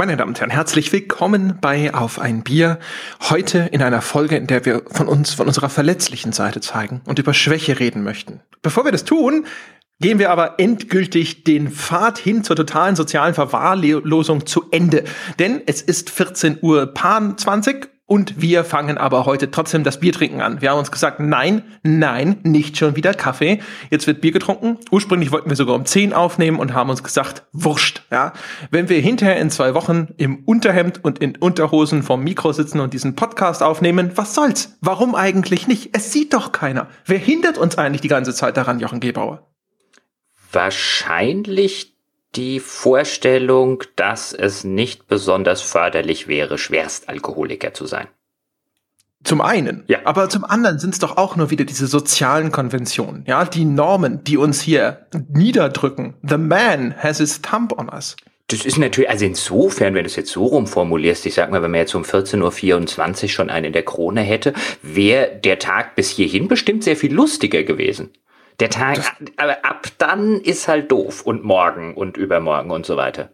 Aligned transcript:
Meine 0.00 0.16
Damen 0.16 0.30
und 0.30 0.40
Herren, 0.40 0.48
herzlich 0.48 0.94
willkommen 0.94 1.58
bei 1.60 1.92
Auf 1.92 2.18
ein 2.18 2.42
Bier. 2.42 2.78
Heute 3.28 3.68
in 3.70 3.82
einer 3.82 4.00
Folge, 4.00 4.38
in 4.38 4.46
der 4.46 4.64
wir 4.64 4.82
von 4.90 5.08
uns, 5.08 5.34
von 5.34 5.46
unserer 5.46 5.68
verletzlichen 5.68 6.32
Seite 6.32 6.62
zeigen 6.62 7.02
und 7.04 7.18
über 7.18 7.34
Schwäche 7.34 7.78
reden 7.78 8.02
möchten. 8.02 8.40
Bevor 8.62 8.86
wir 8.86 8.92
das 8.92 9.04
tun, 9.04 9.44
gehen 10.00 10.18
wir 10.18 10.30
aber 10.30 10.54
endgültig 10.58 11.44
den 11.44 11.70
Pfad 11.70 12.16
hin 12.16 12.42
zur 12.44 12.56
totalen 12.56 12.96
sozialen 12.96 13.34
Verwahrlosung 13.34 14.46
zu 14.46 14.64
Ende. 14.70 15.04
Denn 15.38 15.60
es 15.66 15.82
ist 15.82 16.08
14 16.08 16.60
Uhr 16.62 16.86
Pan 16.86 17.36
20 17.36 17.90
und 18.10 18.42
wir 18.42 18.64
fangen 18.64 18.98
aber 18.98 19.24
heute 19.24 19.52
trotzdem 19.52 19.84
das 19.84 20.00
Biertrinken 20.00 20.40
an. 20.40 20.60
Wir 20.60 20.72
haben 20.72 20.80
uns 20.80 20.90
gesagt, 20.90 21.20
nein, 21.20 21.62
nein, 21.84 22.38
nicht 22.42 22.76
schon 22.76 22.96
wieder 22.96 23.14
Kaffee. 23.14 23.60
Jetzt 23.88 24.08
wird 24.08 24.20
Bier 24.20 24.32
getrunken. 24.32 24.78
Ursprünglich 24.90 25.30
wollten 25.30 25.48
wir 25.48 25.54
sogar 25.54 25.76
um 25.76 25.84
10 25.84 26.12
aufnehmen 26.12 26.58
und 26.58 26.74
haben 26.74 26.90
uns 26.90 27.04
gesagt, 27.04 27.44
wurscht, 27.52 28.02
ja. 28.10 28.32
Wenn 28.72 28.88
wir 28.88 28.98
hinterher 28.98 29.36
in 29.36 29.48
zwei 29.48 29.74
Wochen 29.74 30.08
im 30.16 30.42
Unterhemd 30.44 31.04
und 31.04 31.20
in 31.20 31.36
Unterhosen 31.36 32.02
vom 32.02 32.24
Mikro 32.24 32.50
sitzen 32.50 32.80
und 32.80 32.94
diesen 32.94 33.14
Podcast 33.14 33.62
aufnehmen, 33.62 34.10
was 34.16 34.34
soll's? 34.34 34.76
Warum 34.80 35.14
eigentlich 35.14 35.68
nicht? 35.68 35.90
Es 35.92 36.12
sieht 36.12 36.34
doch 36.34 36.50
keiner. 36.50 36.88
Wer 37.04 37.18
hindert 37.18 37.58
uns 37.58 37.78
eigentlich 37.78 38.00
die 38.00 38.08
ganze 38.08 38.34
Zeit 38.34 38.56
daran, 38.56 38.80
Jochen 38.80 38.98
Gebauer? 38.98 39.46
Wahrscheinlich 40.50 41.94
die 42.36 42.60
Vorstellung, 42.60 43.82
dass 43.96 44.32
es 44.32 44.64
nicht 44.64 45.08
besonders 45.08 45.62
förderlich 45.62 46.28
wäre, 46.28 46.58
Schwerstalkoholiker 46.58 47.74
zu 47.74 47.86
sein. 47.86 48.06
Zum 49.22 49.42
einen, 49.42 49.84
ja. 49.86 49.98
aber 50.04 50.30
zum 50.30 50.44
anderen 50.44 50.78
sind 50.78 50.94
es 50.94 50.98
doch 50.98 51.18
auch 51.18 51.36
nur 51.36 51.50
wieder 51.50 51.66
diese 51.66 51.86
sozialen 51.86 52.52
Konventionen, 52.52 53.24
ja, 53.26 53.44
die 53.44 53.66
Normen, 53.66 54.24
die 54.24 54.38
uns 54.38 54.62
hier 54.62 55.06
niederdrücken. 55.28 56.14
The 56.22 56.38
man 56.38 56.94
has 56.96 57.18
his 57.18 57.42
thumb 57.42 57.78
on 57.78 57.90
us. 57.90 58.16
Das 58.46 58.64
ist 58.64 58.78
natürlich, 58.78 59.10
also 59.10 59.26
insofern, 59.26 59.94
wenn 59.94 60.04
du 60.04 60.08
es 60.08 60.16
jetzt 60.16 60.32
so 60.32 60.46
rumformulierst, 60.46 61.26
ich 61.26 61.34
sag 61.34 61.50
mal, 61.50 61.62
wenn 61.62 61.70
man 61.70 61.80
jetzt 61.80 61.94
um 61.94 62.02
14.24 62.02 63.22
Uhr 63.22 63.28
schon 63.28 63.50
einen 63.50 63.66
in 63.66 63.72
der 63.72 63.84
Krone 63.84 64.22
hätte, 64.22 64.54
wäre 64.82 65.38
der 65.44 65.58
Tag 65.58 65.94
bis 65.94 66.08
hierhin 66.08 66.48
bestimmt 66.48 66.82
sehr 66.82 66.96
viel 66.96 67.12
lustiger 67.12 67.62
gewesen. 67.62 68.10
Der 68.60 68.70
Tag, 68.70 68.96
das, 68.96 69.12
aber 69.36 69.64
ab 69.64 69.88
dann 69.98 70.40
ist 70.40 70.68
halt 70.68 70.92
doof 70.92 71.22
und 71.22 71.42
morgen 71.44 71.94
und 71.94 72.16
übermorgen 72.16 72.70
und 72.70 72.84
so 72.84 72.96
weiter. 72.96 73.30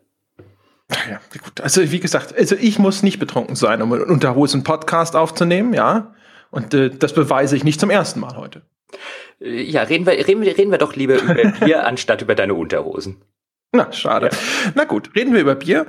Ja, 1.10 1.20
gut. 1.42 1.60
Also 1.60 1.90
wie 1.90 1.98
gesagt, 1.98 2.34
also 2.36 2.54
ich 2.54 2.78
muss 2.78 3.02
nicht 3.02 3.18
betrunken 3.18 3.56
sein, 3.56 3.82
um 3.82 3.90
unter 3.90 4.36
Hosen 4.36 4.62
Podcast 4.62 5.16
aufzunehmen, 5.16 5.74
ja. 5.74 6.14
Und 6.50 6.74
äh, 6.74 6.90
das 6.90 7.12
beweise 7.12 7.56
ich 7.56 7.64
nicht 7.64 7.80
zum 7.80 7.90
ersten 7.90 8.20
Mal 8.20 8.36
heute. 8.36 8.62
Äh, 9.40 9.62
ja, 9.62 9.82
reden 9.82 10.06
wir, 10.06 10.12
reden, 10.12 10.42
wir, 10.42 10.56
reden 10.56 10.70
wir 10.70 10.78
doch 10.78 10.94
lieber 10.94 11.20
über 11.20 11.34
Bier 11.60 11.86
anstatt 11.86 12.22
über 12.22 12.36
deine 12.36 12.54
Unterhosen. 12.54 13.22
Na, 13.72 13.92
schade. 13.92 14.30
Ja. 14.30 14.38
Na 14.76 14.84
gut, 14.84 15.10
reden 15.16 15.34
wir 15.34 15.40
über 15.40 15.56
Bier. 15.56 15.86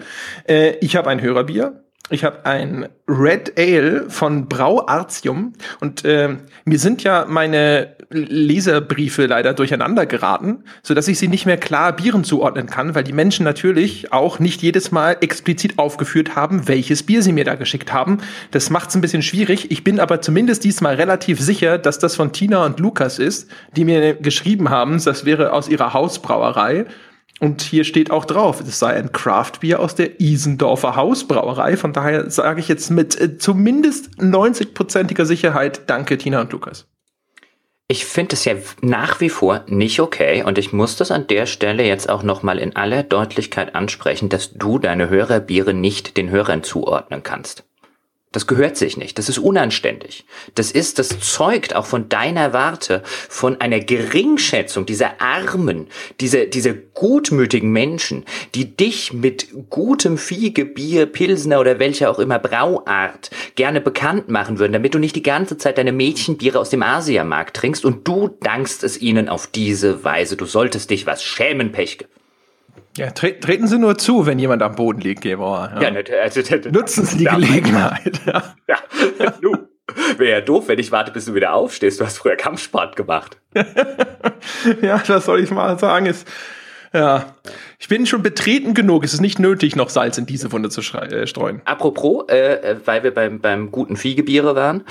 Äh, 0.48 0.78
ich 0.82 0.96
habe 0.96 1.12
ein 1.12 1.22
Hörerbier. 1.22 1.84
Ich 2.10 2.24
habe 2.24 2.46
ein 2.46 2.88
Red 3.08 3.54
Ale 3.60 4.10
von 4.10 4.48
Brauartium 4.48 5.54
und 5.82 6.06
äh, 6.06 6.38
mir 6.64 6.80
sind 6.80 7.04
ja 7.04 7.26
meine 7.28 7.97
Leserbriefe 8.10 9.26
leider 9.26 9.54
durcheinander 9.54 10.06
geraten, 10.06 10.64
so 10.82 10.94
dass 10.94 11.08
ich 11.08 11.20
sie 11.20 11.28
nicht 11.28 11.46
mehr 11.46 11.58
klar 11.58 11.94
Bieren 11.94 12.24
zuordnen 12.24 12.68
kann, 12.68 12.96
weil 12.96 13.04
die 13.04 13.14
Menschen 13.14 13.44
natürlich 13.44 14.14
auch 14.14 14.40
nicht 14.40 14.62
jedes 14.62 14.92
Mal 14.92 15.18
explizit 15.22 15.78
aufgeführt 15.78 16.36
haben, 16.36 16.68
welches 16.68 17.04
Bier 17.04 17.22
sie 17.22 17.34
mir 17.34 17.44
da 17.44 17.56
geschickt 17.56 17.92
haben. 17.92 18.20
Das 18.52 18.70
macht 18.70 18.90
es 18.90 18.96
ein 18.96 19.02
bisschen 19.02 19.24
schwierig. 19.24 19.72
Ich 19.72 19.84
bin 19.84 20.00
aber 20.00 20.22
zumindest 20.22 20.64
diesmal 20.64 20.96
relativ 20.96 21.42
sicher, 21.42 21.78
dass 21.78 22.00
das 22.00 22.16
von 22.16 22.32
Tina 22.32 22.66
und 22.66 22.80
Lukas 22.80 23.20
ist, 23.20 23.50
die 23.76 23.84
mir 23.84 24.16
geschrieben 24.16 24.70
haben, 24.70 25.04
das 25.04 25.26
wäre 25.26 25.52
aus 25.52 25.68
ihrer 25.68 25.94
Hausbrauerei. 25.94 26.86
Und 27.40 27.62
hier 27.62 27.84
steht 27.84 28.10
auch 28.10 28.26
drauf, 28.26 28.62
es 28.62 28.80
sei 28.80 28.94
ein 28.96 29.12
Craftbier 29.12 29.80
aus 29.80 29.94
der 29.94 30.20
Isendorfer 30.20 30.96
Hausbrauerei. 30.96 31.78
Von 31.78 31.94
daher 31.94 32.32
sage 32.32 32.60
ich 32.60 32.68
jetzt 32.68 32.90
mit 32.90 33.20
äh, 33.20 33.38
zumindest 33.38 34.20
90-prozentiger 34.20 35.26
Sicherheit 35.26 35.82
Danke, 35.88 36.18
Tina 36.18 36.42
und 36.42 36.52
Lukas. 36.52 36.88
Ich 37.90 38.06
finde 38.06 38.34
es 38.34 38.44
ja 38.44 38.56
nach 38.82 39.22
wie 39.22 39.30
vor 39.30 39.64
nicht 39.68 40.02
okay 40.02 40.44
und 40.44 40.58
ich 40.58 40.74
muss 40.74 40.98
das 40.98 41.10
an 41.10 41.28
der 41.28 41.46
Stelle 41.46 41.86
jetzt 41.86 42.10
auch 42.10 42.22
nochmal 42.22 42.60
in 42.60 42.76
aller 42.76 43.04
Deutlichkeit 43.04 43.76
ansprechen, 43.76 44.28
dass 44.28 44.52
du 44.52 44.78
deine 44.78 45.10
Hörerbiere 45.10 45.74
nicht 45.74 46.18
den 46.18 46.30
Hörern 46.30 46.64
zuordnen 46.64 47.24
kannst. 47.24 47.67
Das 48.38 48.46
gehört 48.46 48.78
sich 48.78 48.98
nicht. 48.98 49.18
Das 49.18 49.30
ist 49.30 49.40
unanständig. 49.40 50.24
Das 50.54 50.70
ist, 50.70 51.00
das 51.00 51.10
zeugt 51.22 51.76
auch 51.76 51.88
von 51.88 52.08
deiner 52.08 52.54
Warte, 52.54 53.02
von 53.04 53.60
einer 53.62 53.80
Geringschätzung 53.80 54.86
dieser 54.86 55.20
armen, 55.20 55.88
dieser, 56.22 56.46
dieser 56.46 56.76
gutmütigen 56.76 57.72
Menschen, 57.72 58.26
die 58.54 58.78
dich 58.78 59.12
mit 59.12 59.48
gutem 59.72 60.20
Fiege, 60.20 60.66
Bier, 60.66 61.08
Pilsner 61.08 61.60
oder 61.60 61.80
welcher 61.80 62.12
auch 62.12 62.20
immer 62.20 62.38
Brauart 62.38 63.32
gerne 63.56 63.82
bekannt 63.82 64.30
machen 64.30 64.60
würden, 64.60 64.74
damit 64.74 64.94
du 64.94 65.00
nicht 65.00 65.16
die 65.16 65.24
ganze 65.24 65.58
Zeit 65.58 65.80
deine 65.80 65.92
Mädchenbiere 65.92 66.60
aus 66.60 66.70
dem 66.70 66.84
Asiamarkt 66.84 67.58
trinkst 67.58 67.86
und 67.86 68.08
du 68.08 68.38
dankst 68.42 68.84
es 68.84 69.02
ihnen 69.02 69.30
auf 69.30 69.48
diese 69.48 70.04
Weise. 70.04 70.38
Du 70.38 70.46
solltest 70.46 70.92
dich 70.92 71.08
was 71.08 71.24
schämen, 71.24 71.72
Pechke. 71.72 72.06
Ja, 72.98 73.12
tre 73.12 73.40
treten 73.40 73.68
Sie 73.68 73.78
nur 73.78 73.98
zu, 73.98 74.26
wenn 74.26 74.40
jemand 74.40 74.64
am 74.64 74.76
Boden 74.76 75.02
liegt, 75.02 75.22
Gebauer. 75.22 75.72
Ja, 75.80 75.92
ja 75.92 76.02
also, 76.22 76.42
nutzen 76.72 77.06
Sie 77.06 77.20
die 77.20 77.26
Gelegenheit. 77.26 78.22
Ja, 78.26 78.78
du. 79.42 79.56
Wäre 80.18 80.32
ja 80.32 80.42
doof, 80.42 80.68
wenn 80.68 80.80
ich 80.80 80.92
warte, 80.92 81.12
bis 81.12 81.26
du 81.26 81.36
wieder 81.36 81.54
aufstehst. 81.54 82.00
Du 82.00 82.06
hast 82.06 82.18
früher 82.18 82.36
Kampfsport 82.36 82.96
gemacht. 82.96 83.38
ja, 84.82 84.98
das 84.98 85.26
soll 85.26 85.42
ich 85.42 85.52
mal 85.52 85.78
sagen. 85.80 86.08
Ist, 86.08 86.28
ja, 86.92 87.36
ich 87.80 87.88
bin 87.88 88.08
schon 88.08 88.24
betreten 88.24 88.74
genug. 88.74 89.04
Es 89.04 89.14
ist 89.14 89.22
nicht 89.22 89.38
nötig, 89.38 89.76
noch 89.76 89.90
Salz 89.90 90.18
in 90.18 90.26
diese 90.26 90.52
Wunde 90.52 90.70
zu 90.70 90.82
äh, 90.82 91.28
streuen. 91.28 91.62
Apropos, 91.66 92.28
äh, 92.28 92.76
weil 92.86 93.04
wir 93.04 93.14
beim, 93.14 93.40
beim 93.40 93.72
guten 93.72 93.98
Viegebiere 93.98 94.56
waren. 94.56 94.84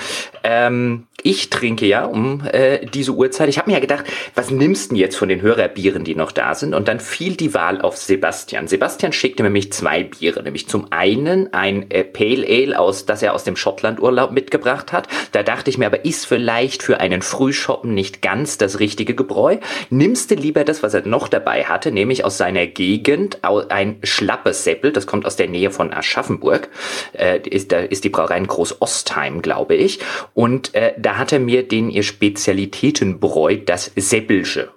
Ähm, 0.43 1.07
ich 1.21 1.49
trinke 1.49 1.85
ja 1.85 2.05
um 2.05 2.43
äh, 2.53 2.85
diese 2.85 3.11
Uhrzeit. 3.11 3.49
Ich 3.49 3.57
habe 3.57 3.69
mir 3.69 3.75
ja 3.75 3.81
gedacht, 3.81 4.05
was 4.35 4.51
nimmst 4.51 4.85
du 4.85 4.89
denn 4.89 4.97
jetzt 5.01 5.17
von 5.17 5.27
den 5.27 5.41
Hörerbieren, 5.41 6.05
die 6.05 6.15
noch 6.15 6.31
da 6.31 6.55
sind? 6.55 6.73
Und 6.73 6.87
dann 6.87 7.01
fiel 7.01 7.35
die 7.35 7.53
Wahl 7.53 7.81
auf 7.81 7.97
Sebastian. 7.97 8.67
Sebastian 8.67 9.11
schickte 9.11 9.43
mir 9.43 9.49
nämlich 9.49 9.73
zwei 9.73 10.03
Biere. 10.03 10.43
Nämlich 10.43 10.69
zum 10.69 10.91
einen 10.91 11.51
ein 11.53 11.91
äh, 11.91 12.05
Pale 12.05 12.45
Ale, 12.47 12.79
aus, 12.79 13.05
das 13.05 13.21
er 13.21 13.33
aus 13.33 13.43
dem 13.43 13.57
Schottlandurlaub 13.57 14.31
mitgebracht 14.31 14.93
hat. 14.93 15.09
Da 15.33 15.43
dachte 15.43 15.69
ich 15.69 15.77
mir 15.77 15.87
aber, 15.87 16.05
ist 16.05 16.25
vielleicht 16.25 16.83
für 16.83 17.01
einen 17.01 17.21
Frühschoppen 17.21 17.93
nicht 17.93 18.21
ganz 18.21 18.57
das 18.57 18.79
richtige 18.79 19.13
Gebräu. 19.13 19.57
Nimmst 19.89 20.31
du 20.31 20.35
lieber 20.35 20.63
das, 20.63 20.83
was 20.83 20.93
er 20.93 21.05
noch 21.05 21.27
dabei 21.27 21.65
hatte, 21.65 21.91
nämlich 21.91 22.23
aus 22.23 22.37
seiner 22.37 22.67
Gegend 22.77 23.39
ein 23.43 23.97
schlappes 24.03 24.63
Seppel, 24.63 24.91
das 24.91 25.07
kommt 25.07 25.25
aus 25.25 25.35
der 25.35 25.47
Nähe 25.47 25.71
von 25.71 25.91
Aschaffenburg, 25.91 26.69
äh, 27.13 27.39
ist, 27.39 27.71
da 27.71 27.79
ist 27.79 28.03
die 28.03 28.09
Brauerei 28.09 28.37
in 28.37 28.45
Groß-Ostheim, 28.45 29.41
glaube 29.41 29.73
ich. 29.73 29.99
Und 30.35 30.75
äh, 30.75 30.93
da 30.95 31.17
hat 31.17 31.33
er 31.33 31.39
mir 31.39 31.67
den 31.67 31.89
ihr 31.89 32.03
Spezialitätenbräu, 32.03 33.57
das 33.65 33.91
Seppelsche, 33.95 34.69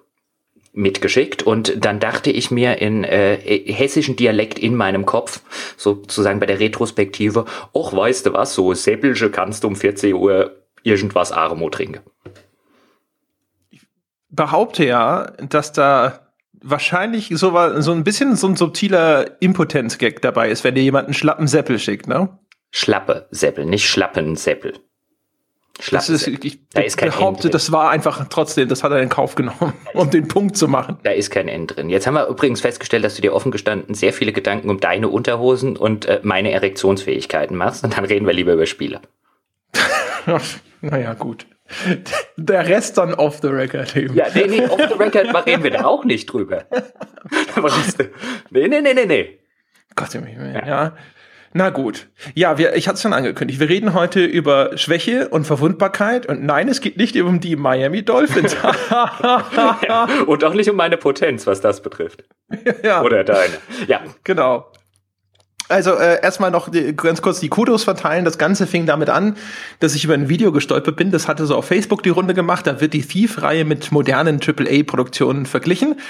mitgeschickt 0.72 1.42
und 1.42 1.84
dann 1.84 2.00
dachte 2.00 2.30
ich 2.30 2.50
mir 2.50 2.78
in 2.78 3.04
äh, 3.04 3.36
hessischen 3.36 4.16
Dialekt 4.16 4.58
in 4.58 4.76
meinem 4.76 5.04
Kopf, 5.04 5.42
sozusagen 5.76 6.40
bei 6.40 6.46
der 6.46 6.58
Retrospektive, 6.58 7.44
och, 7.74 7.94
weißt 7.94 8.24
du 8.24 8.32
was, 8.32 8.54
so 8.54 8.72
Seppelsche 8.72 9.30
kannst 9.30 9.64
du 9.64 9.68
um 9.68 9.76
14 9.76 10.14
Uhr 10.14 10.62
irgendwas 10.84 11.32
Armo 11.32 11.68
trinken. 11.68 12.00
Ich 13.68 13.82
behaupte 14.30 14.86
ja, 14.86 15.32
dass 15.42 15.72
da 15.72 16.29
wahrscheinlich 16.62 17.30
so, 17.34 17.80
so 17.80 17.92
ein 17.92 18.04
bisschen 18.04 18.36
so 18.36 18.46
ein 18.48 18.56
subtiler 18.56 19.40
Impotenz-Gag 19.40 20.22
dabei 20.22 20.50
ist, 20.50 20.64
wenn 20.64 20.74
dir 20.74 20.82
jemand 20.82 21.06
einen 21.06 21.14
schlappen 21.14 21.46
Seppel 21.46 21.78
schickt, 21.78 22.06
ne? 22.06 22.38
Schlappe 22.70 23.26
Seppel, 23.30 23.66
nicht 23.66 23.88
schlappen 23.88 24.36
Seppel. 24.36 24.74
Das 25.90 26.10
ist, 26.10 26.26
ich 26.26 26.60
da 26.74 26.82
ist 26.82 26.98
kein 26.98 27.10
behaupte, 27.10 27.48
das 27.48 27.72
war 27.72 27.90
einfach 27.90 28.26
trotzdem, 28.28 28.68
das 28.68 28.84
hat 28.84 28.92
er 28.92 29.00
in 29.00 29.08
Kauf 29.08 29.34
genommen, 29.34 29.72
um 29.94 30.10
den 30.10 30.28
Punkt 30.28 30.56
zu 30.56 30.68
machen. 30.68 30.98
Da 31.04 31.10
ist 31.10 31.30
kein 31.30 31.48
End 31.48 31.74
drin. 31.74 31.88
Jetzt 31.88 32.06
haben 32.06 32.14
wir 32.14 32.26
übrigens 32.26 32.60
festgestellt, 32.60 33.04
dass 33.04 33.14
du 33.14 33.22
dir 33.22 33.32
offen 33.32 33.50
gestanden 33.50 33.94
sehr 33.94 34.12
viele 34.12 34.32
Gedanken 34.32 34.68
um 34.68 34.78
deine 34.78 35.08
Unterhosen 35.08 35.76
und 35.76 36.06
äh, 36.06 36.20
meine 36.22 36.50
Erektionsfähigkeiten 36.52 37.56
machst. 37.56 37.82
Und 37.82 37.96
dann 37.96 38.04
reden 38.04 38.26
wir 38.26 38.34
lieber 38.34 38.52
über 38.52 38.66
Spiele. 38.66 39.00
naja, 40.82 41.14
gut. 41.14 41.46
Der 42.36 42.66
Rest 42.66 42.98
dann 42.98 43.14
off 43.14 43.38
the 43.42 43.48
record 43.48 43.96
eben. 43.96 44.14
Ja, 44.14 44.26
nee, 44.34 44.46
nee, 44.46 44.66
off 44.66 44.80
the 44.88 44.94
record 44.94 45.46
reden 45.46 45.62
wir 45.62 45.70
da 45.70 45.84
auch 45.84 46.04
nicht 46.04 46.26
drüber. 46.26 46.64
nee, 48.50 48.68
nee, 48.68 48.80
nee, 48.80 48.94
nee, 48.94 49.06
nee. 49.06 49.38
Gott, 49.96 50.14
ja. 50.14 50.66
ja. 50.66 50.96
Na 51.52 51.70
gut. 51.70 52.08
Ja, 52.34 52.58
wir, 52.58 52.76
ich 52.76 52.86
hatte 52.86 52.94
es 52.94 53.02
schon 53.02 53.12
angekündigt. 53.12 53.58
Wir 53.58 53.68
reden 53.68 53.92
heute 53.92 54.24
über 54.24 54.76
Schwäche 54.78 55.28
und 55.28 55.46
Verwundbarkeit. 55.46 56.26
Und 56.26 56.44
nein, 56.44 56.68
es 56.68 56.80
geht 56.80 56.96
nicht 56.96 57.20
um 57.20 57.40
die 57.40 57.56
Miami 57.56 58.04
Dolphins. 58.04 58.56
ja, 58.90 60.08
und 60.26 60.44
auch 60.44 60.54
nicht 60.54 60.70
um 60.70 60.76
meine 60.76 60.96
Potenz, 60.96 61.48
was 61.48 61.60
das 61.60 61.82
betrifft. 61.82 62.24
Ja. 62.84 63.02
Oder 63.02 63.24
deine. 63.24 63.54
Ja. 63.88 64.00
Genau. 64.22 64.70
Also 65.70 65.94
äh, 65.94 66.20
erstmal 66.22 66.50
noch 66.50 66.68
die, 66.68 66.94
ganz 66.96 67.22
kurz 67.22 67.40
die 67.40 67.48
Kudos 67.48 67.84
verteilen. 67.84 68.24
Das 68.24 68.38
Ganze 68.38 68.66
fing 68.66 68.86
damit 68.86 69.08
an, 69.08 69.36
dass 69.78 69.94
ich 69.94 70.04
über 70.04 70.14
ein 70.14 70.28
Video 70.28 70.52
gestolpert 70.52 70.96
bin. 70.96 71.10
Das 71.10 71.28
hatte 71.28 71.46
so 71.46 71.56
auf 71.56 71.66
Facebook 71.66 72.02
die 72.02 72.10
Runde 72.10 72.34
gemacht. 72.34 72.66
Da 72.66 72.80
wird 72.80 72.92
die 72.92 73.02
Thief-Reihe 73.02 73.64
mit 73.64 73.92
modernen 73.92 74.40
AAA-Produktionen 74.40 75.46
verglichen. 75.46 76.00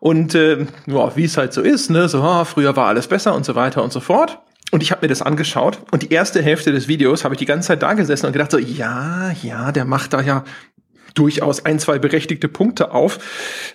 Und 0.00 0.34
äh, 0.34 0.66
ja, 0.86 1.16
wie 1.16 1.24
es 1.24 1.36
halt 1.36 1.52
so 1.52 1.60
ist, 1.60 1.90
ne, 1.90 2.08
so 2.08 2.22
oh, 2.22 2.44
früher 2.44 2.74
war 2.74 2.88
alles 2.88 3.06
besser 3.06 3.34
und 3.34 3.44
so 3.44 3.54
weiter 3.54 3.84
und 3.84 3.92
so 3.92 4.00
fort. 4.00 4.40
Und 4.72 4.82
ich 4.82 4.90
habe 4.90 5.02
mir 5.02 5.08
das 5.08 5.20
angeschaut 5.20 5.78
und 5.90 6.02
die 6.02 6.10
erste 6.10 6.42
Hälfte 6.42 6.72
des 6.72 6.88
Videos 6.88 7.24
habe 7.24 7.34
ich 7.34 7.38
die 7.38 7.44
ganze 7.44 7.68
Zeit 7.68 7.82
da 7.82 7.92
gesessen 7.92 8.26
und 8.26 8.32
gedacht 8.32 8.50
so, 8.50 8.58
ja, 8.58 9.30
ja, 9.42 9.70
der 9.70 9.84
macht 9.84 10.14
da 10.14 10.22
ja 10.22 10.44
durchaus 11.14 11.66
ein, 11.66 11.78
zwei 11.78 11.98
berechtigte 11.98 12.48
Punkte 12.48 12.92
auf, 12.92 13.18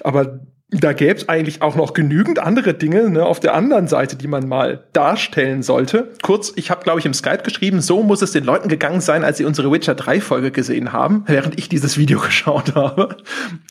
aber 0.04 0.40
da 0.70 0.92
gäbe 0.92 1.14
es 1.14 1.30
eigentlich 1.30 1.62
auch 1.62 1.78
noch 1.78 1.94
genügend 1.94 2.40
andere 2.40 2.74
Dinge 2.74 3.10
ne, 3.10 3.26
auf 3.26 3.40
der 3.40 3.54
anderen 3.54 3.88
Seite, 3.88 4.18
die 4.18 4.28
man 4.28 4.50
mal 4.50 4.84
darstellen 4.92 5.64
sollte. 5.64 6.12
Kurz, 6.24 6.52
ich 6.58 6.70
habe, 6.70 6.84
glaube 6.84 7.00
ich, 7.00 7.06
im 7.06 7.14
Skype 7.14 7.42
geschrieben, 7.42 7.80
so 7.80 8.04
muss 8.04 8.22
es 8.22 8.34
den 8.34 8.44
Leuten 8.44 8.68
gegangen 8.68 9.00
sein, 9.00 9.24
als 9.24 9.38
sie 9.38 9.46
unsere 9.46 9.72
Witcher 9.72 9.96
3 9.96 10.20
Folge 10.20 10.52
gesehen 10.52 10.92
haben, 10.92 11.24
während 11.28 11.58
ich 11.58 11.70
dieses 11.70 11.98
Video 11.98 12.20
geschaut 12.26 12.76
habe. 12.76 13.16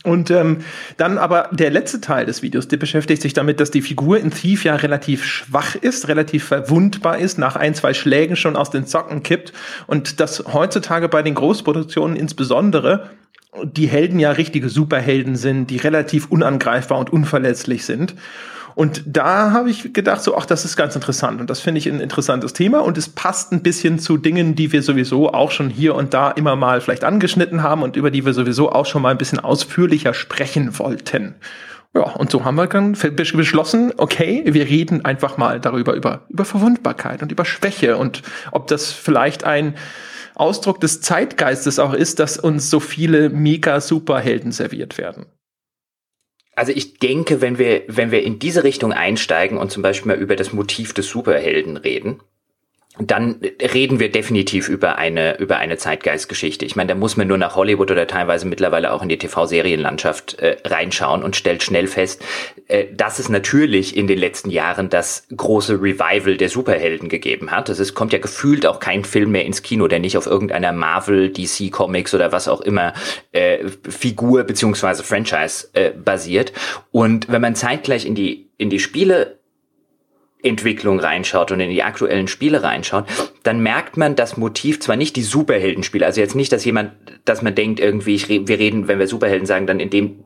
Und 0.05 0.31
ähm, 0.31 0.65
dann 0.97 1.19
aber 1.19 1.51
der 1.53 1.71
letzte 1.71 2.01
Teil 2.01 2.25
des 2.25 2.41
Videos, 2.41 2.67
der 2.67 2.79
beschäftigt 2.79 3.21
sich 3.21 3.35
damit, 3.35 3.61
dass 3.61 3.71
die 3.71 3.83
Figur 3.83 4.19
in 4.19 4.31
Thief 4.31 4.65
ja 4.65 4.75
relativ 4.77 5.23
schwach 5.23 5.75
ist, 5.75 6.09
relativ 6.09 6.45
verwundbar 6.45 7.19
ist, 7.19 7.37
nach 7.37 7.57
ein, 7.57 7.75
zwei 7.75 7.93
Schlägen 7.93 8.37
schon 8.37 8.57
aus 8.57 8.71
den 8.71 8.87
Zocken 8.87 9.23
kippt 9.23 9.53
und 9.87 10.19
dass 10.19 10.45
heutzutage 10.51 11.11
bei 11.11 11.23
den 11.23 11.35
Großproduktionen 11.35 12.17
insbesondere 12.17 13.11
die 13.64 13.87
Helden 13.87 14.19
ja 14.19 14.31
richtige 14.32 14.69
Superhelden 14.69 15.37
sind, 15.37 15.70
die 15.70 15.76
relativ 15.76 16.31
unangreifbar 16.31 16.99
und 16.99 17.12
unverletzlich 17.12 17.85
sind. 17.85 18.14
Und 18.76 19.03
da 19.06 19.53
habe 19.53 19.70
ich 19.70 19.94
gedacht, 19.94 20.23
so, 20.23 20.37
ach, 20.37 20.44
das 20.44 20.67
ist 20.67 20.76
ganz 20.76 20.94
interessant. 20.94 21.41
Und 21.41 21.49
das 21.49 21.61
finde 21.61 21.79
ich 21.79 21.88
ein 21.88 21.99
interessantes 21.99 22.53
Thema. 22.53 22.81
Und 22.81 22.99
es 22.99 23.08
passt 23.08 23.50
ein 23.50 23.62
bisschen 23.62 23.99
zu 23.99 24.19
Dingen, 24.19 24.55
die 24.55 24.70
wir 24.70 24.82
sowieso 24.82 25.32
auch 25.32 25.50
schon 25.50 25.70
hier 25.70 25.94
und 25.94 26.12
da 26.12 26.31
immer 26.31 26.56
mal 26.56 26.82
vielleicht 26.82 27.03
angeschnitten 27.03 27.62
haben 27.62 27.82
und 27.82 27.97
über 27.97 28.11
die 28.11 28.26
wir 28.26 28.35
sowieso 28.35 28.70
auch 28.70 28.85
schon 28.85 29.00
mal 29.00 29.08
ein 29.08 29.19
bisschen 29.19 29.41
ausführlicher 29.41 30.12
sprechen 30.12 30.79
wollten. 30.79 31.37
Ja, 31.94 32.02
und 32.02 32.31
so 32.31 32.44
haben 32.44 32.56
wir 32.56 32.67
dann 32.67 32.93
beschlossen, 32.93 33.94
okay, 33.97 34.44
wir 34.47 34.67
reden 34.67 35.06
einfach 35.06 35.38
mal 35.38 35.59
darüber, 35.59 35.94
über, 35.94 36.26
über 36.29 36.44
Verwundbarkeit 36.44 37.23
und 37.23 37.32
über 37.32 37.47
Schwäche 37.47 37.97
und 37.97 38.20
ob 38.52 38.67
das 38.67 38.93
vielleicht 38.93 39.44
ein 39.44 39.75
Ausdruck 40.37 40.81
des 40.81 41.00
Zeitgeistes 41.00 41.79
auch 41.79 41.94
ist, 41.94 42.19
dass 42.19 42.38
uns 42.38 42.71
so 42.71 42.79
viele 42.79 43.31
mega-Superhelden 43.31 44.53
serviert 44.53 44.99
werden. 44.99 45.27
Also 46.55 46.73
ich 46.73 46.99
denke, 46.99 47.41
wenn 47.41 47.59
wir, 47.59 47.85
wenn 47.88 48.11
wir 48.11 48.23
in 48.23 48.38
diese 48.38 48.65
Richtung 48.65 48.93
einsteigen 48.93 49.59
und 49.59 49.71
zum 49.71 49.83
Beispiel 49.83 50.12
mal 50.12 50.21
über 50.21 50.37
das 50.37 50.53
Motiv 50.53 50.94
des 50.94 51.09
Superhelden 51.09 51.77
reden, 51.77 52.21
dann 52.99 53.41
reden 53.61 54.01
wir 54.01 54.11
definitiv 54.11 54.71
über 54.71 54.97
eine, 54.97 55.39
über 55.39 55.59
eine 55.59 55.77
Zeitgeistgeschichte. 55.77 56.65
Ich 56.65 56.77
meine, 56.77 56.89
da 56.89 56.95
muss 56.95 57.19
man 57.19 57.29
nur 57.29 57.37
nach 57.37 57.55
Hollywood 57.55 57.91
oder 57.91 58.07
teilweise 58.07 58.47
mittlerweile 58.47 58.91
auch 58.91 59.03
in 59.03 59.11
die 59.11 59.19
TV-Serienlandschaft 59.19 60.39
äh, 60.39 60.57
reinschauen 60.65 61.23
und 61.23 61.37
stellt 61.37 61.63
schnell 61.63 61.89
fest, 61.89 62.25
äh, 62.69 62.87
dass 62.95 63.19
es 63.19 63.29
natürlich 63.29 63.97
in 63.97 64.07
den 64.07 64.19
letzten 64.19 64.49
Jahren 64.49 64.89
das 64.89 65.27
große 65.37 65.75
Revival 65.75 66.39
der 66.39 66.49
Superhelden 66.49 67.11
gegeben 67.11 67.51
hat. 67.51 67.69
Es 67.69 67.93
kommt 67.93 68.15
ja 68.15 68.19
gefühlt 68.19 68.65
auch 68.65 68.81
kein 68.81 69.05
Film 69.05 69.33
mehr 69.33 69.45
ins 69.45 69.63
Kino, 69.63 69.89
der 69.89 69.99
nicht 69.99 70.17
auf 70.17 70.27
irgendeiner 70.27 70.73
Marvel, 70.73 71.31
DC 71.31 71.71
Comics 71.71 72.15
oder 72.15 72.33
was 72.33 72.49
auch 72.49 72.63
immer 72.63 72.95
äh, 73.33 73.59
Figur 73.87 74.45
beziehungsweise 74.45 75.03
Franchise 75.03 75.69
äh, 75.75 75.91
basiert. 75.91 76.55
Und 76.93 77.29
wenn 77.29 77.43
man 77.43 77.55
zeitgleich 77.55 78.07
in 78.07 78.15
die, 78.15 78.49
in 78.57 78.71
die 78.71 78.81
Spiele 78.81 79.37
Entwicklung 80.43 81.00
reinschaut 81.00 81.50
und 81.50 81.61
in 81.61 81.71
die 81.71 81.83
aktuellen 81.83 82.29
Spiele 82.29 82.62
reinschaut, 82.62 83.06
dann 83.43 83.61
merkt 83.61 83.97
man 83.97 84.17
das 84.17 84.37
Motiv 84.37 84.81
zwar 84.81 84.97
nicht 84.97 85.17
die 85.17 85.23
Superheldenspiele, 85.23 86.05
also 86.05 86.21
jetzt 86.21 86.37
nicht, 86.37 86.53
dass 86.53 86.65
jemand, 86.65 86.93
dass 87.25 87.43
man 87.43 87.55
denkt 87.55 87.81
irgendwie, 87.81 88.15
ich, 88.15 88.29
wir 88.29 88.59
reden, 88.59 88.88
wenn 88.88 88.99
wir 88.99 89.09
Superhelden 89.09 89.47
sagen, 89.47 89.67
dann 89.67 89.81
in 89.81 89.91
dem 89.91 90.25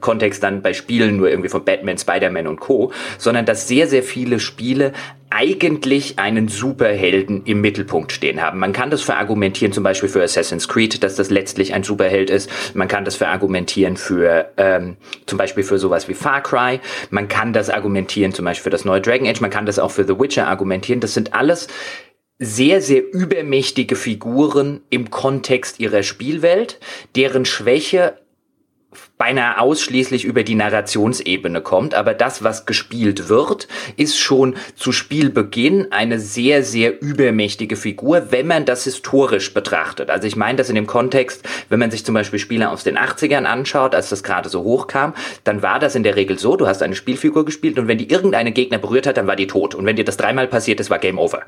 Kontext 0.00 0.42
dann 0.42 0.62
bei 0.62 0.72
Spielen 0.72 1.16
nur 1.16 1.28
irgendwie 1.28 1.48
von 1.48 1.64
Batman, 1.64 1.98
Spider-Man 1.98 2.46
und 2.46 2.60
Co., 2.60 2.92
sondern 3.18 3.46
dass 3.46 3.68
sehr, 3.68 3.86
sehr 3.86 4.02
viele 4.02 4.40
Spiele 4.40 4.92
eigentlich 5.30 6.18
einen 6.18 6.48
Superhelden 6.48 7.44
im 7.44 7.60
Mittelpunkt 7.60 8.10
stehen 8.10 8.42
haben. 8.42 8.58
Man 8.58 8.72
kann 8.72 8.90
das 8.90 9.02
verargumentieren, 9.02 9.72
zum 9.72 9.84
Beispiel 9.84 10.08
für 10.08 10.22
Assassin's 10.22 10.66
Creed, 10.66 11.04
dass 11.04 11.14
das 11.14 11.30
letztlich 11.30 11.72
ein 11.72 11.84
Superheld 11.84 12.30
ist. 12.30 12.50
Man 12.74 12.88
kann 12.88 13.04
das 13.04 13.14
verargumentieren 13.14 13.96
für 13.96 14.50
ähm, 14.56 14.96
zum 15.26 15.38
Beispiel 15.38 15.62
für 15.62 15.78
sowas 15.78 16.08
wie 16.08 16.14
Far 16.14 16.42
Cry. 16.42 16.80
Man 17.10 17.28
kann 17.28 17.52
das 17.52 17.70
argumentieren 17.70 18.32
zum 18.32 18.44
Beispiel 18.44 18.64
für 18.64 18.70
das 18.70 18.84
neue 18.84 19.00
Dragon 19.00 19.28
Age. 19.28 19.40
Man 19.40 19.50
kann 19.50 19.66
das 19.66 19.78
auch 19.78 19.92
für 19.92 20.04
The 20.04 20.18
Witcher 20.18 20.48
argumentieren. 20.48 21.00
Das 21.00 21.14
sind 21.14 21.32
alles 21.32 21.68
sehr, 22.40 22.80
sehr 22.80 23.02
übermächtige 23.12 23.94
Figuren 23.94 24.80
im 24.90 25.10
Kontext 25.10 25.78
ihrer 25.78 26.02
Spielwelt, 26.02 26.80
deren 27.14 27.44
Schwäche 27.44 28.14
beinahe 29.20 29.60
ausschließlich 29.60 30.24
über 30.24 30.44
die 30.44 30.54
Narrationsebene 30.54 31.60
kommt, 31.60 31.94
aber 31.94 32.14
das, 32.14 32.42
was 32.42 32.64
gespielt 32.64 33.28
wird, 33.28 33.68
ist 33.98 34.18
schon 34.18 34.56
zu 34.76 34.92
Spielbeginn 34.92 35.88
eine 35.92 36.18
sehr, 36.18 36.64
sehr 36.64 37.02
übermächtige 37.02 37.76
Figur, 37.76 38.28
wenn 38.30 38.46
man 38.46 38.64
das 38.64 38.84
historisch 38.84 39.52
betrachtet. 39.52 40.08
Also 40.08 40.26
ich 40.26 40.36
meine 40.36 40.56
das 40.56 40.70
in 40.70 40.74
dem 40.74 40.86
Kontext, 40.86 41.46
wenn 41.68 41.78
man 41.78 41.90
sich 41.90 42.02
zum 42.02 42.14
Beispiel 42.14 42.38
Spiele 42.38 42.70
aus 42.70 42.82
den 42.82 42.96
80ern 42.96 43.44
anschaut, 43.44 43.94
als 43.94 44.08
das 44.08 44.22
gerade 44.22 44.48
so 44.48 44.62
hochkam, 44.62 45.12
dann 45.44 45.60
war 45.60 45.78
das 45.78 45.94
in 45.94 46.02
der 46.02 46.16
Regel 46.16 46.38
so, 46.38 46.56
du 46.56 46.66
hast 46.66 46.82
eine 46.82 46.94
Spielfigur 46.94 47.44
gespielt 47.44 47.78
und 47.78 47.88
wenn 47.88 47.98
die 47.98 48.08
irgendeinen 48.08 48.54
Gegner 48.54 48.78
berührt 48.78 49.06
hat, 49.06 49.18
dann 49.18 49.26
war 49.26 49.36
die 49.36 49.46
tot. 49.46 49.74
Und 49.74 49.84
wenn 49.84 49.96
dir 49.96 50.06
das 50.06 50.16
dreimal 50.16 50.48
passiert 50.48 50.80
ist, 50.80 50.88
war 50.88 50.98
Game 50.98 51.18
Over. 51.18 51.42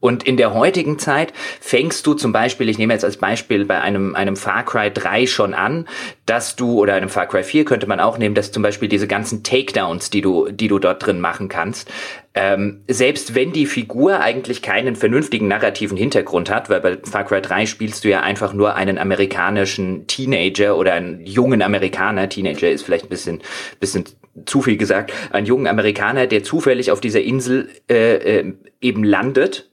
Und 0.00 0.22
in 0.22 0.36
der 0.36 0.54
heutigen 0.54 0.98
Zeit 0.98 1.32
fängst 1.60 2.06
du 2.06 2.14
zum 2.14 2.32
Beispiel, 2.32 2.68
ich 2.68 2.78
nehme 2.78 2.92
jetzt 2.92 3.04
als 3.04 3.16
Beispiel 3.16 3.64
bei 3.64 3.80
einem, 3.80 4.14
einem 4.14 4.36
Far 4.36 4.64
Cry 4.64 4.90
3 4.92 5.26
schon 5.26 5.54
an, 5.54 5.88
dass 6.26 6.56
du, 6.56 6.78
oder 6.78 6.94
einem 6.94 7.08
Far 7.08 7.26
Cry 7.26 7.42
4 7.42 7.64
könnte 7.64 7.86
man 7.86 8.00
auch 8.00 8.18
nehmen, 8.18 8.34
dass 8.34 8.52
zum 8.52 8.62
Beispiel 8.62 8.88
diese 8.88 9.08
ganzen 9.08 9.42
Takedowns, 9.42 10.10
die 10.10 10.20
du, 10.20 10.50
die 10.50 10.68
du 10.68 10.78
dort 10.78 11.04
drin 11.04 11.20
machen 11.20 11.48
kannst, 11.48 11.90
ähm, 12.34 12.82
selbst 12.86 13.34
wenn 13.34 13.52
die 13.52 13.66
Figur 13.66 14.20
eigentlich 14.20 14.62
keinen 14.62 14.94
vernünftigen 14.94 15.48
narrativen 15.48 15.96
Hintergrund 15.96 16.50
hat, 16.50 16.70
weil 16.70 16.80
bei 16.80 16.98
Far 17.02 17.24
Cry 17.24 17.40
3 17.42 17.66
spielst 17.66 18.04
du 18.04 18.08
ja 18.08 18.20
einfach 18.20 18.52
nur 18.52 18.76
einen 18.76 18.98
amerikanischen 18.98 20.06
Teenager 20.06 20.76
oder 20.76 20.92
einen 20.92 21.26
jungen 21.26 21.62
Amerikaner, 21.62 22.28
Teenager 22.28 22.70
ist 22.70 22.84
vielleicht 22.84 23.06
ein 23.06 23.10
bisschen, 23.10 23.42
bisschen 23.80 24.04
zu 24.46 24.62
viel 24.62 24.76
gesagt, 24.76 25.12
einen 25.32 25.46
jungen 25.46 25.66
Amerikaner, 25.66 26.28
der 26.28 26.44
zufällig 26.44 26.92
auf 26.92 27.00
dieser 27.00 27.22
Insel 27.22 27.68
äh, 27.90 28.38
äh, 28.38 28.52
eben 28.80 29.02
landet 29.02 29.68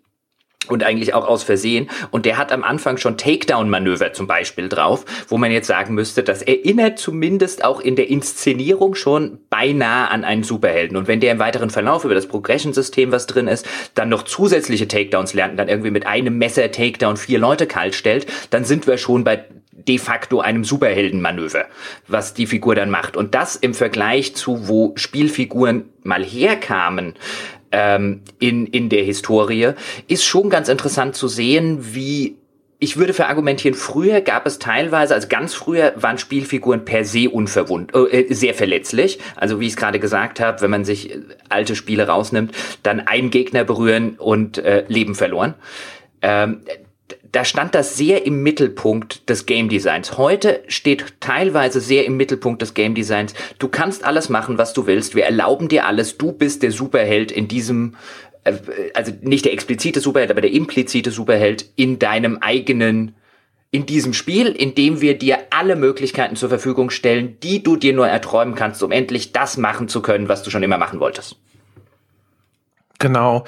und 0.67 0.83
eigentlich 0.83 1.13
auch 1.13 1.27
aus 1.27 1.43
Versehen. 1.43 1.89
Und 2.11 2.25
der 2.25 2.37
hat 2.37 2.51
am 2.51 2.63
Anfang 2.63 2.97
schon 2.97 3.17
Takedown-Manöver 3.17 4.13
zum 4.13 4.27
Beispiel 4.27 4.69
drauf, 4.69 5.05
wo 5.27 5.37
man 5.37 5.51
jetzt 5.51 5.67
sagen 5.67 5.93
müsste, 5.93 6.23
das 6.23 6.41
erinnert 6.41 6.99
zumindest 6.99 7.63
auch 7.63 7.79
in 7.79 7.95
der 7.95 8.09
Inszenierung 8.09 8.95
schon 8.95 9.39
beinahe 9.49 10.09
an 10.09 10.23
einen 10.23 10.43
Superhelden. 10.43 10.97
Und 10.97 11.07
wenn 11.07 11.19
der 11.19 11.31
im 11.31 11.39
weiteren 11.39 11.69
Verlauf 11.69 12.05
über 12.05 12.15
das 12.15 12.27
Progression-System, 12.27 13.11
was 13.11 13.27
drin 13.27 13.47
ist, 13.47 13.67
dann 13.93 14.09
noch 14.09 14.23
zusätzliche 14.23 14.87
Takedowns 14.87 15.33
lernt, 15.33 15.59
dann 15.59 15.69
irgendwie 15.69 15.91
mit 15.91 16.07
einem 16.07 16.37
Messer 16.37 16.71
Takedown 16.71 17.17
vier 17.17 17.39
Leute 17.39 17.67
kalt 17.67 17.95
stellt, 17.95 18.27
dann 18.49 18.65
sind 18.65 18.87
wir 18.87 18.97
schon 18.97 19.23
bei 19.23 19.45
de 19.87 19.97
facto 19.99 20.39
einem 20.39 20.63
Superheldenmanöver, 20.63 21.65
was 22.07 22.33
die 22.33 22.47
Figur 22.47 22.75
dann 22.75 22.89
macht. 22.89 23.17
Und 23.17 23.35
das 23.35 23.55
im 23.55 23.73
Vergleich 23.73 24.35
zu, 24.35 24.67
wo 24.67 24.93
Spielfiguren 24.95 25.89
mal 26.03 26.23
herkamen, 26.23 27.15
ähm, 27.71 28.21
in, 28.39 28.65
in 28.67 28.89
der 28.89 29.03
Historie, 29.03 29.73
ist 30.07 30.25
schon 30.25 30.49
ganz 30.49 30.69
interessant 30.69 31.15
zu 31.15 31.27
sehen, 31.27 31.93
wie 31.93 32.37
ich 32.77 32.97
würde 32.97 33.13
verargumentieren, 33.13 33.77
früher 33.77 34.21
gab 34.21 34.45
es 34.45 34.59
teilweise, 34.59 35.15
also 35.15 35.27
ganz 35.27 35.53
früher 35.53 35.93
waren 35.95 36.17
Spielfiguren 36.17 36.83
per 36.83 37.05
se 37.05 37.29
unverwund, 37.29 37.95
äh, 37.95 38.33
sehr 38.33 38.53
verletzlich. 38.53 39.19
Also 39.35 39.59
wie 39.59 39.65
ich 39.65 39.73
es 39.73 39.77
gerade 39.77 39.99
gesagt 39.99 40.39
habe, 40.39 40.61
wenn 40.61 40.69
man 40.69 40.85
sich 40.85 41.11
äh, 41.11 41.21
alte 41.49 41.75
Spiele 41.75 42.07
rausnimmt, 42.07 42.53
dann 42.83 42.99
einen 42.99 43.29
Gegner 43.31 43.63
berühren 43.63 44.15
und 44.17 44.57
äh, 44.57 44.83
Leben 44.87 45.15
verloren. 45.15 45.55
Ähm, 46.21 46.61
da 47.35 47.43
stand 47.43 47.75
das 47.75 47.97
sehr 47.97 48.25
im 48.25 48.43
Mittelpunkt 48.43 49.29
des 49.29 49.45
Game 49.45 49.67
Designs. 49.67 50.17
Heute 50.17 50.63
steht 50.69 51.19
teilweise 51.19 51.81
sehr 51.81 52.05
im 52.05 52.15
Mittelpunkt 52.15 52.61
des 52.61 52.73
Game 52.73 52.95
Designs. 52.95 53.33
Du 53.59 53.67
kannst 53.67 54.05
alles 54.05 54.29
machen, 54.29 54.57
was 54.57 54.71
du 54.71 54.87
willst. 54.87 55.15
Wir 55.15 55.25
erlauben 55.25 55.67
dir 55.67 55.85
alles. 55.85 56.17
Du 56.17 56.31
bist 56.31 56.63
der 56.63 56.71
Superheld 56.71 57.33
in 57.33 57.49
diesem, 57.49 57.97
äh, 58.45 58.53
also 58.93 59.11
nicht 59.21 59.43
der 59.43 59.51
explizite 59.51 59.99
Superheld, 59.99 60.31
aber 60.31 60.39
der 60.39 60.53
implizite 60.53 61.11
Superheld 61.11 61.65
in 61.75 61.99
deinem 61.99 62.37
eigenen 62.37 63.15
in 63.69 63.85
diesem 63.85 64.13
Spiel, 64.13 64.47
in 64.47 64.73
dem 64.73 65.01
wir 65.01 65.17
dir 65.17 65.39
alle 65.49 65.75
Möglichkeiten 65.75 66.37
zur 66.37 66.47
Verfügung 66.47 66.89
stellen, 66.89 67.37
die 67.41 67.61
du 67.61 67.75
dir 67.75 67.91
nur 67.91 68.07
erträumen 68.07 68.55
kannst, 68.55 68.81
um 68.81 68.93
endlich 68.93 69.33
das 69.33 69.57
machen 69.57 69.89
zu 69.89 70.01
können, 70.01 70.29
was 70.29 70.43
du 70.43 70.49
schon 70.49 70.63
immer 70.63 70.77
machen 70.77 71.01
wolltest. 71.01 71.35
Genau. 72.99 73.43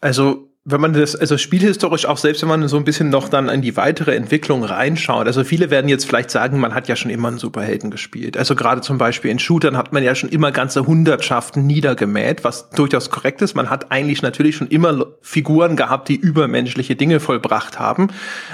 Also 0.00 0.49
wenn 0.64 0.80
man 0.80 0.92
das, 0.92 1.16
also 1.16 1.38
spielhistorisch 1.38 2.04
auch 2.04 2.18
selbst, 2.18 2.42
wenn 2.42 2.50
man 2.50 2.68
so 2.68 2.76
ein 2.76 2.84
bisschen 2.84 3.08
noch 3.08 3.30
dann 3.30 3.48
in 3.48 3.62
die 3.62 3.78
weitere 3.78 4.14
Entwicklung 4.14 4.62
reinschaut, 4.62 5.26
also 5.26 5.42
viele 5.42 5.70
werden 5.70 5.88
jetzt 5.88 6.04
vielleicht 6.04 6.30
sagen, 6.30 6.60
man 6.60 6.74
hat 6.74 6.86
ja 6.86 6.96
schon 6.96 7.10
immer 7.10 7.28
einen 7.28 7.38
Superhelden 7.38 7.90
gespielt. 7.90 8.36
Also 8.36 8.54
gerade 8.54 8.82
zum 8.82 8.98
Beispiel 8.98 9.30
in 9.30 9.38
Shootern 9.38 9.78
hat 9.78 9.94
man 9.94 10.02
ja 10.02 10.14
schon 10.14 10.28
immer 10.28 10.52
ganze 10.52 10.86
Hundertschaften 10.86 11.66
niedergemäht, 11.66 12.44
was 12.44 12.68
durchaus 12.70 13.08
korrekt 13.08 13.40
ist. 13.40 13.54
Man 13.54 13.70
hat 13.70 13.90
eigentlich 13.90 14.20
natürlich 14.20 14.56
schon 14.56 14.68
immer 14.68 15.06
Figuren 15.22 15.76
gehabt, 15.76 16.10
die 16.10 16.16
übermenschliche 16.16 16.94
Dinge 16.94 17.20
vollbracht 17.20 17.78
haben. 17.78 18.08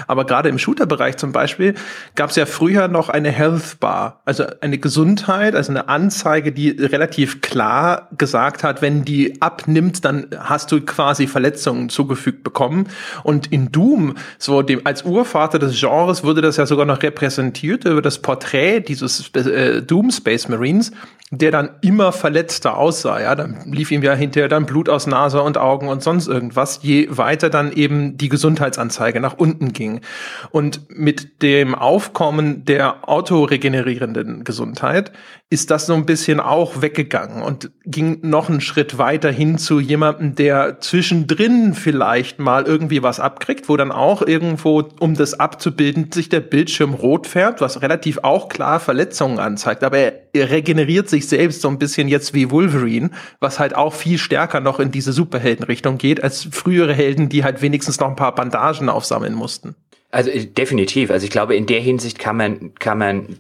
Aber 0.06 0.26
gerade 0.26 0.48
im 0.48 0.60
Shooter-Bereich 0.60 1.16
zum 1.16 1.32
Beispiel 1.32 1.74
gab 2.14 2.30
es 2.30 2.36
ja 2.36 2.46
früher 2.46 2.86
noch 2.86 3.08
eine 3.08 3.32
Health 3.32 3.80
Bar, 3.80 4.20
also 4.24 4.44
eine 4.60 4.78
Gesundheit, 4.78 5.56
also 5.56 5.72
eine 5.72 5.88
Anzeige, 5.88 6.52
die 6.52 6.70
relativ 6.70 7.40
klar 7.40 8.08
gesagt 8.16 8.62
hat, 8.62 8.80
wenn 8.80 9.04
die 9.04 9.42
abnimmt, 9.42 10.04
dann 10.04 10.28
hast 10.38 10.70
du 10.70 10.80
quasi 10.80 11.26
Verletzungen 11.26 11.88
zu 11.96 12.05
zugefügt 12.06 12.44
bekommen. 12.44 12.88
Und 13.22 13.52
in 13.52 13.72
Doom, 13.72 14.14
so 14.38 14.62
dem, 14.62 14.82
als 14.84 15.02
Urvater 15.02 15.58
des 15.58 15.78
Genres, 15.78 16.22
wurde 16.24 16.40
das 16.40 16.56
ja 16.56 16.66
sogar 16.66 16.86
noch 16.86 17.02
repräsentiert 17.02 17.84
über 17.84 18.02
das 18.02 18.20
Porträt 18.20 18.80
dieses 18.80 19.30
äh, 19.34 19.82
Doom 19.82 20.10
Space 20.10 20.48
Marines, 20.48 20.92
der 21.32 21.50
dann 21.50 21.70
immer 21.80 22.12
verletzter 22.12 22.78
aussah. 22.78 23.20
Ja, 23.20 23.34
dann 23.34 23.72
lief 23.72 23.90
ihm 23.90 24.02
ja 24.02 24.14
hinterher 24.14 24.48
dann 24.48 24.66
Blut 24.66 24.88
aus 24.88 25.08
Nase 25.08 25.42
und 25.42 25.58
Augen 25.58 25.88
und 25.88 26.02
sonst 26.02 26.28
irgendwas, 26.28 26.80
je 26.82 27.08
weiter 27.10 27.50
dann 27.50 27.72
eben 27.72 28.16
die 28.16 28.28
Gesundheitsanzeige 28.28 29.20
nach 29.20 29.34
unten 29.36 29.72
ging. 29.72 30.00
Und 30.50 30.82
mit 30.88 31.42
dem 31.42 31.74
Aufkommen 31.74 32.64
der 32.64 33.08
autoregenerierenden 33.08 34.44
Gesundheit 34.44 35.10
ist 35.48 35.70
das 35.70 35.86
so 35.86 35.94
ein 35.94 36.06
bisschen 36.06 36.40
auch 36.40 36.82
weggegangen 36.82 37.40
und 37.40 37.70
ging 37.84 38.18
noch 38.22 38.48
einen 38.48 38.60
Schritt 38.60 38.98
weiter 38.98 39.30
hin 39.30 39.58
zu 39.58 39.78
jemandem, 39.78 40.34
der 40.34 40.80
zwischendrin 40.80 41.74
vielleicht 41.74 42.40
mal 42.40 42.64
irgendwie 42.64 43.04
was 43.04 43.20
abkriegt, 43.20 43.68
wo 43.68 43.76
dann 43.76 43.92
auch 43.92 44.22
irgendwo, 44.22 44.82
um 44.98 45.14
das 45.14 45.34
abzubilden, 45.38 46.10
sich 46.10 46.28
der 46.28 46.40
Bildschirm 46.40 46.94
rot 46.94 47.28
färbt, 47.28 47.60
was 47.60 47.80
relativ 47.80 48.18
auch 48.24 48.48
klar 48.48 48.80
Verletzungen 48.80 49.38
anzeigt. 49.38 49.84
Aber 49.84 49.98
er, 49.98 50.14
er 50.32 50.50
regeneriert 50.50 51.08
sich 51.08 51.28
selbst 51.28 51.60
so 51.60 51.68
ein 51.68 51.78
bisschen 51.78 52.08
jetzt 52.08 52.34
wie 52.34 52.50
Wolverine, 52.50 53.10
was 53.38 53.60
halt 53.60 53.76
auch 53.76 53.94
viel 53.94 54.18
stärker 54.18 54.58
noch 54.58 54.80
in 54.80 54.90
diese 54.90 55.12
Superheldenrichtung 55.12 55.96
geht, 55.96 56.24
als 56.24 56.48
frühere 56.50 56.92
Helden, 56.92 57.28
die 57.28 57.44
halt 57.44 57.62
wenigstens 57.62 58.00
noch 58.00 58.08
ein 58.08 58.16
paar 58.16 58.34
Bandagen 58.34 58.88
aufsammeln 58.88 59.34
mussten. 59.34 59.76
Also 60.16 60.30
äh, 60.30 60.46
definitiv. 60.46 61.10
Also 61.10 61.24
ich 61.24 61.30
glaube, 61.30 61.54
in 61.54 61.66
der 61.66 61.80
Hinsicht 61.80 62.18
kann 62.18 62.38
man, 62.38 62.74
kann 62.76 62.96
man 62.96 63.36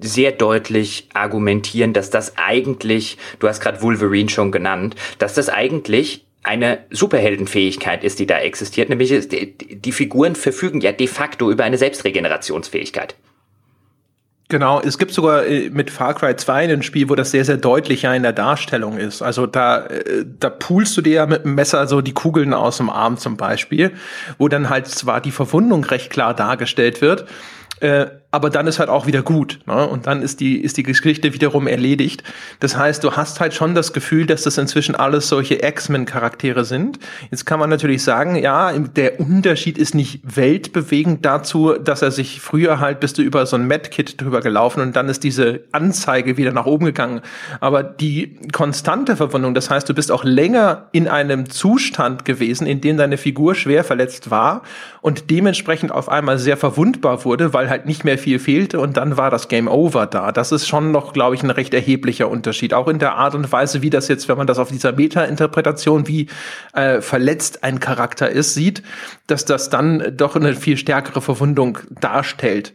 sehr 0.00 0.32
deutlich 0.32 1.08
argumentieren, 1.14 1.92
dass 1.92 2.10
das 2.10 2.36
eigentlich, 2.36 3.16
du 3.38 3.46
hast 3.46 3.60
gerade 3.60 3.80
Wolverine 3.80 4.28
schon 4.28 4.50
genannt, 4.50 4.96
dass 5.18 5.34
das 5.34 5.48
eigentlich 5.48 6.26
eine 6.42 6.78
Superheldenfähigkeit 6.90 8.02
ist, 8.02 8.18
die 8.18 8.26
da 8.26 8.38
existiert, 8.40 8.88
nämlich 8.88 9.28
die, 9.28 9.56
die 9.56 9.92
Figuren 9.92 10.34
verfügen 10.34 10.80
ja 10.80 10.92
de 10.92 11.06
facto 11.06 11.50
über 11.50 11.64
eine 11.64 11.78
Selbstregenerationsfähigkeit. 11.78 13.14
Genau, 14.48 14.80
es 14.80 14.96
gibt 14.96 15.12
sogar 15.12 15.44
äh, 15.44 15.70
mit 15.70 15.90
Far 15.90 16.14
Cry 16.14 16.36
2 16.36 16.72
ein 16.72 16.82
Spiel, 16.84 17.08
wo 17.08 17.16
das 17.16 17.32
sehr, 17.32 17.44
sehr 17.44 17.56
deutlich 17.56 18.02
ja 18.02 18.14
in 18.14 18.22
der 18.22 18.32
Darstellung 18.32 18.96
ist. 18.96 19.20
Also 19.20 19.46
da, 19.46 19.86
äh, 19.86 20.24
da 20.38 20.50
pulst 20.50 20.96
du 20.96 21.02
dir 21.02 21.14
ja 21.14 21.26
mit 21.26 21.44
dem 21.44 21.56
Messer 21.56 21.88
so 21.88 22.00
die 22.00 22.12
Kugeln 22.14 22.54
aus 22.54 22.76
dem 22.76 22.88
Arm 22.88 23.16
zum 23.16 23.36
Beispiel, 23.36 23.92
wo 24.38 24.46
dann 24.46 24.70
halt 24.70 24.86
zwar 24.86 25.20
die 25.20 25.32
Verwundung 25.32 25.84
recht 25.84 26.10
klar 26.10 26.32
dargestellt 26.32 27.00
wird, 27.00 27.26
äh, 27.80 28.06
aber 28.36 28.50
dann 28.50 28.66
ist 28.66 28.78
halt 28.78 28.90
auch 28.90 29.06
wieder 29.06 29.22
gut. 29.22 29.60
Ne? 29.64 29.88
Und 29.88 30.06
dann 30.06 30.20
ist 30.20 30.40
die, 30.40 30.60
ist 30.60 30.76
die 30.76 30.82
Geschichte 30.82 31.32
wiederum 31.32 31.66
erledigt. 31.66 32.22
Das 32.60 32.76
heißt, 32.76 33.02
du 33.02 33.12
hast 33.12 33.40
halt 33.40 33.54
schon 33.54 33.74
das 33.74 33.94
Gefühl, 33.94 34.26
dass 34.26 34.42
das 34.42 34.58
inzwischen 34.58 34.94
alles 34.94 35.30
solche 35.30 35.66
X-Men-Charaktere 35.66 36.66
sind. 36.66 36.98
Jetzt 37.30 37.46
kann 37.46 37.58
man 37.58 37.70
natürlich 37.70 38.02
sagen, 38.02 38.36
ja, 38.36 38.74
der 38.78 39.20
Unterschied 39.20 39.78
ist 39.78 39.94
nicht 39.94 40.20
weltbewegend 40.22 41.24
dazu, 41.24 41.78
dass 41.82 42.02
er 42.02 42.10
sich 42.10 42.42
früher 42.42 42.78
halt 42.78 43.00
bist 43.00 43.16
du 43.16 43.22
über 43.22 43.46
so 43.46 43.56
ein 43.56 43.66
Medkit 43.66 44.20
drüber 44.20 44.42
gelaufen 44.42 44.82
und 44.82 44.94
dann 44.96 45.08
ist 45.08 45.24
diese 45.24 45.60
Anzeige 45.72 46.36
wieder 46.36 46.52
nach 46.52 46.66
oben 46.66 46.84
gegangen. 46.84 47.22
Aber 47.60 47.82
die 47.82 48.38
konstante 48.52 49.16
Verwundung, 49.16 49.54
das 49.54 49.70
heißt, 49.70 49.88
du 49.88 49.94
bist 49.94 50.12
auch 50.12 50.24
länger 50.24 50.88
in 50.92 51.08
einem 51.08 51.48
Zustand 51.48 52.26
gewesen, 52.26 52.66
in 52.66 52.82
dem 52.82 52.98
deine 52.98 53.16
Figur 53.16 53.54
schwer 53.54 53.82
verletzt 53.82 54.30
war 54.30 54.60
und 55.00 55.30
dementsprechend 55.30 55.90
auf 55.90 56.10
einmal 56.10 56.36
sehr 56.36 56.58
verwundbar 56.58 57.24
wurde, 57.24 57.54
weil 57.54 57.70
halt 57.70 57.86
nicht 57.86 58.04
mehr 58.04 58.18
viel 58.26 58.40
fehlte 58.40 58.80
und 58.80 58.96
dann 58.96 59.16
war 59.16 59.30
das 59.30 59.46
Game 59.46 59.68
Over 59.68 60.06
da. 60.06 60.32
Das 60.32 60.50
ist 60.50 60.66
schon 60.66 60.90
noch, 60.90 61.12
glaube 61.12 61.36
ich, 61.36 61.44
ein 61.44 61.50
recht 61.50 61.72
erheblicher 61.72 62.28
Unterschied. 62.28 62.74
Auch 62.74 62.88
in 62.88 62.98
der 62.98 63.14
Art 63.14 63.36
und 63.36 63.52
Weise, 63.52 63.82
wie 63.82 63.90
das 63.90 64.08
jetzt, 64.08 64.28
wenn 64.28 64.36
man 64.36 64.48
das 64.48 64.58
auf 64.58 64.68
dieser 64.68 64.90
Meta-Interpretation, 64.90 66.08
wie 66.08 66.26
äh, 66.72 67.00
verletzt 67.00 67.62
ein 67.62 67.78
Charakter 67.78 68.28
ist, 68.28 68.54
sieht, 68.54 68.82
dass 69.28 69.44
das 69.44 69.70
dann 69.70 70.16
doch 70.16 70.34
eine 70.34 70.56
viel 70.56 70.76
stärkere 70.76 71.22
Verwundung 71.22 71.78
darstellt. 72.00 72.74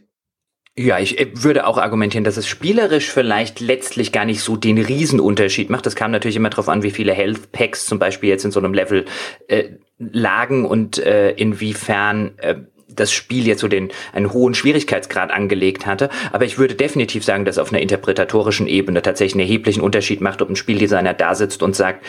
Ja, 0.78 1.00
ich 1.00 1.20
äh, 1.20 1.28
würde 1.34 1.68
auch 1.68 1.78
argumentieren, 1.78 2.24
dass 2.24 2.38
es 2.38 2.48
spielerisch 2.48 3.12
vielleicht 3.12 3.60
letztlich 3.60 4.14
gar 4.14 4.24
nicht 4.24 4.40
so 4.40 4.56
den 4.56 4.78
Riesenunterschied 4.78 5.70
macht. 5.70 5.86
Das 5.86 5.98
kam 5.98 6.12
natürlich 6.12 6.38
immer 6.38 6.50
darauf 6.50 6.70
an, 6.70 6.82
wie 6.82 6.92
viele 6.92 7.12
Health 7.12 7.52
Packs 7.52 7.86
zum 7.86 8.00
Beispiel 8.00 8.30
jetzt 8.30 8.46
in 8.46 8.52
so 8.52 8.62
einem 8.62 8.74
Level 8.74 9.04
äh, 9.50 9.72
lagen 9.98 10.66
und 10.66 10.98
äh, 10.98 11.32
inwiefern 11.32 12.38
äh, 12.38 12.56
das 12.96 13.12
Spiel 13.12 13.48
jetzt 13.48 13.62
so 13.62 13.68
den 13.68 13.90
einen 14.14 14.34
hohen 14.34 14.54
Schwierigkeitsgrad 14.54 15.32
angelegt 15.32 15.86
hatte. 15.86 16.10
Aber 16.32 16.46
ich 16.46 16.58
würde 16.58 16.76
definitiv 16.76 17.24
sagen, 17.24 17.46
dass 17.46 17.58
auf 17.58 17.72
einer 17.72 17.82
interpretatorischen 17.82 18.68
Ebene 18.68 19.02
tatsächlich 19.02 19.36
einen 19.36 19.48
erheblichen 19.48 19.82
Unterschied 19.82 20.22
macht, 20.22 20.42
ob 20.42 20.50
ein 20.50 20.56
Spieldesigner 20.56 21.14
da 21.14 21.36
sitzt 21.36 21.64
und 21.64 21.76
sagt, 21.76 22.06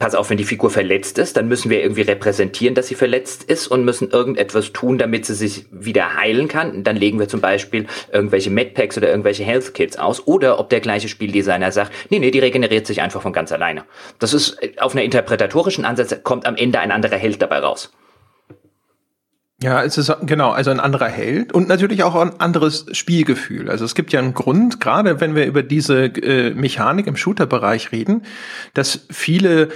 pass 0.00 0.14
auf, 0.14 0.30
wenn 0.30 0.38
die 0.38 0.44
Figur 0.44 0.70
verletzt 0.70 1.18
ist, 1.18 1.36
dann 1.36 1.46
müssen 1.46 1.70
wir 1.70 1.82
irgendwie 1.82 2.00
repräsentieren, 2.00 2.74
dass 2.74 2.88
sie 2.88 2.94
verletzt 2.94 3.44
ist 3.44 3.68
und 3.68 3.84
müssen 3.84 4.10
irgendetwas 4.10 4.72
tun, 4.72 4.96
damit 4.96 5.26
sie 5.26 5.34
sich 5.34 5.66
wieder 5.70 6.16
heilen 6.16 6.48
kann. 6.48 6.82
Dann 6.82 6.96
legen 6.96 7.20
wir 7.20 7.28
zum 7.28 7.42
Beispiel 7.42 7.86
irgendwelche 8.10 8.50
Medpacks 8.50 8.96
oder 8.96 9.10
irgendwelche 9.10 9.44
Health 9.44 9.74
Kits 9.74 9.98
aus. 9.98 10.26
Oder 10.26 10.58
ob 10.58 10.70
der 10.70 10.80
gleiche 10.80 11.08
Spieldesigner 11.08 11.70
sagt, 11.70 11.92
nee, 12.08 12.18
nee, 12.18 12.30
die 12.30 12.38
regeneriert 12.38 12.86
sich 12.86 13.02
einfach 13.02 13.20
von 13.20 13.34
ganz 13.34 13.52
alleine. 13.52 13.84
Das 14.18 14.32
ist 14.32 14.58
auf 14.80 14.92
einer 14.92 15.04
interpretatorischen 15.04 15.84
Ansatz, 15.84 16.16
kommt 16.24 16.46
am 16.46 16.56
Ende 16.56 16.80
ein 16.80 16.92
anderer 16.92 17.16
Held 17.16 17.42
dabei 17.42 17.58
raus. 17.58 17.92
Ja, 19.62 19.84
es 19.84 19.98
ist 19.98 20.10
genau, 20.22 20.52
also 20.52 20.70
ein 20.70 20.80
anderer 20.80 21.08
Held 21.08 21.52
und 21.52 21.68
natürlich 21.68 22.02
auch 22.02 22.14
ein 22.14 22.40
anderes 22.40 22.86
Spielgefühl. 22.92 23.68
Also 23.68 23.84
es 23.84 23.94
gibt 23.94 24.10
ja 24.10 24.18
einen 24.18 24.32
Grund, 24.32 24.80
gerade 24.80 25.20
wenn 25.20 25.34
wir 25.34 25.44
über 25.44 25.62
diese 25.62 26.06
äh, 26.06 26.54
Mechanik 26.54 27.06
im 27.06 27.16
Shooter-Bereich 27.16 27.92
reden, 27.92 28.22
dass 28.72 29.06
viele 29.10 29.68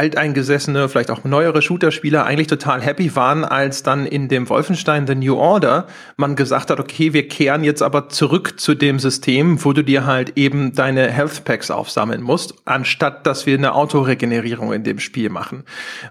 alteingesessene, 0.00 0.88
vielleicht 0.88 1.10
auch 1.10 1.24
neuere 1.24 1.60
Shooter-Spieler 1.60 2.24
eigentlich 2.24 2.46
total 2.46 2.80
happy 2.80 3.14
waren, 3.16 3.44
als 3.44 3.82
dann 3.82 4.06
in 4.06 4.28
dem 4.28 4.48
Wolfenstein 4.48 5.06
The 5.06 5.14
New 5.14 5.36
Order 5.36 5.88
man 6.16 6.36
gesagt 6.36 6.70
hat, 6.70 6.80
okay, 6.80 7.12
wir 7.12 7.28
kehren 7.28 7.64
jetzt 7.64 7.82
aber 7.82 8.08
zurück 8.08 8.58
zu 8.58 8.74
dem 8.74 8.98
System, 8.98 9.62
wo 9.62 9.74
du 9.74 9.84
dir 9.84 10.06
halt 10.06 10.38
eben 10.38 10.74
deine 10.74 11.10
Health 11.10 11.44
Packs 11.44 11.70
aufsammeln 11.70 12.22
musst, 12.22 12.54
anstatt 12.64 13.26
dass 13.26 13.44
wir 13.44 13.58
eine 13.58 13.74
Autoregenerierung 13.74 14.72
in 14.72 14.84
dem 14.84 15.00
Spiel 15.00 15.28
machen. 15.28 15.64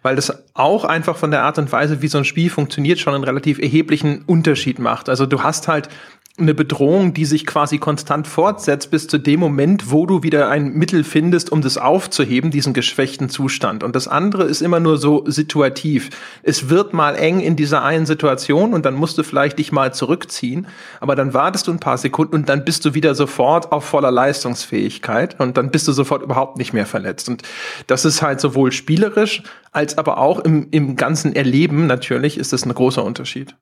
Weil 0.03 0.15
das 0.15 0.43
auch 0.53 0.86
einfach 0.86 1.17
von 1.17 1.31
der 1.31 1.41
Art 1.41 1.58
und 1.58 1.72
Weise, 1.72 2.03
wie 2.03 2.10
so 2.10 2.19
ein 2.19 2.25
Spiel 2.25 2.51
funktioniert, 2.51 3.00
schon 3.00 3.15
einen 3.15 3.24
relativ 3.24 3.58
erheblichen 3.58 4.22
Unterschied 4.27 4.77
macht. 4.77 5.10
Also 5.10 5.25
du 5.25 5.41
hast 5.41 5.67
halt 5.67 5.89
eine 6.39 6.53
Bedrohung, 6.53 7.13
die 7.13 7.25
sich 7.25 7.46
quasi 7.46 7.77
konstant 7.77 8.27
fortsetzt 8.27 8.91
bis 8.91 9.08
zu 9.08 9.17
dem 9.17 9.39
Moment, 9.39 9.91
wo 9.91 10.05
du 10.05 10.24
wieder 10.24 10.50
ein 10.50 10.74
Mittel 10.74 11.03
findest, 11.03 11.51
um 11.51 11.62
das 11.62 11.77
aufzuheben, 11.77 12.51
diesen 12.51 12.74
geschwächten 12.74 13.29
Zustand. 13.29 13.84
Und 13.84 13.96
das 13.96 14.08
andere 14.08 14.43
ist 14.43 14.62
immer 14.62 14.79
nur 14.79 14.98
so 14.98 15.24
situativ. 15.27 16.10
Es 16.43 16.69
wird 16.69 16.93
mal 16.93 17.15
eng 17.15 17.39
in 17.39 17.55
dieser 17.55 17.84
einen 17.84 18.05
Situation 18.05 18.74
und 18.74 18.86
dann 18.86 18.96
musst 18.96 19.17
du 19.17 19.24
vielleicht 19.24 19.60
dich 19.60 19.72
mal 19.72 19.93
zurückziehen, 19.93 20.67
aber 21.00 21.15
dann 21.15 21.34
wartest 21.34 21.67
du 21.67 21.72
ein 21.72 21.79
paar 21.79 21.98
Sekunden 21.98 22.36
und 22.36 22.50
dann 22.50 22.65
bist 22.65 22.86
du 22.86 22.93
wieder 22.93 23.15
sofort 23.15 23.72
auf 23.72 23.86
voller 23.86 24.12
Leistungsfähigkeit 24.12 25.39
und 25.39 25.58
dann 25.58 25.72
bist 25.72 25.88
du 25.88 25.91
sofort 25.91 26.22
überhaupt 26.22 26.58
nicht 26.58 26.74
mehr 26.74 26.86
verletzt. 26.86 27.29
Und 27.29 27.43
das 27.88 28.05
ist 28.05 28.22
halt 28.22 28.39
sowohl 28.39 28.72
spielerisch 28.72 29.43
als 29.72 29.98
aber 29.98 30.17
auch 30.17 30.39
im, 30.39 30.67
im 30.72 30.96
ganzen 30.96 31.36
Erleben 31.36 31.88
natürlich 31.88 32.38
ist 32.38 32.53
das 32.53 32.65
ein 32.65 32.74
großer 32.74 33.03
Unterschied. 33.03 33.55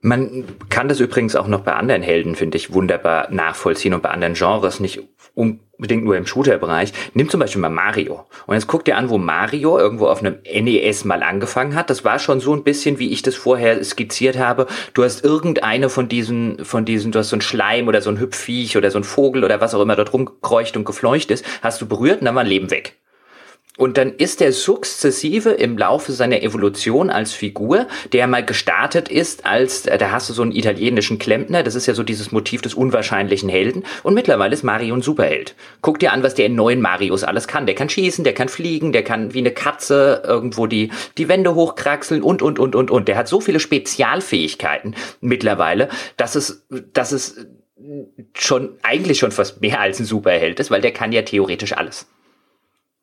Man 0.00 0.44
kann 0.68 0.88
das 0.88 1.00
übrigens 1.00 1.34
auch 1.34 1.48
noch 1.48 1.60
bei 1.60 1.72
anderen 1.72 2.02
Helden, 2.02 2.36
finde 2.36 2.56
ich, 2.56 2.72
wunderbar 2.72 3.30
nachvollziehen 3.30 3.94
und 3.94 4.02
bei 4.02 4.10
anderen 4.10 4.34
Genres, 4.34 4.80
nicht 4.80 5.02
unbedingt 5.34 6.04
nur 6.04 6.16
im 6.16 6.26
Shooter-Bereich. 6.26 6.92
Nimm 7.14 7.30
zum 7.30 7.40
Beispiel 7.40 7.60
mal 7.60 7.68
Mario. 7.68 8.26
Und 8.46 8.54
jetzt 8.54 8.66
guck 8.66 8.84
dir 8.84 8.96
an, 8.96 9.08
wo 9.08 9.18
Mario 9.18 9.78
irgendwo 9.78 10.06
auf 10.06 10.18
einem 10.18 10.38
NES 10.44 11.04
mal 11.04 11.22
angefangen 11.22 11.76
hat. 11.76 11.90
Das 11.90 12.04
war 12.04 12.18
schon 12.18 12.40
so 12.40 12.52
ein 12.54 12.64
bisschen, 12.64 12.98
wie 12.98 13.12
ich 13.12 13.22
das 13.22 13.36
vorher 13.36 13.82
skizziert 13.84 14.36
habe. 14.36 14.66
Du 14.94 15.04
hast 15.04 15.24
irgendeine 15.24 15.88
von 15.88 16.08
diesen, 16.08 16.64
von 16.64 16.84
diesen, 16.84 17.12
du 17.12 17.20
hast 17.20 17.30
so 17.30 17.36
ein 17.36 17.40
Schleim 17.40 17.86
oder 17.86 18.02
so 18.02 18.10
ein 18.10 18.18
Hüpfviech 18.18 18.76
oder 18.76 18.90
so 18.90 18.98
ein 18.98 19.04
Vogel 19.04 19.44
oder 19.44 19.60
was 19.60 19.74
auch 19.74 19.82
immer 19.82 19.96
dort 19.96 20.12
rumkreucht 20.12 20.76
und 20.76 20.84
gefleucht 20.84 21.30
ist, 21.30 21.44
hast 21.62 21.80
du 21.80 21.86
berührt 21.86 22.20
und 22.20 22.24
dann 22.24 22.34
war 22.34 22.42
ein 22.42 22.48
Leben 22.48 22.70
weg. 22.70 22.98
Und 23.78 23.96
dann 23.96 24.12
ist 24.12 24.42
er 24.42 24.52
sukzessive 24.52 25.50
im 25.50 25.78
Laufe 25.78 26.10
seiner 26.10 26.42
Evolution 26.42 27.10
als 27.10 27.32
Figur, 27.32 27.86
der 28.12 28.26
mal 28.26 28.44
gestartet 28.44 29.08
ist 29.08 29.46
als, 29.46 29.84
da 29.84 30.10
hast 30.10 30.28
du 30.28 30.34
so 30.34 30.42
einen 30.42 30.50
italienischen 30.50 31.20
Klempner, 31.20 31.62
das 31.62 31.76
ist 31.76 31.86
ja 31.86 31.94
so 31.94 32.02
dieses 32.02 32.32
Motiv 32.32 32.60
des 32.60 32.74
unwahrscheinlichen 32.74 33.48
Helden. 33.48 33.84
Und 34.02 34.14
mittlerweile 34.14 34.52
ist 34.52 34.64
Mario 34.64 34.96
ein 34.96 35.02
Superheld. 35.02 35.54
Guck 35.80 36.00
dir 36.00 36.12
an, 36.12 36.24
was 36.24 36.34
der 36.34 36.46
in 36.46 36.56
neuen 36.56 36.80
Marios 36.80 37.22
alles 37.22 37.46
kann. 37.46 37.66
Der 37.66 37.76
kann 37.76 37.88
schießen, 37.88 38.24
der 38.24 38.34
kann 38.34 38.48
fliegen, 38.48 38.92
der 38.92 39.04
kann 39.04 39.32
wie 39.32 39.38
eine 39.38 39.52
Katze 39.52 40.22
irgendwo 40.26 40.66
die, 40.66 40.90
die 41.16 41.28
Wände 41.28 41.54
hochkraxeln 41.54 42.20
und, 42.20 42.42
und, 42.42 42.58
und, 42.58 42.74
und, 42.74 42.90
und. 42.90 43.06
Der 43.06 43.16
hat 43.16 43.28
so 43.28 43.40
viele 43.40 43.60
Spezialfähigkeiten 43.60 44.96
mittlerweile, 45.20 45.88
dass 46.16 46.34
es, 46.34 46.66
dass 46.92 47.12
es 47.12 47.46
schon, 48.36 48.70
eigentlich 48.82 49.20
schon 49.20 49.30
fast 49.30 49.60
mehr 49.60 49.78
als 49.80 50.00
ein 50.00 50.04
Superheld 50.04 50.58
ist, 50.58 50.72
weil 50.72 50.80
der 50.80 50.92
kann 50.92 51.12
ja 51.12 51.22
theoretisch 51.22 51.74
alles. 51.74 52.08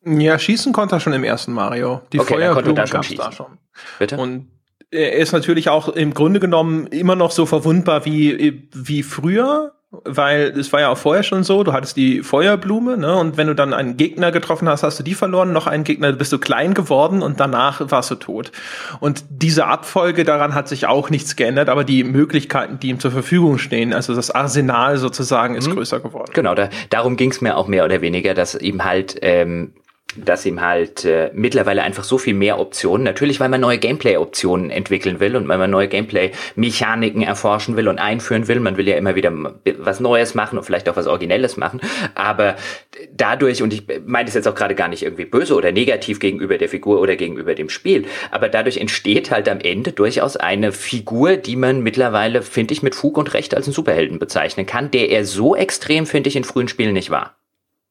Ja, 0.06 0.38
schießen 0.38 0.72
konnte 0.72 0.96
er 0.96 1.00
schon 1.00 1.12
im 1.12 1.24
ersten 1.24 1.52
Mario. 1.52 2.00
Die 2.12 2.20
okay, 2.20 2.34
Feuerblume 2.34 2.84
gab 2.84 3.04
es 3.04 3.14
da 3.14 3.32
schon. 3.32 3.58
Bitte? 3.98 4.16
Und 4.16 4.48
er 4.92 5.14
ist 5.14 5.32
natürlich 5.32 5.68
auch 5.68 5.88
im 5.88 6.14
Grunde 6.14 6.38
genommen 6.38 6.86
immer 6.86 7.16
noch 7.16 7.32
so 7.32 7.44
verwundbar 7.44 8.04
wie, 8.04 8.62
wie 8.72 9.02
früher, 9.02 9.72
weil 10.04 10.52
es 10.56 10.72
war 10.72 10.80
ja 10.80 10.90
auch 10.90 10.98
vorher 10.98 11.24
schon 11.24 11.42
so, 11.42 11.64
du 11.64 11.72
hattest 11.72 11.96
die 11.96 12.22
Feuerblume, 12.22 12.96
ne, 12.96 13.16
und 13.16 13.36
wenn 13.36 13.48
du 13.48 13.54
dann 13.54 13.74
einen 13.74 13.96
Gegner 13.96 14.30
getroffen 14.30 14.68
hast, 14.68 14.84
hast 14.84 14.98
du 14.98 15.02
die 15.02 15.14
verloren, 15.14 15.52
noch 15.52 15.66
einen 15.66 15.82
Gegner, 15.82 16.12
bist 16.12 16.32
du 16.32 16.38
klein 16.38 16.74
geworden 16.74 17.22
und 17.22 17.40
danach 17.40 17.80
warst 17.90 18.10
du 18.12 18.14
tot. 18.14 18.52
Und 19.00 19.24
diese 19.28 19.66
Abfolge 19.66 20.24
daran 20.24 20.54
hat 20.54 20.68
sich 20.68 20.86
auch 20.86 21.10
nichts 21.10 21.34
geändert, 21.34 21.68
aber 21.68 21.82
die 21.82 22.04
Möglichkeiten, 22.04 22.78
die 22.78 22.88
ihm 22.88 23.00
zur 23.00 23.10
Verfügung 23.10 23.58
stehen, 23.58 23.92
also 23.92 24.14
das 24.14 24.30
Arsenal 24.30 24.98
sozusagen, 24.98 25.56
ist 25.56 25.68
mhm. 25.68 25.74
größer 25.74 25.98
geworden. 25.98 26.30
Genau, 26.32 26.54
da, 26.54 26.68
darum 26.90 27.16
ging 27.16 27.30
es 27.30 27.40
mir 27.40 27.56
auch 27.56 27.66
mehr 27.66 27.84
oder 27.84 28.00
weniger, 28.00 28.34
dass 28.34 28.54
ihm 28.54 28.84
halt 28.84 29.16
ähm, 29.22 29.72
dass 30.16 30.46
ihm 30.46 30.60
halt 30.60 31.04
äh, 31.04 31.30
mittlerweile 31.34 31.82
einfach 31.82 32.04
so 32.04 32.18
viel 32.18 32.34
mehr 32.34 32.58
Optionen, 32.58 33.04
natürlich 33.04 33.40
weil 33.40 33.48
man 33.48 33.60
neue 33.60 33.78
Gameplay-Optionen 33.78 34.70
entwickeln 34.70 35.20
will 35.20 35.36
und 35.36 35.48
weil 35.48 35.58
man 35.58 35.70
neue 35.70 35.88
Gameplay-Mechaniken 35.88 37.22
erforschen 37.22 37.76
will 37.76 37.88
und 37.88 37.98
einführen 37.98 38.48
will. 38.48 38.60
Man 38.60 38.76
will 38.76 38.88
ja 38.88 38.96
immer 38.96 39.14
wieder 39.14 39.32
was 39.78 40.00
Neues 40.00 40.34
machen 40.34 40.58
und 40.58 40.64
vielleicht 40.64 40.88
auch 40.88 40.96
was 40.96 41.06
Originelles 41.06 41.56
machen. 41.56 41.80
Aber 42.14 42.56
dadurch, 43.12 43.62
und 43.62 43.72
ich 43.72 43.84
meine 44.06 44.26
das 44.26 44.34
jetzt 44.34 44.48
auch 44.48 44.54
gerade 44.54 44.74
gar 44.74 44.88
nicht 44.88 45.02
irgendwie 45.02 45.24
böse 45.24 45.54
oder 45.54 45.72
negativ 45.72 46.20
gegenüber 46.20 46.58
der 46.58 46.68
Figur 46.68 47.00
oder 47.00 47.16
gegenüber 47.16 47.54
dem 47.54 47.68
Spiel, 47.68 48.06
aber 48.30 48.48
dadurch 48.48 48.78
entsteht 48.78 49.30
halt 49.30 49.48
am 49.48 49.60
Ende 49.60 49.92
durchaus 49.92 50.36
eine 50.36 50.72
Figur, 50.72 51.36
die 51.36 51.56
man 51.56 51.82
mittlerweile, 51.82 52.42
finde 52.42 52.74
ich, 52.74 52.82
mit 52.82 52.94
Fug 52.94 53.18
und 53.18 53.34
Recht 53.34 53.54
als 53.54 53.66
einen 53.66 53.74
Superhelden 53.74 54.18
bezeichnen 54.18 54.66
kann, 54.66 54.90
der 54.90 55.10
er 55.10 55.24
so 55.24 55.56
extrem, 55.56 56.06
finde 56.06 56.28
ich, 56.28 56.36
in 56.36 56.44
frühen 56.44 56.68
Spielen 56.68 56.92
nicht 56.92 57.10
war. 57.10 57.36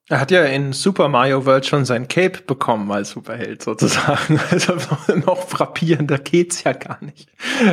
Er 0.07 0.19
hat 0.19 0.29
ja 0.29 0.43
in 0.43 0.71
Super 0.71 1.07
Mario 1.07 1.47
World 1.47 1.65
schon 1.65 1.83
sein 1.83 2.07
Cape 2.07 2.41
bekommen 2.45 2.91
als 2.91 3.09
Superheld 3.09 3.63
sozusagen. 3.63 4.39
Also 4.51 4.75
noch 5.25 5.47
frappierender 5.47 6.19
geht's 6.19 6.63
ja 6.63 6.73
gar 6.73 6.99
nicht. 7.03 7.27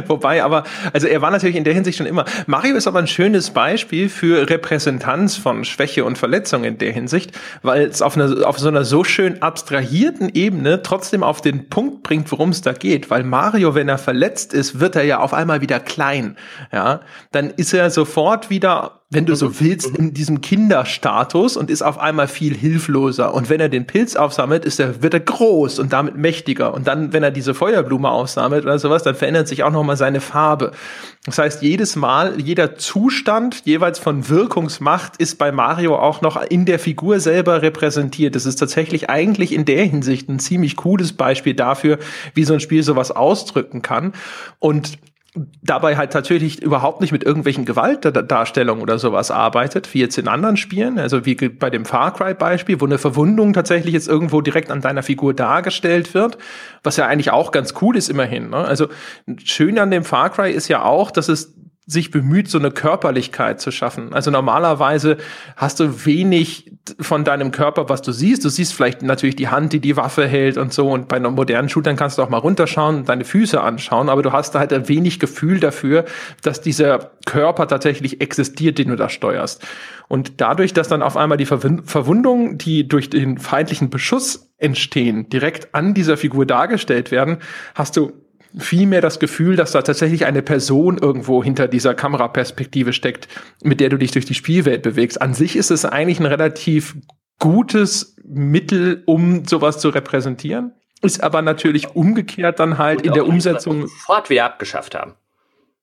Wobei 0.07 0.43
aber, 0.43 0.65
also 0.95 1.07
er 1.07 1.21
war 1.21 1.31
natürlich 1.31 1.57
in 1.57 1.65
der 1.65 1.75
Hinsicht 1.75 1.99
schon 1.99 2.07
immer. 2.07 2.25
Mario 2.47 2.75
ist 2.75 2.87
aber 2.87 3.01
ein 3.01 3.07
schönes 3.07 3.51
Beispiel 3.51 4.09
für 4.09 4.49
Repräsentanz 4.49 5.37
von 5.37 5.67
Schwäche 5.67 6.07
und 6.07 6.17
Verletzung 6.17 6.65
in 6.65 6.79
der 6.79 6.93
Hinsicht, 6.93 7.39
weil 7.61 7.83
es 7.83 8.01
auf, 8.01 8.17
auf 8.17 8.59
so 8.59 8.69
einer 8.69 8.85
so 8.85 9.05
schön 9.05 9.43
abstrahierten 9.43 10.31
Ebene 10.33 10.83
trotzdem 10.83 11.23
auf 11.23 11.43
den 11.43 11.69
Punkt 11.69 12.03
bringt, 12.03 12.33
worum 12.33 12.49
es 12.49 12.63
da 12.63 12.73
geht. 12.73 13.11
Weil 13.11 13.25
Mario, 13.25 13.75
wenn 13.75 13.91
er 13.91 13.99
verletzt 13.99 14.55
ist, 14.55 14.81
wird 14.81 14.97
er 14.97 15.05
ja 15.05 15.21
auf 15.21 15.35
einmal 15.35 15.61
wieder 15.61 15.81
klein. 15.81 16.39
Ja, 16.73 17.03
dann 17.31 17.51
ist 17.51 17.75
er 17.75 17.91
sofort 17.91 18.49
wieder 18.49 19.02
wenn 19.13 19.27
du 19.27 19.37
so 19.37 19.51
mhm. 19.51 19.61
willst, 19.61 19.97
in 19.97 20.15
diesem 20.15 20.41
Kinderstatus 20.41 21.59
und 21.59 21.71
ist 21.71 21.83
auf 21.83 21.99
einmal 21.99 22.29
viel 22.29 22.57
hilfloser. 22.57 23.35
Und 23.35 23.51
wenn 23.51 23.61
er 23.61 23.69
den 23.69 23.87
Pilz 23.87 24.17
aufsammelt, 24.17 24.65
ist 24.65 24.81
er, 24.81 25.03
wird 25.03 25.13
er 25.13 25.21
groß 25.21 25.79
und 25.79 25.93
damit 25.93 26.17
mächtiger. 26.17 26.73
Und 26.73 26.87
dann, 26.87 27.13
wenn 27.13 27.23
er 27.23 27.31
diese 27.31 27.53
Feuerblume 27.53 28.11
aufsammelt 28.11 28.65
oder 28.65 28.79
sowas, 28.79 29.03
dann 29.03 29.15
verändert 29.15 29.49
sich 29.49 29.65
auch 29.65 29.71
nochmal 29.71 29.99
seine 29.99 30.23
Farbe. 30.23 30.73
Das 31.27 31.37
heißt, 31.37 31.63
jedes 31.63 31.95
Mal, 31.95 32.41
jeder 32.41 32.77
Zustand 32.77 33.67
jeweils 33.67 33.99
von 33.99 34.31
Wirkungsmacht 34.31 35.19
ist 35.19 35.37
bei 35.37 35.53
Mario 35.53 35.99
auch 35.99 36.23
noch 36.23 36.43
in 36.43 36.65
der 36.65 36.79
Figur 36.79 37.21
selber 37.21 37.61
repräsentiert. 37.61 38.35
Das 38.35 38.47
ist 38.47 38.57
tatsächlich 38.57 39.11
eigentlich 39.11 39.53
in 39.53 39.67
der 39.67 39.85
Hinsicht 39.85 40.31
ein 40.31 40.39
ziemlich 40.39 40.77
cooles 40.77 41.13
Beispiel 41.13 41.55
dafür, 41.55 41.99
wie 42.35 42.45
so 42.45 42.55
ein 42.55 42.61
Spiel 42.61 42.83
sowas 42.83 43.11
ausdrücken 43.11 43.83
kann. 43.83 44.15
Und 44.59 44.99
dabei 45.63 45.97
halt 45.97 46.13
tatsächlich 46.13 46.63
überhaupt 46.63 47.01
nicht 47.01 47.11
mit 47.11 47.25
irgendwelchen 47.25 47.65
Gewaltdarstellungen 47.65 48.83
oder 48.83 48.99
sowas 48.99 49.31
arbeitet, 49.31 49.95
wie 49.95 50.01
jetzt 50.01 50.19
in 50.19 50.29
anderen 50.29 50.59
Spielen, 50.59 50.99
also 50.99 51.25
wie 51.25 51.35
bei 51.35 51.71
dem 51.71 51.87
Far 51.87 52.13
Cry 52.13 52.35
Beispiel, 52.35 52.81
wo 52.83 52.85
eine 52.85 52.99
Verwundung 52.99 53.55
tatsächlich 53.55 53.95
jetzt 53.95 54.09
irgendwo 54.09 54.43
direkt 54.43 54.71
an 54.71 54.83
deiner 54.83 55.03
Figur 55.03 55.33
dargestellt 55.33 56.13
wird, 56.13 56.37
was 56.83 56.99
ja 56.99 57.07
eigentlich 57.07 57.31
auch 57.31 57.51
ganz 57.51 57.73
cool 57.81 57.97
ist 57.97 58.11
immerhin. 58.11 58.51
Ne? 58.51 58.59
Also 58.59 58.89
schön 59.43 59.79
an 59.79 59.91
dem 59.91 60.05
Far 60.05 60.29
Cry 60.29 60.51
ist 60.51 60.69
ja 60.69 60.83
auch, 60.83 61.11
dass 61.11 61.29
es 61.29 61.55
sich 61.93 62.11
bemüht, 62.11 62.49
so 62.49 62.59
eine 62.59 62.71
Körperlichkeit 62.71 63.61
zu 63.61 63.71
schaffen. 63.71 64.13
Also 64.13 64.31
normalerweise 64.31 65.19
hast 65.57 65.81
du 65.81 66.05
wenig 66.05 66.73
von 67.01 67.25
deinem 67.25 67.53
Körper, 67.53 67.89
was 67.89 68.03
du 68.03 68.13
siehst. 68.13 68.45
Du 68.45 68.49
siehst 68.49 68.75
vielleicht 68.75 69.03
natürlich 69.03 69.37
die 69.37 69.49
Hand, 69.49 69.73
die 69.73 69.81
die 69.81 69.97
Waffe 69.97 70.27
hält 70.27 70.57
und 70.57 70.73
so. 70.73 70.91
Und 70.91 71.09
bei 71.09 71.17
einer 71.17 71.31
modernen 71.31 71.69
Shootern 71.69 71.97
kannst 71.97 72.19
du 72.19 72.23
auch 72.23 72.29
mal 72.29 72.39
runterschauen 72.39 72.97
und 72.97 73.09
deine 73.09 73.25
Füße 73.25 73.61
anschauen. 73.61 74.09
Aber 74.09 74.23
du 74.23 74.33
hast 74.33 74.55
halt 74.55 74.73
ein 74.73 74.89
wenig 74.89 75.21
Gefühl 75.21 75.61
dafür, 75.61 76.05
dass 76.43 76.61
dieser 76.61 77.13
Körper 77.27 77.69
tatsächlich 77.69 78.21
existiert, 78.21 78.79
den 78.79 78.89
du 78.89 78.97
da 78.97 79.09
steuerst. 79.09 79.65
Und 80.09 80.41
dadurch, 80.41 80.75
dass 80.75 80.89
dann 80.89 81.03
auf 81.03 81.17
einmal 81.17 81.39
die 81.39 81.47
Verwundungen, 81.47 82.59
die 82.59 82.89
durch 82.89 83.09
den 83.09 83.39
feindlichen 83.39 83.91
Beschuss 83.91 84.51
entstehen, 84.59 85.29
direkt 85.29 85.75
an 85.75 85.95
dieser 85.95 86.17
Figur 86.17 86.47
dargestellt 86.47 87.11
werden, 87.11 87.39
hast 87.75 87.97
du 87.97 88.13
vielmehr 88.59 89.01
das 89.01 89.19
Gefühl, 89.19 89.57
dass 89.57 89.73
da 89.73 89.83
tatsächlich 89.83 90.27
eine 90.27 90.43
Person 90.43 90.99
irgendwo 90.99 91.43
hinter 91.43 91.69
dieser 91.69 91.95
Kameraperspektive 91.95 92.93
steckt, 92.93 93.29
mit 93.63 93.81
der 93.81 93.89
du 93.89 93.97
dich 93.97 94.11
durch 94.11 94.27
die 94.27 94.35
Spielwelt 94.35 94.83
bewegst. 94.83 95.21
An 95.21 95.35
sich 95.35 95.57
ist 95.57 95.71
es 95.71 95.85
eigentlich 95.85 96.21
ein 96.21 96.27
relativ 96.27 96.97
gutes 97.39 98.17
Mittel, 98.25 99.03
um 99.07 99.45
sowas 99.45 99.79
zu 99.79 99.89
repräsentieren. 99.89 100.73
Ist 101.01 101.23
aber 101.23 101.43
natürlich 101.43 101.97
umgekehrt 101.97 102.61
dann 102.61 102.79
halt 102.79 103.01
Und 103.01 103.07
in 103.07 103.13
der 103.15 103.27
Umsetzung. 103.27 103.89
Sofort 103.89 104.31
wieder 104.31 104.45
abgeschafft 104.45 104.95
haben. 104.95 105.15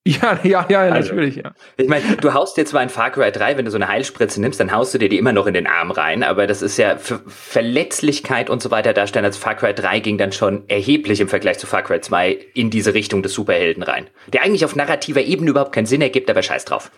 Ja, 0.07 0.39
ja, 0.43 0.65
ja, 0.69 0.79
also, 0.79 1.09
natürlich, 1.09 1.35
ja. 1.35 1.51
Ich 1.77 1.87
meine, 1.87 2.17
du 2.17 2.33
haust 2.33 2.57
dir 2.57 2.65
zwar 2.65 2.81
in 2.81 2.89
Far 2.89 3.11
Cry 3.11 3.31
3, 3.31 3.57
wenn 3.57 3.65
du 3.65 3.71
so 3.71 3.77
eine 3.77 3.89
Heilspritze 3.89 4.39
nimmst, 4.39 4.59
dann 4.59 4.71
haust 4.71 4.93
du 4.93 4.97
dir 4.97 5.09
die 5.09 5.17
immer 5.17 5.33
noch 5.33 5.45
in 5.45 5.53
den 5.53 5.67
Arm 5.67 5.91
rein, 5.91 6.23
aber 6.23 6.47
das 6.47 6.61
ist 6.61 6.77
ja 6.77 6.97
für 6.97 7.19
Verletzlichkeit 7.27 8.49
und 8.49 8.61
so 8.61 8.71
weiter 8.71 8.93
darstellen. 8.93 9.25
Als 9.25 9.37
Far 9.37 9.55
Cry 9.55 9.73
3 9.73 9.99
ging 9.99 10.17
dann 10.17 10.31
schon 10.31 10.63
erheblich 10.69 11.19
im 11.19 11.27
Vergleich 11.27 11.59
zu 11.59 11.67
Far 11.67 11.83
Cry 11.83 11.99
2 11.99 12.39
in 12.53 12.69
diese 12.69 12.93
Richtung 12.93 13.23
des 13.23 13.33
Superhelden 13.33 13.83
rein. 13.83 14.07
Der 14.31 14.43
eigentlich 14.43 14.65
auf 14.65 14.75
narrativer 14.75 15.21
Ebene 15.21 15.51
überhaupt 15.51 15.73
keinen 15.73 15.85
Sinn 15.85 16.01
ergibt, 16.01 16.29
aber 16.29 16.41
scheiß 16.41 16.65
drauf. 16.65 16.91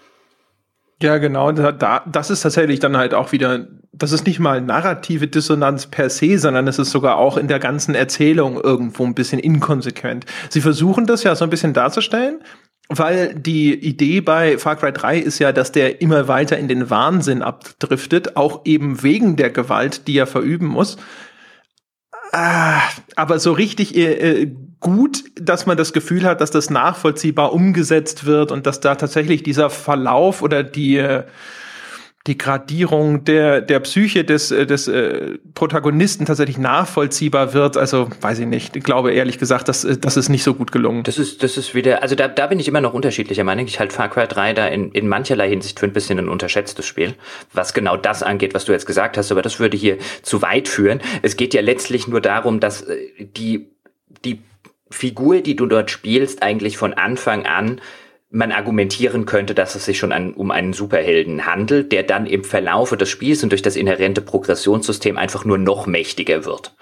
Ja, 1.02 1.18
genau. 1.18 1.52
Da, 1.52 2.06
das 2.06 2.30
ist 2.30 2.42
tatsächlich 2.42 2.80
dann 2.80 2.96
halt 2.96 3.16
auch 3.16 3.32
wieder, 3.32 3.68
das 3.92 4.12
ist 4.12 4.28
nicht 4.28 4.40
mal 4.40 4.62
narrative 4.62 5.28
Dissonanz 5.28 5.88
per 5.88 6.12
se, 6.12 6.38
sondern 6.38 6.68
es 6.68 6.78
ist 6.78 6.92
sogar 6.92 7.18
auch 7.18 7.38
in 7.38 7.48
der 7.48 7.60
ganzen 7.60 7.96
Erzählung 7.96 8.62
irgendwo 8.62 9.04
ein 9.04 9.16
bisschen 9.16 9.40
inkonsequent. 9.40 10.26
Sie 10.50 10.62
versuchen 10.62 11.08
das 11.08 11.24
ja 11.24 11.36
so 11.36 11.44
ein 11.44 11.50
bisschen 11.50 11.74
darzustellen, 11.74 12.44
weil 12.98 13.34
die 13.34 13.74
Idee 13.74 14.22
bei 14.22 14.58
Far 14.58 14.76
Cry 14.76 14.92
3 14.92 15.18
ist 15.20 15.40
ja, 15.40 15.52
dass 15.52 15.72
der 15.72 16.02
immer 16.02 16.28
weiter 16.28 16.58
in 16.58 16.68
den 16.68 16.90
Wahnsinn 16.90 17.42
abdriftet, 17.42 18.36
auch 18.36 18.62
eben 18.66 19.04
wegen 19.04 19.36
der 19.36 19.50
Gewalt, 19.50 20.08
die 20.08 20.18
er 20.18 20.28
verüben 20.28 20.68
muss. 20.68 20.98
Ah, 22.34 22.82
aber 23.16 23.40
so 23.40 23.52
richtig 23.52 23.96
äh, 23.96 24.42
äh, 24.44 24.52
gut, 24.80 25.24
dass 25.36 25.66
man 25.66 25.78
das 25.78 25.94
Gefühl 25.94 26.24
hat, 26.24 26.42
dass 26.42 26.52
das 26.52 26.70
nachvollziehbar 26.70 27.54
umgesetzt 27.54 28.26
wird 28.26 28.52
und 28.52 28.66
dass 28.66 28.80
da 28.80 28.96
tatsächlich 28.96 29.44
dieser 29.44 29.70
Verlauf 29.70 30.42
oder 30.42 30.64
die 30.64 30.98
äh, 32.22 32.28
die 32.28 32.38
Gradierung 32.38 33.24
der, 33.24 33.62
der 33.62 33.80
Psyche 33.80 34.24
des, 34.24 34.52
äh, 34.52 34.66
des 34.66 34.88
äh, 34.88 35.38
Protagonisten 35.54 36.26
tatsächlich 36.26 36.58
nachvollziehbar 36.58 37.54
wird. 37.54 37.78
Also 37.78 38.10
weiß 38.22 38.40
ich 38.40 38.48
nicht. 38.48 38.76
Ich 38.76 38.84
glaube 38.84 39.12
ehrlich 39.14 39.40
gesagt, 39.40 39.68
das, 39.68 39.84
äh, 39.84 39.98
das 39.98 40.18
ist 40.18 40.30
nicht 40.30 40.44
so 40.44 40.54
gut 40.54 40.72
gelungen. 40.72 41.04
Das 41.04 41.18
ist, 41.18 41.44
das 41.44 41.58
ist 41.58 41.74
wieder, 41.74 42.02
also 42.02 42.16
da, 42.16 42.28
da 42.28 42.48
bin 42.48 42.60
ich 42.60 42.68
immer 42.68 42.82
noch 42.82 42.94
unterschiedlicher 42.94 43.44
Meinung. 43.44 43.66
Ich 43.66 43.80
halte 43.80 43.96
Far 43.96 44.10
Cry 44.10 44.28
3 44.28 44.54
da 44.54 44.68
in, 44.68 44.92
in 44.92 45.08
mancherlei 45.08 45.50
Hinsicht 45.50 45.80
für 45.80 45.86
ein 45.86 45.94
bisschen 45.94 46.20
ein 46.20 46.30
unterschätztes 46.30 46.86
Spiel, 46.86 47.16
was 47.54 47.74
genau 47.74 47.98
das 47.98 48.24
angeht, 48.24 48.54
was 48.54 48.66
du 48.66 48.72
jetzt 48.72 48.86
gesagt 48.86 49.18
hast. 49.18 49.32
Aber 49.32 49.42
das 49.42 49.60
würde 49.60 49.78
hier 49.78 49.98
zu 50.22 50.42
weit 50.42 50.68
führen. 50.68 51.02
Es 51.22 51.38
geht 51.38 51.54
ja 51.54 51.62
letztlich 51.62 52.08
nur 52.08 52.22
darum, 52.22 52.60
dass 52.60 52.84
äh, 52.84 52.98
die, 53.20 53.72
die 54.26 54.42
Figur, 54.92 55.42
die 55.42 55.56
du 55.56 55.66
dort 55.66 55.90
spielst, 55.90 56.44
eigentlich 56.44 56.78
von 56.78 56.94
Anfang 56.94 57.46
an 57.46 57.82
man 58.34 58.54
argumentieren 58.54 59.26
könnte, 59.26 59.54
dass 59.54 59.76
es 59.76 59.84
sich 59.84 60.00
schon 60.00 60.14
an, 60.14 60.34
um 60.34 60.52
einen 60.52 60.72
Superhelden 60.72 61.46
handelt, 61.46 61.92
der 61.92 62.04
dann 62.04 62.26
im 62.26 62.46
Verlaufe 62.46 62.96
des 62.96 63.10
Spiels 63.10 63.44
und 63.44 63.52
durch 63.52 63.62
das 63.62 63.76
inhärente 63.76 64.22
Progressionssystem 64.22 65.18
einfach 65.18 65.44
nur 65.44 65.58
noch 65.58 65.86
mächtiger 65.86 66.46
wird. 66.46 66.74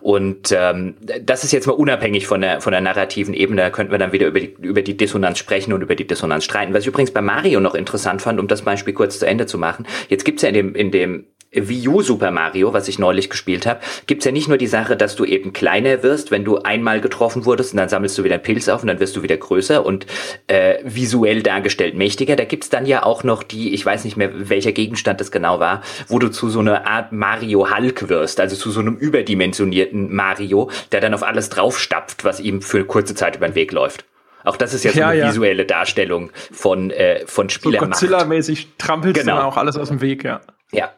Und 0.00 0.50
ähm, 0.56 0.94
das 1.22 1.44
ist 1.44 1.52
jetzt 1.52 1.66
mal 1.66 1.74
unabhängig 1.74 2.26
von 2.26 2.40
der, 2.40 2.62
von 2.62 2.72
der 2.72 2.80
narrativen 2.80 3.34
Ebene, 3.34 3.60
da 3.60 3.70
könnten 3.70 3.92
wir 3.92 3.98
dann 3.98 4.12
wieder 4.12 4.26
über 4.26 4.40
die, 4.40 4.56
über 4.62 4.80
die 4.80 4.96
Dissonanz 4.96 5.38
sprechen 5.38 5.74
und 5.74 5.82
über 5.82 5.94
die 5.94 6.06
Dissonanz 6.06 6.44
streiten. 6.44 6.72
Was 6.72 6.84
ich 6.84 6.88
übrigens 6.88 7.10
bei 7.10 7.20
Mario 7.20 7.60
noch 7.60 7.74
interessant 7.74 8.22
fand, 8.22 8.40
um 8.40 8.48
das 8.48 8.62
Beispiel 8.62 8.94
kurz 8.94 9.18
zu 9.18 9.26
Ende 9.26 9.44
zu 9.44 9.58
machen, 9.58 9.86
jetzt 10.08 10.24
gibt's 10.24 10.40
ja 10.40 10.48
in 10.48 10.54
dem, 10.54 10.74
in 10.74 10.90
dem 10.90 11.26
Wii 11.54 11.88
U 11.88 12.02
Super 12.02 12.30
Mario, 12.30 12.72
was 12.72 12.88
ich 12.88 12.98
neulich 12.98 13.30
gespielt 13.30 13.66
habe, 13.66 13.80
gibt's 14.06 14.24
ja 14.24 14.32
nicht 14.32 14.48
nur 14.48 14.58
die 14.58 14.66
Sache, 14.66 14.96
dass 14.96 15.16
du 15.16 15.24
eben 15.24 15.52
kleiner 15.52 16.02
wirst, 16.02 16.30
wenn 16.30 16.44
du 16.44 16.58
einmal 16.58 17.00
getroffen 17.00 17.44
wurdest 17.44 17.72
und 17.72 17.78
dann 17.78 17.88
sammelst 17.88 18.18
du 18.18 18.24
wieder 18.24 18.34
einen 18.34 18.42
Pilz 18.42 18.68
auf 18.68 18.82
und 18.82 18.88
dann 18.88 19.00
wirst 19.00 19.16
du 19.16 19.22
wieder 19.22 19.36
größer 19.36 19.84
und 19.84 20.06
äh, 20.46 20.78
visuell 20.84 21.42
dargestellt 21.42 21.94
mächtiger. 21.94 22.36
Da 22.36 22.44
gibt's 22.44 22.68
dann 22.68 22.86
ja 22.86 23.02
auch 23.02 23.24
noch 23.24 23.42
die, 23.42 23.74
ich 23.74 23.84
weiß 23.84 24.04
nicht 24.04 24.16
mehr, 24.16 24.30
welcher 24.48 24.72
Gegenstand 24.72 25.20
das 25.20 25.30
genau 25.30 25.60
war, 25.60 25.82
wo 26.08 26.18
du 26.18 26.28
zu 26.28 26.48
so 26.48 26.60
einer 26.60 26.86
Art 26.86 27.12
Mario 27.12 27.74
Hulk 27.74 28.08
wirst, 28.08 28.40
also 28.40 28.56
zu 28.56 28.70
so 28.70 28.80
einem 28.80 28.96
überdimensionierten 28.96 30.14
Mario, 30.14 30.70
der 30.92 31.00
dann 31.00 31.14
auf 31.14 31.22
alles 31.22 31.48
draufstapft, 31.48 32.24
was 32.24 32.40
ihm 32.40 32.62
für 32.62 32.84
kurze 32.84 33.14
Zeit 33.14 33.36
über 33.36 33.48
den 33.48 33.54
Weg 33.54 33.72
läuft. 33.72 34.04
Auch 34.44 34.56
das 34.56 34.74
ist 34.74 34.84
ja 34.84 34.92
so 34.92 35.02
eine 35.02 35.18
ja. 35.18 35.28
visuelle 35.28 35.64
Darstellung 35.64 36.30
von, 36.52 36.90
äh, 36.90 37.26
von 37.26 37.48
Spielermacht. 37.48 37.98
So 37.98 38.06
Godzilla-mäßig 38.06 38.66
trampelst 38.76 39.20
genau. 39.20 39.38
du 39.38 39.44
auch 39.44 39.56
alles 39.56 39.76
aus 39.78 39.88
dem 39.88 40.02
Weg, 40.02 40.22
ja. 40.22 40.42
Ja, 40.70 40.92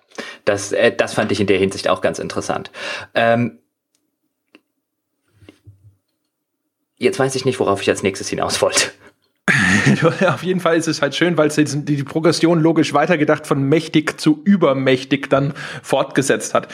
das, 0.44 0.72
äh, 0.72 0.94
das 0.94 1.14
fand 1.14 1.32
ich 1.32 1.40
in 1.40 1.46
der 1.46 1.58
Hinsicht 1.58 1.88
auch 1.88 2.00
ganz 2.00 2.18
interessant. 2.18 2.70
Ähm, 3.14 3.58
jetzt 6.96 7.18
weiß 7.18 7.34
ich 7.34 7.44
nicht, 7.44 7.60
worauf 7.60 7.82
ich 7.82 7.90
als 7.90 8.02
nächstes 8.02 8.28
hinaus 8.28 8.62
wollte. 8.62 8.90
Auf 10.26 10.42
jeden 10.42 10.60
Fall 10.60 10.76
ist 10.76 10.88
es 10.88 11.02
halt 11.02 11.14
schön, 11.14 11.36
weil 11.36 11.48
es 11.48 11.56
die, 11.56 12.02
Progression 12.02 12.60
logisch 12.60 12.92
weitergedacht 12.94 13.46
von 13.46 13.62
mächtig 13.62 14.20
zu 14.20 14.42
übermächtig 14.44 15.30
dann 15.30 15.54
fortgesetzt 15.82 16.52
hat. 16.52 16.68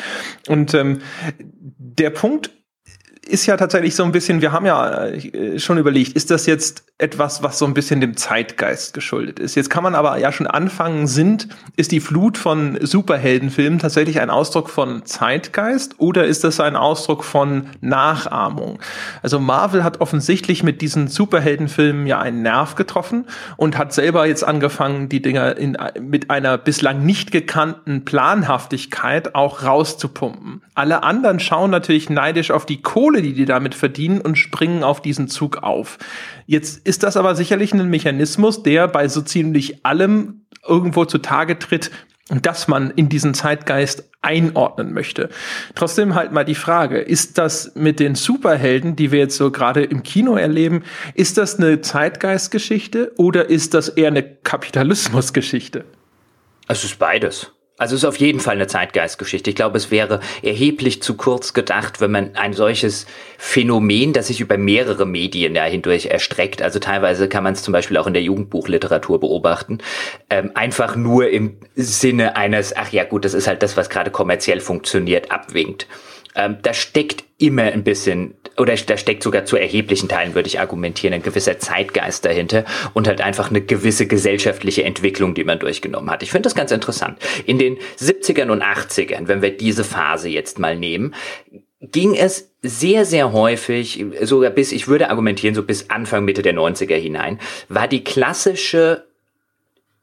Und 0.49 0.73
ähm, 0.73 1.03
der 1.39 2.11
Punkt 2.11 2.51
ist 3.27 3.47
ja 3.47 3.57
tatsächlich 3.57 3.95
so 3.95 4.03
ein 4.03 4.13
bisschen, 4.13 4.41
wir 4.41 4.51
haben 4.51 4.67
ja 4.67 5.07
äh, 5.07 5.59
schon 5.59 5.79
überlegt, 5.79 6.15
ist 6.17 6.31
das 6.31 6.47
jetzt 6.47 6.85
etwas, 6.99 7.43
was 7.43 7.59
so 7.59 7.67
ein 7.67 7.75
bisschen 7.75 8.01
dem 8.01 8.17
Zeitgeist 8.17 8.95
geschuldet 8.95 9.39
ist. 9.39 9.55
Jetzt 9.55 9.71
kann 9.71 9.83
man 9.83 9.95
aber 9.95 10.19
ja 10.19 10.31
schon 10.31 10.47
anfangen, 10.47 11.07
sind, 11.07 11.49
ist 11.77 11.91
die 11.93 12.01
Flut 12.01 12.39
von 12.39 12.79
Superheldenfilmen 12.81 13.79
tatsächlich 13.81 14.21
ein 14.21 14.31
Ausdruck 14.31 14.71
von 14.71 15.05
Zeitgeist 15.05 15.97
oder 15.99 16.25
ist 16.25 16.45
das 16.45 16.61
ein 16.61 16.77
Ausdruck 16.77 17.25
von 17.25 17.67
Nachahmung? 17.81 18.81
Also 19.23 19.41
Marvel 19.41 19.83
hat 19.83 20.01
offensichtlich 20.01 20.63
mit 20.63 20.81
diesen 20.81 21.09
Superheldenfilmen 21.09 22.07
ja 22.07 22.21
einen 22.21 22.43
Nerv 22.43 22.77
getroffen 22.77 23.27
und 23.57 23.79
hat 23.79 23.93
selber 23.93 24.27
jetzt 24.27 24.45
angefangen, 24.45 25.09
die 25.09 25.23
Dinger 25.23 25.57
in, 25.57 25.77
mit 26.01 26.31
einer 26.31 26.57
bislang 26.57 27.05
nicht 27.05 27.33
gekannten 27.33 28.05
Planhaftigkeit 28.05 29.35
auch 29.35 29.65
rauszupumpen. 29.65 30.63
Alle 30.75 31.03
anderen 31.03 31.41
schauen 31.41 31.71
natürlich 31.71 32.11
neidisch 32.11 32.51
auf 32.51 32.65
die 32.65 32.81
Kohle, 32.81 33.12
die 33.21 33.35
die 33.35 33.45
damit 33.45 33.75
verdienen 33.75 34.21
und 34.21 34.39
springen 34.39 34.83
auf 34.85 35.03
diesen 35.03 35.29
Zug 35.29 35.59
auf. 35.59 35.99
Jetzt 36.47 36.87
ist 36.87 37.03
das 37.03 37.17
aber 37.17 37.35
sicherlich 37.35 37.75
ein 37.75 37.91
Mechanismus, 37.91 38.63
der 38.63 38.89
bei 38.89 39.09
so 39.09 39.21
ziemlich 39.21 39.85
allem 39.85 40.47
irgendwo 40.67 41.05
zutage 41.05 41.59
tritt, 41.59 41.91
dass 42.29 42.69
man 42.69 42.91
in 42.91 43.09
diesen 43.09 43.35
Zeitgeist 43.35 44.09
einordnen 44.23 44.93
möchte. 44.93 45.29
Trotzdem 45.75 46.15
halt 46.15 46.33
mal 46.33 46.45
die 46.45 46.55
Frage, 46.55 47.01
ist 47.01 47.37
das 47.37 47.73
mit 47.75 47.99
den 47.99 48.15
Superhelden, 48.15 48.95
die 48.97 49.11
wir 49.11 49.19
jetzt 49.19 49.37
so 49.37 49.51
gerade 49.51 49.83
im 49.83 50.03
Kino 50.03 50.37
erleben, 50.37 50.85
ist 51.15 51.37
das 51.37 51.59
eine 51.59 51.81
Zeitgeistgeschichte 51.81 53.13
oder 53.17 53.51
ist 53.51 53.75
das 53.75 53.89
eher 53.89 54.09
eine 54.09 54.23
Kapitalismusgeschichte? 54.23 55.85
Es 56.69 56.85
ist 56.85 56.99
beides. 56.99 57.51
Also 57.83 57.97
es 57.97 58.05
ist 58.05 58.09
auf 58.09 58.19
jeden 58.19 58.39
Fall 58.39 58.55
eine 58.55 58.69
Zeitgeistgeschichte. 58.69 59.51
Ich 59.51 59.57
glaube, 59.57 59.77
es 59.77 59.91
wäre 59.91 60.21
erheblich 60.41 61.03
zu 61.03 61.17
kurz 61.17 61.53
gedacht, 61.53 62.01
wenn 62.01 62.13
man 62.13 62.37
ein 62.37 62.53
solches 62.53 63.07
Phänomen, 63.39 64.13
das 64.13 64.29
sich 64.29 64.41
über 64.41 64.57
mehrere 64.57 65.05
Medien 65.05 65.57
ja 65.57 65.65
hindurch 65.65 66.07
erstreckt, 66.07 66.63
also 66.63 66.79
teilweise 66.79 67.29
kann 67.29 67.43
man 67.43 67.55
es 67.55 67.63
zum 67.65 67.73
Beispiel 67.73 67.97
auch 67.97 68.07
in 68.07 68.13
der 68.13 68.23
Jugendbuchliteratur 68.23 69.19
beobachten, 69.19 69.79
ähm, 70.31 70.53
einfach 70.55 70.95
nur 70.95 71.29
im 71.29 71.57
Sinne 71.75 72.37
eines, 72.37 72.77
ach 72.77 72.93
ja 72.93 73.03
gut, 73.03 73.25
das 73.25 73.35
ist 73.35 73.49
halt 73.49 73.65
das, 73.65 73.77
was 73.77 73.91
gerade 73.91 74.13
kommerziell 74.13 74.61
funktioniert, 74.61 75.33
abwinkt. 75.33 75.89
Ähm, 76.37 76.59
da 76.63 76.75
steckt 76.75 77.25
immer 77.43 77.65
ein 77.65 77.83
bisschen, 77.83 78.35
oder 78.57 78.75
da 78.75 78.97
steckt 78.97 79.23
sogar 79.23 79.45
zu 79.45 79.57
erheblichen 79.57 80.09
Teilen, 80.09 80.35
würde 80.35 80.47
ich 80.47 80.61
argumentieren, 80.61 81.13
ein 81.13 81.23
gewisser 81.23 81.59
Zeitgeist 81.59 82.25
dahinter 82.25 82.65
und 82.95 83.09
halt 83.09 83.21
einfach 83.21 83.51
eine 83.51 83.61
gewisse 83.61 84.07
gesellschaftliche 84.07 84.85
Entwicklung, 84.85 85.35
die 85.35 85.45
man 85.45 85.59
durchgenommen 85.59 86.11
hat. 86.11 86.23
Ich 86.23 86.31
finde 86.31 86.45
das 86.45 86.55
ganz 86.55 86.71
interessant. 86.71 87.19
In 87.45 87.59
den 87.59 87.79
70ern 87.99 88.51
und 88.51 88.63
80ern, 88.63 89.27
wenn 89.27 89.43
wir 89.43 89.57
diese 89.57 89.83
Phase 89.85 90.29
jetzt 90.29 90.59
mal 90.59 90.77
nehmen, 90.77 91.15
ging 91.81 92.15
es 92.15 92.53
sehr, 92.63 93.05
sehr 93.05 93.33
häufig, 93.33 94.05
sogar 94.23 94.51
bis, 94.51 94.71
ich 94.71 94.87
würde 94.87 95.11
argumentieren, 95.11 95.57
so 95.57 95.65
bis 95.65 95.91
Anfang, 95.91 96.25
Mitte 96.25 96.43
der 96.43 96.55
90er 96.55 96.95
hinein, 96.95 97.41
war 97.69 97.89
die 97.89 98.05
klassische 98.05 99.07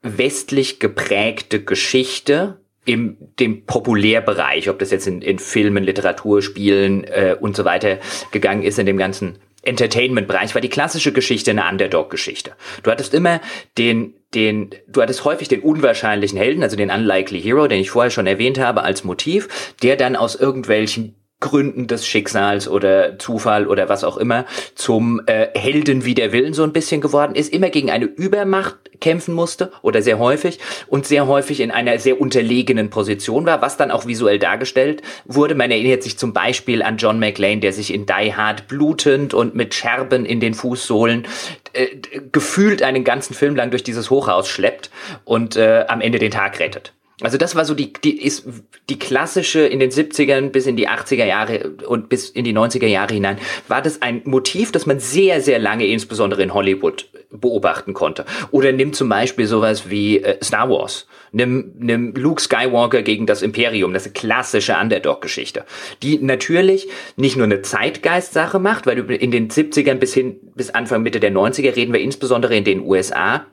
westlich 0.02 0.78
geprägte 0.78 1.62
Geschichte 1.64 2.60
im 2.90 3.16
dem 3.38 3.66
Populärbereich, 3.66 4.68
ob 4.68 4.80
das 4.80 4.90
jetzt 4.90 5.06
in, 5.06 5.22
in 5.22 5.38
Filmen, 5.38 5.84
Literatur, 5.84 6.42
Spielen 6.42 7.04
äh, 7.04 7.36
und 7.38 7.54
so 7.54 7.64
weiter 7.64 7.98
gegangen 8.32 8.64
ist, 8.64 8.80
in 8.80 8.86
dem 8.86 8.96
ganzen 8.96 9.38
Entertainment-Bereich, 9.62 10.54
war 10.54 10.60
die 10.60 10.68
klassische 10.68 11.12
Geschichte 11.12 11.52
eine 11.52 11.68
Underdog-Geschichte. 11.70 12.52
Du 12.82 12.90
hattest 12.90 13.14
immer 13.14 13.40
den, 13.78 14.14
den, 14.34 14.70
du 14.88 15.02
hattest 15.02 15.24
häufig 15.24 15.46
den 15.46 15.60
unwahrscheinlichen 15.60 16.36
Helden, 16.36 16.64
also 16.64 16.76
den 16.76 16.90
Unlikely 16.90 17.40
Hero, 17.40 17.68
den 17.68 17.80
ich 17.80 17.90
vorher 17.90 18.10
schon 18.10 18.26
erwähnt 18.26 18.58
habe, 18.58 18.82
als 18.82 19.04
Motiv, 19.04 19.74
der 19.82 19.94
dann 19.96 20.16
aus 20.16 20.34
irgendwelchen 20.34 21.14
Gründen 21.40 21.86
des 21.86 22.06
Schicksals 22.06 22.68
oder 22.68 23.18
Zufall 23.18 23.66
oder 23.66 23.88
was 23.88 24.04
auch 24.04 24.18
immer 24.18 24.44
zum 24.74 25.22
äh, 25.26 25.48
Helden 25.54 26.04
wie 26.04 26.14
der 26.14 26.32
Willen 26.32 26.54
so 26.54 26.62
ein 26.62 26.72
bisschen 26.72 27.00
geworden 27.00 27.34
ist, 27.34 27.52
immer 27.52 27.70
gegen 27.70 27.90
eine 27.90 28.04
Übermacht 28.04 28.76
kämpfen 29.00 29.34
musste 29.34 29.72
oder 29.82 30.02
sehr 30.02 30.18
häufig 30.18 30.58
und 30.86 31.06
sehr 31.06 31.26
häufig 31.26 31.60
in 31.60 31.70
einer 31.70 31.98
sehr 31.98 32.20
unterlegenen 32.20 32.90
Position 32.90 33.46
war, 33.46 33.62
was 33.62 33.76
dann 33.76 33.90
auch 33.90 34.06
visuell 34.06 34.38
dargestellt 34.38 35.02
wurde. 35.24 35.54
Man 35.54 35.70
erinnert 35.70 36.02
sich 36.02 36.18
zum 36.18 36.32
Beispiel 36.32 36.82
an 36.82 36.98
John 36.98 37.18
McLean, 37.18 37.60
der 37.60 37.72
sich 37.72 37.92
in 37.92 38.06
Die 38.06 38.34
Hard 38.34 38.68
blutend 38.68 39.34
und 39.34 39.54
mit 39.54 39.74
Scherben 39.74 40.26
in 40.26 40.40
den 40.40 40.54
Fußsohlen 40.54 41.26
äh, 41.72 41.86
gefühlt 42.32 42.82
einen 42.82 43.04
ganzen 43.04 43.34
Film 43.34 43.56
lang 43.56 43.70
durch 43.70 43.82
dieses 43.82 44.10
Hochhaus 44.10 44.48
schleppt 44.48 44.90
und 45.24 45.56
äh, 45.56 45.86
am 45.88 46.00
Ende 46.00 46.18
den 46.18 46.30
Tag 46.30 46.60
rettet. 46.60 46.92
Also 47.20 47.36
das 47.36 47.54
war 47.54 47.64
so 47.64 47.74
die, 47.74 47.92
die 47.92 48.22
ist 48.22 48.46
die 48.88 48.98
klassische 48.98 49.60
in 49.60 49.78
den 49.78 49.90
70ern 49.90 50.50
bis 50.50 50.66
in 50.66 50.76
die 50.76 50.88
80er 50.88 51.24
Jahre 51.24 51.72
und 51.86 52.08
bis 52.08 52.30
in 52.30 52.44
die 52.44 52.54
90er 52.54 52.86
Jahre 52.86 53.14
hinein, 53.14 53.38
war 53.68 53.82
das 53.82 54.02
ein 54.02 54.22
Motiv, 54.24 54.72
das 54.72 54.86
man 54.86 55.00
sehr, 55.00 55.40
sehr 55.40 55.58
lange 55.58 55.86
insbesondere 55.86 56.42
in 56.42 56.54
Hollywood 56.54 57.08
beobachten 57.30 57.94
konnte. 57.94 58.24
Oder 58.50 58.72
nimm 58.72 58.92
zum 58.92 59.08
Beispiel 59.08 59.46
sowas 59.46 59.90
wie 59.90 60.22
äh, 60.22 60.42
Star 60.42 60.68
Wars. 60.68 61.06
Nimm, 61.32 61.72
nimm 61.78 62.14
Luke 62.14 62.42
Skywalker 62.42 63.02
gegen 63.02 63.26
das 63.26 63.42
Imperium, 63.42 63.92
das 63.92 64.06
ist 64.06 64.16
eine 64.16 64.20
klassische 64.20 64.76
Underdog-Geschichte, 64.76 65.64
die 66.02 66.18
natürlich 66.18 66.88
nicht 67.16 67.36
nur 67.36 67.44
eine 67.44 67.62
Zeitgeist-Sache 67.62 68.58
macht, 68.58 68.86
weil 68.86 68.98
in 68.98 69.30
den 69.30 69.48
70ern 69.48 69.94
bis 69.94 70.12
hin, 70.12 70.40
bis 70.56 70.70
Anfang, 70.70 71.02
Mitte 71.02 71.20
der 71.20 71.30
90er 71.30 71.76
reden 71.76 71.92
wir 71.92 72.00
insbesondere 72.00 72.56
in 72.56 72.64
den 72.64 72.80
USA 72.80 73.46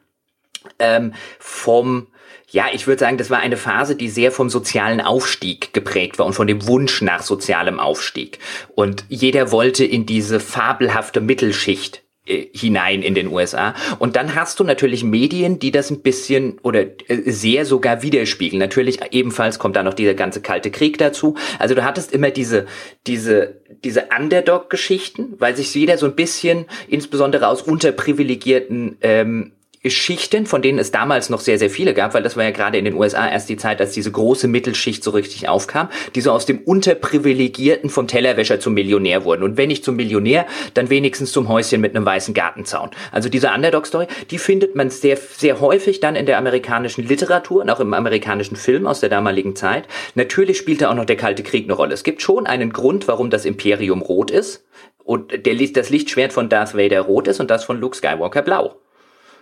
ähm, 0.80 1.14
vom 1.38 2.08
ja, 2.50 2.68
ich 2.72 2.88
würde 2.88 3.00
sagen, 3.00 3.18
das 3.18 3.30
war 3.30 3.40
eine 3.40 3.58
Phase, 3.58 3.96
die 3.96 4.10
sehr 4.10 4.32
vom 4.32 4.50
sozialen 4.50 5.02
Aufstieg 5.02 5.74
geprägt 5.74 6.18
war 6.18 6.26
und 6.26 6.34
von 6.34 6.48
dem 6.48 6.66
Wunsch 6.66 7.02
nach 7.02 7.22
sozialem 7.22 7.80
Aufstieg. 7.80 8.40
Und 8.74 9.04
jeder 9.10 9.52
wollte 9.52 9.84
in 9.84 10.06
diese 10.06 10.40
fabelhafte 10.40 11.20
Mittelschicht 11.20 12.04
äh, 12.26 12.48
hinein 12.54 13.02
in 13.02 13.16
den 13.16 13.28
USA. 13.28 13.74
Und 14.00 14.16
dann 14.16 14.34
hast 14.34 14.62
du 14.62 14.64
natürlich 14.64 15.04
Medien, 15.04 15.60
die 15.60 15.72
das 15.72 15.90
ein 15.92 16.02
bisschen 16.02 16.58
oder 16.64 16.86
äh, 17.10 17.30
sehr 17.32 17.66
sogar 17.66 18.02
widerspiegeln. 18.02 18.60
Natürlich 18.60 19.00
ebenfalls 19.12 19.60
kommt 19.60 19.76
da 19.76 19.84
noch 19.84 19.94
dieser 19.94 20.14
ganze 20.14 20.42
kalte 20.42 20.72
Krieg 20.72 20.98
dazu. 20.98 21.36
Also 21.60 21.76
du 21.76 21.84
hattest 21.84 22.14
immer 22.14 22.32
diese, 22.32 22.66
diese, 23.08 23.62
diese 23.84 24.08
Underdog-Geschichten, 24.18 25.36
weil 25.38 25.58
sich 25.58 25.76
jeder 25.76 25.98
so 25.98 26.06
ein 26.06 26.16
bisschen, 26.16 26.66
insbesondere 26.88 27.48
aus 27.50 27.62
unterprivilegierten 27.62 28.98
ähm, 29.02 29.52
Schichten, 29.90 30.46
von 30.46 30.62
denen 30.62 30.80
es 30.80 30.92
damals 30.92 31.30
noch 31.30 31.40
sehr, 31.40 31.60
sehr 31.60 31.70
viele 31.70 31.94
gab, 31.94 32.14
weil 32.14 32.24
das 32.24 32.36
war 32.36 32.44
ja 32.44 32.52
gerade 32.52 32.78
in 32.78 32.86
den 32.86 32.96
USA 32.96 33.28
erst 33.28 33.50
die 33.50 33.58
Zeit, 33.58 33.80
als 33.80 33.92
diese 33.92 34.12
große 34.12 34.48
Mittelschicht 34.48 35.04
so 35.04 35.12
richtig 35.12 35.48
aufkam, 35.50 35.90
die 36.16 36.22
so 36.22 36.32
aus 36.32 36.46
dem 36.46 36.60
Unterprivilegierten 36.60 37.90
vom 37.90 38.08
Tellerwäscher 38.08 38.60
zum 38.60 38.74
Millionär 38.74 39.26
wurden. 39.26 39.44
Und 39.44 39.58
wenn 39.58 39.68
nicht 39.70 39.84
zum 39.84 39.96
Millionär, 39.96 40.46
dann 40.74 40.90
wenigstens 40.90 41.32
zum 41.32 41.48
Häuschen 41.48 41.82
mit 41.82 41.96
einem 41.96 42.06
weißen 42.06 42.34
Gartenzaun. 42.34 42.90
Also 43.12 43.30
diese 43.30 43.50
Underdog-Story, 43.50 44.08
die 44.32 44.38
findet 44.38 44.76
man 44.76 44.90
sehr, 44.90 45.18
sehr 45.18 45.60
häufig 45.60 46.00
dann 46.00 46.16
in 46.16 46.26
der 46.26 46.38
amerikanischen 46.38 47.08
Literatur 47.08 47.62
und 47.62 47.70
auch 47.70 47.80
im 47.80 47.94
amerikanischen 47.94 48.56
Film 48.56 48.88
aus 48.88 49.00
der 49.00 49.10
damaligen 49.10 49.56
Zeit. 49.56 49.88
Natürlich 50.16 50.58
spielte 50.58 50.90
auch 50.90 50.96
noch 50.96 51.06
der 51.06 51.18
Kalte 51.18 51.44
Krieg 51.44 51.66
eine 51.66 51.74
Rolle. 51.74 51.94
Es 51.94 52.04
gibt 52.04 52.22
schon 52.22 52.48
einen 52.48 52.74
Grund, 52.74 53.08
warum 53.08 53.30
das 53.30 53.46
Imperium 53.46 54.02
rot 54.02 54.32
ist 54.32 54.66
und 55.08 55.46
der, 55.46 55.56
das 55.74 55.90
Lichtschwert 55.90 56.34
von 56.34 56.50
Darth 56.50 56.76
Vader 56.76 57.02
rot 57.02 57.28
ist 57.28 57.40
und 57.40 57.50
das 57.50 57.64
von 57.64 57.80
Luke 57.80 57.96
Skywalker 57.96 58.42
blau. 58.42 58.76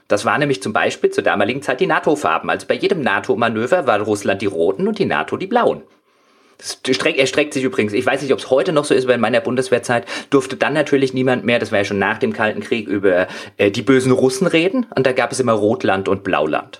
Das 0.08 0.26
war 0.26 0.38
nämlich 0.38 0.62
zum 0.62 0.74
Beispiel 0.74 1.10
zur 1.10 1.24
damaligen 1.24 1.62
Zeit 1.62 1.80
die 1.80 1.88
NATO-Farben. 1.88 2.50
Also 2.50 2.68
bei 2.68 2.76
jedem 2.76 3.02
NATO-Manöver 3.02 3.88
war 3.88 4.00
Russland 4.02 4.42
die 4.42 4.46
roten 4.46 4.88
und 4.88 5.00
die 5.00 5.06
NATO 5.06 5.38
die 5.38 5.48
blauen. 5.48 5.82
Das 6.58 6.80
streck, 6.90 7.18
erstreckt 7.18 7.54
sich 7.54 7.64
übrigens, 7.64 7.92
ich 7.92 8.06
weiß 8.06 8.22
nicht, 8.22 8.32
ob 8.32 8.40
es 8.40 8.50
heute 8.50 8.72
noch 8.72 8.86
so 8.86 8.94
ist, 8.94 9.08
weil 9.08 9.16
in 9.16 9.22
meiner 9.22 9.42
Bundeswehrzeit 9.42 10.06
durfte 10.30 10.56
dann 10.56 10.74
natürlich 10.74 11.14
niemand 11.14 11.44
mehr, 11.44 11.60
das 11.60 11.72
war 11.72 11.80
ja 11.80 11.86
schon 11.86 12.00
nach 12.00 12.18
dem 12.18 12.32
Kalten 12.32 12.62
Krieg, 12.62 12.88
über 12.88 13.28
äh, 13.58 13.72
die 13.72 13.82
bösen 13.82 14.12
Russen 14.12 14.48
reden. 14.48 14.86
Und 14.96 15.06
da 15.06 15.12
gab 15.12 15.32
es 15.32 15.40
immer 15.40 15.54
Rotland 15.54 16.08
und 16.08 16.24
Blauland. 16.24 16.80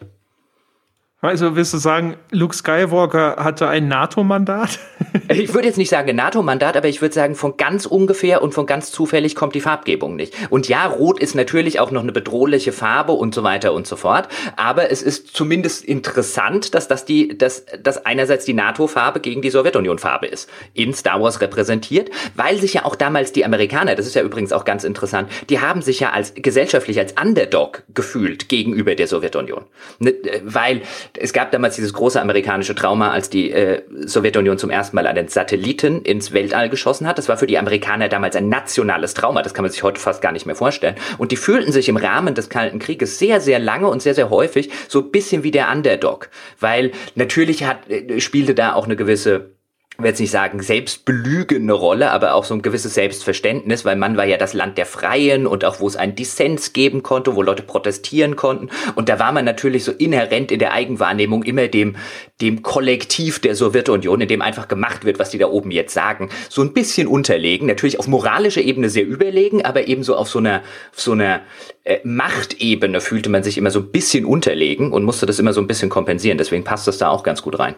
Also 1.22 1.56
willst 1.56 1.74
du 1.74 1.78
sagen, 1.78 2.18
Luke 2.30 2.54
Skywalker 2.54 3.38
hatte 3.38 3.70
ein 3.70 3.88
NATO-Mandat? 3.88 4.80
ich 5.30 5.54
würde 5.54 5.68
jetzt 5.68 5.78
nicht 5.78 5.90
sagen 5.90 6.14
NATO-Mandat, 6.14 6.76
aber 6.76 6.90
ich 6.90 7.02
würde 7.02 7.16
sagen, 7.16 7.36
von 7.36 7.56
ganz 7.56 7.86
ungefähr 7.86 8.44
und 8.44 8.54
von 8.54 8.66
ganz 8.66 8.92
zufällig 8.92 9.34
kommt 9.34 9.56
die 9.56 9.62
Farbgebung 9.62 10.18
nicht. 10.18 10.36
Und 10.50 10.68
ja, 10.68 10.86
Rot 10.86 11.20
ist 11.20 11.34
natürlich 11.34 11.80
auch 11.80 11.90
noch 11.90 12.04
eine 12.04 12.12
bedrohliche 12.12 12.74
Farbe 12.74 13.14
und 13.14 13.34
so 13.34 13.44
weiter 13.44 13.74
und 13.74 13.88
so 13.88 13.96
fort. 13.96 14.28
Aber 14.58 14.92
es 14.92 15.02
ist 15.02 15.36
zumindest 15.36 15.86
interessant, 15.86 16.76
dass 16.76 16.90
das 16.90 17.06
die, 17.06 17.38
dass, 17.38 17.66
dass 17.82 18.06
einerseits 18.06 18.44
die 18.44 18.54
NATO-Farbe 18.54 19.22
gegen 19.22 19.42
die 19.42 19.50
Sowjetunion-Farbe 19.50 20.28
ist. 20.28 20.50
In 20.74 20.94
Star 20.94 21.22
Wars 21.22 21.40
repräsentiert, 21.40 22.12
weil 22.36 22.58
sich 22.58 22.74
ja 22.74 22.84
auch 22.84 22.96
damals 22.96 23.32
die 23.32 23.46
Amerikaner, 23.46 23.96
das 23.96 24.06
ist 24.06 24.16
ja 24.16 24.22
übrigens 24.22 24.52
auch 24.52 24.66
ganz 24.66 24.84
interessant, 24.84 25.32
die 25.50 25.62
haben 25.62 25.82
sich 25.82 26.02
ja 26.02 26.12
als 26.12 26.34
gesellschaftlich 26.36 27.00
als 27.00 27.14
Underdog 27.20 27.84
gefühlt 27.94 28.50
gegenüber 28.50 28.96
der 28.96 29.08
Sowjetunion. 29.08 29.64
Ne, 30.00 30.10
äh, 30.10 30.42
weil 30.44 30.82
es 31.18 31.34
gab 31.34 31.52
damals 31.52 31.76
dieses 31.76 31.94
große 31.94 32.20
amerikanische 32.22 32.76
Trauma, 32.76 33.12
als 33.12 33.30
die 33.30 33.52
äh, 33.52 33.84
Sowjetunion 34.06 34.58
zum 34.58 34.70
ersten 34.70 34.96
Mal 34.96 35.08
einen 35.08 35.28
Satelliten 35.28 36.02
ins 36.02 36.34
Weltall 36.34 36.70
geschossen 36.70 37.08
hat. 37.08 37.18
Das 37.18 37.30
war 37.30 37.38
für 37.38 37.48
die 37.48 37.58
Amerikaner 37.58 38.10
damals 38.10 38.36
ein 38.36 38.50
nationales 38.50 39.14
Trauma. 39.14 39.42
Das 39.42 39.54
kann 39.54 39.64
man 39.64 39.72
sich 39.72 39.84
heute 39.84 40.00
fast 40.00 40.22
gar 40.22 40.32
nicht 40.32 40.46
mehr 40.46 40.56
vorstellen. 40.56 40.96
Und 41.18 41.32
die 41.32 41.38
fühlten 41.38 41.72
sich 41.72 41.90
im 41.90 41.98
Rahmen 41.98 42.36
des 42.36 42.50
Kalten 42.50 42.80
Krieges 42.80 43.20
sehr, 43.20 43.42
sehr 43.42 43.60
lange 43.60 43.88
und 43.88 44.02
sehr, 44.02 44.16
sehr 44.16 44.30
häufig 44.30 44.70
so 44.88 45.00
ein 45.00 45.12
bisschen 45.12 45.44
wie 45.44 45.52
der 45.52 45.72
Underdog. 45.72 46.30
Weil 46.60 46.92
natürlich 47.16 47.64
hat, 47.66 47.90
äh, 47.90 48.20
spielte 48.20 48.56
da 48.56 48.74
auch 48.74 48.86
eine 48.86 48.96
gewisse 48.96 49.56
will 49.98 50.08
jetzt 50.08 50.20
nicht 50.20 50.32
sagen 50.32 50.62
selbstbelügende 50.62 51.74
Rolle, 51.74 52.12
aber 52.12 52.34
auch 52.34 52.44
so 52.44 52.54
ein 52.54 52.62
gewisses 52.62 52.94
Selbstverständnis, 52.94 53.86
weil 53.86 53.96
man 53.96 54.18
war 54.18 54.26
ja 54.26 54.38
das 54.38 54.54
Land 54.54 54.78
der 54.78 54.86
Freien 54.86 55.48
und 55.48 55.64
auch 55.66 55.80
wo 55.80 55.88
es 55.88 55.96
einen 55.96 56.16
Dissens 56.16 56.74
geben 56.74 57.04
konnte, 57.04 57.36
wo 57.36 57.42
Leute 57.42 57.64
protestieren 57.64 58.36
konnten. 58.36 58.70
Und 58.96 59.10
da 59.10 59.20
war 59.20 59.32
man 59.32 59.46
natürlich 59.46 59.84
so 59.84 59.92
inhärent 59.92 60.52
in 60.52 60.60
der 60.60 60.74
Eigenwahrnehmung 60.74 61.44
immer 61.44 61.68
dem 61.68 61.96
dem 62.42 62.62
Kollektiv 62.62 63.40
der 63.40 63.56
Sowjetunion, 63.56 64.20
in 64.20 64.28
dem 64.28 64.42
einfach 64.42 64.68
gemacht 64.68 65.06
wird, 65.06 65.20
was 65.20 65.30
die 65.30 65.38
da 65.38 65.48
oben 65.48 65.72
jetzt 65.72 65.94
sagen, 65.94 66.30
so 66.50 66.62
ein 66.62 66.74
bisschen 66.74 67.08
unterlegen, 67.08 67.68
natürlich 67.68 67.98
auf 67.98 68.08
moralischer 68.08 68.62
Ebene 68.62 68.90
sehr 68.90 69.06
überlegen, 69.06 69.64
aber 69.64 69.88
ebenso 69.88 70.16
auf 70.18 70.28
so 70.28 70.40
einer 70.40 70.62
auf 70.92 71.00
so 71.00 71.14
einer 71.14 71.42
äh, 71.86 72.00
Machtebene 72.04 73.00
fühlte 73.00 73.30
man 73.30 73.44
sich 73.44 73.58
immer 73.58 73.72
so 73.72 73.80
ein 73.80 73.92
bisschen 73.92 74.26
unterlegen 74.26 74.92
und 74.92 75.04
musste 75.04 75.26
das 75.26 75.40
immer 75.40 75.54
so 75.54 75.62
ein 75.62 75.68
bisschen 75.68 75.90
kompensieren, 75.90 76.38
deswegen 76.38 76.66
passt 76.66 76.88
das 76.88 76.98
da 76.98 77.10
auch 77.10 77.24
ganz 77.24 77.42
gut 77.42 77.58
rein. 77.58 77.76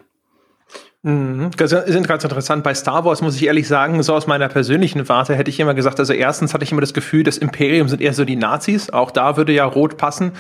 Mhm. 1.04 1.52
Das 1.56 1.72
ist 1.72 2.08
ganz 2.08 2.24
interessant. 2.24 2.64
Bei 2.64 2.74
Star 2.74 3.06
Wars 3.06 3.22
muss 3.22 3.36
ich 3.36 3.46
ehrlich 3.46 3.68
sagen, 3.68 4.02
so 4.02 4.16
aus 4.16 4.26
meiner 4.26 4.48
persönlichen 4.50 5.08
Warte 5.08 5.36
hätte 5.36 5.50
ich 5.50 5.60
immer 5.60 5.76
gesagt, 5.76 6.00
also 6.00 6.12
erstens 6.12 6.56
hatte 6.56 6.64
ich 6.64 6.72
immer 6.72 6.82
das 6.82 6.94
Gefühl, 6.94 7.24
das 7.24 7.38
Imperium 7.38 7.88
sind 7.88 8.02
eher 8.02 8.14
so 8.14 8.26
die 8.26 8.36
Nazis. 8.36 8.90
Auch 8.90 9.12
da 9.12 9.38
würde 9.38 9.54
ja 9.54 9.66
Rot 9.66 9.98
passen. 9.98 10.32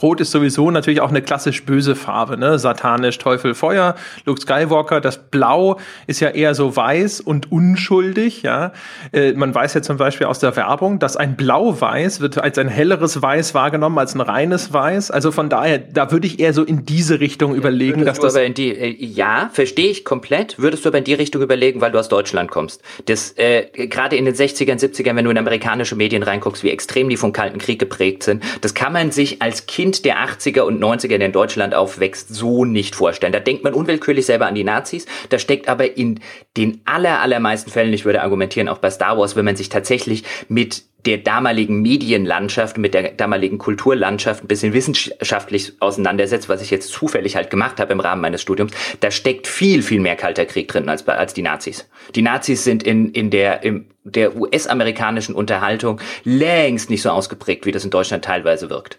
Rot 0.00 0.22
ist 0.22 0.30
sowieso 0.30 0.70
natürlich 0.70 1.02
auch 1.02 1.10
eine 1.10 1.20
klassisch 1.20 1.64
böse 1.66 1.94
Farbe, 1.94 2.38
ne? 2.38 2.58
Satanisch, 2.58 3.18
Teufel, 3.18 3.54
Feuer. 3.54 3.94
Luke 4.24 4.40
Skywalker, 4.40 5.02
das 5.02 5.18
Blau 5.18 5.78
ist 6.06 6.20
ja 6.20 6.30
eher 6.30 6.54
so 6.54 6.74
weiß 6.74 7.20
und 7.20 7.52
unschuldig, 7.52 8.42
ja. 8.42 8.72
Äh, 9.12 9.34
man 9.34 9.54
weiß 9.54 9.74
ja 9.74 9.82
zum 9.82 9.98
Beispiel 9.98 10.26
aus 10.26 10.38
der 10.38 10.56
Werbung, 10.56 10.98
dass 10.98 11.18
ein 11.18 11.36
Blau-Weiß 11.36 12.20
wird 12.20 12.38
als 12.38 12.56
ein 12.56 12.68
helleres 12.68 13.20
Weiß 13.20 13.52
wahrgenommen 13.52 13.98
als 13.98 14.14
ein 14.14 14.22
reines 14.22 14.72
Weiß. 14.72 15.10
Also 15.10 15.30
von 15.30 15.50
daher, 15.50 15.78
da 15.78 16.10
würde 16.10 16.26
ich 16.26 16.40
eher 16.40 16.54
so 16.54 16.64
in 16.64 16.86
diese 16.86 17.20
Richtung 17.20 17.54
überlegen, 17.54 18.06
dass 18.06 18.18
das. 18.18 18.34
In 18.34 18.54
die, 18.54 18.70
äh, 18.70 18.96
ja, 19.04 19.50
verstehe 19.52 19.90
ich 19.90 20.05
komplett, 20.06 20.58
würdest 20.58 20.84
du 20.84 20.88
aber 20.88 20.98
in 20.98 21.04
die 21.04 21.12
Richtung 21.12 21.42
überlegen, 21.42 21.82
weil 21.82 21.92
du 21.92 21.98
aus 21.98 22.08
Deutschland 22.08 22.50
kommst. 22.50 22.80
Das, 23.04 23.32
äh, 23.36 23.66
gerade 23.74 24.16
in 24.16 24.24
den 24.24 24.34
60ern, 24.34 24.78
70ern, 24.78 25.16
wenn 25.16 25.26
du 25.26 25.30
in 25.30 25.36
amerikanische 25.36 25.96
Medien 25.96 26.22
reinguckst, 26.22 26.62
wie 26.62 26.70
extrem 26.70 27.10
die 27.10 27.18
vom 27.18 27.32
Kalten 27.32 27.58
Krieg 27.58 27.78
geprägt 27.78 28.22
sind, 28.22 28.42
das 28.62 28.72
kann 28.72 28.94
man 28.94 29.10
sich 29.10 29.42
als 29.42 29.66
Kind 29.66 30.06
der 30.06 30.16
80er 30.18 30.62
und 30.62 30.82
90er, 30.82 31.18
der 31.18 31.26
in 31.26 31.32
Deutschland 31.32 31.74
aufwächst, 31.74 32.34
so 32.34 32.64
nicht 32.64 32.94
vorstellen. 32.94 33.32
Da 33.32 33.40
denkt 33.40 33.64
man 33.64 33.74
unwillkürlich 33.74 34.24
selber 34.24 34.46
an 34.46 34.54
die 34.54 34.64
Nazis, 34.64 35.04
da 35.28 35.38
steckt 35.38 35.68
aber 35.68 35.96
in 35.96 36.20
den 36.56 36.80
aller, 36.86 37.20
allermeisten 37.20 37.70
Fällen, 37.70 37.92
ich 37.92 38.04
würde 38.04 38.22
argumentieren, 38.22 38.68
auch 38.68 38.78
bei 38.78 38.90
Star 38.90 39.18
Wars, 39.18 39.36
wenn 39.36 39.44
man 39.44 39.56
sich 39.56 39.68
tatsächlich 39.68 40.22
mit 40.48 40.84
der 41.06 41.18
damaligen 41.18 41.80
Medienlandschaft, 41.82 42.78
mit 42.78 42.92
der 42.94 43.12
damaligen 43.12 43.58
Kulturlandschaft 43.58 44.44
ein 44.44 44.48
bisschen 44.48 44.72
wissenschaftlich 44.72 45.72
auseinandersetzt, 45.80 46.48
was 46.48 46.62
ich 46.62 46.70
jetzt 46.70 46.90
zufällig 46.90 47.36
halt 47.36 47.50
gemacht 47.50 47.78
habe 47.78 47.92
im 47.92 48.00
Rahmen 48.00 48.20
meines 48.20 48.42
Studiums, 48.42 48.72
da 49.00 49.10
steckt 49.10 49.46
viel, 49.46 49.82
viel 49.82 50.00
mehr 50.00 50.16
Kalter 50.16 50.44
Krieg 50.44 50.68
drin 50.68 50.88
als, 50.88 51.06
als 51.06 51.32
die 51.32 51.42
Nazis. 51.42 51.88
Die 52.14 52.22
Nazis 52.22 52.64
sind 52.64 52.82
in, 52.82 53.10
in 53.10 53.30
der, 53.30 53.62
im, 53.62 53.86
der 54.04 54.36
US-amerikanischen 54.36 55.34
Unterhaltung 55.34 56.00
längst 56.24 56.90
nicht 56.90 57.02
so 57.02 57.10
ausgeprägt, 57.10 57.66
wie 57.66 57.72
das 57.72 57.84
in 57.84 57.90
Deutschland 57.90 58.24
teilweise 58.24 58.68
wirkt 58.68 58.98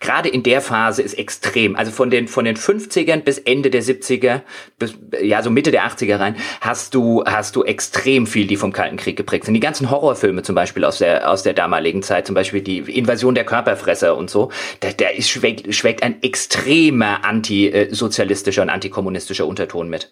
gerade 0.00 0.28
in 0.28 0.42
der 0.42 0.60
Phase 0.60 1.02
ist 1.02 1.14
extrem. 1.14 1.76
Also 1.76 1.92
von 1.92 2.10
den, 2.10 2.26
von 2.26 2.44
den 2.44 2.56
50ern 2.56 3.20
bis 3.20 3.38
Ende 3.38 3.70
der 3.70 3.82
70er, 3.82 4.40
bis, 4.78 4.94
ja, 5.22 5.42
so 5.42 5.50
Mitte 5.50 5.70
der 5.70 5.86
80er 5.86 6.18
rein, 6.18 6.36
hast 6.60 6.94
du, 6.94 7.22
hast 7.24 7.54
du 7.54 7.62
extrem 7.62 8.26
viel, 8.26 8.46
die 8.46 8.56
vom 8.56 8.72
Kalten 8.72 8.96
Krieg 8.96 9.16
geprägt 9.16 9.44
sind. 9.44 9.54
Die 9.54 9.60
ganzen 9.60 9.90
Horrorfilme 9.90 10.42
zum 10.42 10.54
Beispiel 10.54 10.84
aus 10.84 10.98
der, 10.98 11.30
aus 11.30 11.42
der 11.42 11.52
damaligen 11.52 12.02
Zeit, 12.02 12.26
zum 12.26 12.34
Beispiel 12.34 12.62
die 12.62 12.78
Invasion 12.78 13.34
der 13.34 13.44
Körperfresser 13.44 14.16
und 14.16 14.30
so, 14.30 14.50
da, 14.80 14.90
da 14.90 15.08
ist, 15.08 15.30
schweckt, 15.30 15.72
schweckt 15.74 16.02
ein 16.02 16.22
extremer 16.22 17.24
antisozialistischer 17.24 18.62
und 18.62 18.70
antikommunistischer 18.70 19.46
Unterton 19.46 19.88
mit. 19.88 20.10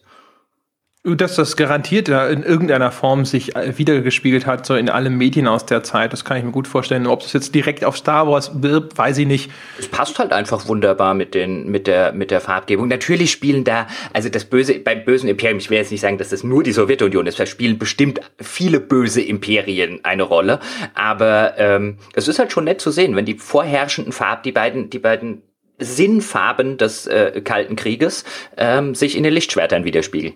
Dass 1.16 1.36
das 1.36 1.56
garantiert 1.56 2.08
in 2.08 2.42
irgendeiner 2.42 2.90
Form 2.90 3.24
sich 3.24 3.56
äh, 3.56 3.76
wiedergespiegelt 3.78 4.46
hat, 4.46 4.66
so 4.66 4.74
in 4.74 4.88
allen 4.88 5.16
Medien 5.16 5.46
aus 5.46 5.66
der 5.66 5.82
Zeit, 5.82 6.12
das 6.12 6.24
kann 6.24 6.36
ich 6.36 6.44
mir 6.44 6.52
gut 6.52 6.68
vorstellen. 6.68 7.06
Ob 7.06 7.22
es 7.22 7.32
jetzt 7.32 7.54
direkt 7.54 7.84
auf 7.84 7.96
Star 7.96 8.26
Wars 8.28 8.62
wirbt, 8.62 8.96
weiß 8.96 9.18
ich 9.18 9.26
nicht. 9.26 9.50
Es 9.78 9.88
passt 9.88 10.18
halt 10.18 10.32
einfach 10.32 10.66
wunderbar 10.68 11.14
mit 11.14 11.34
den, 11.34 11.70
mit 11.70 11.86
der, 11.86 12.12
mit 12.12 12.30
der 12.30 12.40
Farbgebung. 12.40 12.88
Natürlich 12.88 13.30
spielen 13.30 13.64
da, 13.64 13.86
also 14.12 14.28
das 14.28 14.44
böse, 14.44 14.78
beim 14.78 15.04
bösen 15.04 15.28
Imperium, 15.28 15.58
ich 15.58 15.70
will 15.70 15.78
jetzt 15.78 15.90
nicht 15.90 16.00
sagen, 16.00 16.18
dass 16.18 16.30
das 16.30 16.44
nur 16.44 16.62
die 16.62 16.72
Sowjetunion 16.72 17.26
ist, 17.26 17.38
da 17.38 17.46
spielen 17.46 17.78
bestimmt 17.78 18.20
viele 18.40 18.80
böse 18.80 19.20
Imperien 19.20 20.00
eine 20.04 20.22
Rolle. 20.22 20.60
Aber 20.94 21.54
ähm, 21.58 21.98
es 22.14 22.28
ist 22.28 22.38
halt 22.38 22.52
schon 22.52 22.64
nett 22.64 22.80
zu 22.80 22.90
sehen, 22.90 23.16
wenn 23.16 23.24
die 23.24 23.38
vorherrschenden 23.38 24.12
Farben, 24.12 24.42
die 24.44 24.52
beiden, 24.52 24.90
die 24.90 24.98
beiden 24.98 25.42
Sinnfarben 25.78 26.76
des 26.76 27.06
äh, 27.06 27.40
Kalten 27.42 27.76
Krieges 27.76 28.24
ähm, 28.56 28.94
sich 28.94 29.16
in 29.16 29.22
den 29.22 29.32
Lichtschwertern 29.32 29.84
widerspiegeln. 29.84 30.34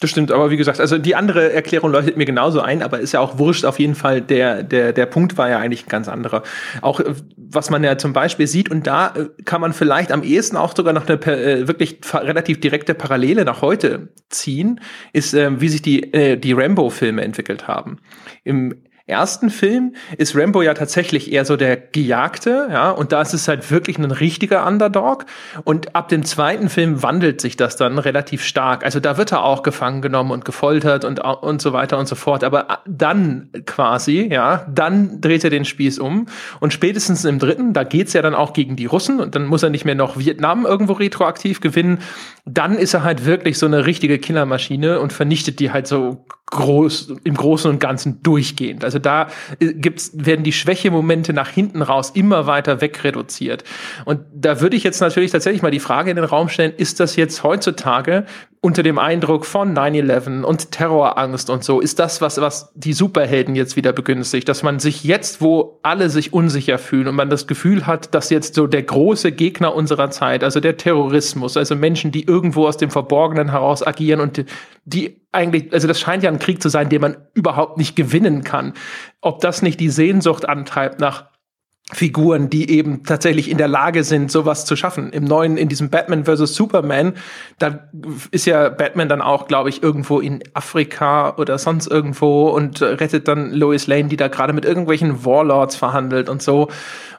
Das 0.00 0.10
stimmt, 0.10 0.30
aber 0.30 0.50
wie 0.50 0.56
gesagt, 0.56 0.78
also 0.78 0.96
die 0.96 1.16
andere 1.16 1.52
Erklärung 1.52 1.90
leuchtet 1.90 2.16
mir 2.16 2.24
genauso 2.24 2.60
ein, 2.60 2.82
aber 2.82 3.00
ist 3.00 3.12
ja 3.12 3.20
auch 3.20 3.38
wurscht. 3.38 3.64
Auf 3.64 3.80
jeden 3.80 3.96
Fall, 3.96 4.20
der, 4.20 4.62
der, 4.62 4.92
der 4.92 5.06
Punkt 5.06 5.36
war 5.36 5.50
ja 5.50 5.58
eigentlich 5.58 5.86
ein 5.86 5.88
ganz 5.88 6.06
anderer. 6.06 6.44
Auch 6.82 7.00
was 7.36 7.70
man 7.70 7.82
ja 7.82 7.98
zum 7.98 8.12
Beispiel 8.12 8.46
sieht, 8.46 8.70
und 8.70 8.86
da 8.86 9.08
äh, 9.08 9.42
kann 9.44 9.60
man 9.60 9.72
vielleicht 9.72 10.12
am 10.12 10.22
ehesten 10.22 10.56
auch 10.56 10.76
sogar 10.76 10.92
noch 10.92 11.08
eine 11.08 11.20
äh, 11.26 11.66
wirklich 11.66 11.98
relativ 12.14 12.60
direkte 12.60 12.94
Parallele 12.94 13.44
nach 13.44 13.60
heute 13.60 14.10
ziehen, 14.28 14.80
ist, 15.12 15.34
äh, 15.34 15.60
wie 15.60 15.68
sich 15.68 15.82
die, 15.82 16.12
äh, 16.12 16.36
die 16.36 16.52
Rambo-Filme 16.52 17.22
entwickelt 17.22 17.66
haben. 17.66 17.98
Im 18.44 18.76
ersten 19.08 19.50
Film 19.50 19.94
ist 20.16 20.36
Rambo 20.36 20.62
ja 20.62 20.74
tatsächlich 20.74 21.32
eher 21.32 21.44
so 21.44 21.56
der 21.56 21.76
Gejagte, 21.76 22.68
ja, 22.70 22.90
und 22.90 23.12
da 23.12 23.22
ist 23.22 23.32
es 23.32 23.48
halt 23.48 23.70
wirklich 23.70 23.98
ein 23.98 24.10
richtiger 24.10 24.66
Underdog. 24.66 25.24
Und 25.64 25.96
ab 25.96 26.08
dem 26.08 26.24
zweiten 26.24 26.68
Film 26.68 27.02
wandelt 27.02 27.40
sich 27.40 27.56
das 27.56 27.76
dann 27.76 27.98
relativ 27.98 28.44
stark. 28.44 28.84
Also 28.84 29.00
da 29.00 29.16
wird 29.16 29.32
er 29.32 29.44
auch 29.44 29.62
gefangen 29.62 30.02
genommen 30.02 30.30
und 30.30 30.44
gefoltert 30.44 31.04
und, 31.04 31.20
und 31.20 31.62
so 31.62 31.72
weiter 31.72 31.98
und 31.98 32.06
so 32.06 32.14
fort. 32.14 32.44
Aber 32.44 32.80
dann 32.86 33.48
quasi, 33.64 34.28
ja, 34.30 34.66
dann 34.72 35.20
dreht 35.20 35.42
er 35.42 35.50
den 35.50 35.64
Spieß 35.64 35.98
um. 35.98 36.26
Und 36.60 36.72
spätestens 36.72 37.24
im 37.24 37.38
dritten, 37.38 37.72
da 37.72 37.84
geht's 37.84 38.12
ja 38.12 38.22
dann 38.22 38.34
auch 38.34 38.52
gegen 38.52 38.76
die 38.76 38.86
Russen 38.86 39.20
und 39.20 39.34
dann 39.34 39.46
muss 39.46 39.62
er 39.62 39.70
nicht 39.70 39.84
mehr 39.84 39.94
noch 39.94 40.18
Vietnam 40.18 40.66
irgendwo 40.66 40.92
retroaktiv 40.92 41.60
gewinnen. 41.60 42.00
Dann 42.44 42.76
ist 42.76 42.94
er 42.94 43.04
halt 43.04 43.24
wirklich 43.24 43.58
so 43.58 43.66
eine 43.66 43.86
richtige 43.86 44.18
Killermaschine 44.18 45.00
und 45.00 45.12
vernichtet 45.12 45.60
die 45.60 45.72
halt 45.72 45.86
so 45.86 46.26
groß, 46.50 47.14
im 47.24 47.34
Großen 47.34 47.70
und 47.70 47.78
Ganzen 47.78 48.22
durchgehend. 48.22 48.84
Also 48.84 48.98
da 48.98 49.28
äh, 49.60 49.74
gibt's, 49.74 50.12
werden 50.14 50.44
die 50.44 50.52
Schwächemomente 50.52 51.32
nach 51.32 51.48
hinten 51.48 51.82
raus 51.82 52.10
immer 52.14 52.46
weiter 52.46 52.80
wegreduziert. 52.80 53.64
Und 54.04 54.20
da 54.34 54.60
würde 54.60 54.76
ich 54.76 54.84
jetzt 54.84 55.00
natürlich 55.00 55.30
tatsächlich 55.30 55.62
mal 55.62 55.70
die 55.70 55.80
Frage 55.80 56.10
in 56.10 56.16
den 56.16 56.24
Raum 56.24 56.48
stellen, 56.48 56.72
ist 56.76 57.00
das 57.00 57.16
jetzt 57.16 57.42
heutzutage 57.42 58.24
unter 58.60 58.82
dem 58.82 58.98
Eindruck 58.98 59.46
von 59.46 59.76
9-11 59.76 60.42
und 60.42 60.72
Terrorangst 60.72 61.48
und 61.48 61.62
so, 61.62 61.80
ist 61.80 61.98
das 62.00 62.20
was, 62.20 62.40
was 62.40 62.72
die 62.74 62.92
Superhelden 62.92 63.54
jetzt 63.54 63.76
wieder 63.76 63.92
begünstigt, 63.92 64.48
dass 64.48 64.64
man 64.64 64.80
sich 64.80 65.04
jetzt, 65.04 65.40
wo 65.40 65.78
alle 65.82 66.10
sich 66.10 66.32
unsicher 66.32 66.78
fühlen 66.78 67.06
und 67.06 67.14
man 67.14 67.30
das 67.30 67.46
Gefühl 67.46 67.86
hat, 67.86 68.14
dass 68.14 68.30
jetzt 68.30 68.54
so 68.54 68.66
der 68.66 68.82
große 68.82 69.30
Gegner 69.30 69.74
unserer 69.74 70.10
Zeit, 70.10 70.42
also 70.42 70.58
der 70.58 70.76
Terrorismus, 70.76 71.56
also 71.56 71.76
Menschen, 71.76 72.10
die 72.10 72.24
irgendwo 72.24 72.66
aus 72.66 72.76
dem 72.76 72.90
Verborgenen 72.90 73.52
heraus 73.52 73.86
agieren 73.86 74.20
und 74.20 74.44
die 74.84 75.20
eigentlich, 75.32 75.72
also 75.72 75.86
das 75.86 76.00
scheint 76.00 76.22
ja 76.22 76.30
ein 76.30 76.38
Krieg 76.38 76.62
zu 76.62 76.68
sein, 76.68 76.88
den 76.88 77.00
man 77.00 77.16
überhaupt 77.34 77.78
nicht 77.78 77.96
gewinnen 77.96 78.44
kann. 78.44 78.74
Ob 79.20 79.40
das 79.40 79.62
nicht 79.62 79.80
die 79.80 79.90
Sehnsucht 79.90 80.48
antreibt 80.48 81.00
nach 81.00 81.26
Figuren, 81.90 82.50
die 82.50 82.70
eben 82.70 83.02
tatsächlich 83.02 83.50
in 83.50 83.56
der 83.56 83.68
Lage 83.68 84.04
sind, 84.04 84.30
sowas 84.30 84.66
zu 84.66 84.76
schaffen. 84.76 85.10
Im 85.10 85.24
neuen, 85.24 85.56
in 85.56 85.70
diesem 85.70 85.88
Batman 85.88 86.26
vs. 86.26 86.54
Superman, 86.54 87.14
da 87.58 87.88
ist 88.30 88.44
ja 88.44 88.68
Batman 88.68 89.08
dann 89.08 89.22
auch, 89.22 89.46
glaube 89.46 89.70
ich, 89.70 89.82
irgendwo 89.82 90.20
in 90.20 90.42
Afrika 90.52 91.34
oder 91.36 91.56
sonst 91.56 91.86
irgendwo 91.86 92.50
und 92.50 92.82
rettet 92.82 93.26
dann 93.26 93.52
Lois 93.52 93.86
Lane, 93.86 94.08
die 94.08 94.18
da 94.18 94.28
gerade 94.28 94.52
mit 94.52 94.66
irgendwelchen 94.66 95.24
Warlords 95.24 95.76
verhandelt 95.76 96.28
und 96.28 96.42
so. 96.42 96.68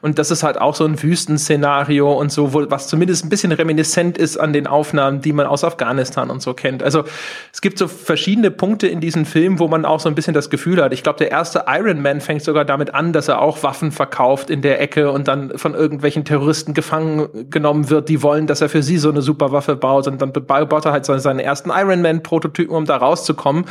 Und 0.02 0.18
das 0.18 0.30
ist 0.30 0.42
halt 0.42 0.60
auch 0.60 0.74
so 0.74 0.84
ein 0.84 1.02
Wüstenszenario 1.02 2.12
und 2.12 2.32
so, 2.32 2.52
wo, 2.52 2.70
was 2.70 2.88
zumindest 2.88 3.24
ein 3.24 3.28
bisschen 3.28 3.52
reminiszent 3.52 4.18
ist 4.18 4.36
an 4.36 4.52
den 4.52 4.66
Aufnahmen, 4.66 5.20
die 5.20 5.32
man 5.32 5.46
aus 5.46 5.64
Afghanistan 5.64 6.30
und 6.30 6.42
so 6.42 6.54
kennt. 6.54 6.82
Also 6.82 7.04
es 7.52 7.60
gibt 7.60 7.78
so 7.78 7.88
verschiedene 7.88 8.50
Punkte 8.50 8.86
in 8.86 9.00
diesem 9.00 9.26
Film, 9.26 9.58
wo 9.58 9.68
man 9.68 9.84
auch 9.84 10.00
so 10.00 10.08
ein 10.08 10.14
bisschen 10.14 10.34
das 10.34 10.50
Gefühl 10.50 10.82
hat. 10.82 10.92
Ich 10.92 11.02
glaube, 11.02 11.18
der 11.18 11.30
erste 11.30 11.64
Iron 11.68 12.02
Man 12.02 12.20
fängt 12.20 12.42
sogar 12.42 12.64
damit 12.64 12.94
an, 12.94 13.12
dass 13.12 13.28
er 13.28 13.40
auch 13.40 13.62
Waffen 13.62 13.92
verkauft 13.92 14.50
in 14.50 14.62
der 14.62 14.80
Ecke 14.80 15.10
und 15.10 15.28
dann 15.28 15.56
von 15.56 15.74
irgendwelchen 15.74 16.24
Terroristen 16.24 16.74
gefangen 16.74 17.28
genommen 17.50 17.90
wird, 17.90 18.08
die 18.08 18.22
wollen, 18.22 18.46
dass 18.46 18.60
er 18.60 18.68
für 18.68 18.82
sie 18.82 18.98
so 18.98 19.10
eine 19.10 19.22
super 19.22 19.52
Waffe 19.52 19.76
baut. 19.76 20.06
Und 20.06 20.22
dann 20.22 20.32
baut 20.32 20.84
er 20.84 20.92
halt 20.92 21.04
seinen 21.04 21.40
ersten 21.40 21.70
Iron 21.70 22.02
Man-Prototypen, 22.02 22.74
um 22.74 22.84
da 22.84 22.96
rauszukommen 22.96 23.64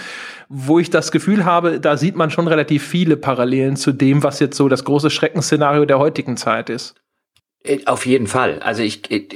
wo 0.51 0.79
ich 0.79 0.89
das 0.89 1.11
Gefühl 1.11 1.45
habe, 1.45 1.79
da 1.79 1.95
sieht 1.95 2.15
man 2.15 2.31
schon 2.31 2.47
relativ 2.47 2.83
viele 2.83 3.17
Parallelen 3.17 3.75
zu 3.75 3.91
dem, 3.91 4.23
was 4.23 4.39
jetzt 4.39 4.57
so 4.57 4.67
das 4.67 4.83
große 4.83 5.11
Schreckensszenario 5.11 5.85
der 5.85 5.99
heutigen 5.99 6.18
Zeit 6.38 6.69
ist. 6.69 6.95
Äh, 7.63 7.86
auf 7.86 8.05
jeden 8.05 8.27
Fall. 8.27 8.60
Also 8.60 8.84
ich 8.84 9.10
äh, 9.12 9.27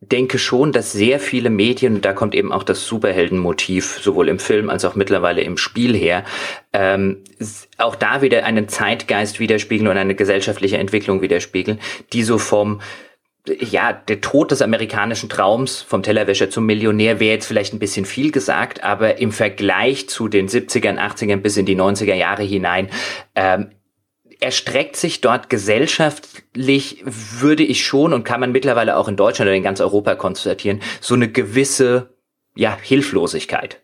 denke 0.00 0.38
schon, 0.38 0.72
dass 0.72 0.92
sehr 0.92 1.18
viele 1.18 1.50
Medien, 1.50 2.00
da 2.00 2.12
kommt 2.12 2.34
eben 2.34 2.52
auch 2.52 2.62
das 2.62 2.86
Superheldenmotiv 2.86 3.98
sowohl 4.00 4.28
im 4.28 4.38
Film 4.38 4.70
als 4.70 4.84
auch 4.84 4.94
mittlerweile 4.94 5.42
im 5.42 5.56
Spiel 5.56 5.96
her, 5.96 6.24
ähm, 6.72 7.24
auch 7.78 7.96
da 7.96 8.22
wieder 8.22 8.44
einen 8.44 8.68
Zeitgeist 8.68 9.40
widerspiegeln 9.40 9.88
und 9.88 9.96
eine 9.96 10.14
gesellschaftliche 10.14 10.78
Entwicklung 10.78 11.22
widerspiegeln, 11.22 11.80
die 12.12 12.22
so 12.22 12.38
vom 12.38 12.80
ja, 13.60 13.92
der 13.92 14.20
Tod 14.20 14.50
des 14.50 14.60
amerikanischen 14.60 15.28
Traums 15.28 15.80
vom 15.80 16.02
Tellerwäscher 16.02 16.50
zum 16.50 16.66
Millionär 16.66 17.20
wäre 17.20 17.34
jetzt 17.34 17.46
vielleicht 17.46 17.72
ein 17.72 17.78
bisschen 17.78 18.04
viel 18.04 18.32
gesagt, 18.32 18.82
aber 18.82 19.18
im 19.18 19.30
Vergleich 19.30 20.08
zu 20.08 20.26
den 20.26 20.48
70ern, 20.48 20.98
80ern 20.98 21.36
bis 21.36 21.56
in 21.56 21.64
die 21.64 21.76
90er 21.76 22.14
Jahre 22.14 22.42
hinein, 22.42 22.90
ähm, 23.36 23.70
erstreckt 24.40 24.96
sich 24.96 25.20
dort 25.20 25.50
gesellschaftlich, 25.50 27.02
würde 27.04 27.62
ich 27.62 27.84
schon 27.84 28.12
und 28.12 28.24
kann 28.24 28.40
man 28.40 28.52
mittlerweile 28.52 28.96
auch 28.96 29.08
in 29.08 29.16
Deutschland 29.16 29.48
oder 29.48 29.56
in 29.56 29.62
ganz 29.62 29.80
Europa 29.80 30.14
konstatieren, 30.14 30.80
so 31.00 31.14
eine 31.14 31.30
gewisse 31.30 32.10
ja, 32.54 32.76
Hilflosigkeit. 32.80 33.80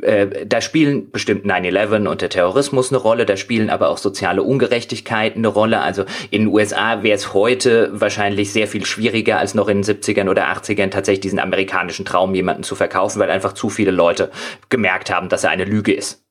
Äh, 0.00 0.46
da 0.46 0.60
spielen 0.60 1.10
bestimmt 1.10 1.44
9-11 1.44 2.08
und 2.08 2.22
der 2.22 2.30
Terrorismus 2.30 2.90
eine 2.90 2.98
Rolle, 2.98 3.26
da 3.26 3.36
spielen 3.36 3.68
aber 3.68 3.88
auch 3.88 3.98
soziale 3.98 4.42
Ungerechtigkeiten 4.42 5.40
eine 5.40 5.48
Rolle. 5.48 5.80
Also 5.80 6.04
in 6.30 6.42
den 6.42 6.48
USA 6.48 7.02
wäre 7.02 7.16
es 7.16 7.34
heute 7.34 7.90
wahrscheinlich 7.92 8.52
sehr 8.52 8.68
viel 8.68 8.86
schwieriger 8.86 9.38
als 9.38 9.54
noch 9.54 9.68
in 9.68 9.82
den 9.82 9.96
70ern 9.96 10.30
oder 10.30 10.46
80ern 10.50 10.90
tatsächlich 10.90 11.20
diesen 11.20 11.38
amerikanischen 11.38 12.04
Traum 12.04 12.34
jemanden 12.34 12.62
zu 12.62 12.74
verkaufen, 12.74 13.20
weil 13.20 13.30
einfach 13.30 13.52
zu 13.52 13.68
viele 13.68 13.90
Leute 13.90 14.30
gemerkt 14.70 15.10
haben, 15.10 15.28
dass 15.28 15.44
er 15.44 15.50
eine 15.50 15.64
Lüge 15.64 15.92
ist. 15.92 16.24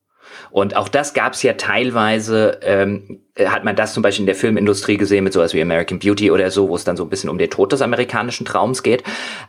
Und 0.52 0.76
auch 0.76 0.90
das 0.90 1.14
gab 1.14 1.34
es 1.34 1.44
ja 1.44 1.54
teilweise, 1.54 2.60
ähm, 2.62 3.22
hat 3.40 3.64
man 3.64 3.76
das 3.76 3.94
zum 3.94 4.04
Beispiel 4.04 4.24
in 4.24 4.28
der 4.28 4.36
Filmindustrie 4.36 4.98
gesehen 4.98 5.24
mit 5.24 5.34
sowas 5.34 5.54
wie 5.54 5.62
American 5.62 6.00
Beauty 6.00 6.30
oder 6.30 6.52
so, 6.52 6.70
wo 6.70 6.76
es 6.76 6.84
dann 6.84 6.98
so 6.98 7.04
ein 7.04 7.10
bisschen 7.10 7.30
um 7.30 7.38
den 7.38 7.50
Tod 7.50 7.72
des 7.72 7.82
amerikanischen 7.82 8.46
Traums 8.46 8.84
geht. 8.84 9.04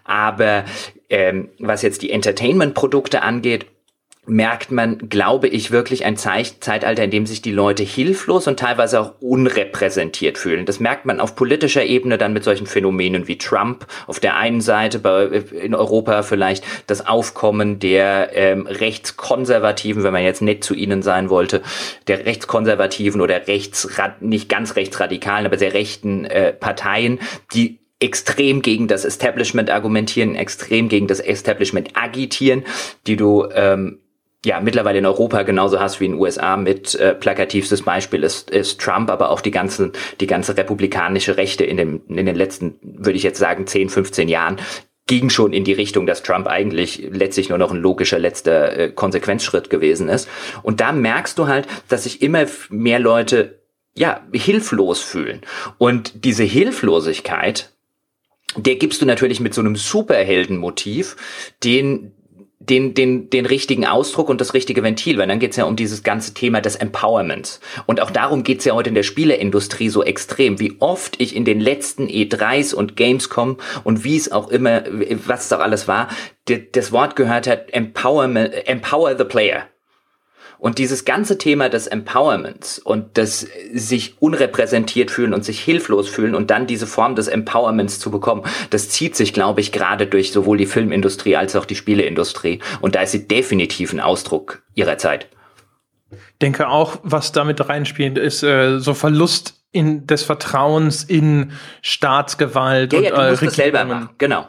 Aber 0.05 0.65
ähm, 1.11 1.49
was 1.59 1.83
jetzt 1.83 2.03
die 2.03 2.11
Entertainment-Produkte 2.11 3.23
angeht, 3.23 3.67
merkt 4.27 4.71
man, 4.71 5.09
glaube 5.09 5.49
ich, 5.49 5.73
wirklich 5.73 6.05
ein 6.05 6.17
Zeitalter, 6.17 7.03
in 7.03 7.11
dem 7.11 7.27
sich 7.27 7.43
die 7.43 7.51
Leute 7.51 7.83
hilflos 7.83 8.47
und 8.47 8.57
teilweise 8.59 9.01
auch 9.01 9.15
unrepräsentiert 9.21 10.39
fühlen. 10.39 10.65
Das 10.65 10.79
merkt 10.79 11.07
man 11.07 11.19
auf 11.19 11.35
politischer 11.35 11.85
Ebene 11.85 12.19
dann 12.19 12.33
mit 12.33 12.45
solchen 12.45 12.69
Phänomenen 12.69 13.27
wie 13.27 13.37
Trump. 13.37 13.85
Auf 14.07 14.21
der 14.21 14.37
einen 14.37 14.61
Seite 14.61 15.01
bei, 15.01 15.25
in 15.25 15.75
Europa 15.75 16.23
vielleicht 16.23 16.65
das 16.87 17.05
Aufkommen 17.05 17.81
der 17.81 18.31
ähm, 18.35 18.69
Rechtskonservativen, 18.69 20.05
wenn 20.05 20.13
man 20.13 20.23
jetzt 20.23 20.41
nett 20.41 20.63
zu 20.63 20.75
ihnen 20.75 21.03
sein 21.03 21.29
wollte, 21.29 21.61
der 22.07 22.25
Rechtskonservativen 22.25 23.21
oder 23.21 23.49
rechts, 23.49 23.89
nicht 24.21 24.49
ganz 24.49 24.77
rechtsradikalen, 24.77 25.47
aber 25.47 25.59
sehr 25.59 25.75
rechten 25.75 26.27
äh, 26.27 26.53
Parteien, 26.53 27.19
die 27.55 27.81
extrem 28.03 28.63
gegen 28.63 28.89
das 28.89 29.05
Establishment 29.05 29.71
argumentieren, 29.71 30.35
extrem 30.35 30.89
gegen 30.89 31.07
das 31.07 31.21
Establishment 31.21 31.91
agitieren, 31.95 32.65
die 33.07 33.17
du 33.17 33.49
ähm, 33.55 34.02
ja 34.45 34.61
mittlerweile 34.61 34.99
in 34.99 35.07
Europa 35.07 35.43
genauso 35.43 35.81
hast 35.81 36.01
wie 36.01 36.07
in 36.07 36.13
den 36.13 36.21
USA 36.21 36.57
mit 36.57 36.95
äh, 36.95 37.15
plakativstes 37.15 37.83
Beispiel 37.83 38.25
ist, 38.25 38.51
ist 38.51 38.81
Trump, 38.81 39.11
aber 39.11 39.31
auch 39.31 39.41
die 39.41 39.51
ganzen 39.51 39.93
die 40.21 40.27
ganze 40.27 40.57
republikanische 40.57 41.37
Rechte 41.37 41.65
in 41.65 41.77
dem 41.77 42.03
in 42.09 42.27
den 42.27 42.37
letzten 42.37 42.79
würde 42.83 43.17
ich 43.17 43.23
jetzt 43.23 43.39
sagen 43.39 43.67
10, 43.67 43.89
15 43.89 44.29
Jahren 44.29 44.61
ging 45.07 45.31
schon 45.31 45.53
in 45.53 45.65
die 45.65 45.73
Richtung, 45.73 46.07
dass 46.07 46.23
Trump 46.23 46.47
eigentlich 46.47 47.09
letztlich 47.11 47.49
nur 47.49 47.59
noch 47.59 47.73
ein 47.73 47.81
logischer 47.81 48.19
letzter 48.19 48.79
äh, 48.79 48.89
Konsequenzschritt 48.91 49.69
gewesen 49.69 50.09
ist. 50.09 50.29
Und 50.63 50.81
da 50.81 50.93
merkst 50.93 51.37
du 51.39 51.49
halt, 51.49 51.67
dass 51.89 52.05
sich 52.05 52.23
immer 52.23 52.47
mehr 52.71 53.01
Leute 53.01 53.61
ja 53.95 54.21
hilflos 54.33 55.03
fühlen 55.03 55.43
und 55.79 56.25
diese 56.25 56.45
Hilflosigkeit 56.45 57.73
der 58.57 58.77
gibst 58.77 59.01
du 59.01 59.07
natürlich 59.07 59.41
mit 59.41 59.55
so 59.55 59.63
einem 59.63 59.77
Superheldenmotiv, 59.77 61.17
den 61.65 62.13
den, 62.69 62.95
den, 62.95 63.31
den 63.31 63.47
richtigen 63.47 63.87
Ausdruck 63.87 64.29
und 64.29 64.41
das 64.41 64.55
richtige 64.55 64.83
Ventil, 64.83 65.19
weil 65.19 65.29
dann 65.29 65.39
geht's 65.39 65.57
ja 65.57 65.65
um 65.65 65.77
dieses 65.77 66.03
ganze 66.03 66.35
Thema 66.35 66.61
des 66.61 66.77
Empowerments. 66.77 67.61
Und 67.87 68.01
auch 68.01 68.11
darum 68.11 68.45
geht's 68.45 68.65
ja 68.65 68.75
heute 68.75 68.89
in 68.89 68.95
der 68.95 69.03
Spieleindustrie 69.03 69.89
so 69.89 70.03
extrem, 70.03 70.61
wie 70.61 70.77
oft 70.79 71.21
ich 71.21 71.35
in 71.35 71.45
den 71.45 71.61
letzten 71.61 72.07
E3s 72.07 72.75
und 72.75 72.97
Gamescom 72.97 73.59
und 73.85 74.05
wie 74.05 74.17
es 74.17 74.31
auch 74.31 74.49
immer, 74.49 74.83
was 75.27 75.47
es 75.47 75.53
auch 75.53 75.61
alles 75.61 75.89
war, 75.89 76.09
das 76.73 76.93
Wort 76.93 77.17
gehört 77.17 77.47
hat, 77.47 77.73
Empowerment, 77.73 78.69
Empower 78.69 79.17
the 79.17 79.25
Player. 79.25 79.67
Und 80.63 80.79
dieses 80.79 81.05
ganze 81.05 81.39
Thema 81.39 81.69
des 81.69 81.89
Empowerments 81.89 82.79
und 82.79 83.17
des 83.17 83.49
sich 83.75 84.15
unrepräsentiert 84.21 85.11
fühlen 85.11 85.35
und 85.35 85.45
sich 85.45 85.59
hilflos 85.59 86.09
fühlen 86.09 86.37
und 86.37 86.53
dann 86.53 86.69
diese 86.69 86.87
Form 86.87 87.17
des 87.17 87.27
Empowerments 87.27 87.99
zu 87.99 88.13
bekommen, 88.13 88.45
das 88.71 88.89
zieht 88.89 89.17
sich, 89.17 89.33
glaube 89.33 89.61
ich, 89.61 89.73
gerade 89.73 90.07
durch 90.07 90.31
sowohl 90.31 90.59
die 90.59 90.67
Filmindustrie 90.67 91.35
als 91.35 91.57
auch 91.57 91.65
die 91.65 91.75
Spieleindustrie. 91.75 92.61
Und 92.81 92.95
da 92.95 93.03
ist 93.03 93.11
sie 93.11 93.27
definitiv 93.27 93.93
ein 93.93 93.99
Ausdruck 93.99 94.63
ihrer 94.77 94.99
Zeit. 94.99 95.27
Denke 96.41 96.69
auch, 96.69 97.01
was 97.03 97.33
damit 97.33 97.69
reinspielt, 97.69 98.17
ist 98.17 98.45
äh, 98.45 98.79
so 98.79 98.95
Verlust 98.95 99.65
in, 99.73 100.07
des 100.07 100.23
Vertrauens 100.23 101.03
in 101.03 101.51
Staatsgewalt 101.81 102.93
ja, 102.93 102.99
und 103.01 103.05
ja, 103.05 103.11
du 103.11 103.17
äh, 103.17 103.31
musst 103.31 103.43
äh, 103.43 103.51
selber 103.51 103.85
machen. 103.85 104.11
Genau. 104.17 104.47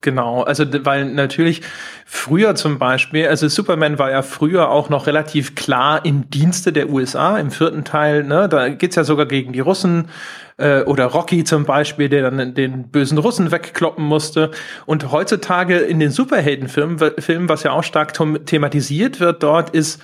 Genau, 0.00 0.42
also 0.42 0.64
weil 0.84 1.06
natürlich 1.06 1.60
früher 2.06 2.54
zum 2.54 2.78
Beispiel, 2.78 3.26
also 3.26 3.48
Superman 3.48 3.98
war 3.98 4.12
ja 4.12 4.22
früher 4.22 4.70
auch 4.70 4.90
noch 4.90 5.08
relativ 5.08 5.56
klar 5.56 6.04
im 6.04 6.30
Dienste 6.30 6.72
der 6.72 6.88
USA, 6.88 7.36
im 7.36 7.50
vierten 7.50 7.82
Teil, 7.82 8.22
ne, 8.22 8.48
da 8.48 8.68
geht's 8.68 8.94
ja 8.94 9.02
sogar 9.02 9.26
gegen 9.26 9.52
die 9.52 9.58
Russen 9.58 10.08
äh, 10.56 10.82
oder 10.82 11.06
Rocky 11.06 11.42
zum 11.42 11.64
Beispiel, 11.64 12.08
der 12.08 12.30
dann 12.30 12.54
den 12.54 12.90
bösen 12.90 13.18
Russen 13.18 13.50
wegkloppen 13.50 14.04
musste. 14.04 14.52
Und 14.86 15.10
heutzutage 15.10 15.78
in 15.78 15.98
den 15.98 16.12
Superheldenfilmen, 16.12 16.98
Filmen, 17.18 17.48
was 17.48 17.64
ja 17.64 17.72
auch 17.72 17.82
stark 17.82 18.14
thematisiert 18.46 19.18
wird 19.18 19.42
dort, 19.42 19.70
ist, 19.70 20.00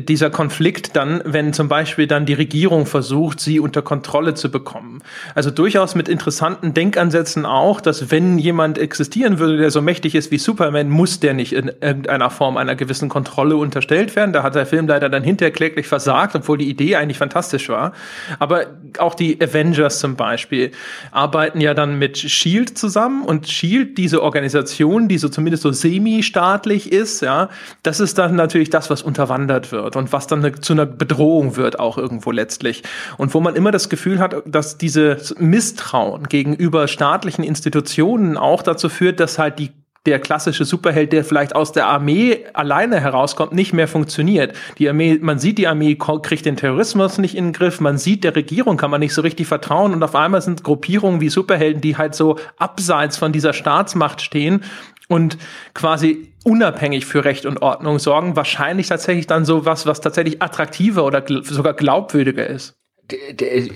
dieser 0.00 0.30
Konflikt 0.30 0.96
dann, 0.96 1.22
wenn 1.24 1.52
zum 1.52 1.68
Beispiel 1.68 2.06
dann 2.06 2.26
die 2.26 2.34
Regierung 2.34 2.86
versucht, 2.86 3.40
sie 3.40 3.60
unter 3.60 3.82
Kontrolle 3.82 4.34
zu 4.34 4.50
bekommen. 4.50 5.02
Also 5.34 5.50
durchaus 5.50 5.94
mit 5.94 6.08
interessanten 6.08 6.74
Denkansätzen 6.74 7.46
auch, 7.46 7.80
dass 7.80 8.10
wenn 8.10 8.38
jemand 8.38 8.78
existieren 8.78 9.38
würde, 9.38 9.56
der 9.56 9.70
so 9.70 9.80
mächtig 9.80 10.14
ist 10.14 10.30
wie 10.30 10.38
Superman, 10.38 10.88
muss 10.88 11.20
der 11.20 11.34
nicht 11.34 11.52
in 11.52 11.70
irgendeiner 11.80 12.30
Form 12.30 12.56
einer 12.56 12.74
gewissen 12.74 13.08
Kontrolle 13.08 13.56
unterstellt 13.56 14.16
werden. 14.16 14.32
Da 14.32 14.42
hat 14.42 14.54
der 14.54 14.66
Film 14.66 14.86
leider 14.86 15.08
dann 15.08 15.22
hinterher 15.22 15.52
kläglich 15.52 15.86
versagt, 15.86 16.34
obwohl 16.34 16.58
die 16.58 16.68
Idee 16.68 16.96
eigentlich 16.96 17.18
fantastisch 17.18 17.68
war. 17.68 17.92
Aber 18.38 18.66
auch 18.98 19.14
die 19.14 19.40
Avengers 19.40 20.00
zum 20.00 20.16
Beispiel 20.16 20.72
arbeiten 21.12 21.60
ja 21.60 21.74
dann 21.74 21.98
mit 21.98 22.18
Shield 22.18 22.76
zusammen 22.76 23.24
und 23.24 23.48
Shield, 23.48 23.98
diese 23.98 24.22
Organisation, 24.22 25.08
die 25.08 25.18
so 25.18 25.28
zumindest 25.28 25.62
so 25.62 25.72
semi-staatlich 25.72 26.92
ist, 26.92 27.22
ja, 27.22 27.48
das 27.82 28.00
ist 28.00 28.18
dann 28.18 28.36
natürlich 28.36 28.70
das, 28.70 28.90
was 28.90 29.02
unterwandert 29.02 29.72
wird 29.72 29.85
wird 29.86 29.96
und 29.96 30.12
was 30.12 30.26
dann 30.26 30.44
eine, 30.44 30.60
zu 30.60 30.74
einer 30.74 30.84
Bedrohung 30.84 31.56
wird 31.56 31.78
auch 31.78 31.96
irgendwo 31.96 32.30
letztlich. 32.30 32.82
Und 33.16 33.32
wo 33.32 33.40
man 33.40 33.56
immer 33.56 33.70
das 33.70 33.88
Gefühl 33.88 34.18
hat, 34.18 34.36
dass 34.44 34.76
dieses 34.76 35.34
Misstrauen 35.38 36.24
gegenüber 36.24 36.88
staatlichen 36.88 37.44
Institutionen 37.44 38.36
auch 38.36 38.62
dazu 38.62 38.88
führt, 38.88 39.20
dass 39.20 39.38
halt 39.38 39.58
die 39.58 39.70
der 40.04 40.20
klassische 40.20 40.64
Superheld, 40.64 41.12
der 41.12 41.24
vielleicht 41.24 41.56
aus 41.56 41.72
der 41.72 41.88
Armee 41.88 42.44
alleine 42.52 43.00
herauskommt, 43.00 43.52
nicht 43.52 43.72
mehr 43.72 43.88
funktioniert. 43.88 44.56
Die 44.78 44.88
Armee, 44.88 45.18
man 45.20 45.40
sieht, 45.40 45.58
die 45.58 45.66
Armee 45.66 45.96
kriegt 45.96 46.46
den 46.46 46.56
Terrorismus 46.56 47.18
nicht 47.18 47.34
in 47.34 47.46
den 47.46 47.52
Griff, 47.52 47.80
man 47.80 47.98
sieht, 47.98 48.22
der 48.22 48.36
Regierung 48.36 48.76
kann 48.76 48.92
man 48.92 49.00
nicht 49.00 49.14
so 49.14 49.22
richtig 49.22 49.48
vertrauen 49.48 49.92
und 49.92 50.02
auf 50.04 50.14
einmal 50.14 50.42
sind 50.42 50.62
Gruppierungen 50.62 51.20
wie 51.20 51.28
Superhelden, 51.28 51.80
die 51.80 51.96
halt 51.96 52.14
so 52.14 52.38
abseits 52.56 53.16
von 53.16 53.32
dieser 53.32 53.52
Staatsmacht 53.52 54.22
stehen 54.22 54.62
und 55.08 55.38
quasi 55.74 56.32
unabhängig 56.46 57.06
für 57.06 57.24
Recht 57.24 57.44
und 57.44 57.60
Ordnung 57.60 57.98
sorgen, 57.98 58.36
wahrscheinlich 58.36 58.86
tatsächlich 58.86 59.26
dann 59.26 59.44
so 59.44 59.64
was, 59.64 59.84
was 59.84 60.00
tatsächlich 60.00 60.40
attraktiver 60.40 61.04
oder 61.04 61.20
gl 61.20 61.42
sogar 61.42 61.74
glaubwürdiger 61.74 62.46
ist. 62.46 62.78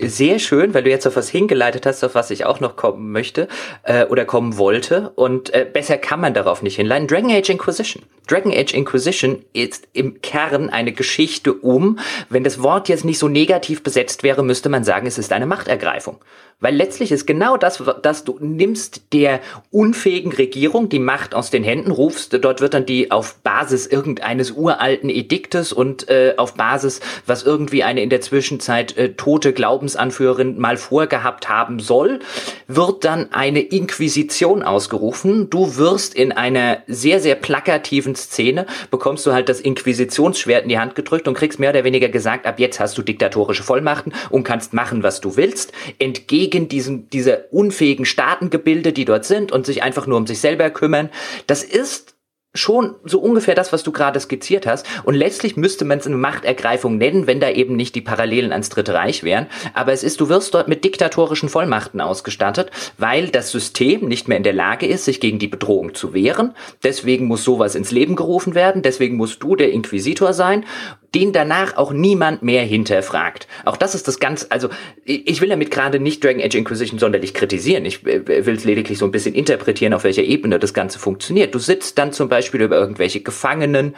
Sehr 0.07 0.39
schön, 0.39 0.75
weil 0.75 0.83
du 0.83 0.91
jetzt 0.91 1.07
auf 1.07 1.17
was 1.17 1.29
hingeleitet 1.29 1.87
hast, 1.87 2.03
auf 2.03 2.15
was 2.15 2.31
ich 2.31 2.45
auch 2.45 2.61
noch 2.61 2.77
kommen 2.77 3.13
möchte 3.13 3.49
äh, 3.83 4.05
oder 4.07 4.25
kommen 4.25 4.59
wollte. 4.59 5.13
Und 5.15 5.55
äh, 5.55 5.67
besser 5.71 5.99
kann 5.99 6.21
man 6.21 6.35
darauf 6.35 6.63
nicht 6.63 6.77
hinleiten. 6.77 7.07
Dragon 7.07 7.31
Age 7.31 7.51
Inquisition. 7.51 8.03
Dragon 8.27 8.53
Age 8.53 8.75
Inquisition 8.75 9.45
ist 9.53 9.89
im 9.93 10.21
Kern 10.23 10.71
eine 10.71 10.93
Geschichte 10.93 11.53
um, 11.53 11.99
wenn 12.29 12.45
das 12.45 12.63
Wort 12.63 12.89
jetzt 12.89 13.05
nicht 13.05 13.19
so 13.19 13.29
negativ 13.29 13.83
besetzt 13.83 14.23
wäre, 14.23 14.43
müsste 14.43 14.69
man 14.69 14.85
sagen, 14.85 15.07
es 15.07 15.19
ist 15.19 15.33
eine 15.33 15.47
Machtergreifung. 15.47 16.19
Weil 16.61 16.77
letztlich 16.77 17.11
ist 17.11 17.27
genau 17.27 17.57
das, 17.57 17.83
dass 18.03 18.25
du 18.25 18.37
nimmst 18.39 19.15
der 19.15 19.41
unfähigen 19.71 20.31
Regierung 20.31 20.91
die 20.91 20.99
Macht 20.99 21.35
aus 21.35 21.51
den 21.51 21.65
Händen, 21.65 21.91
rufst, 21.91 22.39
dort 22.45 22.61
wird 22.61 22.75
dann 22.75 22.85
die 22.85 23.11
auf 23.11 23.37
Basis 23.37 23.87
irgendeines 23.87 24.51
uralten 24.51 25.09
Ediktes 25.09 25.73
und 25.73 26.09
äh, 26.11 26.35
auf 26.37 26.55
Basis, 26.55 27.01
was 27.27 27.45
irgendwie 27.45 27.83
eine 27.83 28.03
in 28.03 28.11
der 28.11 28.21
Zwischenzeit 28.21 28.97
äh, 28.99 29.15
tote 29.21 29.53
Glaubensanführerin 29.53 30.59
mal 30.59 30.77
vorgehabt 30.77 31.49
haben 31.49 31.81
soll, 31.81 32.21
wird 32.69 33.05
dann 33.05 33.33
eine 33.33 33.61
Inquisition 33.61 34.63
ausgerufen. 34.63 35.51
Du 35.51 35.77
wirst 35.77 36.15
in 36.15 36.33
einer 36.33 36.83
sehr, 36.87 37.21
sehr 37.21 37.35
plakativen 37.35 38.15
Szene, 38.15 38.67
bekommst 38.91 39.27
du 39.27 39.33
halt 39.33 39.49
das 39.49 39.61
Inquisitionsschwert 39.61 40.65
in 40.65 40.69
die 40.69 40.79
Hand 40.79 40.95
gedrückt 40.95 41.27
und 41.27 41.35
kriegst 41.35 41.59
mehr 41.59 41.71
oder 41.71 41.85
weniger 41.85 42.09
gesagt, 42.09 42.47
ab 42.47 42.59
jetzt 42.59 42.81
hast 42.81 42.97
du 42.99 43.03
diktatorische 43.03 43.63
Vollmachten 43.63 44.13
und 44.29 44.45
kannst 44.45 44.73
machen, 44.73 45.03
was 45.03 45.21
du 45.21 45.37
willst. 45.37 45.73
Entgegen 45.99 46.51
gegen 46.51 46.69
diesen, 46.69 47.09
diese 47.11 47.47
unfähigen 47.51 48.05
Staatengebilde, 48.05 48.93
die 48.93 49.05
dort 49.05 49.25
sind 49.25 49.53
und 49.53 49.67
sich 49.67 49.83
einfach 49.83 50.07
nur 50.07 50.19
um 50.19 50.27
sich 50.27 50.41
selber 50.41 50.71
kümmern. 50.71 51.11
Das 51.47 51.63
ist 51.63 52.15
schon 52.55 52.97
so 53.05 53.21
ungefähr 53.21 53.55
das, 53.55 53.73
was 53.73 53.83
du 53.83 53.93
gerade 53.93 54.19
skizziert 54.19 54.67
hast. 54.67 54.87
Und 55.05 55.15
letztlich 55.15 55.57
müsste 55.57 55.85
man 55.85 55.99
es 55.99 56.07
eine 56.07 56.17
Machtergreifung 56.17 56.99
nennen, 56.99 57.27
wenn 57.27 57.41
da 57.41 57.51
eben 57.51 57.77
nicht 57.77 57.95
die 57.95 58.01
Parallelen 58.01 58.53
ans 58.53 58.69
Dritte 58.69 58.95
Reich 58.95 59.23
wären. 59.23 59.47
Aber 59.73 59.93
es 59.93 60.03
ist, 60.03 60.21
du 60.21 60.29
wirst 60.29 60.53
dort 60.55 60.67
mit 60.67 60.85
diktatorischen 60.85 61.49
Vollmachten 61.49 62.01
ausgestattet, 62.01 62.71
weil 62.99 63.29
das 63.29 63.51
System 63.51 64.09
nicht 64.09 64.27
mehr 64.27 64.37
in 64.37 64.43
der 64.43 64.53
Lage 64.53 64.87
ist, 64.87 65.05
sich 65.05 65.21
gegen 65.21 65.39
die 65.39 65.49
Bedrohung 65.49 65.95
zu 65.95 66.13
wehren. 66.13 66.55
Deswegen 66.83 67.27
muss 67.27 67.45
sowas 67.45 67.75
ins 67.75 67.93
Leben 67.93 68.17
gerufen 68.17 68.55
werden. 68.55 68.83
Deswegen 68.83 69.17
musst 69.17 69.43
du 69.43 69.55
der 69.55 69.71
Inquisitor 69.71 70.33
sein 70.33 70.65
den 71.15 71.33
danach 71.33 71.77
auch 71.77 71.93
niemand 71.93 72.43
mehr 72.43 72.63
hinterfragt. 72.63 73.49
Auch 73.65 73.77
das 73.77 73.95
ist 73.95 74.07
das 74.07 74.21
ganz, 74.21 74.47
also 74.49 74.69
ich 75.05 75.41
will 75.41 75.49
damit 75.49 75.71
gerade 75.71 75.99
nicht 75.99 76.23
Dragon 76.23 76.41
Age 76.41 76.55
Inquisition 76.55 77.01
sonderlich 77.01 77.35
kritisieren. 77.35 77.85
Ich 77.85 78.07
äh, 78.07 78.47
will 78.47 78.55
es 78.55 78.65
lediglich 78.65 78.99
so 78.99 79.07
ein 79.07 79.11
bisschen 79.11 79.35
interpretieren, 79.35 79.93
auf 79.93 80.05
welcher 80.05 80.23
Ebene 80.23 80.59
das 80.59 80.73
Ganze 80.73 80.99
funktioniert. 80.99 81.55
Du 81.55 81.59
sitzt 81.59 81.99
dann 81.99 82.13
zum 82.13 82.29
Beispiel 82.29 82.40
über 82.49 82.77
irgendwelche 82.77 83.21
Gefangenen, 83.21 83.95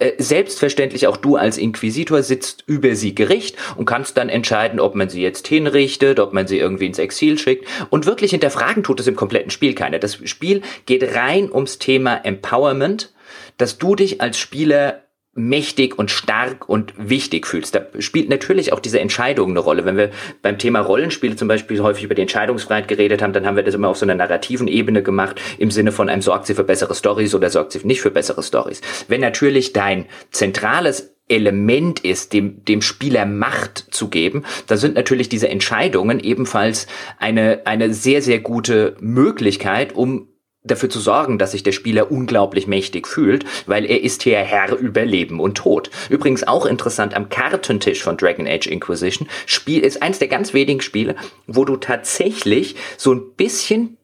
äh, 0.00 0.12
selbstverständlich 0.16 1.06
auch 1.06 1.18
du 1.18 1.36
als 1.36 1.58
Inquisitor 1.58 2.22
sitzt 2.22 2.64
über 2.66 2.94
sie 2.94 3.14
Gericht 3.14 3.56
und 3.76 3.84
kannst 3.84 4.16
dann 4.16 4.30
entscheiden, 4.30 4.80
ob 4.80 4.94
man 4.94 5.10
sie 5.10 5.20
jetzt 5.20 5.46
hinrichtet, 5.46 6.18
ob 6.18 6.32
man 6.32 6.46
sie 6.46 6.58
irgendwie 6.58 6.86
ins 6.86 6.98
Exil 6.98 7.38
schickt. 7.38 7.68
Und 7.90 8.06
wirklich 8.06 8.30
hinterfragen 8.30 8.82
tut 8.82 8.98
es 8.98 9.06
im 9.06 9.14
kompletten 9.14 9.50
Spiel 9.50 9.74
keiner. 9.74 9.98
Das 9.98 10.18
Spiel 10.24 10.62
geht 10.86 11.14
rein 11.14 11.52
ums 11.52 11.78
Thema 11.78 12.24
Empowerment, 12.24 13.12
dass 13.58 13.76
du 13.76 13.94
dich 13.94 14.22
als 14.22 14.38
Spieler 14.38 15.02
mächtig 15.34 15.96
und 15.98 16.10
stark 16.10 16.68
und 16.68 16.92
wichtig 16.96 17.46
fühlst. 17.46 17.74
Da 17.74 17.82
spielt 18.00 18.28
natürlich 18.28 18.72
auch 18.72 18.80
diese 18.80 18.98
Entscheidung 18.98 19.50
eine 19.50 19.60
Rolle. 19.60 19.84
Wenn 19.84 19.96
wir 19.96 20.10
beim 20.42 20.58
Thema 20.58 20.80
Rollenspiele 20.80 21.36
zum 21.36 21.46
Beispiel 21.46 21.80
häufig 21.80 22.04
über 22.04 22.16
die 22.16 22.22
Entscheidungsfreiheit 22.22 22.88
geredet 22.88 23.22
haben, 23.22 23.32
dann 23.32 23.46
haben 23.46 23.56
wir 23.56 23.62
das 23.62 23.74
immer 23.74 23.88
auf 23.88 23.96
so 23.96 24.04
einer 24.04 24.16
narrativen 24.16 24.66
Ebene 24.66 25.02
gemacht, 25.02 25.40
im 25.58 25.70
Sinne 25.70 25.92
von 25.92 26.08
einem 26.08 26.22
sorgt 26.22 26.46
sie 26.46 26.54
für 26.54 26.64
bessere 26.64 26.94
Stories 26.94 27.34
oder 27.34 27.48
sorgt 27.48 27.72
sie 27.72 27.86
nicht 27.86 28.00
für 28.00 28.10
bessere 28.10 28.42
Stories. 28.42 28.80
Wenn 29.06 29.20
natürlich 29.20 29.72
dein 29.72 30.06
zentrales 30.32 31.14
Element 31.28 32.00
ist, 32.00 32.32
dem, 32.32 32.64
dem 32.64 32.82
Spieler 32.82 33.24
Macht 33.24 33.86
zu 33.94 34.08
geben, 34.08 34.44
dann 34.66 34.78
sind 34.78 34.96
natürlich 34.96 35.28
diese 35.28 35.48
Entscheidungen 35.48 36.18
ebenfalls 36.18 36.88
eine, 37.18 37.62
eine 37.66 37.94
sehr, 37.94 38.20
sehr 38.20 38.40
gute 38.40 38.96
Möglichkeit, 39.00 39.94
um 39.94 40.26
dafür 40.62 40.90
zu 40.90 41.00
sorgen, 41.00 41.38
dass 41.38 41.52
sich 41.52 41.62
der 41.62 41.72
Spieler 41.72 42.10
unglaublich 42.10 42.66
mächtig 42.66 43.08
fühlt, 43.08 43.44
weil 43.66 43.84
er 43.84 44.02
ist 44.02 44.22
hier 44.22 44.38
Herr 44.38 44.76
über 44.76 45.04
Leben 45.04 45.40
und 45.40 45.56
Tod. 45.56 45.90
Übrigens 46.10 46.46
auch 46.46 46.66
interessant 46.66 47.14
am 47.14 47.28
Kartentisch 47.28 48.02
von 48.02 48.16
Dragon 48.16 48.46
Age 48.46 48.66
Inquisition 48.66 49.28
Spiel 49.46 49.82
ist 49.82 50.02
eins 50.02 50.18
der 50.18 50.28
ganz 50.28 50.52
wenigen 50.52 50.80
Spiele, 50.80 51.16
wo 51.46 51.64
du 51.64 51.76
tatsächlich 51.76 52.76
so 52.96 53.14
ein 53.14 53.32
bisschen 53.36 53.96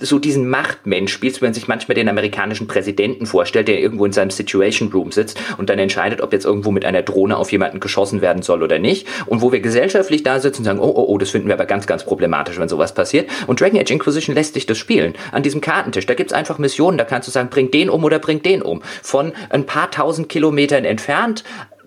so 0.00 0.18
diesen 0.18 0.48
Machtmensch 0.48 1.12
spielst, 1.12 1.40
wenn 1.40 1.48
man 1.48 1.54
sich 1.54 1.68
manchmal 1.68 1.94
den 1.94 2.08
amerikanischen 2.08 2.66
Präsidenten 2.66 3.26
vorstellt, 3.26 3.68
der 3.68 3.80
irgendwo 3.80 4.06
in 4.06 4.12
seinem 4.12 4.30
Situation 4.30 4.90
Room 4.92 5.12
sitzt 5.12 5.40
und 5.58 5.70
dann 5.70 5.78
entscheidet, 5.78 6.20
ob 6.20 6.32
jetzt 6.32 6.44
irgendwo 6.44 6.70
mit 6.70 6.84
einer 6.84 7.02
Drohne 7.02 7.36
auf 7.36 7.52
jemanden 7.52 7.80
geschossen 7.80 8.20
werden 8.20 8.42
soll 8.42 8.62
oder 8.62 8.78
nicht. 8.78 9.06
Und 9.26 9.42
wo 9.42 9.52
wir 9.52 9.60
gesellschaftlich 9.60 10.22
da 10.22 10.40
sitzen 10.40 10.62
und 10.62 10.64
sagen, 10.64 10.78
oh, 10.78 10.92
oh, 10.94 11.06
oh, 11.08 11.18
das 11.18 11.30
finden 11.30 11.48
wir 11.48 11.54
aber 11.54 11.66
ganz, 11.66 11.86
ganz 11.86 12.04
problematisch, 12.04 12.58
wenn 12.58 12.68
sowas 12.68 12.94
passiert. 12.94 13.28
Und 13.46 13.60
Dragon 13.60 13.80
Age 13.80 13.90
Inquisition 13.90 14.34
lässt 14.34 14.54
sich 14.54 14.66
das 14.66 14.78
spielen. 14.78 15.14
An 15.32 15.42
diesem 15.42 15.60
Kartentisch. 15.60 16.06
Da 16.06 16.14
gibt's 16.14 16.32
einfach 16.32 16.58
Missionen, 16.58 16.98
da 16.98 17.04
kannst 17.04 17.28
du 17.28 17.32
sagen, 17.32 17.48
bring 17.50 17.70
den 17.70 17.90
um 17.90 18.04
oder 18.04 18.18
bring 18.18 18.42
den 18.42 18.62
um. 18.62 18.82
Von 19.02 19.32
ein 19.50 19.66
paar 19.66 19.90
tausend 19.90 20.28
Kilometern 20.28 20.84
entfernt 20.84 21.44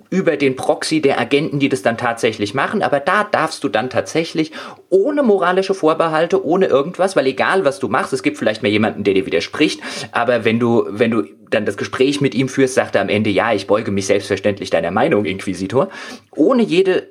über 0.10 0.38
den 0.38 0.56
Proxy 0.56 1.02
der 1.02 1.20
Agenten, 1.20 1.60
die 1.60 1.70
das 1.70 1.82
dann 1.82 1.98
tatsächlich 1.98 2.54
machen. 2.54 2.82
Aber 2.82 3.00
da 3.00 3.24
darfst 3.24 3.64
du 3.64 3.70
dann 3.70 3.90
tatsächlich 3.90 4.52
ohne 4.90 5.24
moralische 5.24 5.74
Vorbehalte, 5.74 6.46
ohne 6.46 6.68
irgendwas, 6.68 7.16
weil 7.16 7.28
egal 7.28 7.66
was 7.66 7.80
du 7.80 7.88
machst, 7.88 8.14
es 8.14 8.24
gibt 8.24 8.38
vielleicht 8.38 8.64
mal 8.64 8.70
jemanden, 8.70 9.04
der 9.04 9.14
dir 9.14 9.26
widerspricht, 9.26 9.82
aber 10.12 10.46
wenn 10.46 10.60
du, 10.60 10.86
wenn 10.90 11.12
du 11.12 11.24
dann 11.50 11.66
das 11.66 11.78
Gespräch 11.78 12.22
mit 12.22 12.36
ihm 12.36 12.50
führst, 12.50 12.74
sagt 12.74 12.96
er 12.96 13.02
am 13.02 13.10
Ende, 13.10 13.30
ja, 13.30 13.54
ich 13.54 13.68
beuge 13.68 13.92
mich 13.92 14.06
selbstverständlich 14.08 14.70
deiner 14.70 14.92
Meinung, 14.92 15.26
Inquisitor. 15.26 15.90
Ohne 16.36 16.64
jede 16.64 17.08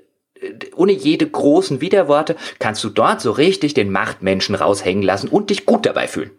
ohne 0.74 0.92
jede 0.92 1.26
großen 1.26 1.80
Widerworte 1.80 2.36
kannst 2.59 2.84
du 2.84 2.90
dort 2.90 3.22
so 3.22 3.30
richtig 3.30 3.72
den 3.72 3.90
Machtmenschen 3.90 4.55
raushängen 4.55 5.03
lassen 5.03 5.28
und 5.28 5.49
dich 5.49 5.64
gut 5.64 5.86
dabei 5.86 6.09
fühlen. 6.09 6.30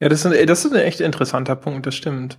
Ja, 0.00 0.08
das 0.08 0.24
ist, 0.24 0.32
ein, 0.32 0.46
das 0.46 0.64
ist 0.64 0.72
ein 0.72 0.80
echt 0.80 1.00
interessanter 1.00 1.56
Punkt, 1.56 1.86
das 1.86 1.94
stimmt. 1.94 2.38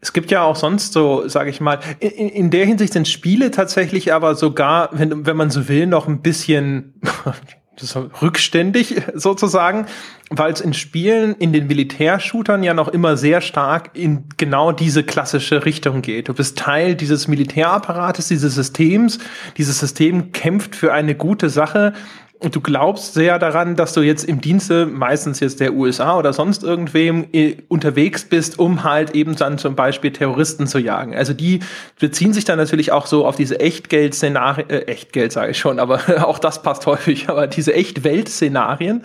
Es 0.00 0.12
gibt 0.12 0.30
ja 0.30 0.42
auch 0.42 0.56
sonst 0.56 0.92
so, 0.92 1.26
sage 1.26 1.50
ich 1.50 1.60
mal, 1.60 1.80
in, 2.00 2.28
in, 2.28 2.50
der 2.50 2.66
Hinsicht 2.66 2.92
sind 2.92 3.08
Spiele 3.08 3.50
tatsächlich 3.50 4.12
aber 4.12 4.34
sogar, 4.34 4.90
wenn, 4.92 5.26
wenn 5.26 5.36
man 5.36 5.50
so 5.50 5.68
will, 5.68 5.86
noch 5.86 6.06
ein 6.06 6.20
bisschen 6.20 7.00
rückständig 8.22 9.02
sozusagen, 9.14 9.86
weil 10.30 10.52
es 10.52 10.60
in 10.60 10.74
Spielen, 10.74 11.34
in 11.36 11.52
den 11.52 11.66
Militärshootern 11.66 12.62
ja 12.62 12.74
noch 12.74 12.88
immer 12.88 13.16
sehr 13.16 13.40
stark 13.40 13.90
in 13.94 14.24
genau 14.36 14.72
diese 14.72 15.04
klassische 15.04 15.64
Richtung 15.64 16.02
geht. 16.02 16.28
Du 16.28 16.34
bist 16.34 16.58
Teil 16.58 16.94
dieses 16.94 17.28
Militärapparates, 17.28 18.28
dieses 18.28 18.54
Systems. 18.54 19.18
Dieses 19.56 19.78
System 19.78 20.32
kämpft 20.32 20.74
für 20.74 20.92
eine 20.92 21.14
gute 21.14 21.48
Sache 21.50 21.92
und 22.38 22.54
du 22.54 22.60
glaubst 22.60 23.14
sehr 23.14 23.38
daran, 23.38 23.76
dass 23.76 23.94
du 23.94 24.02
jetzt 24.02 24.24
im 24.24 24.42
Dienste, 24.42 24.84
meistens 24.84 25.40
jetzt 25.40 25.58
der 25.58 25.72
USA 25.72 26.18
oder 26.18 26.34
sonst 26.34 26.62
irgendwem, 26.62 27.26
äh, 27.32 27.56
unterwegs 27.68 28.24
bist, 28.24 28.58
um 28.58 28.84
halt 28.84 29.12
eben 29.14 29.36
dann 29.36 29.56
zum 29.56 29.74
Beispiel 29.74 30.12
Terroristen 30.12 30.66
zu 30.66 30.78
jagen. 30.78 31.14
Also 31.14 31.32
die 31.32 31.60
beziehen 31.98 32.34
sich 32.34 32.44
dann 32.44 32.58
natürlich 32.58 32.92
auch 32.92 33.06
so 33.06 33.26
auf 33.26 33.36
diese 33.36 33.58
Echtgeld-Szenarien, 33.58 34.68
äh, 34.68 34.80
Echtgeld 34.80 35.32
sage 35.32 35.52
ich 35.52 35.58
schon, 35.58 35.78
aber 35.78 36.00
auch 36.26 36.38
das 36.38 36.62
passt 36.62 36.84
häufig, 36.84 37.30
aber 37.30 37.46
diese 37.46 37.72
Echtwelt-Szenarien. 37.72 39.02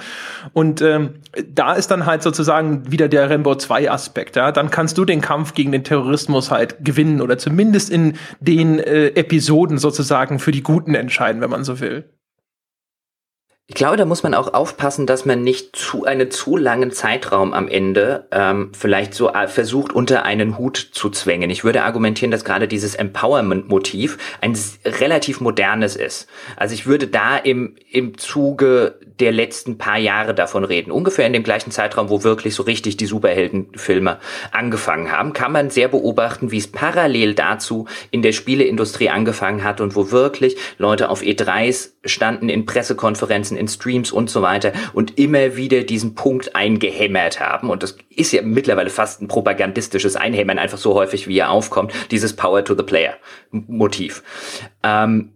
Und 0.51 0.81
ähm, 0.81 1.15
da 1.47 1.73
ist 1.73 1.89
dann 1.89 2.05
halt 2.05 2.23
sozusagen 2.23 2.91
wieder 2.91 3.07
der 3.07 3.29
Rambo 3.29 3.55
2 3.55 3.89
Aspekt. 3.89 4.35
Ja? 4.35 4.51
Dann 4.51 4.71
kannst 4.71 4.97
du 4.97 5.05
den 5.05 5.21
Kampf 5.21 5.53
gegen 5.53 5.71
den 5.71 5.85
Terrorismus 5.85 6.51
halt 6.51 6.83
gewinnen 6.83 7.21
oder 7.21 7.37
zumindest 7.37 7.89
in 7.89 8.17
den 8.41 8.79
äh, 8.79 9.07
Episoden 9.07 9.77
sozusagen 9.77 10.39
für 10.39 10.51
die 10.51 10.63
Guten 10.63 10.95
entscheiden, 10.95 11.41
wenn 11.41 11.49
man 11.49 11.63
so 11.63 11.79
will. 11.79 12.05
Ich 13.71 13.75
glaube, 13.75 13.95
da 13.95 14.03
muss 14.03 14.21
man 14.21 14.33
auch 14.33 14.53
aufpassen, 14.53 15.07
dass 15.07 15.23
man 15.23 15.45
nicht 15.45 15.77
zu 15.77 16.03
einen 16.03 16.29
zu 16.29 16.57
langen 16.57 16.91
Zeitraum 16.91 17.53
am 17.53 17.69
Ende 17.69 18.27
ähm, 18.29 18.73
vielleicht 18.77 19.13
so 19.13 19.29
äh, 19.29 19.47
versucht, 19.47 19.93
unter 19.93 20.23
einen 20.23 20.57
Hut 20.57 20.89
zu 20.91 21.09
zwängen. 21.09 21.49
Ich 21.49 21.63
würde 21.63 21.83
argumentieren, 21.83 22.31
dass 22.31 22.43
gerade 22.43 22.67
dieses 22.67 22.95
Empowerment-Motiv 22.95 24.17
ein 24.41 24.57
relativ 24.83 25.39
modernes 25.39 25.95
ist. 25.95 26.27
Also 26.57 26.73
ich 26.73 26.85
würde 26.85 27.07
da 27.07 27.37
im, 27.37 27.77
im 27.89 28.17
Zuge 28.17 28.95
der 29.21 29.31
letzten 29.31 29.77
paar 29.77 29.99
Jahre 29.99 30.33
davon 30.33 30.65
reden. 30.65 30.91
Ungefähr 30.91 31.25
in 31.25 31.31
dem 31.31 31.43
gleichen 31.43 31.71
Zeitraum, 31.71 32.09
wo 32.09 32.23
wirklich 32.23 32.55
so 32.55 32.63
richtig 32.63 32.97
die 32.97 33.05
Superheldenfilme 33.05 34.17
angefangen 34.51 35.11
haben, 35.11 35.31
kann 35.31 35.53
man 35.53 35.69
sehr 35.69 35.87
beobachten, 35.87 36.51
wie 36.51 36.57
es 36.57 36.67
parallel 36.67 37.35
dazu 37.35 37.87
in 38.09 38.21
der 38.21 38.33
Spieleindustrie 38.33 39.09
angefangen 39.09 39.63
hat 39.63 39.79
und 39.79 39.95
wo 39.95 40.11
wirklich 40.11 40.57
Leute 40.77 41.09
auf 41.09 41.21
E3s 41.21 41.91
standen 42.03 42.49
in 42.49 42.65
Pressekonferenzen, 42.65 43.57
in 43.61 43.69
Streams 43.69 44.11
und 44.11 44.29
so 44.29 44.41
weiter 44.41 44.73
und 44.93 45.17
immer 45.17 45.55
wieder 45.55 45.83
diesen 45.83 46.15
Punkt 46.15 46.55
eingehämmert 46.55 47.39
haben. 47.39 47.69
Und 47.69 47.83
das 47.83 47.97
ist 48.09 48.33
ja 48.33 48.41
mittlerweile 48.41 48.89
fast 48.89 49.21
ein 49.21 49.29
propagandistisches 49.29 50.17
Einhämmern, 50.17 50.59
einfach 50.59 50.77
so 50.77 50.95
häufig, 50.95 51.27
wie 51.27 51.37
er 51.37 51.51
aufkommt, 51.51 51.93
dieses 52.11 52.35
Power 52.35 52.65
to 52.65 52.75
the 52.75 52.83
Player 52.83 53.13
Motiv. 53.51 54.23
Ähm, 54.83 55.31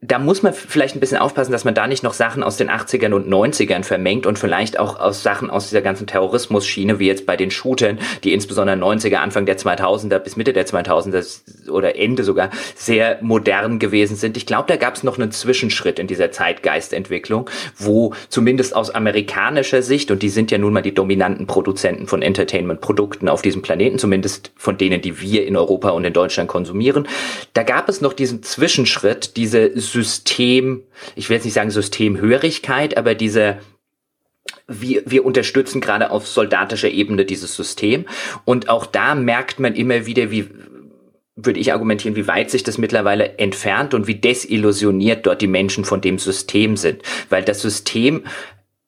da 0.00 0.20
muss 0.20 0.44
man 0.44 0.54
vielleicht 0.54 0.94
ein 0.94 1.00
bisschen 1.00 1.18
aufpassen, 1.18 1.50
dass 1.50 1.64
man 1.64 1.74
da 1.74 1.88
nicht 1.88 2.04
noch 2.04 2.12
Sachen 2.12 2.44
aus 2.44 2.56
den 2.56 2.70
80ern 2.70 3.12
und 3.14 3.28
90ern 3.28 3.82
vermengt 3.82 4.26
und 4.26 4.38
vielleicht 4.38 4.78
auch 4.78 5.00
aus 5.00 5.24
Sachen 5.24 5.50
aus 5.50 5.68
dieser 5.68 5.82
ganzen 5.82 6.06
Terrorismus-Schiene, 6.06 7.00
wie 7.00 7.08
jetzt 7.08 7.26
bei 7.26 7.36
den 7.36 7.50
Shootern, 7.50 7.98
die 8.22 8.32
insbesondere 8.32 8.76
90er, 8.76 9.16
Anfang 9.16 9.44
der 9.44 9.58
2000er 9.58 10.20
bis 10.20 10.36
Mitte 10.36 10.52
der 10.52 10.68
2000er 10.68 11.68
oder 11.68 11.96
Ende 11.96 12.22
sogar 12.22 12.50
sehr 12.76 13.18
modern 13.22 13.80
gewesen 13.80 14.14
sind. 14.14 14.36
Ich 14.36 14.46
glaube, 14.46 14.68
da 14.68 14.76
gab 14.76 14.94
es 14.94 15.02
noch 15.02 15.18
einen 15.18 15.32
Zwischenschritt 15.32 15.98
in 15.98 16.06
dieser 16.06 16.30
Zeitgeistentwicklung, 16.30 17.50
wo 17.76 18.14
zumindest 18.28 18.76
aus 18.76 18.90
amerikanischer 18.90 19.82
Sicht, 19.82 20.12
und 20.12 20.22
die 20.22 20.28
sind 20.28 20.52
ja 20.52 20.58
nun 20.58 20.74
mal 20.74 20.82
die 20.82 20.94
dominanten 20.94 21.48
Produzenten 21.48 22.06
von 22.06 22.22
Entertainment-Produkten 22.22 23.28
auf 23.28 23.42
diesem 23.42 23.62
Planeten, 23.62 23.98
zumindest 23.98 24.52
von 24.54 24.78
denen, 24.78 25.02
die 25.02 25.20
wir 25.20 25.44
in 25.44 25.56
Europa 25.56 25.90
und 25.90 26.04
in 26.04 26.12
Deutschland 26.12 26.48
konsumieren, 26.48 27.08
da 27.52 27.64
gab 27.64 27.88
es 27.88 28.00
noch 28.00 28.12
diesen 28.12 28.44
Zwischenschritt, 28.44 29.36
diese 29.36 29.76
System, 29.92 30.82
ich 31.16 31.28
will 31.28 31.36
jetzt 31.36 31.44
nicht 31.44 31.54
sagen 31.54 31.70
Systemhörigkeit, 31.70 32.96
aber 32.96 33.14
diese 33.14 33.58
wir, 34.66 35.02
wir 35.06 35.24
unterstützen 35.24 35.80
gerade 35.80 36.10
auf 36.10 36.26
soldatischer 36.26 36.90
Ebene 36.90 37.24
dieses 37.24 37.56
System. 37.56 38.06
Und 38.44 38.68
auch 38.68 38.86
da 38.86 39.14
merkt 39.14 39.60
man 39.60 39.74
immer 39.74 40.06
wieder, 40.06 40.30
wie, 40.30 40.48
würde 41.36 41.60
ich 41.60 41.72
argumentieren, 41.72 42.16
wie 42.16 42.26
weit 42.26 42.50
sich 42.50 42.62
das 42.62 42.78
mittlerweile 42.78 43.38
entfernt 43.38 43.94
und 43.94 44.06
wie 44.06 44.16
desillusioniert 44.16 45.26
dort 45.26 45.40
die 45.40 45.46
Menschen 45.46 45.84
von 45.84 46.00
dem 46.00 46.18
System 46.18 46.76
sind. 46.76 47.02
Weil 47.30 47.44
das 47.44 47.62
System 47.62 48.24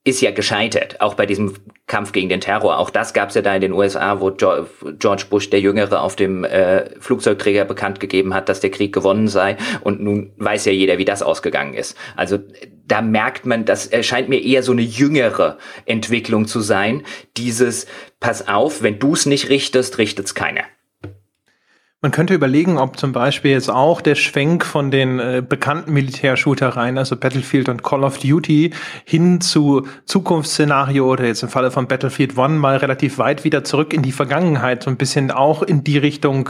ist 0.03 0.23
ja 0.23 0.31
gescheitert, 0.31 1.01
auch 1.01 1.13
bei 1.15 1.27
diesem 1.27 1.55
Kampf 1.87 2.13
gegen 2.13 2.31
den 2.31 2.41
Terror. 2.41 2.79
Auch 2.79 2.89
das 2.89 3.13
gab 3.13 3.29
es 3.29 3.35
ja 3.35 3.43
da 3.43 3.55
in 3.55 3.61
den 3.61 3.73
USA, 3.73 4.21
wo 4.21 4.31
George 4.31 5.25
Bush 5.29 5.51
der 5.51 5.61
Jüngere 5.61 6.01
auf 6.01 6.17
dem 6.17 6.43
äh, 6.45 6.99
Flugzeugträger 7.01 7.67
bekannt 7.67 8.01
gegeben 8.01 8.33
hat, 8.33 8.49
dass 8.49 8.61
der 8.61 8.71
Krieg 8.71 8.95
gewonnen 8.95 9.29
sei. 9.29 9.59
Und 9.83 10.01
nun 10.01 10.33
weiß 10.39 10.65
ja 10.65 10.73
jeder, 10.73 10.97
wie 10.97 11.05
das 11.05 11.23
ausgegangen 11.23 11.75
ist. 11.75 11.99
Also 12.17 12.39
da 12.87 13.03
merkt 13.03 13.45
man, 13.45 13.67
das 13.67 13.87
erscheint 13.87 14.31
mir 14.31 14.43
eher 14.43 14.63
so 14.63 14.73
eine 14.73 14.83
jüngere 14.83 15.59
Entwicklung 15.85 16.47
zu 16.47 16.61
sein. 16.61 17.03
Dieses, 17.37 17.87
pass 18.21 18.49
auf, 18.49 18.83
wenn 18.83 18.99
du 18.99 19.13
es 19.13 19.27
nicht 19.27 19.51
richtest, 19.51 19.99
richtet's 19.99 20.35
keiner. 20.35 20.65
Man 22.03 22.13
könnte 22.13 22.33
überlegen, 22.33 22.79
ob 22.79 22.99
zum 22.99 23.13
Beispiel 23.13 23.51
jetzt 23.51 23.69
auch 23.69 24.01
der 24.01 24.15
Schwenk 24.15 24.65
von 24.65 24.91
den 24.91 25.19
äh, 25.19 25.43
bekannten 25.47 25.93
Militärshootereien, 25.93 26.97
also 26.97 27.15
Battlefield 27.15 27.69
und 27.69 27.83
Call 27.83 28.05
of 28.05 28.17
Duty, 28.17 28.71
hin 29.05 29.43
zu 29.43 29.87
Zukunftsszenario 30.07 31.07
oder 31.07 31.27
jetzt 31.27 31.43
im 31.43 31.51
Falle 31.51 31.71
von 31.71 31.89
Battlefield 31.89 32.39
One 32.39 32.55
mal 32.55 32.79
relativ 32.79 33.19
weit 33.19 33.45
wieder 33.45 33.65
zurück 33.65 33.93
in 33.93 34.01
die 34.01 34.13
Vergangenheit, 34.13 34.85
so 34.85 34.89
ein 34.89 34.97
bisschen 34.97 35.31
auch 35.31 35.63
in 35.63 35.85
die 35.85 35.99
Richtung 35.99 36.49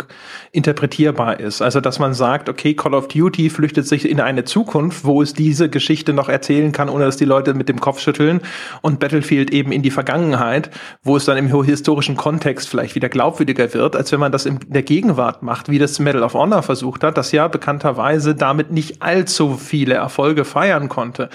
interpretierbar 0.53 1.40
ist. 1.40 1.62
Also, 1.62 1.80
dass 1.80 1.98
man 1.98 2.14
sagt, 2.14 2.48
okay, 2.48 2.74
Call 2.74 2.94
of 2.94 3.09
Duty 3.09 3.51
flüchtet 3.51 3.88
sich 3.88 4.09
in 4.09 4.20
eine 4.20 4.44
Zukunft, 4.44 5.05
wo 5.05 5.20
es 5.20 5.34
diese 5.34 5.68
Geschichte 5.68 6.12
noch 6.12 6.28
erzählen 6.28 6.70
kann, 6.70 6.88
ohne 6.88 7.07
dass 7.07 7.16
die 7.16 7.24
Leute 7.24 7.55
mit 7.55 7.68
dem 7.68 7.80
Kopf 7.80 7.98
schütteln 7.98 8.40
und 8.82 9.01
Battlefield 9.01 9.51
eben 9.51 9.72
in 9.72 9.82
die 9.82 9.90
Vergangenheit, 9.90 10.70
wo 11.03 11.16
es 11.16 11.24
dann 11.24 11.36
im 11.36 11.64
historischen 11.64 12.16
Kontext 12.16 12.68
vielleicht 12.68 12.94
wieder 12.94 13.09
glaubwürdiger 13.09 13.74
wird, 13.74 13.96
als 13.96 14.12
wenn 14.12 14.20
man 14.20 14.30
das 14.30 14.46
in 14.46 14.61
der 14.68 14.84
Gegenwart 14.84 15.39
macht, 15.43 15.68
wie 15.68 15.78
das 15.78 15.99
Medal 15.99 16.22
of 16.22 16.34
Honor 16.34 16.62
versucht 16.62 17.05
hat, 17.05 17.16
das 17.16 17.32
ja 17.32 17.49
bekannterweise 17.49 18.34
damit 18.34 18.70
nicht 18.70 19.03
allzu 19.03 19.57
viele 19.57 19.95
Erfolge 19.95 20.45
feiern 20.45 20.88
konnte. 20.88 21.28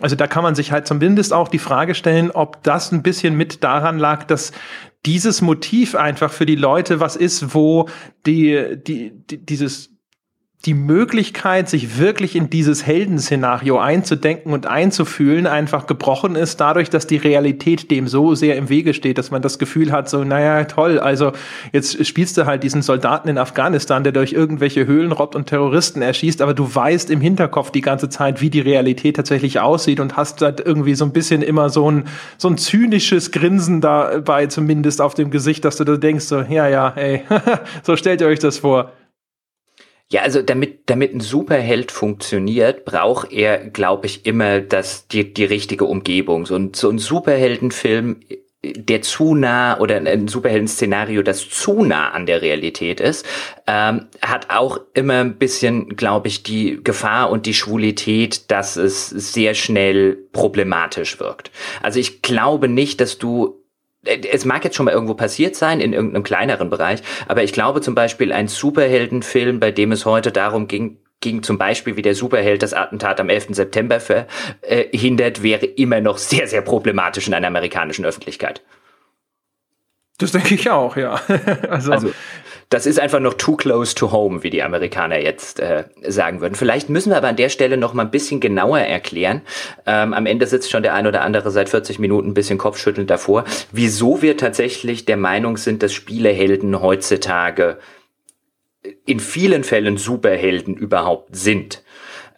Also 0.00 0.16
da 0.16 0.26
kann 0.26 0.42
man 0.42 0.54
sich 0.54 0.72
halt 0.72 0.86
zumindest 0.86 1.32
auch 1.32 1.48
die 1.48 1.58
Frage 1.58 1.94
stellen, 1.94 2.30
ob 2.30 2.62
das 2.62 2.90
ein 2.92 3.02
bisschen 3.02 3.36
mit 3.36 3.62
daran 3.62 3.98
lag, 3.98 4.24
dass 4.24 4.52
dieses 5.06 5.40
Motiv 5.42 5.94
einfach 5.94 6.32
für 6.32 6.46
die 6.46 6.56
Leute 6.56 7.00
was 7.00 7.16
ist, 7.16 7.54
wo 7.54 7.88
die, 8.26 8.76
die, 8.86 9.12
die 9.14 9.44
dieses 9.44 9.89
die 10.66 10.74
Möglichkeit, 10.74 11.70
sich 11.70 11.98
wirklich 11.98 12.36
in 12.36 12.50
dieses 12.50 12.86
Heldenszenario 12.86 13.78
einzudenken 13.78 14.52
und 14.52 14.66
einzufühlen, 14.66 15.46
einfach 15.46 15.86
gebrochen 15.86 16.36
ist, 16.36 16.60
dadurch, 16.60 16.90
dass 16.90 17.06
die 17.06 17.16
Realität 17.16 17.90
dem 17.90 18.06
so 18.06 18.34
sehr 18.34 18.56
im 18.56 18.68
Wege 18.68 18.92
steht, 18.92 19.16
dass 19.16 19.30
man 19.30 19.40
das 19.40 19.58
Gefühl 19.58 19.90
hat, 19.90 20.10
so, 20.10 20.22
naja, 20.22 20.64
toll, 20.64 20.98
also 20.98 21.32
jetzt 21.72 22.04
spielst 22.06 22.36
du 22.36 22.44
halt 22.44 22.62
diesen 22.62 22.82
Soldaten 22.82 23.30
in 23.30 23.38
Afghanistan, 23.38 24.04
der 24.04 24.12
durch 24.12 24.34
irgendwelche 24.34 24.86
Höhlen 24.86 25.12
robbt 25.12 25.34
und 25.34 25.46
Terroristen 25.46 26.02
erschießt, 26.02 26.42
aber 26.42 26.52
du 26.52 26.74
weißt 26.74 27.08
im 27.08 27.22
Hinterkopf 27.22 27.70
die 27.70 27.80
ganze 27.80 28.10
Zeit, 28.10 28.42
wie 28.42 28.50
die 28.50 28.60
Realität 28.60 29.16
tatsächlich 29.16 29.60
aussieht 29.60 29.98
und 29.98 30.18
hast 30.18 30.42
halt 30.42 30.60
irgendwie 30.60 30.94
so 30.94 31.06
ein 31.06 31.12
bisschen 31.12 31.40
immer 31.40 31.70
so 31.70 31.90
ein, 31.90 32.04
so 32.36 32.48
ein 32.48 32.58
zynisches 32.58 33.30
Grinsen 33.30 33.80
dabei, 33.80 34.44
zumindest 34.46 35.00
auf 35.00 35.14
dem 35.14 35.30
Gesicht, 35.30 35.64
dass 35.64 35.76
du 35.76 35.84
da 35.84 35.96
denkst, 35.96 36.26
so, 36.26 36.40
ja, 36.42 36.68
ja, 36.68 36.90
ey, 36.96 37.22
so 37.82 37.96
stellt 37.96 38.20
ihr 38.20 38.26
euch 38.26 38.40
das 38.40 38.58
vor. 38.58 38.92
Ja, 40.12 40.22
also 40.22 40.42
damit, 40.42 40.90
damit 40.90 41.14
ein 41.14 41.20
Superheld 41.20 41.92
funktioniert, 41.92 42.84
braucht 42.84 43.32
er, 43.32 43.58
glaube 43.58 44.06
ich, 44.06 44.26
immer 44.26 44.60
das, 44.60 45.06
die, 45.06 45.32
die 45.32 45.44
richtige 45.44 45.84
Umgebung. 45.84 46.46
So 46.46 46.56
ein, 46.56 46.74
so 46.74 46.90
ein 46.90 46.98
Superheldenfilm, 46.98 48.16
der 48.62 49.02
zu 49.02 49.34
nah 49.34 49.78
oder 49.78 49.96
ein 49.96 50.26
Superhelden-Szenario, 50.26 51.22
das 51.22 51.48
zu 51.48 51.84
nah 51.84 52.10
an 52.10 52.26
der 52.26 52.42
Realität 52.42 53.00
ist, 53.00 53.24
ähm, 53.68 54.08
hat 54.20 54.50
auch 54.50 54.80
immer 54.94 55.20
ein 55.20 55.38
bisschen, 55.38 55.96
glaube 55.96 56.26
ich, 56.26 56.42
die 56.42 56.80
Gefahr 56.82 57.30
und 57.30 57.46
die 57.46 57.54
Schwulität, 57.54 58.50
dass 58.50 58.76
es 58.76 59.08
sehr 59.08 59.54
schnell 59.54 60.18
problematisch 60.32 61.20
wirkt. 61.20 61.52
Also 61.82 62.00
ich 62.00 62.20
glaube 62.20 62.68
nicht, 62.68 63.00
dass 63.00 63.16
du 63.16 63.59
es 64.04 64.44
mag 64.44 64.64
jetzt 64.64 64.76
schon 64.76 64.86
mal 64.86 64.92
irgendwo 64.92 65.14
passiert 65.14 65.56
sein, 65.56 65.80
in 65.80 65.92
irgendeinem 65.92 66.22
kleineren 66.22 66.70
Bereich, 66.70 67.02
aber 67.28 67.42
ich 67.42 67.52
glaube 67.52 67.80
zum 67.80 67.94
Beispiel 67.94 68.32
ein 68.32 68.48
Superheldenfilm, 68.48 69.60
bei 69.60 69.72
dem 69.72 69.92
es 69.92 70.06
heute 70.06 70.32
darum 70.32 70.68
ging, 70.68 70.98
ging 71.20 71.42
zum 71.42 71.58
Beispiel, 71.58 71.96
wie 71.96 72.02
der 72.02 72.14
Superheld 72.14 72.62
das 72.62 72.72
Attentat 72.72 73.20
am 73.20 73.28
11. 73.28 73.48
September 73.50 74.00
verhindert, 74.00 75.42
wäre 75.42 75.66
immer 75.66 76.00
noch 76.00 76.16
sehr, 76.16 76.46
sehr 76.46 76.62
problematisch 76.62 77.28
in 77.28 77.34
einer 77.34 77.48
amerikanischen 77.48 78.06
Öffentlichkeit. 78.06 78.62
Das 80.16 80.32
denke 80.32 80.54
ich 80.54 80.68
auch, 80.70 80.96
ja. 80.96 81.14
also, 81.68 81.92
also 81.92 82.12
das 82.70 82.86
ist 82.86 83.00
einfach 83.00 83.18
noch 83.18 83.34
too 83.34 83.56
close 83.56 83.96
to 83.96 84.12
home, 84.12 84.44
wie 84.44 84.50
die 84.50 84.62
Amerikaner 84.62 85.18
jetzt 85.18 85.58
äh, 85.58 85.84
sagen 86.06 86.40
würden. 86.40 86.54
Vielleicht 86.54 86.88
müssen 86.88 87.10
wir 87.10 87.16
aber 87.16 87.26
an 87.26 87.36
der 87.36 87.48
Stelle 87.48 87.76
noch 87.76 87.94
mal 87.94 88.04
ein 88.04 88.12
bisschen 88.12 88.38
genauer 88.38 88.78
erklären. 88.78 89.42
Ähm, 89.86 90.14
am 90.14 90.24
Ende 90.24 90.46
sitzt 90.46 90.70
schon 90.70 90.84
der 90.84 90.94
ein 90.94 91.08
oder 91.08 91.22
andere 91.22 91.50
seit 91.50 91.68
40 91.68 91.98
Minuten 91.98 92.28
ein 92.28 92.34
bisschen 92.34 92.58
kopfschüttelnd 92.58 93.10
davor, 93.10 93.44
wieso 93.72 94.22
wir 94.22 94.36
tatsächlich 94.36 95.04
der 95.04 95.16
Meinung 95.16 95.56
sind, 95.56 95.82
dass 95.82 95.92
Spielehelden 95.92 96.80
heutzutage 96.80 97.78
in 99.04 99.18
vielen 99.18 99.64
Fällen 99.64 99.96
Superhelden 99.96 100.76
überhaupt 100.76 101.34
sind. 101.34 101.82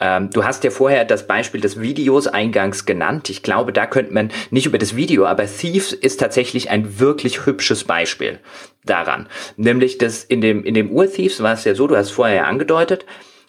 Ähm, 0.02 0.30
du 0.30 0.44
hast 0.44 0.64
ja 0.64 0.70
vorher 0.70 1.04
das 1.04 1.28
Beispiel 1.28 1.60
des 1.60 1.80
Videos 1.80 2.26
eingangs 2.26 2.86
genannt. 2.86 3.30
Ich 3.30 3.44
glaube, 3.44 3.72
da 3.72 3.86
könnte 3.86 4.12
man 4.12 4.32
nicht 4.50 4.66
über 4.66 4.78
das 4.78 4.96
Video, 4.96 5.26
aber 5.26 5.46
Thieves 5.46 5.92
ist 5.92 6.18
tatsächlich 6.18 6.70
ein 6.70 6.98
wirklich 6.98 7.46
hübsches 7.46 7.84
Beispiel 7.84 8.40
daran. 8.84 9.28
Nämlich, 9.56 9.98
dass 9.98 10.24
in 10.24 10.40
dem, 10.40 10.64
in 10.64 10.74
dem 10.74 10.90
Ur-Thieves 10.90 11.40
war 11.40 11.52
es 11.52 11.64
ja 11.64 11.76
so, 11.76 11.86
du 11.86 11.96
hast 11.96 12.10
vorher 12.10 12.34
ja 12.34 12.44
angedeutet, 12.46 13.06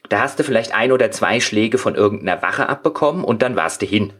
da 0.09 0.19
hast 0.19 0.37
du 0.37 0.43
vielleicht 0.43 0.75
ein 0.75 0.91
oder 0.91 1.09
zwei 1.09 1.39
Schläge 1.39 1.79
von 1.79 1.95
irgendeiner 1.95 2.43
Wache 2.43 2.69
abbekommen 2.69 3.23
und 3.23 3.41
dann 3.41 3.55
warst 3.55 3.81
du 3.81 3.87
hin. 3.87 4.13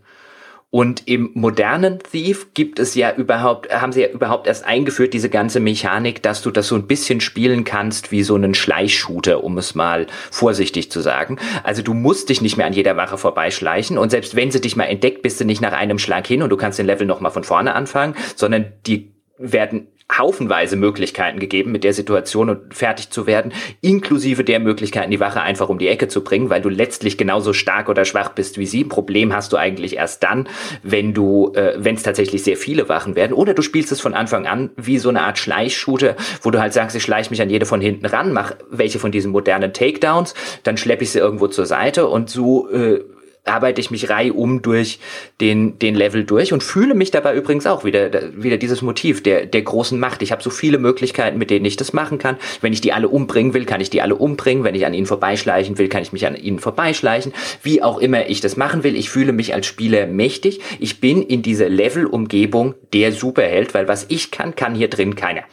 Und 0.76 1.08
im 1.08 1.30
modernen 1.36 2.00
Thief 2.00 2.56
gibt 2.56 2.80
es 2.80 2.96
ja 2.96 3.14
überhaupt, 3.14 3.72
haben 3.72 3.92
sie 3.92 4.02
ja 4.02 4.08
überhaupt 4.08 4.48
erst 4.48 4.66
eingeführt, 4.66 5.14
diese 5.14 5.30
ganze 5.30 5.60
Mechanik, 5.60 6.24
dass 6.24 6.42
du 6.42 6.50
das 6.50 6.68
so 6.68 6.74
ein 6.74 6.88
bisschen 6.88 7.22
spielen 7.22 7.64
kannst 7.64 8.12
wie 8.12 8.24
so 8.24 8.34
einen 8.34 8.56
Schleichshooter, 8.56 9.44
um 9.44 9.60
es 9.60 9.76
mal 9.76 10.08
vorsichtig 10.32 10.90
zu 10.90 11.02
sagen. 11.02 11.38
Also 11.62 11.84
du 11.84 11.94
musst 11.94 12.30
dich 12.30 12.42
nicht 12.42 12.58
mehr 12.58 12.66
an 12.66 12.74
jeder 12.74 12.98
Wache 12.98 13.20
vorbeischleichen 13.20 14.00
und 14.00 14.10
selbst 14.10 14.36
wenn 14.36 14.50
sie 14.50 14.62
dich 14.62 14.76
mal 14.76 14.86
entdeckt, 14.86 15.22
bist 15.22 15.40
du 15.40 15.46
nicht 15.46 15.62
nach 15.62 15.74
einem 15.74 16.00
Schlag 16.00 16.26
hin 16.26 16.42
und 16.42 16.50
du 16.50 16.58
kannst 16.58 16.80
den 16.80 16.88
Level 16.88 17.06
nochmal 17.06 17.32
von 17.32 17.44
vorne 17.44 17.76
anfangen, 17.76 18.16
sondern 18.36 18.74
die 18.88 19.12
werden 19.38 19.90
haufenweise 20.18 20.76
Möglichkeiten 20.76 21.39
gegeben, 21.39 21.72
mit 21.72 21.84
der 21.84 21.93
Situation 21.93 22.57
fertig 22.70 23.09
zu 23.09 23.28
werden, 23.28 23.53
inklusive 23.82 24.43
der 24.43 24.59
Möglichkeiten, 24.59 25.11
die 25.11 25.20
Wache 25.20 25.41
einfach 25.41 25.70
um 25.70 25.80
die 25.80 25.88
Ecke 25.88 26.07
zu 26.07 26.24
bringen, 26.24 26.49
weil 26.49 26.61
du 26.61 26.70
letztlich 26.70 27.18
genauso 27.18 27.53
stark 27.53 27.89
oder 27.89 28.05
schwach 28.05 28.30
bist 28.30 28.57
wie 28.57 28.66
sie. 28.66 28.84
Ein 28.84 28.89
Problem 28.89 29.34
hast 29.34 29.53
du 29.53 29.57
eigentlich 29.57 29.97
erst 29.97 30.24
dann, 30.24 30.47
wenn 30.84 31.14
du, 31.14 31.53
äh, 31.55 31.74
wenn 31.78 31.95
es 31.95 32.03
tatsächlich 32.03 32.43
sehr 32.43 32.57
viele 32.57 32.89
Wachen 32.89 33.16
werden. 33.16 33.34
Oder 33.34 33.53
du 33.53 33.61
spielst 33.61 33.91
es 33.91 34.01
von 34.01 34.14
Anfang 34.14 34.47
an 34.47 34.72
wie 34.76 34.97
so 34.97 35.09
eine 35.09 35.22
Art 35.22 35.38
Schleichshooter, 35.38 36.16
wo 36.41 36.51
du 36.51 36.59
halt 36.59 36.74
sagst, 36.74 36.95
ich 36.95 37.03
schleich 37.03 37.30
mich 37.30 37.41
an 37.41 37.49
jede 37.49 37.66
von 37.66 37.82
hinten 37.82 38.05
ran, 38.05 38.34
mach 38.34 38.53
welche 38.70 38.99
von 38.99 39.11
diesen 39.11 39.32
modernen 39.32 39.74
Takedowns, 39.74 40.34
dann 40.64 40.78
schleppe 40.78 41.03
ich 41.03 41.11
sie 41.11 41.20
irgendwo 41.20 41.47
zur 41.47 41.66
Seite 41.66 42.07
und 42.07 42.30
so 42.30 42.70
äh, 42.70 43.03
arbeite 43.46 43.82
ich 43.82 43.91
mich 43.91 44.10
reihum 44.10 44.62
durch 44.62 45.00
den, 45.41 45.78
den 45.80 45.96
Level 45.96 46.24
durch 46.24 46.54
und 46.54 46.64
fühle 46.64 46.94
mich 46.94 47.12
dabei 47.12 47.36
übrigens 47.36 47.66
auch 47.66 47.84
wieder, 47.84 48.10
wieder 48.41 48.58
dieses 48.58 48.82
Motiv 48.82 49.22
der, 49.22 49.46
der 49.46 49.62
großen 49.62 50.00
Macht. 50.00 50.22
Ich 50.22 50.32
habe 50.32 50.41
so 50.41 50.50
viele 50.50 50.78
Möglichkeiten, 50.78 51.38
mit 51.38 51.50
denen 51.50 51.66
ich 51.66 51.76
das 51.76 51.94
machen 51.94 52.20
kann. 52.20 52.38
Wenn 52.62 52.74
ich 52.74 52.82
die 52.82 52.94
alle 52.94 53.10
umbringen 53.10 53.54
will, 53.54 53.66
kann 53.66 53.82
ich 53.82 53.89
die 53.89 54.02
alle 54.02 54.16
umbringen. 54.16 54.64
Wenn 54.64 54.76
ich 54.76 54.86
an 54.86 54.94
ihnen 54.94 55.06
vorbeischleichen 55.06 55.78
will, 55.78 55.89
kann 55.89 56.04
ich 56.04 56.14
mich 56.14 56.26
an 56.26 56.36
ihnen 56.36 56.60
vorbeischleichen. 56.60 57.34
Wie 57.62 57.84
auch 57.84 58.00
immer 58.00 58.30
ich 58.30 58.39
das 58.39 58.56
machen 58.56 58.84
will, 58.84 58.96
ich 58.96 59.10
fühle 59.10 59.34
mich 59.34 59.54
als 59.54 59.66
Spieler 59.66 60.08
mächtig. 60.08 60.62
Ich 60.80 61.02
bin 61.02 61.22
in 61.22 61.41
dieser 61.41 61.68
Level-Umgebung 61.68 62.76
der 62.94 63.12
Superheld, 63.12 63.74
weil 63.74 63.88
was 63.88 64.06
ich 64.08 64.32
kann, 64.32 64.56
kann 64.56 64.76
hier 64.76 64.89
drin 64.89 65.16
keiner. 65.16 65.44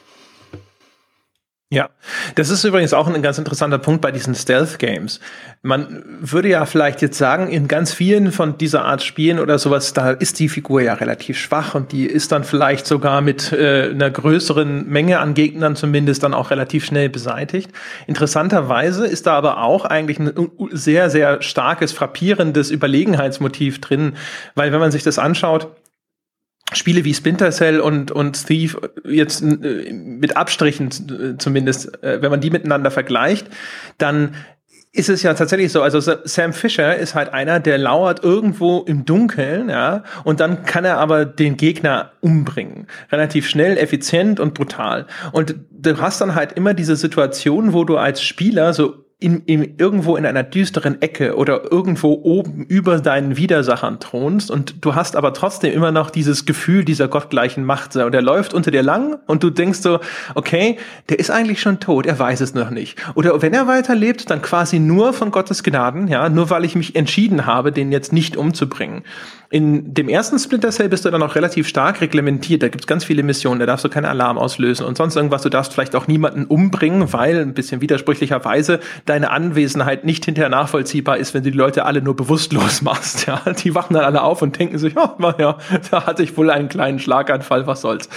Ja, 1.73 1.89
das 2.35 2.51
ist 2.51 2.64
übrigens 2.64 2.93
auch 2.93 3.07
ein 3.07 3.23
ganz 3.23 3.39
interessanter 3.39 3.79
Punkt 3.79 4.01
bei 4.01 4.11
diesen 4.11 4.35
Stealth-Games. 4.35 5.21
Man 5.62 6.03
würde 6.18 6.49
ja 6.49 6.66
vielleicht 6.66 7.01
jetzt 7.01 7.16
sagen, 7.16 7.49
in 7.49 7.68
ganz 7.68 7.93
vielen 7.93 8.33
von 8.33 8.59
dieser 8.59 8.85
Art 8.85 9.05
Spielen 9.05 9.39
oder 9.39 9.57
sowas, 9.57 9.93
da 9.93 10.11
ist 10.11 10.41
die 10.41 10.49
Figur 10.49 10.83
ja 10.83 10.95
relativ 10.95 11.39
schwach 11.39 11.77
und 11.77 11.93
die 11.93 12.07
ist 12.07 12.33
dann 12.33 12.43
vielleicht 12.43 12.89
sogar 12.89 13.21
mit 13.21 13.53
äh, 13.53 13.91
einer 13.91 14.11
größeren 14.11 14.89
Menge 14.89 15.21
an 15.21 15.35
Gegnern 15.35 15.77
zumindest 15.77 16.25
dann 16.25 16.35
auch 16.35 16.51
relativ 16.51 16.85
schnell 16.85 17.09
beseitigt. 17.09 17.71
Interessanterweise 18.09 19.07
ist 19.07 19.29
da 19.29 19.35
aber 19.35 19.62
auch 19.62 19.85
eigentlich 19.85 20.18
ein 20.18 20.33
sehr, 20.73 21.09
sehr 21.09 21.41
starkes, 21.41 21.93
frappierendes 21.93 22.73
Überlegenheitsmotiv 22.73 23.81
drin, 23.81 24.14
weil 24.57 24.73
wenn 24.73 24.81
man 24.81 24.91
sich 24.91 25.05
das 25.05 25.21
anschaut, 25.21 25.68
Spiele 26.73 27.05
wie 27.05 27.14
Splinter 27.14 27.51
Cell 27.51 27.81
und, 27.81 28.11
und 28.11 28.47
Thief 28.47 28.77
jetzt 29.05 29.43
äh, 29.43 29.93
mit 29.93 30.37
Abstrichen 30.37 30.89
äh, 30.89 31.39
zumindest, 31.39 32.03
äh, 32.03 32.23
wenn 32.23 32.31
man 32.31 32.41
die 32.41 32.51
miteinander 32.51 32.91
vergleicht, 32.91 33.49
dann 33.99 34.35
ist 34.93 35.09
es 35.09 35.23
ja 35.23 35.35
tatsächlich 35.35 35.71
so, 35.71 35.83
also 35.83 36.01
Sam 36.01 36.53
Fisher 36.53 36.97
ist 36.97 37.14
halt 37.14 37.33
einer, 37.33 37.61
der 37.61 37.79
lauert 37.79 38.25
irgendwo 38.25 38.81
im 38.81 39.05
Dunkeln, 39.05 39.68
ja, 39.68 40.03
und 40.25 40.41
dann 40.41 40.64
kann 40.64 40.85
er 40.85 40.99
aber 40.99 41.25
den 41.25 41.57
Gegner 41.57 42.12
umbringen. 42.21 42.89
Relativ 43.12 43.49
schnell, 43.49 43.79
effizient 43.79 44.41
und 44.41 44.53
brutal. 44.55 45.07
Und 45.31 45.55
du 45.71 46.01
hast 46.01 46.21
dann 46.21 46.35
halt 46.35 46.53
immer 46.53 46.75
diese 46.75 46.97
Situation, 46.97 47.73
wo 47.73 47.85
du 47.85 47.99
als 47.99 48.21
Spieler 48.21 48.73
so 48.73 49.05
in, 49.21 49.43
in, 49.45 49.75
irgendwo 49.77 50.16
in 50.16 50.25
einer 50.25 50.43
düsteren 50.43 51.03
Ecke 51.03 51.37
oder 51.37 51.71
irgendwo 51.71 52.21
oben 52.23 52.64
über 52.64 52.99
deinen 53.01 53.37
Widersachern 53.37 54.01
thronst 54.01 54.51
und 54.51 54.83
du 54.85 54.95
hast 54.95 55.14
aber 55.14 55.35
trotzdem 55.35 55.75
immer 55.75 55.93
noch 55.93 56.09
dieses 56.09 56.47
Gefühl 56.47 56.87
dieser 56.87 57.07
gottgleichen 57.07 57.64
Macht. 57.64 57.95
Und 57.97 58.12
der 58.12 58.23
läuft 58.23 58.55
unter 58.55 58.71
dir 58.71 58.83
lang 58.83 59.18
und 59.27 59.43
du 59.43 59.51
denkst 59.51 59.81
so, 59.81 60.01
okay, 60.35 60.79
der 61.11 61.18
ist 61.18 61.31
eigentlich 61.31 61.61
schon 61.61 61.81
tot, 61.81 62.07
er 62.07 62.18
weiß 62.18 62.41
es 62.41 62.55
noch 62.55 62.71
nicht. 62.71 62.99
Oder 63.14 63.43
wenn 63.43 63.53
er 63.53 63.66
weiterlebt, 63.66 64.31
dann 64.31 64.41
quasi 64.41 64.79
nur 64.79 65.12
von 65.12 65.31
Gottes 65.31 65.62
Gnaden, 65.62 66.09
ja, 66.09 66.31
nur 66.31 66.49
weil 66.49 66.64
ich 66.64 66.75
mich 66.75 66.97
entschieden 66.97 67.45
habe, 67.45 67.73
den 67.73 67.93
jetzt 67.93 68.14
nicht 68.14 68.39
umzubringen. 68.39 69.03
In 69.53 69.94
dem 69.94 70.09
ersten 70.09 70.38
Splinter 70.38 70.70
Cell 70.70 70.88
bist 70.88 71.05
du 71.05 71.11
dann 71.11 71.24
auch 71.24 71.34
relativ 71.34 71.66
stark 71.66 72.01
reglementiert. 72.01 72.62
Da 72.62 72.68
gibt's 72.68 72.86
ganz 72.86 73.03
viele 73.03 73.24
Missionen, 73.24 73.59
da 73.59 73.66
darfst 73.66 73.84
du 73.84 73.88
keinen 73.88 74.05
Alarm 74.05 74.38
auslösen 74.38 74.86
und 74.86 74.96
sonst 74.96 75.16
irgendwas. 75.16 75.42
Du 75.42 75.48
darfst 75.48 75.72
vielleicht 75.72 75.96
auch 75.96 76.07
niemanden 76.07 76.44
umbringen, 76.44 77.12
weil 77.12 77.40
ein 77.40 77.53
bisschen 77.53 77.80
widersprüchlicherweise 77.80 78.78
deine 79.07 79.32
Anwesenheit 79.32 80.05
nicht 80.05 80.24
hinterher 80.24 80.51
nachvollziehbar 80.51 81.18
ist, 81.18 81.34
wenn 81.34 81.42
du 81.42 81.51
die 81.51 81.59
Leute 81.59 81.84
alle 81.84 82.01
nur 82.01 82.14
bewusstlos 82.14 82.80
machst. 82.82 83.26
Ja, 83.26 83.42
die 83.53 83.74
wachen 83.74 83.94
dann 83.94 84.05
alle 84.05 84.22
auf 84.22 84.40
und 84.40 84.57
denken 84.57 84.78
sich, 84.78 84.94
oh, 84.96 85.32
ja, 85.36 85.59
da 85.90 86.07
hatte 86.07 86.22
ich 86.22 86.36
wohl 86.36 86.48
einen 86.48 86.68
kleinen 86.68 87.01
Schlaganfall, 87.01 87.66
was 87.66 87.80
soll's. 87.80 88.09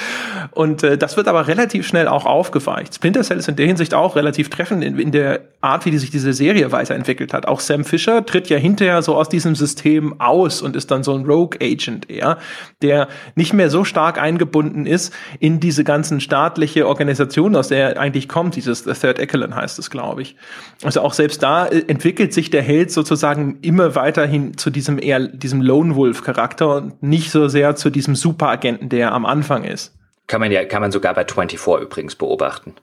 Und 0.52 0.84
äh, 0.84 1.00
das 1.00 1.18
wird 1.18 1.28
aber 1.28 1.48
relativ 1.48 1.88
schnell 1.88 2.08
auch 2.08 2.28
aufgeweicht. 2.28 2.94
Splinter 2.94 3.24
Cell 3.24 3.40
ist 3.40 3.48
in 3.48 3.56
der 3.56 3.66
Hinsicht 3.66 3.96
auch 3.96 4.16
relativ 4.16 4.52
treffend 4.52 4.84
in, 4.84 5.00
in 5.00 5.12
der 5.12 5.40
Art, 5.62 5.86
wie 5.86 5.92
die 5.92 5.98
sich 5.98 6.12
diese 6.12 6.32
Serie 6.32 6.72
weiterentwickelt 6.72 7.34
hat. 7.34 7.48
Auch 7.48 7.60
Sam 7.60 7.86
Fisher 7.86 8.24
tritt 8.24 8.50
ja 8.50 8.58
hinterher 8.60 9.02
so 9.02 9.16
aus 9.16 9.30
diesem 9.30 9.56
System 9.56 10.22
aus 10.22 10.62
und 10.62 10.76
ist 10.76 10.92
dann 10.92 11.02
so 11.04 11.16
ein 11.16 11.23
Rogue 11.26 11.60
Agent 11.62 12.10
eher, 12.10 12.38
der 12.82 13.08
nicht 13.36 13.54
mehr 13.54 13.70
so 13.70 13.84
stark 13.84 14.20
eingebunden 14.20 14.86
ist 14.86 15.14
in 15.40 15.60
diese 15.60 15.84
ganzen 15.84 16.22
staatliche 16.22 16.88
Organisation, 16.88 17.56
aus 17.56 17.70
der 17.70 17.96
er 17.96 18.00
eigentlich 18.00 18.28
kommt. 18.28 18.56
Dieses 18.56 18.84
The 18.84 18.94
Third 18.94 19.20
Echelon 19.20 19.56
heißt 19.56 19.80
es, 19.80 19.90
glaube 19.90 20.22
ich. 20.22 20.36
Also 20.84 21.02
auch 21.02 21.14
selbst 21.14 21.44
da 21.44 21.66
äh, 21.68 21.84
entwickelt 21.88 22.34
sich 22.34 22.50
der 22.50 22.62
Held 22.62 22.92
sozusagen 22.92 23.60
immer 23.62 23.96
weiterhin 23.96 24.58
zu 24.58 24.70
diesem 24.70 25.00
eher 25.00 25.28
diesem 25.28 25.62
Lone 25.62 25.96
Wolf 25.96 26.24
Charakter 26.24 26.76
und 26.78 27.04
nicht 27.04 27.32
so 27.32 27.48
sehr 27.48 27.76
zu 27.76 27.90
diesem 27.90 28.16
Superagenten, 28.16 28.90
der 28.90 29.08
er 29.08 29.12
am 29.14 29.26
Anfang 29.26 29.64
ist. 29.64 29.96
Kann 30.28 30.40
man 30.40 30.52
ja, 30.52 30.64
kann 30.66 30.82
man 30.82 30.92
sogar 30.92 31.14
bei 31.14 31.26
24 31.26 31.60
übrigens 31.82 32.16
beobachten 32.16 32.76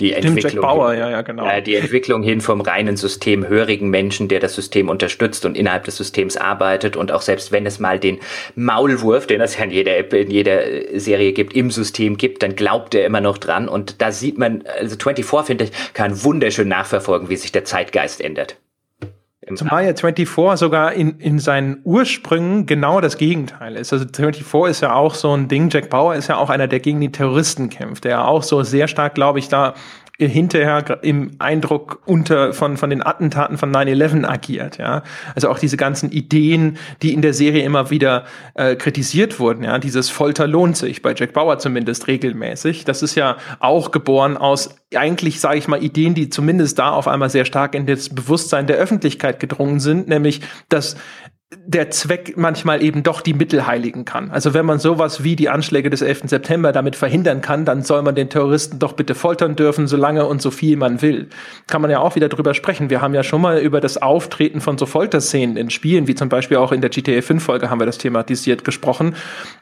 die 0.00 0.14
Entwicklung, 0.14 0.62
Bauer, 0.62 0.94
ja, 0.94 1.10
ja, 1.10 1.22
genau. 1.22 1.46
Äh, 1.46 1.62
die 1.62 1.76
Entwicklung 1.76 2.22
hin 2.22 2.40
vom 2.40 2.60
reinen 2.60 2.96
System 2.96 3.46
hörigen 3.46 3.90
Menschen, 3.90 4.28
der 4.28 4.40
das 4.40 4.54
System 4.54 4.88
unterstützt 4.88 5.44
und 5.44 5.56
innerhalb 5.56 5.84
des 5.84 5.96
Systems 5.96 6.36
arbeitet 6.36 6.96
und 6.96 7.12
auch 7.12 7.22
selbst 7.22 7.52
wenn 7.52 7.66
es 7.66 7.78
mal 7.78 7.98
den 7.98 8.18
Maulwurf, 8.54 9.26
den 9.26 9.40
es 9.40 9.58
ja 9.58 9.64
in 9.64 9.70
jeder, 9.70 10.12
in 10.12 10.30
jeder 10.30 10.62
Serie 10.94 11.32
gibt, 11.32 11.54
im 11.54 11.70
System 11.70 12.16
gibt, 12.16 12.42
dann 12.42 12.56
glaubt 12.56 12.94
er 12.94 13.04
immer 13.04 13.20
noch 13.20 13.38
dran 13.38 13.68
und 13.68 14.00
da 14.00 14.10
sieht 14.10 14.38
man, 14.38 14.64
also 14.78 14.96
24 14.96 15.46
finde 15.46 15.64
ich, 15.64 15.70
kann 15.92 16.24
wunderschön 16.24 16.68
nachverfolgen, 16.68 17.28
wie 17.28 17.36
sich 17.36 17.52
der 17.52 17.64
Zeitgeist 17.64 18.20
ändert. 18.20 18.56
Zumal 19.54 19.86
ja 19.86 19.94
24 19.94 20.58
sogar 20.58 20.92
in, 20.92 21.18
in 21.18 21.38
seinen 21.38 21.80
Ursprüngen 21.84 22.66
genau 22.66 23.00
das 23.00 23.16
Gegenteil 23.16 23.76
ist. 23.76 23.90
Also 23.90 24.04
24 24.04 24.70
ist 24.70 24.82
ja 24.82 24.94
auch 24.94 25.14
so 25.14 25.34
ein 25.34 25.48
Ding. 25.48 25.70
Jack 25.70 25.88
Bauer 25.88 26.14
ist 26.14 26.28
ja 26.28 26.36
auch 26.36 26.50
einer, 26.50 26.68
der 26.68 26.80
gegen 26.80 27.00
die 27.00 27.10
Terroristen 27.10 27.70
kämpft, 27.70 28.04
der 28.04 28.28
auch 28.28 28.42
so 28.42 28.62
sehr 28.62 28.86
stark, 28.86 29.14
glaube 29.14 29.38
ich, 29.38 29.48
da 29.48 29.74
hinterher 30.28 30.98
im 31.02 31.32
Eindruck 31.38 32.02
unter 32.06 32.52
von 32.52 32.76
von 32.76 32.90
den 32.90 33.02
Attentaten 33.02 33.58
von 33.58 33.72
9/11 33.72 34.24
agiert, 34.24 34.78
ja. 34.78 35.02
Also 35.34 35.48
auch 35.48 35.58
diese 35.58 35.76
ganzen 35.76 36.10
Ideen, 36.10 36.78
die 37.02 37.12
in 37.12 37.22
der 37.22 37.34
Serie 37.34 37.64
immer 37.64 37.90
wieder 37.90 38.24
äh, 38.54 38.76
kritisiert 38.76 39.40
wurden, 39.40 39.64
ja. 39.64 39.78
Dieses 39.78 40.10
Folter 40.10 40.46
lohnt 40.46 40.76
sich 40.76 41.02
bei 41.02 41.14
Jack 41.14 41.32
Bauer 41.32 41.58
zumindest 41.58 42.06
regelmäßig. 42.06 42.84
Das 42.84 43.02
ist 43.02 43.14
ja 43.14 43.36
auch 43.58 43.90
geboren 43.90 44.36
aus 44.36 44.76
eigentlich 44.96 45.38
sage 45.40 45.58
ich 45.58 45.68
mal 45.68 45.82
Ideen, 45.82 46.14
die 46.14 46.30
zumindest 46.30 46.78
da 46.78 46.90
auf 46.90 47.06
einmal 47.06 47.30
sehr 47.30 47.44
stark 47.44 47.74
in 47.74 47.86
das 47.86 48.08
Bewusstsein 48.08 48.66
der 48.66 48.76
Öffentlichkeit 48.76 49.38
gedrungen 49.38 49.78
sind, 49.78 50.08
nämlich 50.08 50.40
dass 50.68 50.96
der 51.56 51.90
Zweck 51.90 52.34
manchmal 52.36 52.80
eben 52.80 53.02
doch 53.02 53.20
die 53.20 53.34
Mittel 53.34 53.66
heiligen 53.66 54.04
kann. 54.04 54.30
Also 54.30 54.54
wenn 54.54 54.64
man 54.64 54.78
sowas 54.78 55.24
wie 55.24 55.34
die 55.34 55.48
Anschläge 55.48 55.90
des 55.90 56.00
11. 56.00 56.22
September 56.26 56.70
damit 56.70 56.94
verhindern 56.94 57.40
kann, 57.40 57.64
dann 57.64 57.82
soll 57.82 58.02
man 58.02 58.14
den 58.14 58.30
Terroristen 58.30 58.78
doch 58.78 58.92
bitte 58.92 59.16
foltern 59.16 59.56
dürfen, 59.56 59.88
solange 59.88 60.26
und 60.26 60.40
so 60.40 60.52
viel 60.52 60.76
man 60.76 61.02
will. 61.02 61.28
Kann 61.66 61.82
man 61.82 61.90
ja 61.90 61.98
auch 61.98 62.14
wieder 62.14 62.28
drüber 62.28 62.54
sprechen. 62.54 62.88
Wir 62.88 63.00
haben 63.00 63.14
ja 63.14 63.24
schon 63.24 63.40
mal 63.40 63.58
über 63.58 63.80
das 63.80 64.00
Auftreten 64.00 64.60
von 64.60 64.78
so 64.78 64.86
Folterszenen 64.86 65.56
in 65.56 65.70
Spielen, 65.70 66.06
wie 66.06 66.14
zum 66.14 66.28
Beispiel 66.28 66.56
auch 66.56 66.70
in 66.70 66.82
der 66.82 66.90
GTA 66.90 67.20
5 67.20 67.42
Folge 67.42 67.68
haben 67.68 67.80
wir 67.80 67.86
das 67.86 67.98
thematisiert 67.98 68.64
gesprochen. 68.64 69.16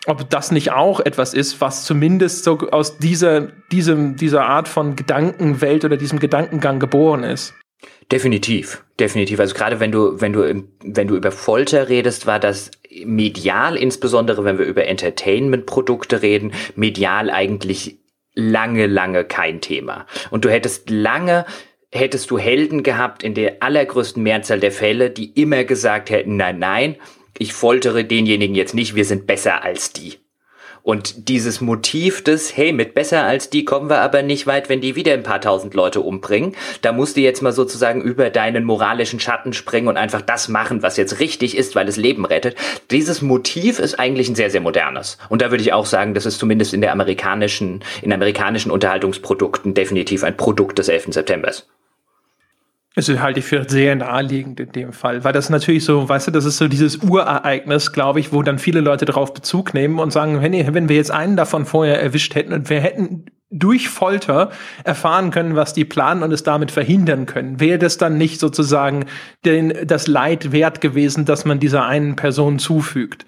Ob 0.07 0.28
das 0.28 0.53
nicht 0.53 0.72
auch 0.72 1.01
etwas 1.01 1.32
ist, 1.32 1.62
was 1.62 1.84
zumindest 1.84 2.45
so 2.45 2.59
aus 2.70 2.99
dieser, 2.99 3.49
diesem, 3.72 4.16
dieser 4.16 4.45
Art 4.45 4.68
von 4.68 4.95
Gedankenwelt 4.95 5.86
oder 5.86 5.97
diesem 5.97 6.18
Gedankengang 6.18 6.80
geboren 6.80 7.24
ist. 7.24 7.55
Definitiv, 8.11 8.84
definitiv. 8.98 9.38
Also 9.38 9.54
gerade 9.54 9.80
wenn 9.80 9.92
du, 9.92 10.20
wenn 10.20 10.32
du, 10.32 10.64
wenn 10.82 11.09
du 11.09 11.16
über 11.16 11.30
Folter 11.30 11.88
redest, 11.88 12.26
war 12.26 12.40
das 12.40 12.70
medial, 13.04 13.76
insbesondere 13.76 14.44
wenn 14.44 14.59
wir 14.59 14.64
über 14.64 14.86
Entertainment-Produkte 14.86 16.22
reden, 16.22 16.52
medial 16.74 17.28
eigentlich 17.30 17.98
lange, 18.34 18.86
lange 18.86 19.24
kein 19.24 19.61
Thema. 19.61 20.06
Und 20.30 20.44
du 20.44 20.50
hättest 20.50 20.88
lange 20.88 21.44
hättest 21.90 22.30
du 22.30 22.38
Helden 22.38 22.82
gehabt 22.82 23.22
in 23.22 23.34
der 23.34 23.62
allergrößten 23.62 24.22
Mehrzahl 24.22 24.61
der 24.61 24.72
Fälle, 24.72 25.11
die 25.11 25.32
immer 25.40 25.64
gesagt 25.64 26.11
hätten, 26.11 26.36
nein, 26.36 26.59
nein, 26.59 26.96
ich 27.38 27.52
foltere 27.52 28.04
denjenigen 28.04 28.54
jetzt 28.54 28.74
nicht, 28.74 28.94
wir 28.94 29.04
sind 29.04 29.26
besser 29.26 29.64
als 29.64 29.92
die. 29.92 30.18
Und 30.89 31.28
dieses 31.28 31.61
Motiv 31.61 32.24
des, 32.24 32.57
hey, 32.57 32.72
mit 32.72 32.95
besser 32.95 33.24
als 33.24 33.51
die 33.51 33.66
kommen 33.66 33.91
wir 33.91 34.01
aber 34.01 34.22
nicht 34.22 34.47
weit, 34.47 34.70
wenn 34.70 34.80
die 34.80 34.97
wieder 34.97 35.12
ein 35.12 35.22
paar 35.22 35.43
tausend 35.43 35.74
Leute 35.74 36.01
umbringen, 36.01 36.57
da 36.80 36.93
musst 36.93 37.18
du 37.18 37.20
jetzt 37.20 37.43
mal 37.43 37.53
sozusagen 37.53 38.01
über 38.01 38.30
deinen 38.30 38.64
moralischen 38.64 39.20
Schatten 39.20 39.53
springen 39.53 39.89
und 39.89 39.99
einfach 39.99 40.22
das 40.22 40.49
machen, 40.49 40.82
was 40.82 40.97
jetzt 40.97 41.20
richtig 41.20 41.59
ist, 41.59 41.74
weil 41.74 41.89
es 41.89 41.99
Leben 41.99 42.24
rettet. 42.24 42.57
Dieses 42.91 43.20
Motiv 43.20 43.80
ist 43.80 44.01
eigentlich 44.01 44.30
ein 44.30 44.34
sehr, 44.34 44.49
sehr 44.49 44.62
modernes. 44.62 45.18
Und 45.28 45.43
da 45.43 45.51
würde 45.51 45.62
ich 45.62 45.74
auch 45.74 45.84
sagen, 45.84 46.14
das 46.14 46.24
ist 46.24 46.39
zumindest 46.39 46.72
in 46.72 46.80
der 46.80 46.93
amerikanischen, 46.93 47.84
in 48.01 48.11
amerikanischen 48.11 48.70
Unterhaltungsprodukten 48.70 49.74
definitiv 49.74 50.24
ein 50.24 50.39
Produkt 50.39 50.78
des 50.78 50.89
11. 50.89 51.09
Septembers. 51.11 51.66
Also 52.97 53.20
halte 53.20 53.41
ich 53.41 53.47
für 53.47 53.68
sehr 53.68 53.95
naheliegend 53.95 54.59
in 54.61 54.72
dem 54.72 54.93
Fall, 54.93 55.22
weil 55.22 55.32
das 55.32 55.51
natürlich 55.51 55.84
so, 55.84 56.09
weißt 56.09 56.28
du, 56.28 56.30
das 56.32 56.45
ist 56.45 56.57
so 56.57 56.68
dieses 56.68 56.97
Urereignis, 56.97 57.93
glaube 57.93 58.18
ich, 58.18 58.32
wo 58.32 58.43
dann 58.43 58.59
viele 58.59 58.80
Leute 58.80 59.05
darauf 59.05 59.34
Bezug 59.34 59.72
nehmen 59.72 60.01
und 60.01 60.12
sagen, 60.12 60.43
wenn, 60.43 60.74
wenn 60.74 60.89
wir 60.89 60.97
jetzt 60.97 61.12
einen 61.12 61.36
davon 61.36 61.64
vorher 61.64 62.03
erwischt 62.03 62.34
hätten 62.34 62.53
und 62.53 62.70
wir 62.70 62.80
hätten 62.80 63.26
durch 63.51 63.88
Folter 63.88 64.51
erfahren 64.84 65.30
können, 65.30 65.57
was 65.57 65.72
die 65.72 65.86
planen 65.86 66.22
und 66.22 66.32
es 66.32 66.42
damit 66.42 66.70
verhindern 66.70 67.24
können, 67.24 67.61
wäre 67.61 67.78
das 67.78 67.96
dann 67.96 68.18
nicht 68.18 68.40
sozusagen 68.40 69.07
den, 69.44 69.72
das 69.86 70.07
Leid 70.07 70.53
wert 70.53 70.80
gewesen, 70.82 71.24
dass 71.24 71.46
man 71.46 71.59
dieser 71.59 71.86
einen 71.86 72.14
Person 72.14 72.59
zufügt. 72.59 73.24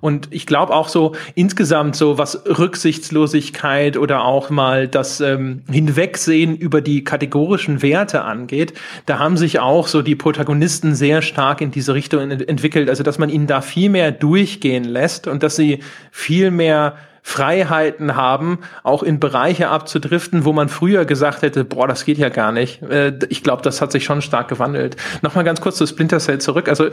Und 0.00 0.26
ich 0.32 0.46
glaube 0.46 0.74
auch 0.74 0.88
so 0.88 1.14
insgesamt 1.36 1.94
so, 1.94 2.18
was 2.18 2.44
Rücksichtslosigkeit 2.44 3.96
oder 3.96 4.24
auch 4.24 4.50
mal 4.50 4.88
das 4.88 5.20
ähm, 5.20 5.62
Hinwegsehen 5.70 6.56
über 6.56 6.80
die 6.80 7.04
kategorischen 7.04 7.82
Werte 7.82 8.22
angeht, 8.22 8.74
da 9.06 9.20
haben 9.20 9.36
sich 9.36 9.60
auch 9.60 9.86
so 9.86 10.02
die 10.02 10.16
Protagonisten 10.16 10.96
sehr 10.96 11.22
stark 11.22 11.60
in 11.60 11.70
diese 11.70 11.94
Richtung 11.94 12.32
entwickelt. 12.32 12.90
Also 12.90 13.04
dass 13.04 13.18
man 13.18 13.30
ihnen 13.30 13.46
da 13.46 13.60
viel 13.60 13.90
mehr 13.90 14.10
durchgehen 14.10 14.82
lässt 14.82 15.28
und 15.28 15.44
dass 15.44 15.54
sie 15.54 15.78
viel 16.10 16.50
mehr 16.50 16.96
Freiheiten 17.22 18.16
haben, 18.16 18.58
auch 18.82 19.02
in 19.04 19.20
Bereiche 19.20 19.68
abzudriften, 19.68 20.44
wo 20.44 20.52
man 20.52 20.68
früher 20.68 21.04
gesagt 21.04 21.42
hätte, 21.42 21.64
boah, 21.64 21.86
das 21.86 22.04
geht 22.04 22.18
ja 22.18 22.28
gar 22.28 22.50
nicht. 22.50 22.82
Äh, 22.82 23.16
ich 23.28 23.44
glaube, 23.44 23.62
das 23.62 23.80
hat 23.80 23.92
sich 23.92 24.04
schon 24.04 24.22
stark 24.22 24.48
gewandelt. 24.48 24.96
Nochmal 25.22 25.44
ganz 25.44 25.60
kurz 25.60 25.76
zu 25.76 25.86
Splinter 25.86 26.18
Cell 26.18 26.40
zurück. 26.40 26.68
Also 26.68 26.90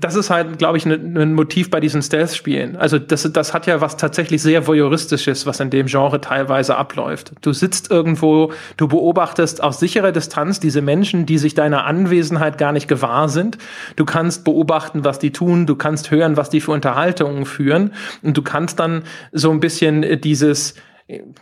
das 0.00 0.14
ist 0.14 0.30
halt, 0.30 0.58
glaube 0.58 0.78
ich, 0.78 0.86
ein 0.86 1.12
ne, 1.12 1.26
Motiv 1.26 1.70
bei 1.70 1.80
diesen 1.80 2.02
Stealth-Spielen. 2.02 2.76
Also 2.76 2.98
das, 2.98 3.30
das 3.32 3.54
hat 3.54 3.66
ja 3.66 3.80
was 3.80 3.96
tatsächlich 3.96 4.42
sehr 4.42 4.66
voyeuristisches, 4.66 5.46
was 5.46 5.60
in 5.60 5.70
dem 5.70 5.86
Genre 5.86 6.20
teilweise 6.20 6.76
abläuft. 6.76 7.32
Du 7.40 7.52
sitzt 7.52 7.90
irgendwo, 7.90 8.52
du 8.76 8.88
beobachtest 8.88 9.62
aus 9.62 9.80
sicherer 9.80 10.12
Distanz 10.12 10.60
diese 10.60 10.82
Menschen, 10.82 11.26
die 11.26 11.38
sich 11.38 11.54
deiner 11.54 11.84
Anwesenheit 11.84 12.58
gar 12.58 12.72
nicht 12.72 12.88
gewahr 12.88 13.28
sind. 13.28 13.58
Du 13.96 14.04
kannst 14.04 14.44
beobachten, 14.44 15.04
was 15.04 15.18
die 15.18 15.32
tun, 15.32 15.66
du 15.66 15.76
kannst 15.76 16.10
hören, 16.10 16.36
was 16.36 16.50
die 16.50 16.60
für 16.60 16.72
Unterhaltungen 16.72 17.46
führen 17.46 17.92
und 18.22 18.36
du 18.36 18.42
kannst 18.42 18.78
dann 18.78 19.02
so 19.32 19.50
ein 19.50 19.60
bisschen 19.60 20.20
dieses 20.20 20.74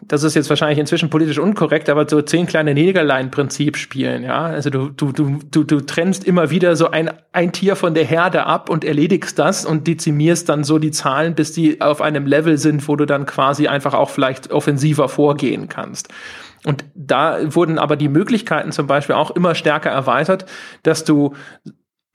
das 0.03 0.23
ist 0.23 0.35
jetzt 0.35 0.49
wahrscheinlich 0.49 0.79
inzwischen 0.79 1.11
politisch 1.11 1.39
unkorrekt, 1.39 1.89
aber 1.89 2.09
so 2.09 2.23
zehn 2.23 2.47
kleine 2.47 2.75
Negerlein-Prinzip 2.75 3.77
spielen, 3.77 4.23
ja. 4.23 4.43
Also 4.43 4.71
du, 4.71 4.89
du, 4.89 5.13
du, 5.13 5.39
du, 5.51 5.65
du 5.65 5.81
trennst 5.81 6.25
immer 6.25 6.51
wieder 6.51 6.77
so 6.77 6.91
ein, 6.91 7.11
ein 7.33 7.53
Tier 7.53 7.77
von 7.77 7.95
der 7.95 8.05
Herde 8.05 8.47
ab 8.47 8.71
und 8.71 8.85
erledigst 8.85 9.39
das 9.39 9.65
und 9.65 9.87
dezimierst 9.87 10.49
dann 10.49 10.65
so 10.65 10.79
die 10.79 10.91
Zahlen, 10.91 11.35
bis 11.35 11.53
die 11.53 11.81
auf 11.81 12.01
einem 12.01 12.27
Level 12.27 12.59
sind, 12.59 12.87
wo 12.89 12.97
du 12.97 13.05
dann 13.05 13.27
quasi 13.27 13.69
einfach 13.69 13.95
auch 13.95 14.11
vielleicht 14.11 14.51
offensiver 14.51 15.09
vorgehen 15.09 15.69
kannst. 15.69 16.09
Und 16.65 16.85
da 16.95 17.55
wurden 17.55 17.79
aber 17.79 17.97
die 17.97 18.09
Möglichkeiten 18.09 18.73
zum 18.73 18.87
Beispiel 18.87 19.15
auch 19.15 19.31
immer 19.31 19.55
stärker 19.55 19.91
erweitert, 19.91 20.47
dass 20.83 21.05
du 21.05 21.35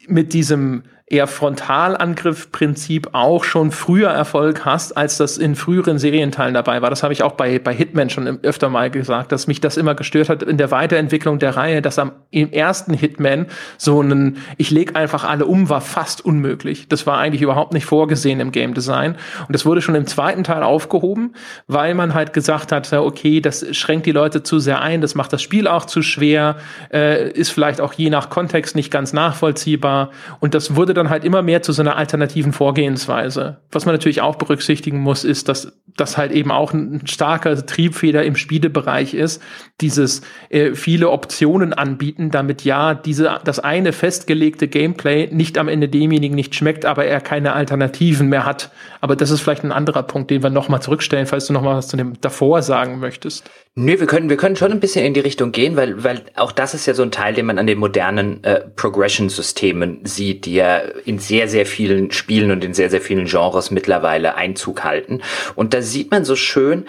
mit 0.08 0.34
diesem 0.34 0.84
eher 1.14 1.28
Frontalangriff-Prinzip 1.28 3.10
auch 3.14 3.44
schon 3.44 3.72
früher 3.72 4.10
Erfolg 4.10 4.66
hast, 4.66 4.98
als 4.98 5.18
das 5.18 5.38
in 5.38 5.56
früheren 5.56 6.00
Serienteilen 6.00 6.56
dabei 6.56 6.82
war. 6.82 6.90
Das 6.90 7.04
habe 7.04 7.14
ich 7.14 7.22
auch 7.24 7.34
bei, 7.34 7.60
bei 7.60 7.74
Hitman 7.74 8.10
schon 8.10 8.40
öfter 8.44 8.70
mal 8.70 8.90
gesagt, 8.90 9.32
dass 9.32 9.48
mich 9.48 9.62
das 9.62 9.78
immer 9.78 9.94
gestört 9.96 10.30
hat 10.30 10.44
in 10.44 10.58
der 10.58 10.72
Weiterentwicklung 10.72 11.40
der 11.40 11.56
Reihe, 11.56 11.82
dass 11.82 12.00
am 12.00 12.12
im 12.32 12.52
ersten 12.52 12.94
Hitman 12.94 13.46
so 13.78 14.02
ein 14.02 14.38
ich 14.58 14.72
leg 14.72 14.96
einfach 14.96 15.24
alle 15.24 15.46
um 15.46 15.70
war 15.70 15.82
fast 15.82 16.26
unmöglich. 16.26 16.88
Das 16.88 17.06
war 17.06 17.20
eigentlich 17.20 17.44
überhaupt 17.44 17.74
nicht 17.74 17.86
vorgesehen 17.86 18.40
im 18.40 18.52
Game 18.52 18.74
Design 18.74 19.16
und 19.48 19.54
das 19.54 19.66
wurde 19.66 19.82
schon 19.82 19.94
im 19.96 20.08
zweiten 20.08 20.44
Teil 20.44 20.64
aufgehoben, 20.64 21.36
weil 21.68 21.94
man 21.94 22.16
halt 22.16 22.34
gesagt 22.34 22.72
hat, 22.72 22.92
okay, 22.92 23.40
das 23.40 23.66
schränkt 23.76 24.08
die 24.08 24.12
Leute 24.12 24.42
zu 24.42 24.58
sehr 24.58 24.82
ein, 24.82 25.02
das 25.02 25.14
macht 25.14 25.32
das 25.32 25.44
Spiel 25.44 25.68
auch 25.68 25.86
zu 25.86 26.02
schwer, 26.02 26.58
äh, 26.92 27.30
ist 27.30 27.52
vielleicht 27.52 27.82
auch 27.82 27.94
je 27.94 28.10
nach 28.10 28.30
Kontext 28.30 28.76
nicht 28.76 28.90
ganz 28.90 29.14
nachvollziehbar 29.14 30.10
und 30.40 30.56
das 30.56 30.76
wurde 30.76 30.96
dann 30.96 31.03
halt 31.10 31.24
immer 31.24 31.42
mehr 31.42 31.62
zu 31.62 31.72
so 31.72 31.82
einer 31.82 31.96
alternativen 31.96 32.54
Vorgehensweise. 32.54 33.62
Was 33.72 33.86
man 33.86 33.94
natürlich 33.94 34.22
auch 34.22 34.36
berücksichtigen 34.36 35.00
muss, 35.00 35.24
ist, 35.24 35.50
dass 35.50 35.74
das 35.96 36.18
halt 36.18 36.32
eben 36.32 36.52
auch 36.52 36.74
ein 36.74 37.06
starker 37.06 37.66
Triebfeder 37.66 38.24
im 38.24 38.36
Spielebereich 38.36 39.14
ist, 39.14 39.42
dieses 39.82 40.22
äh, 40.50 40.74
viele 40.74 41.10
Optionen 41.10 41.74
anbieten, 41.74 42.32
damit 42.32 42.64
ja 42.64 42.94
diese 42.94 43.40
das 43.44 43.60
eine 43.60 43.94
festgelegte 43.94 44.68
Gameplay 44.68 45.30
nicht 45.32 45.58
am 45.58 45.68
Ende 45.68 45.90
demjenigen 45.90 46.36
nicht 46.36 46.56
schmeckt, 46.56 46.86
aber 46.86 47.06
er 47.06 47.22
keine 47.22 47.54
Alternativen 47.54 48.28
mehr 48.28 48.46
hat. 48.46 48.72
Aber 49.02 49.16
das 49.16 49.30
ist 49.30 49.42
vielleicht 49.42 49.64
ein 49.64 49.72
anderer 49.72 50.04
Punkt, 50.04 50.32
den 50.32 50.42
wir 50.44 50.50
nochmal 50.50 50.82
zurückstellen, 50.82 51.28
falls 51.28 51.48
du 51.48 51.54
nochmal 51.54 51.76
was 51.76 51.88
zu 51.88 51.98
dem 51.98 52.20
davor 52.22 52.62
sagen 52.62 53.00
möchtest. 53.00 53.50
Nö, 53.76 54.00
wir 54.00 54.06
können, 54.06 54.30
wir 54.30 54.38
können 54.38 54.56
schon 54.56 54.72
ein 54.72 54.80
bisschen 54.80 55.04
in 55.04 55.16
die 55.16 55.20
Richtung 55.20 55.52
gehen, 55.52 55.76
weil, 55.76 56.04
weil 56.04 56.26
auch 56.36 56.52
das 56.52 56.76
ist 56.76 56.86
ja 56.86 56.94
so 56.94 57.02
ein 57.02 57.10
Teil, 57.10 57.34
den 57.34 57.48
man 57.48 57.58
an 57.58 57.66
den 57.66 57.80
modernen 57.80 58.44
äh, 58.44 58.60
Progression-Systemen 58.60 60.06
sieht, 60.06 60.46
die 60.46 60.54
ja 60.54 60.78
in 60.78 61.18
sehr, 61.18 61.48
sehr 61.48 61.66
vielen 61.66 62.12
Spielen 62.12 62.52
und 62.52 62.64
in 62.64 62.76
sehr, 62.76 62.92
sehr 62.92 63.02
vielen 63.02 63.26
Genres 63.26 63.72
mittlerweile 63.72 64.36
Einzug 64.36 64.84
halten. 64.84 65.24
Und 65.56 65.74
da 65.74 65.82
sieht 65.82 66.12
man 66.12 66.24
so 66.24 66.36
schön, 66.36 66.86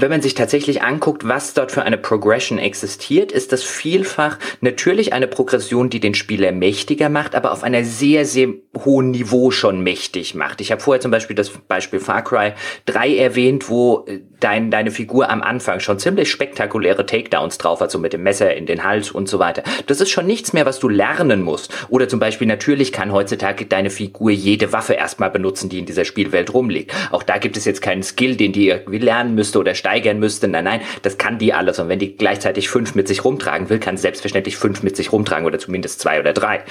wenn 0.00 0.10
man 0.10 0.22
sich 0.22 0.34
tatsächlich 0.34 0.82
anguckt, 0.82 1.26
was 1.26 1.54
dort 1.54 1.72
für 1.72 1.82
eine 1.82 1.98
Progression 1.98 2.58
existiert, 2.58 3.32
ist 3.32 3.52
das 3.52 3.62
vielfach 3.62 4.38
natürlich 4.60 5.12
eine 5.12 5.26
Progression, 5.26 5.90
die 5.90 6.00
den 6.00 6.14
Spieler 6.14 6.52
mächtiger 6.52 7.08
macht, 7.08 7.34
aber 7.34 7.52
auf 7.52 7.62
einer 7.62 7.84
sehr, 7.84 8.24
sehr 8.24 8.48
hohen 8.84 9.10
Niveau 9.10 9.50
schon 9.50 9.82
mächtig 9.82 10.34
macht. 10.34 10.60
Ich 10.60 10.70
habe 10.70 10.80
vorher 10.80 11.00
zum 11.00 11.10
Beispiel 11.10 11.36
das 11.36 11.50
Beispiel 11.50 12.00
Far 12.00 12.22
Cry 12.22 12.52
3 12.86 13.16
erwähnt, 13.16 13.68
wo 13.68 14.04
äh, 14.06 14.20
dein, 14.40 14.70
deine 14.70 14.90
Figur 14.90 15.30
am 15.30 15.42
Anfang 15.42 15.80
schon 15.80 15.98
ziemlich 15.98 16.30
spektakuläre 16.30 17.06
Takedowns 17.06 17.58
drauf 17.58 17.80
hat, 17.80 17.90
so 17.90 17.98
mit 17.98 18.12
dem 18.12 18.22
Messer 18.22 18.54
in 18.54 18.66
den 18.66 18.84
Hals 18.84 19.10
und 19.10 19.28
so 19.28 19.38
weiter. 19.38 19.62
Das 19.86 20.00
ist 20.00 20.10
schon 20.10 20.26
nichts 20.26 20.52
mehr, 20.52 20.66
was 20.66 20.78
du 20.78 20.88
lernen 20.88 21.42
musst. 21.42 21.72
Oder 21.88 22.08
zum 22.08 22.20
Beispiel 22.20 22.46
natürlich 22.46 22.92
kann 22.92 23.12
heutzutage 23.12 23.66
deine 23.66 23.90
Figur 23.90 24.30
jede 24.30 24.72
Waffe 24.72 24.94
erstmal 24.94 25.30
benutzen, 25.30 25.68
die 25.68 25.78
in 25.78 25.86
dieser 25.86 26.04
Spielwelt 26.04 26.52
rumliegt. 26.54 26.92
Auch 27.10 27.22
da 27.22 27.38
gibt 27.38 27.56
es 27.56 27.64
jetzt 27.64 27.82
keinen 27.82 28.02
Skill, 28.02 28.36
den 28.36 28.52
die 28.52 28.68
irgendwie 28.68 28.98
lernen 28.98 29.34
müsste 29.34 29.58
oder 29.58 29.74
steigern 29.88 30.18
müsste. 30.18 30.48
Nein, 30.48 30.64
nein, 30.64 30.80
das 31.02 31.16
kann 31.16 31.38
die 31.38 31.54
alles. 31.54 31.78
Und 31.78 31.88
wenn 31.88 31.98
die 31.98 32.16
gleichzeitig 32.16 32.68
fünf 32.68 32.94
mit 32.94 33.08
sich 33.08 33.24
rumtragen 33.24 33.70
will, 33.70 33.78
kann 33.78 33.96
selbstverständlich 33.96 34.56
fünf 34.56 34.82
mit 34.82 34.96
sich 34.96 35.12
rumtragen 35.12 35.46
oder 35.46 35.58
zumindest 35.58 36.00
zwei 36.00 36.20
oder 36.20 36.32
drei. 36.32 36.62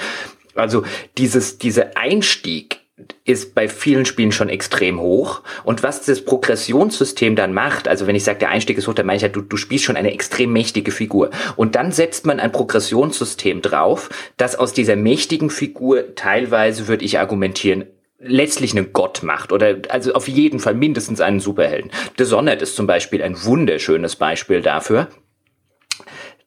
Also 0.54 0.84
dieses, 1.18 1.58
dieser 1.58 1.96
Einstieg 1.96 2.78
ist 3.24 3.54
bei 3.54 3.68
vielen 3.68 4.04
Spielen 4.06 4.32
schon 4.32 4.48
extrem 4.48 5.00
hoch. 5.00 5.42
Und 5.64 5.82
was 5.82 6.02
das 6.02 6.24
Progressionssystem 6.24 7.36
dann 7.36 7.54
macht, 7.54 7.86
also 7.86 8.06
wenn 8.06 8.16
ich 8.16 8.24
sage, 8.24 8.40
der 8.40 8.50
Einstieg 8.50 8.78
ist 8.78 8.88
hoch, 8.88 8.94
dann 8.94 9.06
meine 9.06 9.16
ich 9.16 9.22
ja, 9.22 9.28
du, 9.28 9.40
du 9.40 9.56
spielst 9.56 9.84
schon 9.84 9.96
eine 9.96 10.12
extrem 10.12 10.52
mächtige 10.52 10.90
Figur. 10.90 11.30
Und 11.56 11.74
dann 11.74 11.92
setzt 11.92 12.26
man 12.26 12.40
ein 12.40 12.52
Progressionssystem 12.52 13.62
drauf, 13.62 14.10
das 14.36 14.56
aus 14.56 14.72
dieser 14.72 14.96
mächtigen 14.96 15.50
Figur 15.50 16.14
teilweise, 16.16 16.88
würde 16.88 17.04
ich 17.04 17.18
argumentieren, 17.18 17.84
letztlich 18.18 18.76
einen 18.76 18.92
Gott 18.92 19.22
macht 19.22 19.52
oder 19.52 19.76
also 19.88 20.12
auf 20.12 20.28
jeden 20.28 20.58
Fall 20.58 20.74
mindestens 20.74 21.20
einen 21.20 21.40
Superhelden. 21.40 21.90
Dishonored 22.18 22.62
ist 22.62 22.76
zum 22.76 22.86
Beispiel 22.86 23.22
ein 23.22 23.42
wunderschönes 23.44 24.16
Beispiel 24.16 24.60
dafür, 24.60 25.08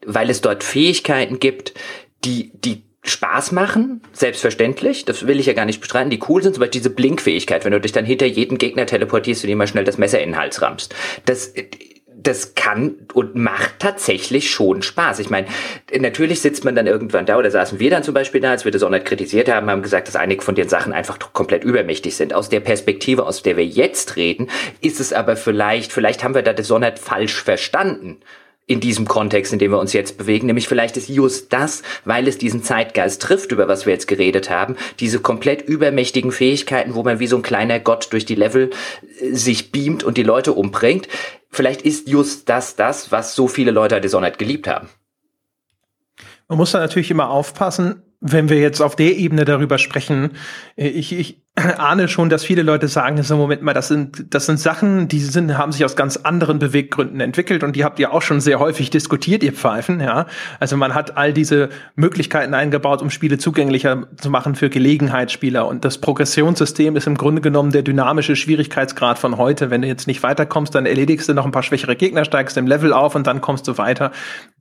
weil 0.05 0.29
es 0.29 0.41
dort 0.41 0.63
Fähigkeiten 0.63 1.39
gibt, 1.39 1.73
die, 2.25 2.51
die 2.53 2.83
Spaß 3.03 3.51
machen, 3.51 4.01
selbstverständlich, 4.13 5.05
das 5.05 5.25
will 5.25 5.39
ich 5.39 5.47
ja 5.47 5.53
gar 5.53 5.65
nicht 5.65 5.81
bestreiten, 5.81 6.11
die 6.11 6.19
cool 6.29 6.43
sind, 6.43 6.53
zum 6.53 6.61
Beispiel 6.61 6.81
diese 6.81 6.91
Blinkfähigkeit, 6.91 7.65
wenn 7.65 7.71
du 7.71 7.81
dich 7.81 7.93
dann 7.93 8.05
hinter 8.05 8.27
jeden 8.27 8.59
Gegner 8.59 8.85
teleportierst 8.85 9.43
und 9.43 9.49
ihm 9.49 9.57
mal 9.57 9.65
schnell 9.65 9.85
das 9.85 9.97
Messer 9.97 10.21
in 10.21 10.31
den 10.31 10.37
Hals 10.37 10.61
rammst. 10.61 10.93
Das, 11.25 11.53
das 12.23 12.55
kann 12.55 12.95
und 13.13 13.35
macht 13.35 13.79
tatsächlich 13.79 14.51
schon 14.51 14.81
Spaß. 14.81 15.19
Ich 15.19 15.29
meine, 15.29 15.47
natürlich 15.97 16.41
sitzt 16.41 16.63
man 16.63 16.75
dann 16.75 16.87
irgendwann 16.87 17.25
da, 17.25 17.37
oder 17.37 17.51
saßen 17.51 17.79
wir 17.79 17.89
dann 17.89 18.03
zum 18.03 18.13
Beispiel 18.13 18.41
da, 18.41 18.51
als 18.51 18.65
wir 18.65 18.71
das 18.71 18.83
auch 18.83 18.89
nicht 18.89 19.05
kritisiert 19.05 19.49
haben, 19.49 19.69
haben 19.69 19.81
gesagt, 19.81 20.07
dass 20.07 20.15
einige 20.15 20.43
von 20.43 20.55
den 20.55 20.69
Sachen 20.69 20.93
einfach 20.93 21.19
komplett 21.33 21.63
übermächtig 21.63 22.15
sind. 22.15 22.33
Aus 22.33 22.49
der 22.49 22.59
Perspektive, 22.59 23.25
aus 23.25 23.43
der 23.43 23.57
wir 23.57 23.65
jetzt 23.65 24.15
reden, 24.15 24.49
ist 24.81 24.99
es 24.99 25.13
aber 25.13 25.35
vielleicht, 25.35 25.91
vielleicht 25.91 26.23
haben 26.23 26.35
wir 26.35 26.43
da 26.43 26.53
das 26.53 26.67
Sonnet 26.67 26.99
falsch 26.99 27.41
verstanden 27.41 28.19
in 28.67 28.79
diesem 28.79 29.07
Kontext, 29.07 29.51
in 29.51 29.59
dem 29.59 29.71
wir 29.71 29.79
uns 29.79 29.93
jetzt 29.93 30.17
bewegen. 30.17 30.47
Nämlich 30.47 30.67
vielleicht 30.67 30.95
ist 30.95 31.09
just 31.09 31.51
das, 31.51 31.83
weil 32.05 32.27
es 32.27 32.37
diesen 32.37 32.63
Zeitgeist 32.63 33.21
trifft, 33.21 33.51
über 33.51 33.67
was 33.67 33.85
wir 33.85 33.93
jetzt 33.93 34.07
geredet 34.07 34.49
haben, 34.49 34.75
diese 34.99 35.19
komplett 35.19 35.61
übermächtigen 35.61 36.31
Fähigkeiten, 36.31 36.95
wo 36.95 37.03
man 37.03 37.19
wie 37.19 37.27
so 37.27 37.35
ein 37.35 37.41
kleiner 37.41 37.79
Gott 37.79 38.07
durch 38.11 38.25
die 38.25 38.35
Level 38.35 38.69
äh, 39.19 39.33
sich 39.33 39.71
beamt 39.71 40.03
und 40.03 40.17
die 40.17 40.23
Leute 40.23 40.53
umbringt. 40.53 41.07
Vielleicht 41.49 41.81
ist 41.81 42.07
just 42.07 42.47
das 42.47 42.75
das, 42.75 43.11
was 43.11 43.35
so 43.35 43.47
viele 43.47 43.71
Leute 43.71 43.99
Dishonored 43.99 44.39
geliebt 44.39 44.67
haben. 44.67 44.87
Man 46.47 46.57
muss 46.57 46.71
da 46.71 46.79
natürlich 46.79 47.11
immer 47.11 47.29
aufpassen, 47.29 48.03
wenn 48.21 48.49
wir 48.49 48.59
jetzt 48.59 48.81
auf 48.81 48.95
der 48.95 49.17
Ebene 49.17 49.45
darüber 49.45 49.77
sprechen. 49.77 50.31
Äh, 50.75 50.87
ich, 50.87 51.11
ich, 51.11 51.41
ahne 51.77 52.07
schon, 52.07 52.29
dass 52.29 52.45
viele 52.45 52.61
Leute 52.61 52.87
sagen, 52.87 53.21
so 53.23 53.35
Moment 53.35 53.61
mal, 53.61 53.73
das 53.73 53.89
sind, 53.89 54.33
das 54.33 54.45
sind 54.45 54.57
Sachen, 54.57 55.09
die 55.09 55.19
sind, 55.19 55.57
haben 55.57 55.73
sich 55.73 55.83
aus 55.83 55.97
ganz 55.97 56.15
anderen 56.15 56.59
Beweggründen 56.59 57.19
entwickelt 57.19 57.63
und 57.63 57.75
die 57.75 57.83
habt 57.83 57.99
ihr 57.99 58.13
auch 58.13 58.21
schon 58.21 58.39
sehr 58.39 58.59
häufig 58.59 58.89
diskutiert, 58.89 59.43
ihr 59.43 59.51
Pfeifen, 59.51 59.99
ja. 59.99 60.27
Also 60.61 60.77
man 60.77 60.93
hat 60.93 61.17
all 61.17 61.33
diese 61.33 61.67
Möglichkeiten 61.95 62.53
eingebaut, 62.53 63.01
um 63.01 63.09
Spiele 63.09 63.37
zugänglicher 63.37 64.07
zu 64.15 64.29
machen 64.29 64.55
für 64.55 64.69
Gelegenheitsspieler 64.69 65.67
und 65.67 65.83
das 65.83 65.97
Progressionssystem 65.97 66.95
ist 66.95 67.07
im 67.07 67.17
Grunde 67.17 67.41
genommen 67.41 67.71
der 67.71 67.81
dynamische 67.81 68.37
Schwierigkeitsgrad 68.37 69.19
von 69.19 69.37
heute. 69.37 69.69
Wenn 69.69 69.81
du 69.81 69.89
jetzt 69.89 70.07
nicht 70.07 70.23
weiterkommst, 70.23 70.73
dann 70.73 70.85
erledigst 70.85 71.27
du 71.27 71.33
noch 71.33 71.45
ein 71.45 71.51
paar 71.51 71.63
schwächere 71.63 71.97
Gegner, 71.97 72.23
steigst 72.23 72.55
im 72.55 72.65
Level 72.67 72.93
auf 72.93 73.13
und 73.15 73.27
dann 73.27 73.41
kommst 73.41 73.67
du 73.67 73.77
weiter. 73.77 74.11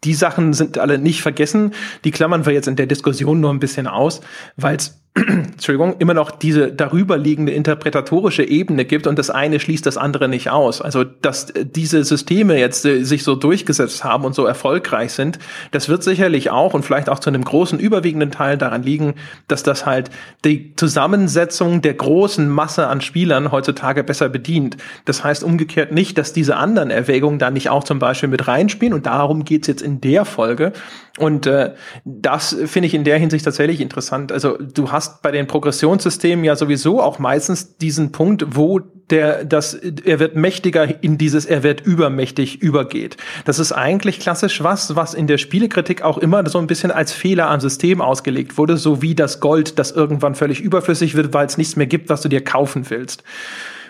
Die 0.03 0.14
Sachen 0.14 0.55
sind 0.55 0.76
alle 0.76 0.99
nicht 0.99 1.22
vergessen. 1.22 1.72
Die 2.03 2.11
klammern 2.11 2.47
wir 2.47 2.53
jetzt 2.53 2.66
in 2.66 2.76
der 2.76 2.86
Diskussion 2.86 3.41
nur 3.41 3.53
ein 3.53 3.61
bisschen 3.61 3.86
aus, 3.86 4.22
weil 4.57 4.76
es 4.76 5.01
Entschuldigung, 5.17 5.97
immer 5.99 6.15
noch 6.15 6.31
diese 6.31 6.71
darüberliegende 6.71 7.51
interpretatorische 7.51 8.45
Ebene 8.45 8.85
gibt 8.85 9.09
und 9.09 9.19
das 9.19 9.29
eine 9.29 9.59
schließt 9.59 9.85
das 9.85 9.97
andere 9.97 10.29
nicht 10.29 10.51
aus. 10.51 10.81
Also, 10.81 11.03
dass 11.03 11.53
diese 11.63 12.05
Systeme 12.05 12.57
jetzt 12.59 12.85
äh, 12.85 13.03
sich 13.03 13.25
so 13.25 13.35
durchgesetzt 13.35 14.05
haben 14.05 14.25
und 14.25 14.37
so 14.37 14.47
erfolgreich 14.47 15.13
sind, 15.13 15.41
das 15.73 15.89
wird 15.89 16.05
sicherlich 16.05 16.51
auch 16.51 16.75
und 16.75 16.85
vielleicht 16.85 17.09
auch 17.09 17.19
zu 17.19 17.29
einem 17.29 17.43
großen 17.43 17.81
überwiegenden 17.81 18.31
Teil 18.31 18.57
daran 18.57 18.85
liegen, 18.85 19.15
dass 19.49 19.65
das 19.65 19.85
halt 19.85 20.11
die 20.45 20.77
Zusammensetzung 20.77 21.83
der 21.83 21.95
großen 21.95 22.49
Masse 22.49 22.87
an 22.87 23.01
Spielern 23.01 23.51
heutzutage 23.51 24.05
besser 24.05 24.29
bedient. 24.29 24.77
Das 25.07 25.25
heißt 25.25 25.43
umgekehrt 25.43 25.91
nicht, 25.91 26.19
dass 26.19 26.33
diese 26.33 26.57
anderen 26.57 26.91
Erwägungen 26.91 27.41
da 27.41 27.51
nicht 27.51 27.69
auch 27.69 27.83
zum 27.83 27.99
Beispiel 27.99 28.29
mit 28.29 28.47
reinspielen 28.47 28.95
und 28.95 29.07
darum 29.07 29.45
geht's 29.45 29.67
jetzt 29.67 29.83
in 29.83 30.01
der 30.01 30.25
Folge. 30.25 30.73
Und 31.19 31.47
äh, 31.47 31.75
das 32.05 32.57
finde 32.67 32.87
ich 32.87 32.95
in 32.95 33.05
der 33.05 33.19
Hinsicht 33.19 33.45
tatsächlich 33.45 33.81
interessant. 33.81 34.31
Also 34.33 34.57
du 34.57 34.93
hast 34.93 35.00
bei 35.09 35.31
den 35.31 35.47
Progressionssystemen 35.47 36.45
ja 36.45 36.57
sowieso 36.57 37.01
auch 37.01 37.19
meistens 37.19 37.77
diesen 37.77 38.13
Punkt, 38.13 38.57
wo 38.57 38.81
der, 39.11 39.45
das, 39.45 39.75
er 39.75 40.21
wird 40.21 40.37
mächtiger 40.37 41.03
in 41.03 41.19
dieses, 41.19 41.45
er 41.45 41.63
wird 41.63 41.81
übermächtig 41.81 42.63
übergeht. 42.63 43.17
Das 43.45 43.59
ist 43.59 43.73
eigentlich 43.73 44.21
klassisch 44.21 44.63
was, 44.63 44.97
was 44.97 45.15
in 45.15 45.27
der 45.27 45.39
Spielekritik 45.39 46.03
auch 46.03 46.19
immer 46.19 46.49
so 46.49 46.59
ein 46.59 46.67
bisschen 46.67 46.91
als 46.91 47.13
Fehler 47.13 47.51
am 47.51 47.61
System 47.61 48.01
ausgelegt 48.01 48.57
wurde, 48.57 48.77
so 48.77 49.03
wie 49.03 49.15
das 49.15 49.41
Gold, 49.41 49.79
das 49.79 49.91
irgendwann 49.91 50.35
völlig 50.35 50.61
überflüssig 50.61 51.15
wird, 51.17 51.35
weil 51.35 51.47
es 51.47 51.59
nichts 51.59 51.77
mehr 51.77 51.87
gibt, 51.87 52.09
was 52.09 52.21
du 52.23 52.29
dir 52.29 52.43
kaufen 52.43 52.89
willst. 52.89 53.25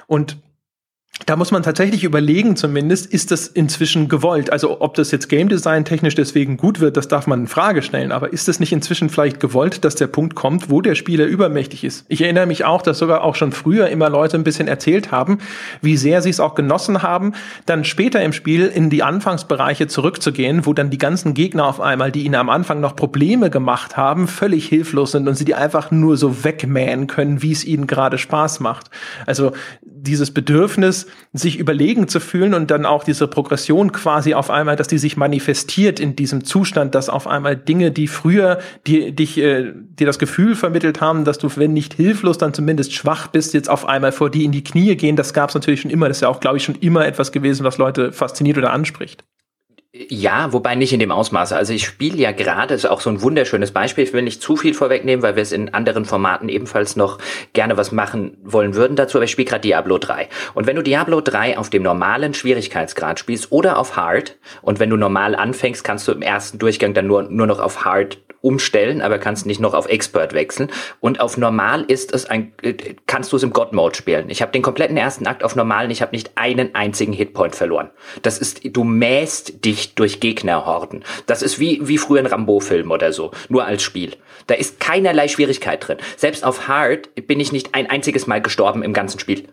Und 0.06 0.38
da 1.26 1.36
muss 1.36 1.50
man 1.50 1.62
tatsächlich 1.62 2.04
überlegen, 2.04 2.56
zumindest, 2.56 3.06
ist 3.06 3.30
das 3.30 3.46
inzwischen 3.46 4.08
gewollt? 4.08 4.50
Also, 4.50 4.80
ob 4.80 4.94
das 4.94 5.10
jetzt 5.10 5.28
Game 5.28 5.48
Design 5.48 5.84
technisch 5.84 6.14
deswegen 6.14 6.56
gut 6.56 6.80
wird, 6.80 6.96
das 6.96 7.08
darf 7.08 7.26
man 7.26 7.40
in 7.40 7.46
Frage 7.46 7.82
stellen. 7.82 8.10
Aber 8.12 8.32
ist 8.32 8.48
es 8.48 8.60
nicht 8.60 8.72
inzwischen 8.72 9.10
vielleicht 9.10 9.38
gewollt, 9.38 9.84
dass 9.84 9.94
der 9.94 10.06
Punkt 10.06 10.34
kommt, 10.34 10.70
wo 10.70 10.80
der 10.80 10.94
Spieler 10.94 11.26
übermächtig 11.26 11.84
ist? 11.84 12.04
Ich 12.08 12.22
erinnere 12.22 12.46
mich 12.46 12.64
auch, 12.64 12.82
dass 12.82 12.98
sogar 12.98 13.22
auch 13.22 13.34
schon 13.34 13.52
früher 13.52 13.88
immer 13.88 14.08
Leute 14.08 14.36
ein 14.36 14.44
bisschen 14.44 14.68
erzählt 14.68 15.12
haben, 15.12 15.38
wie 15.82 15.96
sehr 15.96 16.22
sie 16.22 16.30
es 16.30 16.40
auch 16.40 16.54
genossen 16.54 17.02
haben, 17.02 17.34
dann 17.66 17.84
später 17.84 18.22
im 18.22 18.32
Spiel 18.32 18.66
in 18.66 18.88
die 18.90 19.02
Anfangsbereiche 19.02 19.86
zurückzugehen, 19.86 20.64
wo 20.64 20.72
dann 20.72 20.90
die 20.90 20.98
ganzen 20.98 21.34
Gegner 21.34 21.66
auf 21.66 21.80
einmal, 21.80 22.12
die 22.12 22.24
ihnen 22.24 22.34
am 22.36 22.48
Anfang 22.48 22.80
noch 22.80 22.96
Probleme 22.96 23.50
gemacht 23.50 23.96
haben, 23.96 24.26
völlig 24.26 24.66
hilflos 24.66 25.12
sind 25.12 25.28
und 25.28 25.34
sie 25.34 25.44
die 25.44 25.54
einfach 25.54 25.90
nur 25.90 26.16
so 26.16 26.44
wegmähen 26.44 27.06
können, 27.06 27.42
wie 27.42 27.52
es 27.52 27.64
ihnen 27.64 27.86
gerade 27.86 28.18
Spaß 28.18 28.60
macht. 28.60 28.90
Also, 29.26 29.52
dieses 29.82 30.30
Bedürfnis, 30.30 31.06
sich 31.32 31.58
überlegen 31.58 32.08
zu 32.08 32.20
fühlen 32.20 32.54
und 32.54 32.70
dann 32.70 32.86
auch 32.86 33.04
diese 33.04 33.28
Progression 33.28 33.92
quasi 33.92 34.34
auf 34.34 34.50
einmal, 34.50 34.76
dass 34.76 34.88
die 34.88 34.98
sich 34.98 35.16
manifestiert 35.16 36.00
in 36.00 36.16
diesem 36.16 36.44
Zustand, 36.44 36.94
dass 36.94 37.08
auf 37.08 37.26
einmal 37.26 37.56
Dinge, 37.56 37.90
die 37.90 38.08
früher 38.08 38.58
die, 38.86 39.12
dich, 39.12 39.38
äh, 39.38 39.72
dir 39.74 40.06
das 40.06 40.18
Gefühl 40.18 40.56
vermittelt 40.56 41.00
haben, 41.00 41.24
dass 41.24 41.38
du, 41.38 41.48
wenn 41.56 41.72
nicht 41.72 41.94
hilflos, 41.94 42.38
dann 42.38 42.54
zumindest 42.54 42.92
schwach 42.94 43.28
bist, 43.28 43.54
jetzt 43.54 43.70
auf 43.70 43.86
einmal 43.86 44.12
vor 44.12 44.30
die 44.30 44.44
in 44.44 44.52
die 44.52 44.64
Knie 44.64 44.96
gehen, 44.96 45.16
das 45.16 45.32
gab 45.32 45.50
es 45.50 45.54
natürlich 45.54 45.82
schon 45.82 45.90
immer. 45.90 46.08
Das 46.08 46.18
ist 46.18 46.22
ja 46.22 46.28
auch, 46.28 46.40
glaube 46.40 46.56
ich, 46.56 46.64
schon 46.64 46.76
immer 46.76 47.06
etwas 47.06 47.32
gewesen, 47.32 47.64
was 47.64 47.78
Leute 47.78 48.12
fasziniert 48.12 48.58
oder 48.58 48.72
anspricht. 48.72 49.24
Ja, 49.92 50.52
wobei 50.52 50.76
nicht 50.76 50.92
in 50.92 51.00
dem 51.00 51.10
Ausmaße. 51.10 51.56
Also 51.56 51.72
ich 51.72 51.84
spiele 51.84 52.16
ja 52.16 52.30
gerade, 52.30 52.74
ist 52.74 52.86
auch 52.86 53.00
so 53.00 53.10
ein 53.10 53.22
wunderschönes 53.22 53.72
Beispiel. 53.72 54.04
Ich 54.04 54.12
will 54.12 54.22
nicht 54.22 54.40
zu 54.40 54.54
viel 54.54 54.72
vorwegnehmen, 54.72 55.24
weil 55.24 55.34
wir 55.34 55.42
es 55.42 55.50
in 55.50 55.74
anderen 55.74 56.04
Formaten 56.04 56.48
ebenfalls 56.48 56.94
noch 56.94 57.18
gerne 57.54 57.76
was 57.76 57.90
machen 57.90 58.36
wollen 58.44 58.76
würden 58.76 58.94
dazu. 58.94 59.18
Aber 59.18 59.24
ich 59.24 59.32
spiele 59.32 59.48
gerade 59.48 59.62
Diablo 59.62 59.98
3. 59.98 60.28
Und 60.54 60.68
wenn 60.68 60.76
du 60.76 60.82
Diablo 60.82 61.20
3 61.20 61.58
auf 61.58 61.70
dem 61.70 61.82
normalen 61.82 62.34
Schwierigkeitsgrad 62.34 63.18
spielst 63.18 63.50
oder 63.50 63.78
auf 63.78 63.96
Hard, 63.96 64.38
und 64.62 64.78
wenn 64.78 64.90
du 64.90 64.96
normal 64.96 65.34
anfängst, 65.34 65.82
kannst 65.82 66.06
du 66.06 66.12
im 66.12 66.22
ersten 66.22 66.60
Durchgang 66.60 66.94
dann 66.94 67.08
nur, 67.08 67.24
nur 67.24 67.48
noch 67.48 67.58
auf 67.58 67.84
Hard 67.84 68.18
umstellen, 68.42 69.02
aber 69.02 69.18
kannst 69.18 69.46
nicht 69.46 69.60
noch 69.60 69.74
auf 69.74 69.88
Expert 69.88 70.32
wechseln. 70.32 70.70
Und 71.00 71.20
auf 71.20 71.36
normal 71.36 71.84
ist 71.86 72.12
es 72.12 72.26
ein, 72.26 72.52
kannst 73.06 73.32
du 73.32 73.36
es 73.36 73.42
im 73.42 73.52
God 73.52 73.72
Mode 73.72 73.94
spielen. 73.94 74.30
Ich 74.30 74.42
habe 74.42 74.52
den 74.52 74.62
kompletten 74.62 74.96
ersten 74.96 75.26
Akt 75.26 75.44
auf 75.44 75.56
normal 75.56 75.86
und 75.86 75.90
ich 75.90 76.02
habe 76.02 76.12
nicht 76.12 76.32
einen 76.36 76.74
einzigen 76.74 77.12
Hitpoint 77.12 77.54
verloren. 77.54 77.90
Das 78.22 78.38
ist, 78.38 78.60
du 78.64 78.84
mähst 78.84 79.64
dich 79.64 79.94
durch 79.94 80.20
Gegnerhorden. 80.20 81.04
Das 81.26 81.42
ist 81.42 81.58
wie, 81.58 81.80
wie 81.82 81.98
früher 81.98 82.20
ein 82.20 82.26
Rambo-Film 82.26 82.90
oder 82.90 83.12
so. 83.12 83.30
Nur 83.48 83.64
als 83.64 83.82
Spiel. 83.82 84.16
Da 84.46 84.54
ist 84.54 84.80
keinerlei 84.80 85.28
Schwierigkeit 85.28 85.86
drin. 85.86 85.98
Selbst 86.16 86.44
auf 86.44 86.68
Hard 86.68 87.10
bin 87.26 87.40
ich 87.40 87.52
nicht 87.52 87.74
ein 87.74 87.88
einziges 87.88 88.26
Mal 88.26 88.40
gestorben 88.40 88.82
im 88.82 88.92
ganzen 88.92 89.20
Spiel. 89.20 89.44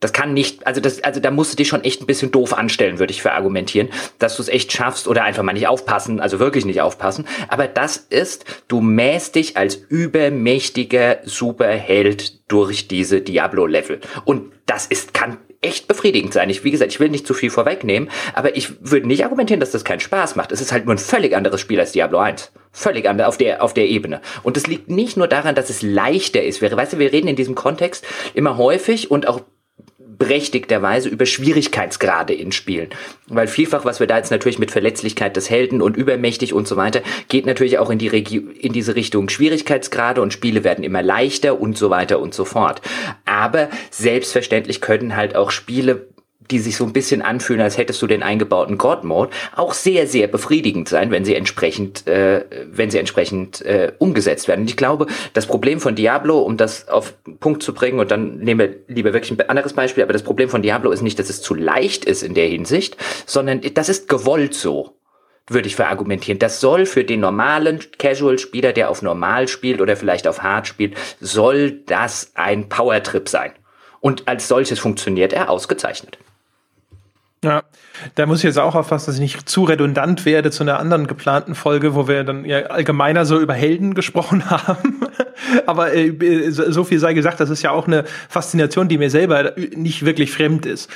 Das 0.00 0.12
kann 0.12 0.34
nicht, 0.34 0.66
also 0.66 0.80
das, 0.80 1.02
also 1.02 1.20
da 1.20 1.30
musst 1.30 1.52
du 1.52 1.56
dich 1.56 1.68
schon 1.68 1.84
echt 1.84 2.02
ein 2.02 2.06
bisschen 2.06 2.30
doof 2.30 2.52
anstellen, 2.52 2.98
würde 2.98 3.12
ich 3.12 3.22
verargumentieren, 3.22 3.88
dass 4.18 4.36
du 4.36 4.42
es 4.42 4.48
echt 4.48 4.72
schaffst 4.72 5.08
oder 5.08 5.24
einfach 5.24 5.42
mal 5.42 5.52
nicht 5.52 5.68
aufpassen, 5.68 6.20
also 6.20 6.38
wirklich 6.38 6.64
nicht 6.64 6.80
aufpassen. 6.80 7.26
Aber 7.48 7.68
das 7.68 7.96
ist, 7.96 8.44
du 8.68 8.80
mähst 8.80 9.34
dich 9.34 9.56
als 9.56 9.76
übermächtiger 9.76 11.18
Superheld 11.24 12.50
durch 12.50 12.88
diese 12.88 13.20
Diablo-Level. 13.20 14.00
Und 14.24 14.52
das 14.66 14.86
ist, 14.86 15.14
kann 15.14 15.38
echt 15.64 15.88
befriedigend 15.88 16.32
sein. 16.32 16.50
Ich, 16.50 16.62
wie 16.62 16.70
gesagt, 16.70 16.92
ich 16.92 17.00
will 17.00 17.08
nicht 17.08 17.26
zu 17.26 17.34
viel 17.34 17.50
vorwegnehmen, 17.50 18.10
aber 18.34 18.56
ich 18.56 18.72
würde 18.80 19.06
nicht 19.06 19.24
argumentieren, 19.24 19.60
dass 19.60 19.70
das 19.70 19.84
keinen 19.84 20.00
Spaß 20.00 20.36
macht. 20.36 20.52
Es 20.52 20.60
ist 20.60 20.72
halt 20.72 20.84
nur 20.84 20.94
ein 20.94 20.98
völlig 20.98 21.34
anderes 21.34 21.60
Spiel 21.60 21.80
als 21.80 21.92
Diablo 21.92 22.18
1. 22.18 22.52
Völlig 22.70 23.08
anders 23.08 23.26
auf 23.26 23.38
der, 23.38 23.62
auf 23.62 23.72
der 23.72 23.86
Ebene. 23.86 24.20
Und 24.42 24.56
es 24.56 24.66
liegt 24.66 24.90
nicht 24.90 25.16
nur 25.16 25.28
daran, 25.28 25.54
dass 25.54 25.70
es 25.70 25.80
leichter 25.82 26.42
ist. 26.42 26.60
Wir, 26.60 26.70
weißt 26.70 26.92
du, 26.94 26.98
wir 26.98 27.12
reden 27.12 27.28
in 27.28 27.36
diesem 27.36 27.54
Kontext 27.54 28.04
immer 28.34 28.58
häufig 28.58 29.10
und 29.10 29.26
auch 29.26 29.40
berechtigterweise 30.18 31.08
über 31.08 31.26
Schwierigkeitsgrade 31.26 32.34
in 32.34 32.52
Spielen. 32.52 32.88
Weil 33.26 33.46
vielfach, 33.46 33.84
was 33.84 34.00
wir 34.00 34.06
da 34.06 34.16
jetzt 34.16 34.30
natürlich 34.30 34.58
mit 34.58 34.70
Verletzlichkeit 34.70 35.36
des 35.36 35.50
Helden 35.50 35.82
und 35.82 35.96
übermächtig 35.96 36.52
und 36.52 36.68
so 36.68 36.76
weiter, 36.76 37.02
geht 37.28 37.46
natürlich 37.46 37.78
auch 37.78 37.90
in, 37.90 37.98
die 37.98 38.08
Regi 38.08 38.36
in 38.36 38.72
diese 38.72 38.96
Richtung 38.96 39.28
Schwierigkeitsgrade 39.28 40.20
und 40.20 40.32
Spiele 40.32 40.64
werden 40.64 40.84
immer 40.84 41.02
leichter 41.02 41.60
und 41.60 41.78
so 41.78 41.90
weiter 41.90 42.18
und 42.20 42.34
so 42.34 42.44
fort. 42.44 42.80
Aber 43.24 43.68
selbstverständlich 43.90 44.80
können 44.80 45.16
halt 45.16 45.36
auch 45.36 45.50
Spiele 45.50 46.08
die 46.50 46.58
sich 46.58 46.76
so 46.76 46.84
ein 46.84 46.92
bisschen 46.92 47.22
anfühlen, 47.22 47.60
als 47.60 47.78
hättest 47.78 48.00
du 48.02 48.06
den 48.06 48.22
eingebauten 48.22 48.78
God-Mode, 48.78 49.30
auch 49.54 49.74
sehr, 49.74 50.06
sehr 50.06 50.26
befriedigend 50.26 50.88
sein, 50.88 51.10
wenn 51.10 51.24
sie 51.24 51.34
entsprechend, 51.34 52.06
äh, 52.06 52.44
wenn 52.70 52.90
sie 52.90 52.98
entsprechend 52.98 53.62
äh, 53.62 53.92
umgesetzt 53.98 54.48
werden. 54.48 54.62
Und 54.62 54.70
ich 54.70 54.76
glaube, 54.76 55.06
das 55.32 55.46
Problem 55.46 55.80
von 55.80 55.94
Diablo, 55.94 56.40
um 56.40 56.56
das 56.56 56.88
auf 56.88 57.14
Punkt 57.40 57.62
zu 57.62 57.74
bringen, 57.74 57.98
und 57.98 58.10
dann 58.10 58.38
nehmen 58.38 58.60
wir 58.60 58.94
lieber 58.94 59.12
wirklich 59.12 59.38
ein 59.38 59.48
anderes 59.48 59.72
Beispiel, 59.72 60.02
aber 60.02 60.12
das 60.12 60.22
Problem 60.22 60.48
von 60.48 60.62
Diablo 60.62 60.90
ist 60.90 61.02
nicht, 61.02 61.18
dass 61.18 61.30
es 61.30 61.42
zu 61.42 61.54
leicht 61.54 62.04
ist 62.04 62.22
in 62.22 62.34
der 62.34 62.46
Hinsicht, 62.46 62.96
sondern 63.26 63.60
das 63.74 63.88
ist 63.88 64.08
gewollt 64.08 64.54
so 64.54 64.94
würde 65.46 65.68
ich 65.68 65.76
verargumentieren. 65.76 66.38
Das 66.38 66.60
soll 66.60 66.86
für 66.86 67.04
den 67.04 67.20
normalen 67.20 67.80
Casual-Spieler, 67.98 68.72
der 68.72 68.90
auf 68.90 69.02
normal 69.02 69.48
spielt 69.48 69.80
oder 69.80 69.96
vielleicht 69.96 70.26
auf 70.26 70.42
hard 70.42 70.66
spielt, 70.66 70.96
soll 71.20 71.82
das 71.84 72.32
ein 72.34 72.68
Power-Trip 72.68 73.28
sein. 73.28 73.52
Und 74.00 74.28
als 74.28 74.48
solches 74.48 74.78
funktioniert 74.78 75.32
er 75.32 75.50
ausgezeichnet. 75.50 76.18
Ja, 77.44 77.62
da 78.14 78.24
muss 78.24 78.38
ich 78.38 78.44
jetzt 78.44 78.58
auch 78.58 78.74
aufpassen, 78.74 79.06
dass 79.06 79.16
ich 79.16 79.20
nicht 79.20 79.48
zu 79.48 79.64
redundant 79.64 80.24
werde 80.24 80.50
zu 80.50 80.62
einer 80.62 80.78
anderen 80.78 81.06
geplanten 81.06 81.54
Folge, 81.54 81.94
wo 81.94 82.08
wir 82.08 82.24
dann 82.24 82.46
ja 82.46 82.62
allgemeiner 82.66 83.26
so 83.26 83.38
über 83.38 83.52
Helden 83.52 83.94
gesprochen 83.94 84.48
haben. 84.50 85.00
Aber 85.66 85.92
äh, 85.94 86.50
so 86.50 86.84
viel 86.84 86.98
sei 86.98 87.12
gesagt, 87.12 87.40
das 87.40 87.50
ist 87.50 87.62
ja 87.62 87.70
auch 87.70 87.86
eine 87.86 88.04
Faszination, 88.30 88.88
die 88.88 88.96
mir 88.96 89.10
selber 89.10 89.52
nicht 89.74 90.06
wirklich 90.06 90.32
fremd 90.32 90.64
ist. 90.64 90.90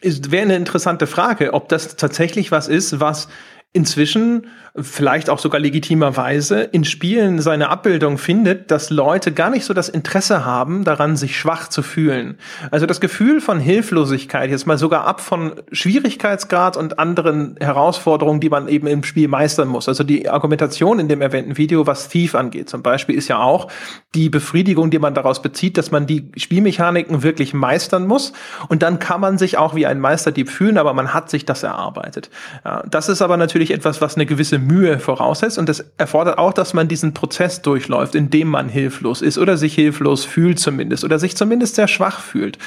Es 0.00 0.30
wäre 0.30 0.44
eine 0.44 0.56
interessante 0.56 1.06
Frage, 1.06 1.52
ob 1.52 1.68
das 1.68 1.96
tatsächlich 1.96 2.50
was 2.50 2.66
ist, 2.66 2.98
was 2.98 3.28
inzwischen 3.74 4.46
vielleicht 4.76 5.30
auch 5.30 5.38
sogar 5.38 5.60
legitimerweise 5.60 6.62
in 6.62 6.84
Spielen 6.84 7.40
seine 7.40 7.68
Abbildung 7.68 8.18
findet, 8.18 8.72
dass 8.72 8.90
Leute 8.90 9.30
gar 9.30 9.48
nicht 9.48 9.64
so 9.64 9.72
das 9.72 9.88
Interesse 9.88 10.44
haben, 10.44 10.82
daran 10.82 11.16
sich 11.16 11.38
schwach 11.38 11.68
zu 11.68 11.82
fühlen. 11.82 12.38
Also 12.72 12.84
das 12.84 13.00
Gefühl 13.00 13.40
von 13.40 13.60
Hilflosigkeit, 13.60 14.50
jetzt 14.50 14.66
mal 14.66 14.76
sogar 14.76 15.06
ab 15.06 15.20
von 15.20 15.52
Schwierigkeitsgrad 15.70 16.76
und 16.76 16.98
anderen 16.98 17.54
Herausforderungen, 17.60 18.40
die 18.40 18.48
man 18.48 18.66
eben 18.66 18.88
im 18.88 19.04
Spiel 19.04 19.28
meistern 19.28 19.68
muss. 19.68 19.88
Also 19.88 20.02
die 20.02 20.28
Argumentation 20.28 20.98
in 20.98 21.06
dem 21.06 21.22
erwähnten 21.22 21.56
Video, 21.56 21.86
was 21.86 22.08
Thief 22.08 22.34
angeht, 22.34 22.68
zum 22.68 22.82
Beispiel, 22.82 23.14
ist 23.14 23.28
ja 23.28 23.38
auch 23.38 23.70
die 24.16 24.28
Befriedigung, 24.28 24.90
die 24.90 24.98
man 24.98 25.14
daraus 25.14 25.40
bezieht, 25.40 25.78
dass 25.78 25.92
man 25.92 26.06
die 26.06 26.32
Spielmechaniken 26.36 27.22
wirklich 27.22 27.54
meistern 27.54 28.08
muss 28.08 28.32
und 28.68 28.82
dann 28.82 28.98
kann 28.98 29.20
man 29.20 29.38
sich 29.38 29.56
auch 29.56 29.76
wie 29.76 29.86
ein 29.86 30.00
Meisterdieb 30.00 30.50
fühlen, 30.50 30.78
aber 30.78 30.94
man 30.94 31.14
hat 31.14 31.30
sich 31.30 31.44
das 31.44 31.62
erarbeitet. 31.62 32.28
Ja, 32.64 32.82
das 32.90 33.08
ist 33.08 33.22
aber 33.22 33.36
natürlich 33.36 33.70
etwas, 33.70 34.00
was 34.00 34.16
eine 34.16 34.26
gewisse 34.26 34.63
Mühe 34.66 34.98
voraussetzt 34.98 35.58
und 35.58 35.68
das 35.68 35.84
erfordert 35.96 36.38
auch, 36.38 36.52
dass 36.52 36.74
man 36.74 36.88
diesen 36.88 37.14
Prozess 37.14 37.62
durchläuft, 37.62 38.14
in 38.14 38.30
dem 38.30 38.48
man 38.48 38.68
hilflos 38.68 39.22
ist 39.22 39.38
oder 39.38 39.56
sich 39.56 39.74
hilflos 39.74 40.24
fühlt 40.24 40.58
zumindest 40.58 41.04
oder 41.04 41.18
sich 41.18 41.36
zumindest 41.36 41.76
sehr 41.76 41.88
schwach 41.88 42.20
fühlt. 42.20 42.58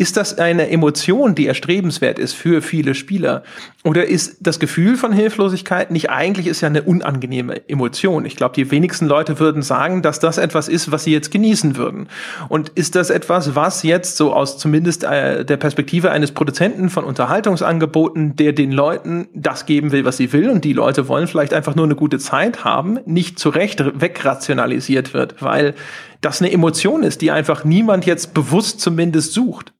Ist 0.00 0.16
das 0.16 0.38
eine 0.38 0.70
Emotion, 0.70 1.34
die 1.34 1.46
erstrebenswert 1.46 2.18
ist 2.18 2.32
für 2.32 2.62
viele 2.62 2.94
Spieler? 2.94 3.42
Oder 3.84 4.06
ist 4.06 4.38
das 4.40 4.58
Gefühl 4.58 4.96
von 4.96 5.12
Hilflosigkeit 5.12 5.90
nicht 5.90 6.08
eigentlich 6.08 6.46
ist 6.46 6.62
ja 6.62 6.68
eine 6.68 6.84
unangenehme 6.84 7.68
Emotion? 7.68 8.24
Ich 8.24 8.34
glaube, 8.34 8.54
die 8.54 8.70
wenigsten 8.70 9.06
Leute 9.06 9.38
würden 9.38 9.60
sagen, 9.60 10.00
dass 10.00 10.18
das 10.18 10.38
etwas 10.38 10.68
ist, 10.68 10.90
was 10.90 11.04
sie 11.04 11.12
jetzt 11.12 11.30
genießen 11.30 11.76
würden. 11.76 12.08
Und 12.48 12.70
ist 12.70 12.94
das 12.94 13.10
etwas, 13.10 13.54
was 13.54 13.82
jetzt 13.82 14.16
so 14.16 14.32
aus 14.32 14.56
zumindest 14.56 15.04
äh, 15.04 15.44
der 15.44 15.58
Perspektive 15.58 16.10
eines 16.10 16.32
Produzenten 16.32 16.88
von 16.88 17.04
Unterhaltungsangeboten, 17.04 18.36
der 18.36 18.54
den 18.54 18.72
Leuten 18.72 19.28
das 19.34 19.66
geben 19.66 19.92
will, 19.92 20.06
was 20.06 20.16
sie 20.16 20.32
will, 20.32 20.48
und 20.48 20.64
die 20.64 20.72
Leute 20.72 21.08
wollen 21.08 21.26
vielleicht 21.26 21.52
einfach 21.52 21.74
nur 21.74 21.84
eine 21.84 21.94
gute 21.94 22.18
Zeit 22.18 22.64
haben, 22.64 23.00
nicht 23.04 23.38
zu 23.38 23.50
Recht 23.50 23.84
wegrationalisiert 24.00 25.12
wird, 25.12 25.42
weil 25.42 25.74
das 26.22 26.40
eine 26.40 26.50
Emotion 26.50 27.02
ist, 27.02 27.20
die 27.20 27.30
einfach 27.30 27.64
niemand 27.64 28.06
jetzt 28.06 28.32
bewusst 28.32 28.80
zumindest 28.80 29.34
sucht? 29.34 29.74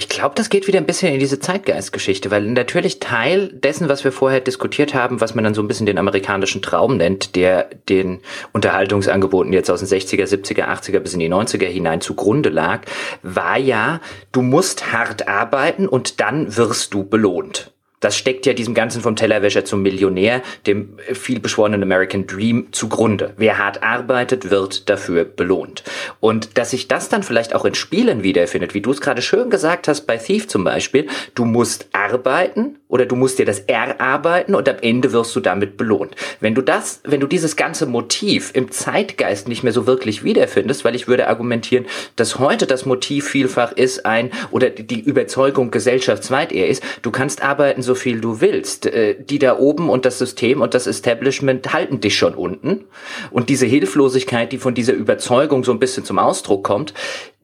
Ich 0.00 0.08
glaube, 0.08 0.36
das 0.36 0.48
geht 0.48 0.68
wieder 0.68 0.78
ein 0.78 0.86
bisschen 0.86 1.12
in 1.12 1.18
diese 1.18 1.40
Zeitgeistgeschichte, 1.40 2.30
weil 2.30 2.42
natürlich 2.42 3.00
Teil 3.00 3.48
dessen, 3.48 3.88
was 3.88 4.04
wir 4.04 4.12
vorher 4.12 4.38
diskutiert 4.38 4.94
haben, 4.94 5.20
was 5.20 5.34
man 5.34 5.42
dann 5.42 5.54
so 5.54 5.60
ein 5.60 5.66
bisschen 5.66 5.86
den 5.86 5.98
amerikanischen 5.98 6.62
Traum 6.62 6.96
nennt, 6.98 7.34
der 7.34 7.64
den 7.88 8.20
Unterhaltungsangeboten 8.52 9.52
jetzt 9.52 9.72
aus 9.72 9.80
den 9.80 9.88
60er, 9.88 10.24
70er, 10.24 10.68
80er 10.68 11.00
bis 11.00 11.14
in 11.14 11.18
die 11.18 11.28
90er 11.28 11.66
hinein 11.66 12.00
zugrunde 12.00 12.48
lag, 12.48 12.82
war 13.24 13.58
ja, 13.58 14.00
du 14.30 14.42
musst 14.42 14.92
hart 14.92 15.26
arbeiten 15.26 15.88
und 15.88 16.20
dann 16.20 16.56
wirst 16.56 16.94
du 16.94 17.02
belohnt. 17.02 17.72
Das 18.00 18.16
steckt 18.16 18.46
ja 18.46 18.52
diesem 18.52 18.74
Ganzen 18.74 19.02
vom 19.02 19.16
Tellerwäscher 19.16 19.64
zum 19.64 19.82
Millionär, 19.82 20.42
dem 20.66 20.98
vielbeschworenen 21.12 21.82
American 21.82 22.26
Dream 22.26 22.68
zugrunde. 22.70 23.34
Wer 23.36 23.58
hart 23.58 23.82
arbeitet, 23.82 24.50
wird 24.50 24.88
dafür 24.88 25.24
belohnt. 25.24 25.82
Und 26.20 26.58
dass 26.58 26.70
sich 26.70 26.88
das 26.88 27.08
dann 27.08 27.22
vielleicht 27.22 27.54
auch 27.54 27.64
in 27.64 27.74
Spielen 27.74 28.22
wiederfindet, 28.22 28.74
wie 28.74 28.80
du 28.80 28.92
es 28.92 29.00
gerade 29.00 29.22
schön 29.22 29.50
gesagt 29.50 29.88
hast 29.88 30.02
bei 30.02 30.16
Thief 30.16 30.46
zum 30.48 30.64
Beispiel, 30.64 31.08
du 31.34 31.44
musst 31.44 31.88
arbeiten 31.92 32.78
oder 32.88 33.04
du 33.06 33.16
musst 33.16 33.38
dir 33.38 33.46
das 33.46 33.60
erarbeiten 33.60 34.54
und 34.54 34.68
am 34.68 34.76
Ende 34.80 35.12
wirst 35.12 35.34
du 35.36 35.40
damit 35.40 35.76
belohnt. 35.76 36.14
Wenn 36.40 36.54
du 36.54 36.62
das, 36.62 37.00
wenn 37.04 37.20
du 37.20 37.26
dieses 37.26 37.56
ganze 37.56 37.86
Motiv 37.86 38.50
im 38.54 38.70
Zeitgeist 38.70 39.48
nicht 39.48 39.62
mehr 39.62 39.72
so 39.72 39.86
wirklich 39.86 40.24
wiederfindest, 40.24 40.84
weil 40.84 40.94
ich 40.94 41.08
würde 41.08 41.28
argumentieren, 41.28 41.86
dass 42.16 42.38
heute 42.38 42.66
das 42.66 42.86
Motiv 42.86 43.28
vielfach 43.28 43.72
ist 43.72 44.06
ein 44.06 44.30
oder 44.50 44.70
die 44.70 45.00
Überzeugung 45.00 45.70
gesellschaftsweit 45.70 46.52
eher 46.52 46.68
ist, 46.68 46.82
du 47.02 47.10
kannst 47.10 47.42
arbeiten 47.42 47.82
so 47.88 47.96
viel 47.96 48.20
du 48.20 48.40
willst. 48.40 48.86
Äh, 48.86 49.16
die 49.18 49.40
da 49.40 49.58
oben 49.58 49.90
und 49.90 50.04
das 50.04 50.18
System 50.18 50.60
und 50.60 50.74
das 50.74 50.86
Establishment 50.86 51.72
halten 51.72 52.00
dich 52.00 52.16
schon 52.16 52.34
unten. 52.34 52.84
Und 53.32 53.48
diese 53.48 53.66
Hilflosigkeit, 53.66 54.52
die 54.52 54.58
von 54.58 54.74
dieser 54.74 54.92
Überzeugung 54.92 55.64
so 55.64 55.72
ein 55.72 55.80
bisschen 55.80 56.04
zum 56.04 56.18
Ausdruck 56.18 56.62
kommt, 56.62 56.94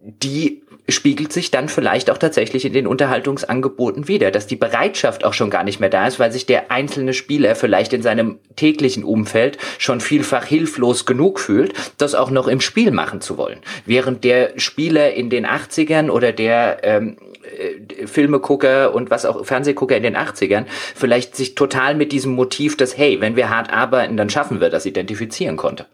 die 0.01 0.63
spiegelt 0.89 1.33
sich 1.33 1.51
dann 1.51 1.69
vielleicht 1.69 2.11
auch 2.11 2.19
tatsächlich 2.19 2.67
in 2.67 2.75
den 2.75 2.87
Unterhaltungsangeboten 2.87 4.07
wieder, 4.07 4.31
dass 4.31 4.47
die 4.47 4.57
Bereitschaft 4.57 5.25
auch 5.25 5.33
schon 5.33 5.49
gar 5.49 5.65
nicht 5.65 5.81
mehr 5.81 5.89
da 5.89 6.07
ist, 6.07 6.21
weil 6.21 6.31
sich 6.31 6.45
der 6.45 6.71
einzelne 6.71 7.15
Spieler 7.15 7.57
vielleicht 7.57 7.95
in 7.95 8.03
seinem 8.03 8.39
täglichen 8.57 9.03
Umfeld 9.03 9.57
schon 9.79 10.01
vielfach 10.01 10.45
hilflos 10.45 11.07
genug 11.07 11.41
fühlt, 11.41 11.73
das 11.97 12.15
auch 12.15 12.31
noch 12.31 12.49
im 12.49 12.61
Spiel 12.61 12.91
machen 12.91 13.23
zu 13.23 13.39
wollen. 13.39 13.61
Während 13.87 14.25
der 14.25 14.59
Spieler 14.59 15.15
in 15.15 15.31
den 15.31 15.47
80ern 15.47 16.11
oder 16.11 16.33
der 16.33 16.81
ähm, 16.83 17.17
äh, 17.55 18.07
Filmegucker 18.07 18.95
und 18.95 19.11
was 19.11 19.25
auch 19.25 19.45
Fernsehgucker 19.45 19.97
in 19.97 20.03
den 20.03 20.17
80ern 20.17 20.67
vielleicht 20.95 21.37
sich 21.37 21.55
total 21.55 21.95
mit 21.95 22.13
diesem 22.13 22.33
Motiv, 22.33 22.77
dass 22.77 22.97
hey, 22.97 23.21
wenn 23.21 23.37
wir 23.37 23.51
hart 23.51 23.73
arbeiten, 23.73 24.17
dann 24.17 24.31
schaffen 24.31 24.61
wir 24.61 24.71
das, 24.71 24.87
identifizieren 24.87 25.57
konnte. 25.57 25.87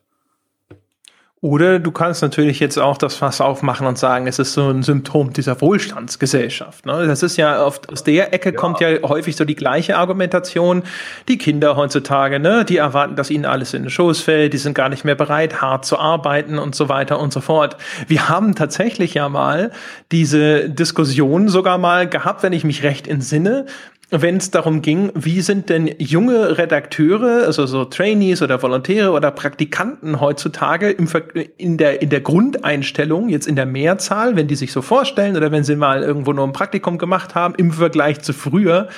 Oder 1.42 1.78
du 1.78 1.90
kannst 1.90 2.20
natürlich 2.20 2.60
jetzt 2.60 2.78
auch 2.78 2.98
das 2.98 3.14
Fass 3.14 3.40
aufmachen 3.40 3.86
und 3.86 3.96
sagen, 3.96 4.26
es 4.26 4.38
ist 4.38 4.52
so 4.52 4.68
ein 4.68 4.82
Symptom 4.82 5.32
dieser 5.32 5.58
Wohlstandsgesellschaft. 5.62 6.84
Ne? 6.84 7.06
Das 7.06 7.22
ist 7.22 7.38
ja 7.38 7.64
oft, 7.64 7.90
aus 7.90 8.04
der 8.04 8.34
Ecke 8.34 8.50
ja. 8.50 8.56
kommt 8.56 8.80
ja 8.80 8.88
häufig 9.02 9.36
so 9.36 9.46
die 9.46 9.56
gleiche 9.56 9.96
Argumentation. 9.96 10.82
Die 11.28 11.38
Kinder 11.38 11.76
heutzutage, 11.76 12.40
ne, 12.40 12.66
die 12.66 12.76
erwarten, 12.76 13.16
dass 13.16 13.30
ihnen 13.30 13.46
alles 13.46 13.72
in 13.72 13.84
den 13.84 13.90
Schoß 13.90 14.20
fällt, 14.20 14.52
die 14.52 14.58
sind 14.58 14.74
gar 14.74 14.90
nicht 14.90 15.06
mehr 15.06 15.14
bereit, 15.14 15.62
hart 15.62 15.86
zu 15.86 15.98
arbeiten 15.98 16.58
und 16.58 16.74
so 16.74 16.90
weiter 16.90 17.18
und 17.18 17.32
so 17.32 17.40
fort. 17.40 17.78
Wir 18.06 18.28
haben 18.28 18.54
tatsächlich 18.54 19.14
ja 19.14 19.30
mal 19.30 19.70
diese 20.12 20.68
Diskussion 20.68 21.48
sogar 21.48 21.78
mal 21.78 22.06
gehabt, 22.06 22.42
wenn 22.42 22.52
ich 22.52 22.64
mich 22.64 22.82
recht 22.82 23.08
entsinne, 23.08 23.64
wenn 24.10 24.36
es 24.38 24.50
darum 24.50 24.82
ging, 24.82 25.12
wie 25.14 25.40
sind 25.40 25.68
denn 25.68 25.94
junge 25.98 26.58
Redakteure, 26.58 27.46
also 27.46 27.66
so 27.66 27.84
Trainees 27.84 28.42
oder 28.42 28.60
Volontäre 28.62 29.12
oder 29.12 29.30
Praktikanten 29.30 30.20
heutzutage 30.20 30.90
im 30.90 31.06
Ver 31.06 31.22
in 31.58 31.76
der, 31.76 32.02
in 32.02 32.10
der 32.10 32.20
Grundeinstellung, 32.20 33.28
jetzt 33.28 33.46
in 33.46 33.56
der 33.56 33.66
Mehrzahl, 33.66 34.34
wenn 34.36 34.48
die 34.48 34.56
sich 34.56 34.72
so 34.72 34.82
vorstellen 34.82 35.36
oder 35.36 35.52
wenn 35.52 35.62
sie 35.62 35.76
mal 35.76 36.02
irgendwo 36.02 36.32
nur 36.32 36.46
ein 36.46 36.52
Praktikum 36.52 36.98
gemacht 36.98 37.34
haben, 37.34 37.54
im 37.56 37.70
Vergleich 37.72 38.20
zu 38.20 38.32
früher, 38.32 38.88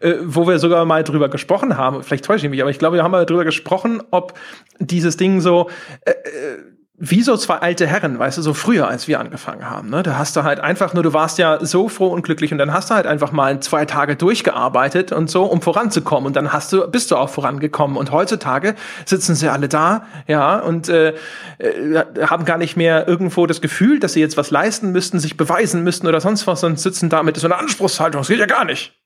äh, 0.00 0.14
wo 0.24 0.46
wir 0.46 0.58
sogar 0.58 0.84
mal 0.86 1.04
drüber 1.04 1.28
gesprochen 1.28 1.76
haben, 1.76 2.02
vielleicht 2.02 2.24
täusche 2.24 2.46
ich 2.46 2.50
mich, 2.50 2.62
aber 2.62 2.70
ich 2.70 2.78
glaube, 2.78 2.96
wir 2.96 3.04
haben 3.04 3.12
mal 3.12 3.26
drüber 3.26 3.44
gesprochen, 3.44 4.02
ob 4.10 4.34
dieses 4.78 5.16
Ding 5.16 5.40
so, 5.40 5.68
äh, 6.04 6.10
äh 6.10 6.71
wie 7.04 7.22
so 7.22 7.36
zwei 7.36 7.56
alte 7.56 7.84
Herren, 7.84 8.16
weißt 8.16 8.38
du, 8.38 8.42
so 8.42 8.54
früher, 8.54 8.86
als 8.86 9.08
wir 9.08 9.18
angefangen 9.18 9.68
haben. 9.68 9.90
Ne? 9.90 10.04
Da 10.04 10.18
hast 10.18 10.36
du 10.36 10.44
halt 10.44 10.60
einfach 10.60 10.94
nur, 10.94 11.02
du 11.02 11.12
warst 11.12 11.36
ja 11.36 11.58
so 11.60 11.88
froh 11.88 12.06
und 12.06 12.22
glücklich 12.22 12.52
und 12.52 12.58
dann 12.58 12.72
hast 12.72 12.90
du 12.90 12.94
halt 12.94 13.08
einfach 13.08 13.32
mal 13.32 13.58
zwei 13.58 13.86
Tage 13.86 14.14
durchgearbeitet 14.14 15.10
und 15.10 15.28
so, 15.28 15.42
um 15.42 15.60
voranzukommen. 15.62 16.28
Und 16.28 16.36
dann 16.36 16.52
hast 16.52 16.72
du, 16.72 16.86
bist 16.86 17.10
du 17.10 17.16
auch 17.16 17.28
vorangekommen. 17.28 17.96
Und 17.96 18.12
heutzutage 18.12 18.76
sitzen 19.04 19.34
sie 19.34 19.48
alle 19.48 19.68
da, 19.68 20.06
ja, 20.28 20.60
und 20.60 20.88
äh, 20.88 21.14
äh, 21.58 22.04
haben 22.24 22.44
gar 22.44 22.56
nicht 22.56 22.76
mehr 22.76 23.08
irgendwo 23.08 23.46
das 23.46 23.60
Gefühl, 23.60 23.98
dass 23.98 24.12
sie 24.12 24.20
jetzt 24.20 24.36
was 24.36 24.52
leisten 24.52 24.92
müssten, 24.92 25.18
sich 25.18 25.36
beweisen 25.36 25.82
müssten 25.82 26.06
oder 26.06 26.20
sonst 26.20 26.46
was, 26.46 26.62
und 26.62 26.78
sitzen 26.78 27.08
da 27.08 27.24
mit 27.24 27.36
so 27.36 27.48
einer 27.48 27.58
Anspruchshaltung. 27.58 28.20
Das 28.20 28.28
geht 28.28 28.38
ja 28.38 28.46
gar 28.46 28.64
nicht. 28.64 29.01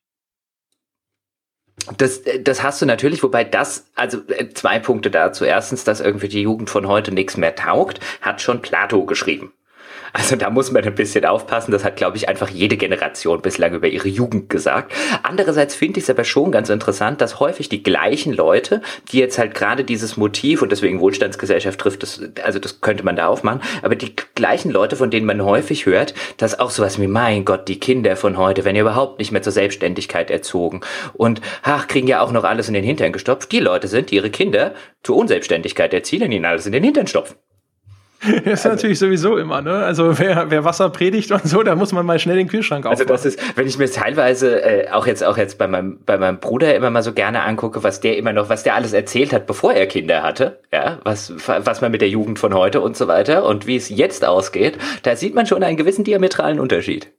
Das, 1.99 2.23
das 2.41 2.63
hast 2.63 2.83
du 2.83 2.87
natürlich, 2.87 3.23
wobei 3.23 3.45
das, 3.45 3.87
also 3.95 4.19
äh, 4.29 4.49
zwei 4.55 4.79
Punkte 4.79 5.11
dazu. 5.11 5.45
Erstens, 5.45 5.85
dass 5.85 6.01
irgendwie 6.01 6.29
die 6.29 6.43
Jugend 6.43 6.71
von 6.71 6.89
heute 6.89 7.13
nichts 7.13 7.37
mehr 7.37 7.55
taugt, 7.55 8.01
hat 8.21 8.41
schon 8.41 8.63
Plato 8.63 9.05
geschrieben. 9.05 9.53
Also 10.19 10.35
da 10.35 10.49
muss 10.49 10.73
man 10.73 10.83
ein 10.83 10.95
bisschen 10.95 11.27
aufpassen. 11.27 11.73
Das 11.73 11.85
hat, 11.85 11.97
glaube 11.97 12.17
ich, 12.17 12.27
einfach 12.27 12.49
jede 12.49 12.79
Generation 12.79 13.43
bislang 13.43 13.75
über 13.75 13.87
ihre 13.87 14.09
Jugend 14.09 14.49
gesagt. 14.49 14.95
Andererseits 15.23 15.75
finde 15.75 15.99
ich 15.99 16.05
es 16.05 16.11
aber 16.11 16.25
schon 16.25 16.51
ganz 16.51 16.71
interessant, 16.71 17.21
dass 17.21 17.39
häufig 17.39 17.69
die 17.69 17.83
gleichen 17.83 18.33
Leute, 18.33 18.81
die 19.13 19.19
jetzt 19.19 19.39
halt 19.39 19.53
gerade 19.53 19.85
dieses 19.85 20.17
Motiv 20.17 20.63
und 20.63 20.73
deswegen 20.73 21.01
Wohlstandsgesellschaft 21.01 21.79
trifft, 21.79 22.03
das, 22.03 22.23
also 22.43 22.59
das 22.59 22.81
könnte 22.81 23.05
man 23.05 23.17
da 23.17 23.27
aufmachen, 23.27 23.61
aber 23.83 23.95
die 23.95 24.17
gleichen 24.35 24.71
Leute, 24.71 24.97
von 24.97 25.11
denen 25.11 25.27
man 25.27 25.45
häufig 25.45 25.85
hört, 25.85 26.15
dass 26.39 26.59
auch 26.59 26.71
sowas 26.71 26.99
wie, 26.99 27.09
mein 27.09 27.45
Gott, 27.45 27.69
die 27.69 27.79
Kinder 27.79 28.17
von 28.17 28.39
heute 28.39 28.65
werden 28.65 28.77
ja 28.77 28.83
überhaupt 28.83 29.19
nicht 29.19 29.33
mehr 29.33 29.43
zur 29.43 29.53
Selbstständigkeit 29.53 30.31
erzogen 30.31 30.81
und 31.13 31.43
ach, 31.63 31.89
kriegen 31.89 32.09
ja 32.09 32.23
auch 32.23 32.33
noch 32.33 32.45
alles 32.45 32.69
in 32.69 32.75
den 32.75 32.85
Hintern 32.85 33.13
gestopft. 33.13 33.53
Die 33.53 33.61
Leute 33.61 33.87
sind, 33.87 34.11
die 34.11 34.15
ihre 34.15 34.31
Kinder 34.31 34.73
zur 35.03 35.17
Unselbstständigkeit 35.17 35.93
erzielen, 35.93 36.33
ihnen 36.33 36.47
alles 36.47 36.65
in 36.65 36.73
den 36.73 36.85
Hintern 36.85 37.07
stopfen. 37.07 37.37
Das 38.45 38.61
ist 38.61 38.67
also, 38.67 38.69
natürlich 38.71 38.99
sowieso 38.99 39.37
immer, 39.37 39.61
ne? 39.63 39.85
Also 39.85 40.19
wer, 40.19 40.51
wer 40.51 40.65
Wasser 40.65 40.91
predigt 40.91 41.31
und 41.33 41.47
so, 41.47 41.63
da 41.63 41.75
muss 41.75 41.93
man 41.93 42.07
mal 42.07 42.19
schnell 42.19 42.37
den 42.37 42.49
Kühlschrank 42.49 42.87
aufmachen. 42.87 43.11
Also 43.11 43.13
das 43.13 43.35
ist, 43.35 43.57
wenn 43.57 43.67
ich 43.67 43.79
mir 43.79 43.91
teilweise 43.91 44.63
äh, 44.63 44.91
auch 44.91 45.07
jetzt 45.07 45.23
auch 45.25 45.37
jetzt 45.37 45.59
bei 45.59 45.67
meinem 45.67 45.99
bei 46.05 46.19
meinem 46.19 46.39
Bruder 46.39 46.75
immer 46.75 46.91
mal 46.91 47.03
so 47.03 47.13
gerne 47.13 47.43
angucke, 47.43 47.83
was 47.83 48.01
der 48.01 48.17
immer 48.17 48.33
noch, 48.33 48.49
was 48.49 48.63
der 48.63 48.75
alles 48.75 48.93
erzählt 48.93 49.33
hat, 49.33 49.47
bevor 49.47 49.73
er 49.73 49.87
Kinder 49.87 50.23
hatte, 50.23 50.61
ja, 50.73 50.99
was 51.05 51.33
was 51.47 51.81
man 51.81 51.93
mit 51.93 52.01
der 52.01 52.09
Jugend 52.09 52.39
von 52.39 52.55
heute 52.55 52.81
und 52.81 52.97
so 52.97 53.09
weiter 53.09 53.45
und 53.45 53.67
wie 53.67 53.77
es 53.77 53.89
jetzt 53.89 54.25
ausgeht, 54.25 54.79
da 55.03 55.17
sieht 55.17 55.35
man 55.35 55.47
schon 55.47 55.63
einen 55.63 55.77
gewissen 55.77 56.05
diametralen 56.05 56.61
Unterschied. 56.61 57.13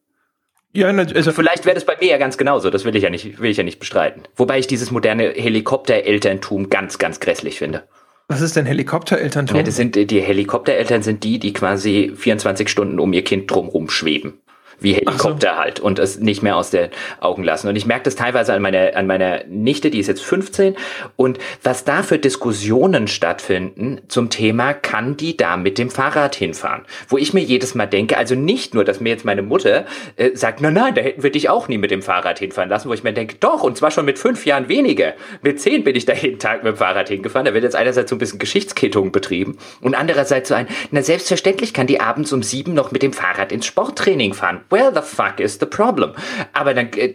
Ja, 0.74 0.89
also 0.89 1.32
vielleicht 1.32 1.66
wäre 1.66 1.74
das 1.74 1.86
bei 1.86 1.95
mir 2.00 2.10
ja 2.10 2.18
ganz 2.18 2.38
genauso. 2.38 2.70
Das 2.70 2.86
will 2.86 2.95
ich 2.95 3.02
ja 3.02 3.10
nicht, 3.10 3.39
will 3.39 3.50
ich 3.50 3.58
ja 3.58 3.64
nicht 3.64 3.80
bestreiten. 3.80 4.24
Wobei 4.36 4.60
ich 4.60 4.68
dieses 4.68 4.91
moderne 4.91 5.30
Helikopterelterntum 5.30 6.70
ganz, 6.70 7.00
ganz 7.00 7.20
grässlich 7.20 7.58
finde. 7.58 7.84
Was 8.30 8.41
ist 8.41 8.55
denn 8.55 8.65
Helikopterelterntum? 8.65 9.57
Ja, 9.57 9.63
das 9.63 9.78
sind, 9.78 9.95
die 9.95 10.21
Helikoptereltern 10.21 11.01
sind 11.01 11.23
die, 11.23 11.39
die 11.39 11.53
quasi 11.53 12.11
24 12.15 12.67
Stunden 12.67 12.99
um 12.99 13.13
ihr 13.13 13.23
Kind 13.23 13.49
drumherum 13.49 13.89
schweben 13.89 14.41
wie 14.80 14.93
Helikopter 14.93 15.53
so. 15.53 15.57
halt 15.57 15.80
und 15.80 15.99
es 15.99 16.19
nicht 16.19 16.43
mehr 16.43 16.55
aus 16.55 16.69
den 16.69 16.89
Augen 17.19 17.43
lassen. 17.43 17.67
Und 17.67 17.75
ich 17.75 17.86
merke 17.86 18.03
das 18.03 18.15
teilweise 18.15 18.53
an 18.53 18.61
meiner, 18.61 18.95
an 18.95 19.07
meiner 19.07 19.43
Nichte, 19.45 19.89
die 19.89 19.99
ist 19.99 20.07
jetzt 20.07 20.23
15 20.23 20.75
und 21.15 21.39
was 21.63 21.84
da 21.84 22.03
für 22.03 22.19
Diskussionen 22.19 23.07
stattfinden 23.07 24.01
zum 24.07 24.30
Thema, 24.30 24.73
kann 24.73 25.17
die 25.17 25.36
da 25.36 25.57
mit 25.57 25.78
dem 25.78 25.89
Fahrrad 25.89 26.36
hinfahren? 26.36 26.84
Wo 27.07 27.17
ich 27.17 27.34
mir 27.34 27.41
jedes 27.41 27.75
Mal 27.75 27.88
denke, 27.88 28.17
also 28.17 28.36
nicht 28.36 28.73
nur, 28.73 28.84
dass 28.84 28.99
mir 28.99 29.09
jetzt 29.09 29.25
meine 29.25 29.41
Mutter 29.41 29.86
äh, 30.15 30.36
sagt, 30.36 30.61
nein, 30.61 30.73
nein, 30.73 30.95
da 30.95 31.01
hätten 31.01 31.23
wir 31.23 31.32
dich 31.32 31.49
auch 31.49 31.67
nie 31.67 31.78
mit 31.78 31.91
dem 31.91 32.01
Fahrrad 32.01 32.39
hinfahren 32.39 32.69
lassen, 32.69 32.89
wo 32.89 32.93
ich 32.93 33.03
mir 33.03 33.13
denke, 33.13 33.38
doch, 33.39 33.63
und 33.63 33.78
zwar 33.78 33.91
schon 33.91 34.05
mit 34.05 34.19
fünf 34.19 34.45
Jahren 34.45 34.69
weniger. 34.69 35.13
Mit 35.41 35.59
zehn 35.59 35.84
bin 35.84 35.95
ich 35.95 36.05
da 36.05 36.13
jeden 36.13 36.39
Tag 36.39 36.63
mit 36.63 36.73
dem 36.73 36.78
Fahrrad 36.78 37.09
hingefahren. 37.09 37.45
Da 37.45 37.53
wird 37.53 37.63
jetzt 37.63 37.75
einerseits 37.75 38.09
so 38.09 38.15
ein 38.15 38.19
bisschen 38.19 38.39
Geschichtskittung 38.39 39.11
betrieben 39.11 39.57
und 39.82 39.95
andererseits 39.95 40.49
so 40.49 40.55
ein, 40.55 40.67
na 40.91 41.01
selbstverständlich 41.01 41.73
kann 41.73 41.88
die 41.88 41.99
abends 41.99 42.32
um 42.32 42.43
sieben 42.43 42.73
noch 42.73 42.91
mit 42.91 43.01
dem 43.01 43.13
Fahrrad 43.13 43.51
ins 43.51 43.65
Sporttraining 43.65 44.34
fahren 44.34 44.61
where 44.70 44.91
the 44.93 45.01
fuck 45.01 45.39
is 45.39 45.57
the 45.59 45.65
problem? 45.65 46.13
Aber 46.53 46.74
dann, 46.74 46.91
äh, 46.93 47.13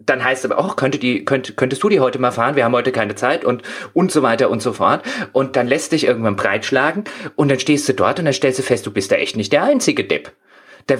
dann 0.00 0.22
heißt 0.22 0.44
es 0.44 0.50
aber, 0.50 0.64
oh, 0.64 0.74
könnte 0.74 0.98
die, 0.98 1.24
könnt, 1.24 1.56
könntest 1.56 1.82
du 1.82 1.88
die 1.88 2.00
heute 2.00 2.18
mal 2.18 2.30
fahren? 2.30 2.56
Wir 2.56 2.64
haben 2.64 2.74
heute 2.74 2.92
keine 2.92 3.14
Zeit 3.14 3.44
und, 3.44 3.62
und 3.92 4.12
so 4.12 4.22
weiter 4.22 4.50
und 4.50 4.62
so 4.62 4.72
fort. 4.72 5.02
Und 5.32 5.56
dann 5.56 5.66
lässt 5.66 5.92
dich 5.92 6.06
irgendwann 6.06 6.36
breitschlagen 6.36 7.04
und 7.36 7.50
dann 7.50 7.60
stehst 7.60 7.88
du 7.88 7.94
dort 7.94 8.18
und 8.18 8.24
dann 8.26 8.34
stellst 8.34 8.58
du 8.58 8.62
fest, 8.62 8.86
du 8.86 8.90
bist 8.90 9.10
da 9.10 9.16
echt 9.16 9.36
nicht 9.36 9.52
der 9.52 9.64
einzige 9.64 10.04
Depp. 10.04 10.32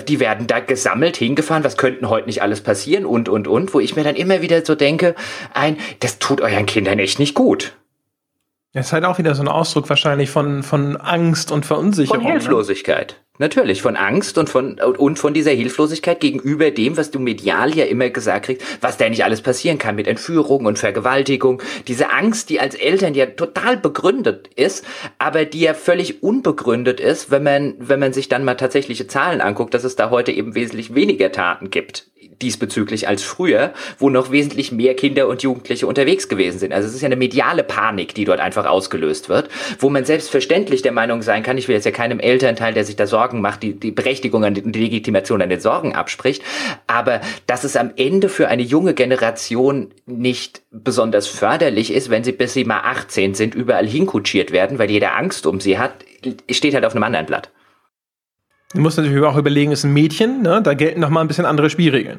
Die 0.08 0.18
werden 0.18 0.46
da 0.46 0.60
gesammelt 0.60 1.18
hingefahren, 1.18 1.62
was 1.62 1.76
könnten 1.76 2.08
heute 2.08 2.26
nicht 2.26 2.40
alles 2.40 2.62
passieren 2.62 3.04
und, 3.04 3.28
und, 3.28 3.46
und, 3.46 3.74
wo 3.74 3.80
ich 3.80 3.96
mir 3.96 4.04
dann 4.04 4.16
immer 4.16 4.40
wieder 4.40 4.64
so 4.64 4.74
denke, 4.74 5.14
ein, 5.52 5.76
das 6.00 6.18
tut 6.18 6.40
euren 6.40 6.64
Kindern 6.64 6.98
echt 6.98 7.18
nicht 7.18 7.34
gut. 7.34 7.74
Das 8.74 8.86
ist 8.86 8.92
halt 8.92 9.04
auch 9.04 9.18
wieder 9.18 9.36
so 9.36 9.42
ein 9.42 9.48
Ausdruck 9.48 9.88
wahrscheinlich 9.88 10.30
von, 10.30 10.64
von 10.64 10.96
Angst 10.96 11.52
und 11.52 11.64
Verunsicherung. 11.64 12.22
Von 12.22 12.26
ne? 12.26 12.32
Hilflosigkeit. 12.32 13.12
Ne? 13.12 13.24
Natürlich, 13.38 13.82
von 13.82 13.94
Angst 13.94 14.36
und 14.36 14.50
von, 14.50 14.80
und 14.80 15.18
von 15.18 15.32
dieser 15.32 15.52
Hilflosigkeit 15.52 16.18
gegenüber 16.18 16.72
dem, 16.72 16.96
was 16.96 17.12
du 17.12 17.20
medial 17.20 17.74
ja 17.76 17.84
immer 17.84 18.10
gesagt 18.10 18.46
kriegst, 18.46 18.64
was 18.80 18.96
da 18.96 19.08
nicht 19.08 19.24
alles 19.24 19.42
passieren 19.42 19.78
kann 19.78 19.94
mit 19.94 20.08
Entführung 20.08 20.66
und 20.66 20.78
Vergewaltigung. 20.78 21.62
Diese 21.86 22.10
Angst, 22.10 22.50
die 22.50 22.58
als 22.58 22.74
Eltern 22.74 23.14
ja 23.14 23.26
total 23.26 23.76
begründet 23.76 24.48
ist, 24.56 24.84
aber 25.18 25.44
die 25.44 25.60
ja 25.60 25.74
völlig 25.74 26.24
unbegründet 26.24 26.98
ist, 26.98 27.30
wenn 27.30 27.44
man, 27.44 27.74
wenn 27.78 28.00
man 28.00 28.12
sich 28.12 28.28
dann 28.28 28.44
mal 28.44 28.56
tatsächliche 28.56 29.06
Zahlen 29.06 29.40
anguckt, 29.40 29.74
dass 29.74 29.84
es 29.84 29.94
da 29.94 30.10
heute 30.10 30.32
eben 30.32 30.56
wesentlich 30.56 30.96
weniger 30.96 31.30
Taten 31.30 31.70
gibt 31.70 32.08
diesbezüglich 32.42 33.08
als 33.08 33.22
früher, 33.22 33.72
wo 33.98 34.10
noch 34.10 34.30
wesentlich 34.30 34.72
mehr 34.72 34.94
Kinder 34.94 35.28
und 35.28 35.42
Jugendliche 35.42 35.86
unterwegs 35.86 36.28
gewesen 36.28 36.58
sind. 36.58 36.72
Also 36.72 36.88
es 36.88 36.94
ist 36.94 37.00
ja 37.00 37.06
eine 37.06 37.16
mediale 37.16 37.64
Panik, 37.64 38.14
die 38.14 38.24
dort 38.24 38.40
einfach 38.40 38.66
ausgelöst 38.66 39.28
wird, 39.28 39.48
wo 39.78 39.90
man 39.90 40.04
selbstverständlich 40.04 40.82
der 40.82 40.92
Meinung 40.92 41.22
sein 41.22 41.42
kann, 41.42 41.58
ich 41.58 41.68
will 41.68 41.74
jetzt 41.74 41.84
ja 41.84 41.90
keinem 41.90 42.20
Elternteil, 42.20 42.74
der 42.74 42.84
sich 42.84 42.96
da 42.96 43.06
Sorgen 43.06 43.40
macht, 43.40 43.62
die, 43.62 43.78
die 43.78 43.90
Berechtigung 43.90 44.54
die, 44.54 44.62
die 44.62 44.80
Legitimation 44.80 45.42
an 45.42 45.48
den 45.48 45.60
Sorgen 45.60 45.94
abspricht, 45.94 46.42
aber 46.86 47.20
dass 47.46 47.64
es 47.64 47.76
am 47.76 47.92
Ende 47.96 48.28
für 48.28 48.48
eine 48.48 48.62
junge 48.62 48.94
Generation 48.94 49.92
nicht 50.06 50.62
besonders 50.70 51.26
förderlich 51.26 51.92
ist, 51.92 52.10
wenn 52.10 52.24
sie 52.24 52.32
bis 52.32 52.52
sie 52.54 52.64
mal 52.64 52.80
18 52.80 53.34
sind, 53.34 53.54
überall 53.54 53.86
hinkutschiert 53.86 54.52
werden, 54.52 54.78
weil 54.78 54.90
jeder 54.90 55.16
Angst 55.16 55.46
um 55.46 55.60
sie 55.60 55.78
hat, 55.78 55.92
steht 56.50 56.74
halt 56.74 56.84
auf 56.84 56.94
einem 56.94 57.04
anderen 57.04 57.26
Blatt. 57.26 57.50
Du 58.74 58.80
musst 58.80 58.98
natürlich 58.98 59.22
auch 59.22 59.36
überlegen, 59.36 59.70
ist 59.70 59.84
ein 59.84 59.92
Mädchen, 59.92 60.42
ne? 60.42 60.60
da 60.60 60.74
gelten 60.74 61.00
noch 61.00 61.08
mal 61.08 61.20
ein 61.20 61.28
bisschen 61.28 61.46
andere 61.46 61.70
Spielregeln. 61.70 62.18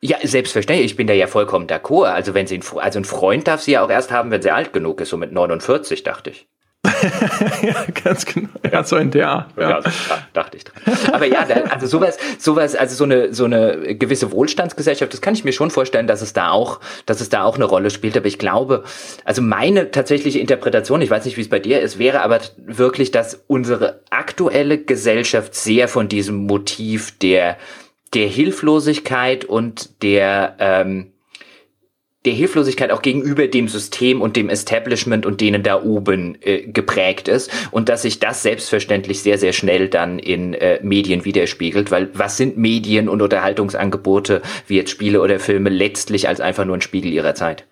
Ja, 0.00 0.16
selbstverständlich. 0.22 0.92
Ich 0.92 0.96
bin 0.96 1.06
da 1.06 1.12
ja 1.12 1.26
vollkommen 1.26 1.66
d'accord. 1.66 2.06
Also 2.06 2.32
wenn 2.34 2.46
sie, 2.46 2.58
ein, 2.58 2.78
also 2.78 2.98
ein 2.98 3.04
Freund 3.04 3.46
darf 3.46 3.60
sie 3.60 3.72
ja 3.72 3.84
auch 3.84 3.90
erst 3.90 4.10
haben, 4.10 4.30
wenn 4.30 4.42
sie 4.42 4.50
alt 4.50 4.72
genug 4.72 5.00
ist, 5.00 5.10
so 5.10 5.16
mit 5.16 5.32
49, 5.32 6.02
dachte 6.02 6.30
ich. 6.30 6.48
ja, 7.62 7.74
ganz 8.04 8.24
genau. 8.24 8.48
Ja, 8.70 8.84
so 8.84 8.96
in 8.96 9.10
der 9.10 9.46
Ja, 9.56 9.68
ja 9.68 9.80
dachte 10.32 10.56
ich 10.56 10.64
dran. 10.64 10.82
Aber 11.12 11.26
ja, 11.26 11.46
also 11.70 11.86
sowas, 11.86 12.18
sowas, 12.38 12.74
also 12.74 12.94
so 12.94 13.04
eine, 13.04 13.32
so 13.34 13.44
eine 13.44 13.96
gewisse 13.96 14.32
Wohlstandsgesellschaft, 14.32 15.12
das 15.12 15.20
kann 15.20 15.34
ich 15.34 15.44
mir 15.44 15.52
schon 15.52 15.70
vorstellen, 15.70 16.06
dass 16.06 16.22
es 16.22 16.32
da 16.32 16.50
auch, 16.50 16.80
dass 17.06 17.20
es 17.20 17.28
da 17.28 17.44
auch 17.44 17.56
eine 17.56 17.64
Rolle 17.64 17.90
spielt. 17.90 18.16
Aber 18.16 18.26
ich 18.26 18.38
glaube, 18.38 18.84
also 19.24 19.42
meine 19.42 19.90
tatsächliche 19.90 20.38
Interpretation, 20.38 21.00
ich 21.00 21.10
weiß 21.10 21.24
nicht, 21.24 21.36
wie 21.36 21.42
es 21.42 21.48
bei 21.48 21.58
dir 21.58 21.80
ist, 21.80 21.98
wäre 21.98 22.22
aber 22.22 22.40
wirklich, 22.56 23.10
dass 23.10 23.42
unsere 23.46 24.00
aktuelle 24.10 24.78
Gesellschaft 24.78 25.54
sehr 25.54 25.88
von 25.88 26.08
diesem 26.08 26.46
Motiv 26.46 27.18
der, 27.18 27.56
der 28.14 28.26
Hilflosigkeit 28.26 29.44
und 29.44 30.02
der, 30.02 30.56
ähm, 30.58 31.12
der 32.26 32.34
Hilflosigkeit 32.34 32.90
auch 32.90 33.02
gegenüber 33.02 33.46
dem 33.46 33.68
System 33.68 34.20
und 34.20 34.36
dem 34.36 34.48
Establishment 34.48 35.24
und 35.24 35.40
denen 35.40 35.62
da 35.62 35.82
oben 35.82 36.36
äh, 36.42 36.62
geprägt 36.62 37.28
ist 37.28 37.50
und 37.70 37.88
dass 37.88 38.02
sich 38.02 38.18
das 38.18 38.42
selbstverständlich 38.42 39.22
sehr, 39.22 39.38
sehr 39.38 39.52
schnell 39.52 39.88
dann 39.88 40.18
in 40.18 40.54
äh, 40.54 40.80
Medien 40.82 41.24
widerspiegelt, 41.24 41.90
weil 41.90 42.10
was 42.12 42.36
sind 42.36 42.58
Medien 42.58 43.08
und 43.08 43.22
Unterhaltungsangebote 43.22 44.42
wie 44.66 44.76
jetzt 44.76 44.90
Spiele 44.90 45.22
oder 45.22 45.38
Filme 45.38 45.70
letztlich 45.70 46.28
als 46.28 46.40
einfach 46.40 46.64
nur 46.64 46.76
ein 46.76 46.82
Spiegel 46.82 47.12
ihrer 47.12 47.34
Zeit? 47.34 47.64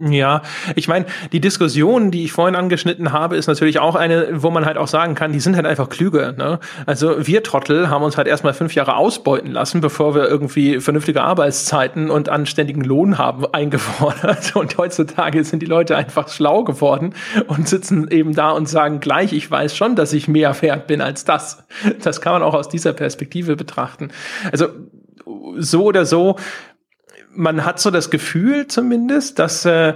Ja, 0.00 0.42
ich 0.74 0.88
meine, 0.88 1.06
die 1.30 1.40
Diskussion, 1.40 2.10
die 2.10 2.24
ich 2.24 2.32
vorhin 2.32 2.56
angeschnitten 2.56 3.12
habe, 3.12 3.36
ist 3.36 3.46
natürlich 3.46 3.78
auch 3.78 3.94
eine, 3.94 4.42
wo 4.42 4.50
man 4.50 4.66
halt 4.66 4.76
auch 4.76 4.88
sagen 4.88 5.14
kann, 5.14 5.30
die 5.30 5.38
sind 5.38 5.54
halt 5.54 5.66
einfach 5.66 5.88
klüger. 5.88 6.32
Ne? 6.32 6.58
Also 6.84 7.24
wir 7.24 7.44
Trottel 7.44 7.90
haben 7.90 8.02
uns 8.02 8.16
halt 8.16 8.26
erstmal 8.26 8.54
fünf 8.54 8.74
Jahre 8.74 8.96
ausbeuten 8.96 9.52
lassen, 9.52 9.80
bevor 9.80 10.16
wir 10.16 10.28
irgendwie 10.28 10.80
vernünftige 10.80 11.22
Arbeitszeiten 11.22 12.10
und 12.10 12.28
anständigen 12.28 12.82
Lohn 12.82 13.18
haben 13.18 13.46
eingefordert. 13.52 14.56
Und 14.56 14.76
heutzutage 14.78 15.44
sind 15.44 15.60
die 15.60 15.66
Leute 15.66 15.96
einfach 15.96 16.28
schlau 16.28 16.64
geworden 16.64 17.14
und 17.46 17.68
sitzen 17.68 18.08
eben 18.10 18.34
da 18.34 18.50
und 18.50 18.68
sagen 18.68 18.98
gleich, 18.98 19.32
ich 19.32 19.48
weiß 19.48 19.76
schon, 19.76 19.94
dass 19.94 20.12
ich 20.12 20.26
mehr 20.26 20.60
wert 20.60 20.88
bin 20.88 21.02
als 21.02 21.24
das. 21.24 21.64
Das 22.02 22.20
kann 22.20 22.32
man 22.32 22.42
auch 22.42 22.54
aus 22.54 22.68
dieser 22.68 22.94
Perspektive 22.94 23.54
betrachten. 23.54 24.08
Also 24.50 24.66
so 25.56 25.84
oder 25.84 26.04
so, 26.04 26.36
man 27.34 27.64
hat 27.64 27.80
so 27.80 27.90
das 27.90 28.10
Gefühl 28.10 28.66
zumindest, 28.66 29.38
dass 29.38 29.64
äh, 29.64 29.94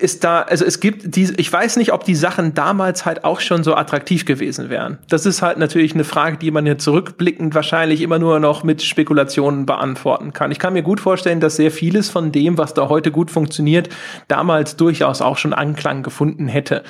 ist 0.00 0.24
da, 0.24 0.42
also 0.42 0.64
es 0.64 0.80
gibt 0.80 1.14
diese, 1.14 1.34
ich 1.36 1.52
weiß 1.52 1.76
nicht, 1.76 1.92
ob 1.92 2.04
die 2.04 2.14
Sachen 2.14 2.54
damals 2.54 3.04
halt 3.04 3.24
auch 3.24 3.40
schon 3.40 3.62
so 3.62 3.74
attraktiv 3.74 4.24
gewesen 4.24 4.70
wären. 4.70 4.98
Das 5.08 5.26
ist 5.26 5.42
halt 5.42 5.58
natürlich 5.58 5.94
eine 5.94 6.04
Frage, 6.04 6.38
die 6.38 6.50
man 6.50 6.66
jetzt 6.66 6.84
zurückblickend 6.84 7.54
wahrscheinlich 7.54 8.00
immer 8.00 8.18
nur 8.18 8.40
noch 8.40 8.64
mit 8.64 8.82
Spekulationen 8.82 9.66
beantworten 9.66 10.32
kann. 10.32 10.50
Ich 10.50 10.58
kann 10.58 10.72
mir 10.72 10.82
gut 10.82 11.00
vorstellen, 11.00 11.40
dass 11.40 11.56
sehr 11.56 11.70
vieles 11.70 12.08
von 12.08 12.32
dem, 12.32 12.58
was 12.58 12.74
da 12.74 12.88
heute 12.88 13.10
gut 13.10 13.30
funktioniert, 13.30 13.90
damals 14.28 14.76
durchaus 14.76 15.20
auch 15.20 15.36
schon 15.36 15.52
Anklang 15.52 16.02
gefunden 16.02 16.48
hätte. 16.48 16.82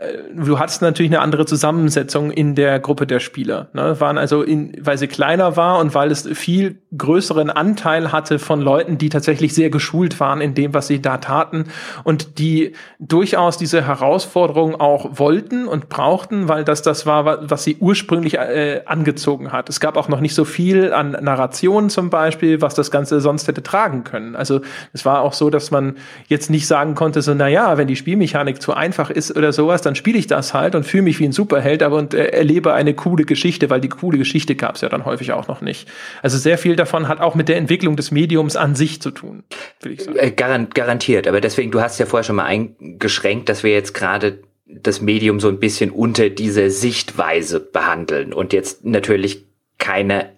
Äh, 0.00 0.18
du 0.34 0.58
hattest 0.58 0.82
natürlich 0.82 1.12
eine 1.12 1.20
andere 1.20 1.46
Zusammensetzung 1.46 2.30
in 2.30 2.54
der 2.54 2.80
Gruppe 2.80 3.06
der 3.06 3.20
Spieler. 3.20 3.68
Ne? 3.74 4.00
Waren 4.00 4.18
also, 4.18 4.42
in, 4.42 4.72
weil 4.80 4.98
sie 4.98 5.08
kleiner 5.08 5.56
war 5.56 5.78
und 5.78 5.94
weil 5.94 6.10
es 6.10 6.26
viel 6.32 6.80
größeren 6.96 7.50
Anteil 7.50 8.10
hatte 8.10 8.38
von 8.38 8.60
Leuten, 8.60 8.98
die 8.98 9.10
tatsächlich 9.10 9.54
sehr 9.54 9.70
geschult 9.70 10.18
waren 10.18 10.40
in 10.40 10.54
dem, 10.54 10.74
was 10.74 10.86
sie 10.86 11.02
da 11.02 11.18
taten 11.18 11.66
und 12.02 12.38
die 12.38 12.72
durchaus 12.98 13.58
diese 13.58 13.86
Herausforderung 13.86 14.80
auch 14.80 15.18
wollten 15.18 15.68
und 15.68 15.88
brauchten, 15.88 16.48
weil 16.48 16.64
das 16.64 16.82
das 16.82 17.06
war, 17.06 17.50
was 17.50 17.64
sie 17.64 17.76
ursprünglich 17.78 18.34
äh, 18.38 18.82
angezogen 18.86 19.52
hat. 19.52 19.68
Es 19.68 19.80
gab 19.80 19.96
auch 19.96 20.08
noch 20.08 20.20
nicht 20.20 20.34
so 20.34 20.44
viel 20.44 20.92
an 20.92 21.10
Narration 21.10 21.90
zum 21.90 22.10
Beispiel, 22.10 22.62
was 22.62 22.74
das 22.74 22.90
Ganze 22.90 23.20
sonst 23.20 23.46
hätte 23.48 23.62
tragen 23.62 24.04
können. 24.04 24.34
Also 24.34 24.62
es 24.92 25.04
war 25.04 25.20
auch 25.20 25.34
so, 25.34 25.50
dass 25.50 25.70
man 25.70 25.96
jetzt 26.28 26.48
nicht 26.48 26.66
sagen 26.66 26.94
konnte, 26.94 27.20
so, 27.22 27.34
na 27.34 27.48
ja, 27.48 27.76
wenn 27.76 27.86
die 27.86 27.96
Spielmechanik 27.96 28.62
zu 28.62 28.72
einfach 28.72 29.10
ist 29.10 29.36
oder 29.36 29.52
sowas, 29.52 29.82
dann 29.82 29.89
spiele 29.94 30.18
ich 30.18 30.26
das 30.26 30.54
halt 30.54 30.74
und 30.74 30.84
fühle 30.84 31.02
mich 31.02 31.18
wie 31.18 31.24
ein 31.24 31.32
Superheld, 31.32 31.82
aber 31.82 31.96
und 31.96 32.14
äh, 32.14 32.26
erlebe 32.26 32.74
eine 32.74 32.94
coole 32.94 33.24
Geschichte, 33.24 33.70
weil 33.70 33.80
die 33.80 33.88
coole 33.88 34.18
Geschichte 34.18 34.54
gab 34.54 34.76
es 34.76 34.80
ja 34.80 34.88
dann 34.88 35.04
häufig 35.04 35.32
auch 35.32 35.48
noch 35.48 35.60
nicht. 35.60 35.88
Also 36.22 36.38
sehr 36.38 36.58
viel 36.58 36.76
davon 36.76 37.08
hat 37.08 37.20
auch 37.20 37.34
mit 37.34 37.48
der 37.48 37.56
Entwicklung 37.56 37.96
des 37.96 38.10
Mediums 38.10 38.56
an 38.56 38.74
sich 38.74 39.00
zu 39.00 39.10
tun, 39.10 39.44
würde 39.80 39.94
ich 39.94 40.02
sagen. 40.02 40.18
Äh, 40.18 40.30
garantiert, 40.32 41.26
aber 41.26 41.40
deswegen, 41.40 41.70
du 41.70 41.80
hast 41.80 41.98
ja 41.98 42.06
vorher 42.06 42.24
schon 42.24 42.36
mal 42.36 42.46
eingeschränkt, 42.46 43.48
dass 43.48 43.62
wir 43.62 43.72
jetzt 43.72 43.94
gerade 43.94 44.40
das 44.66 45.00
Medium 45.00 45.40
so 45.40 45.48
ein 45.48 45.58
bisschen 45.58 45.90
unter 45.90 46.30
diese 46.30 46.70
Sichtweise 46.70 47.60
behandeln 47.60 48.32
und 48.32 48.52
jetzt 48.52 48.84
natürlich 48.84 49.46
keine 49.78 50.30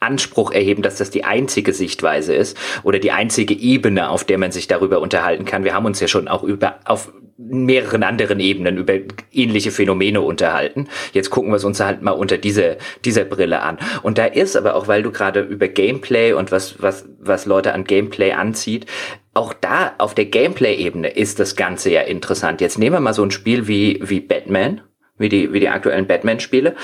Anspruch 0.00 0.50
erheben, 0.50 0.82
dass 0.82 0.96
das 0.96 1.10
die 1.10 1.24
einzige 1.24 1.72
Sichtweise 1.74 2.34
ist 2.34 2.56
oder 2.82 2.98
die 2.98 3.12
einzige 3.12 3.54
Ebene, 3.54 4.08
auf 4.08 4.24
der 4.24 4.38
man 4.38 4.50
sich 4.50 4.66
darüber 4.66 5.00
unterhalten 5.00 5.44
kann. 5.44 5.64
Wir 5.64 5.74
haben 5.74 5.84
uns 5.84 6.00
ja 6.00 6.08
schon 6.08 6.26
auch 6.26 6.42
über 6.42 6.80
auf 6.86 7.12
mehreren 7.36 8.02
anderen 8.02 8.38
Ebenen 8.38 8.76
über 8.76 8.94
ähnliche 9.32 9.70
Phänomene 9.70 10.20
unterhalten. 10.20 10.88
Jetzt 11.12 11.30
gucken 11.30 11.50
wir 11.50 11.56
es 11.56 11.64
uns 11.64 11.80
halt 11.80 12.02
mal 12.02 12.12
unter 12.12 12.38
diese, 12.38 12.76
dieser 13.04 13.24
Brille 13.24 13.62
an. 13.62 13.78
Und 14.02 14.18
da 14.18 14.26
ist 14.26 14.56
aber 14.56 14.74
auch, 14.74 14.88
weil 14.88 15.02
du 15.02 15.10
gerade 15.10 15.40
über 15.40 15.68
Gameplay 15.68 16.32
und 16.32 16.52
was, 16.52 16.82
was, 16.82 17.08
was 17.18 17.46
Leute 17.46 17.72
an 17.72 17.84
Gameplay 17.84 18.32
anzieht, 18.32 18.86
auch 19.32 19.54
da 19.54 19.94
auf 19.98 20.14
der 20.14 20.26
Gameplay-Ebene 20.26 21.08
ist 21.08 21.40
das 21.40 21.56
Ganze 21.56 21.90
ja 21.90 22.02
interessant. 22.02 22.60
Jetzt 22.60 22.78
nehmen 22.78 22.96
wir 22.96 23.00
mal 23.00 23.14
so 23.14 23.24
ein 23.24 23.30
Spiel 23.30 23.66
wie, 23.66 24.00
wie 24.02 24.20
Batman, 24.20 24.82
wie 25.16 25.28
die, 25.28 25.52
wie 25.52 25.60
die 25.60 25.68
aktuellen 25.68 26.06
Batman-Spiele, 26.06 26.74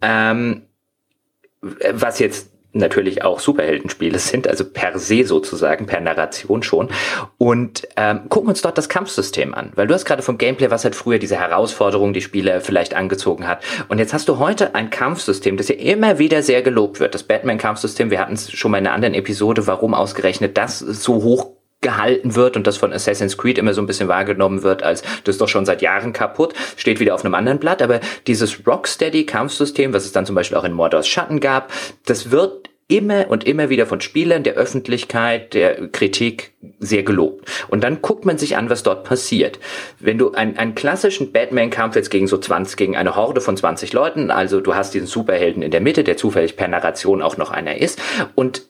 ähm, 0.00 0.62
was 1.60 2.18
jetzt 2.18 2.53
natürlich 2.74 3.22
auch 3.22 3.40
Superheldenspiele 3.40 4.18
sind, 4.18 4.48
also 4.48 4.64
per 4.64 4.98
se 4.98 5.24
sozusagen, 5.24 5.86
per 5.86 6.00
Narration 6.00 6.62
schon. 6.62 6.88
Und 7.38 7.86
ähm, 7.96 8.28
gucken 8.28 8.48
uns 8.48 8.62
dort 8.62 8.78
das 8.78 8.88
Kampfsystem 8.88 9.54
an, 9.54 9.72
weil 9.74 9.86
du 9.86 9.94
hast 9.94 10.04
gerade 10.04 10.22
vom 10.22 10.38
Gameplay, 10.38 10.70
was 10.70 10.84
halt 10.84 10.94
früher 10.94 11.18
diese 11.18 11.36
Herausforderung 11.36 12.12
die 12.12 12.20
Spieler 12.20 12.60
vielleicht 12.60 12.94
angezogen 12.94 13.46
hat. 13.46 13.62
Und 13.88 13.98
jetzt 13.98 14.12
hast 14.12 14.28
du 14.28 14.38
heute 14.38 14.74
ein 14.74 14.90
Kampfsystem, 14.90 15.56
das 15.56 15.68
ja 15.68 15.76
immer 15.76 16.18
wieder 16.18 16.42
sehr 16.42 16.62
gelobt 16.62 17.00
wird. 17.00 17.14
Das 17.14 17.22
Batman-Kampfsystem, 17.22 18.10
wir 18.10 18.20
hatten 18.20 18.34
es 18.34 18.52
schon 18.52 18.70
mal 18.70 18.78
in 18.78 18.86
einer 18.86 18.94
anderen 18.94 19.14
Episode, 19.14 19.66
warum 19.66 19.94
ausgerechnet 19.94 20.56
das 20.56 20.78
so 20.78 21.22
hoch 21.22 21.50
gehalten 21.84 22.34
wird 22.34 22.56
und 22.56 22.66
das 22.66 22.76
von 22.76 22.92
Assassin's 22.92 23.38
Creed 23.38 23.58
immer 23.58 23.74
so 23.74 23.82
ein 23.82 23.86
bisschen 23.86 24.08
wahrgenommen 24.08 24.64
wird 24.64 24.82
als 24.82 25.02
das 25.22 25.36
ist 25.36 25.40
doch 25.40 25.48
schon 25.48 25.66
seit 25.66 25.82
Jahren 25.82 26.12
kaputt, 26.12 26.54
steht 26.76 26.98
wieder 26.98 27.14
auf 27.14 27.24
einem 27.24 27.34
anderen 27.34 27.60
Blatt, 27.60 27.82
aber 27.82 28.00
dieses 28.26 28.66
Rocksteady-Kampfsystem, 28.66 29.92
was 29.92 30.04
es 30.04 30.12
dann 30.12 30.26
zum 30.26 30.34
Beispiel 30.34 30.56
auch 30.56 30.64
in 30.64 30.72
Mordors 30.72 31.06
Schatten 31.06 31.38
gab, 31.38 31.72
das 32.06 32.32
wird 32.32 32.70
immer 32.88 33.30
und 33.30 33.44
immer 33.44 33.70
wieder 33.70 33.86
von 33.86 34.00
Spielern, 34.00 34.42
der 34.42 34.54
Öffentlichkeit, 34.54 35.54
der 35.54 35.88
Kritik 35.88 36.52
sehr 36.80 37.02
gelobt. 37.02 37.50
Und 37.68 37.82
dann 37.82 38.02
guckt 38.02 38.26
man 38.26 38.36
sich 38.36 38.56
an, 38.56 38.68
was 38.68 38.82
dort 38.82 39.04
passiert. 39.04 39.58
Wenn 40.00 40.18
du 40.18 40.32
einen, 40.32 40.58
einen 40.58 40.74
klassischen 40.74 41.32
Batman-Kampf 41.32 41.96
jetzt 41.96 42.10
gegen 42.10 42.26
so 42.26 42.36
20, 42.36 42.76
gegen 42.76 42.96
eine 42.96 43.16
Horde 43.16 43.40
von 43.40 43.56
20 43.56 43.92
Leuten, 43.92 44.30
also 44.30 44.60
du 44.60 44.74
hast 44.74 44.92
diesen 44.92 45.06
Superhelden 45.06 45.62
in 45.62 45.70
der 45.70 45.80
Mitte, 45.80 46.04
der 46.04 46.16
zufällig 46.16 46.56
per 46.56 46.68
Narration 46.68 47.22
auch 47.22 47.38
noch 47.38 47.50
einer 47.50 47.78
ist, 47.78 48.00
und 48.34 48.66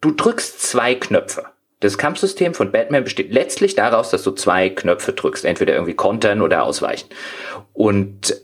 du 0.00 0.10
drückst 0.10 0.60
zwei 0.60 0.94
Knöpfe. 0.96 1.44
Das 1.82 1.98
Kampfsystem 1.98 2.54
von 2.54 2.70
Batman 2.70 3.02
besteht 3.02 3.32
letztlich 3.32 3.74
daraus, 3.74 4.10
dass 4.10 4.22
du 4.22 4.30
zwei 4.30 4.70
Knöpfe 4.70 5.12
drückst, 5.12 5.44
entweder 5.44 5.74
irgendwie 5.74 5.94
kontern 5.94 6.40
oder 6.40 6.62
ausweichen. 6.62 7.08
Und 7.72 8.36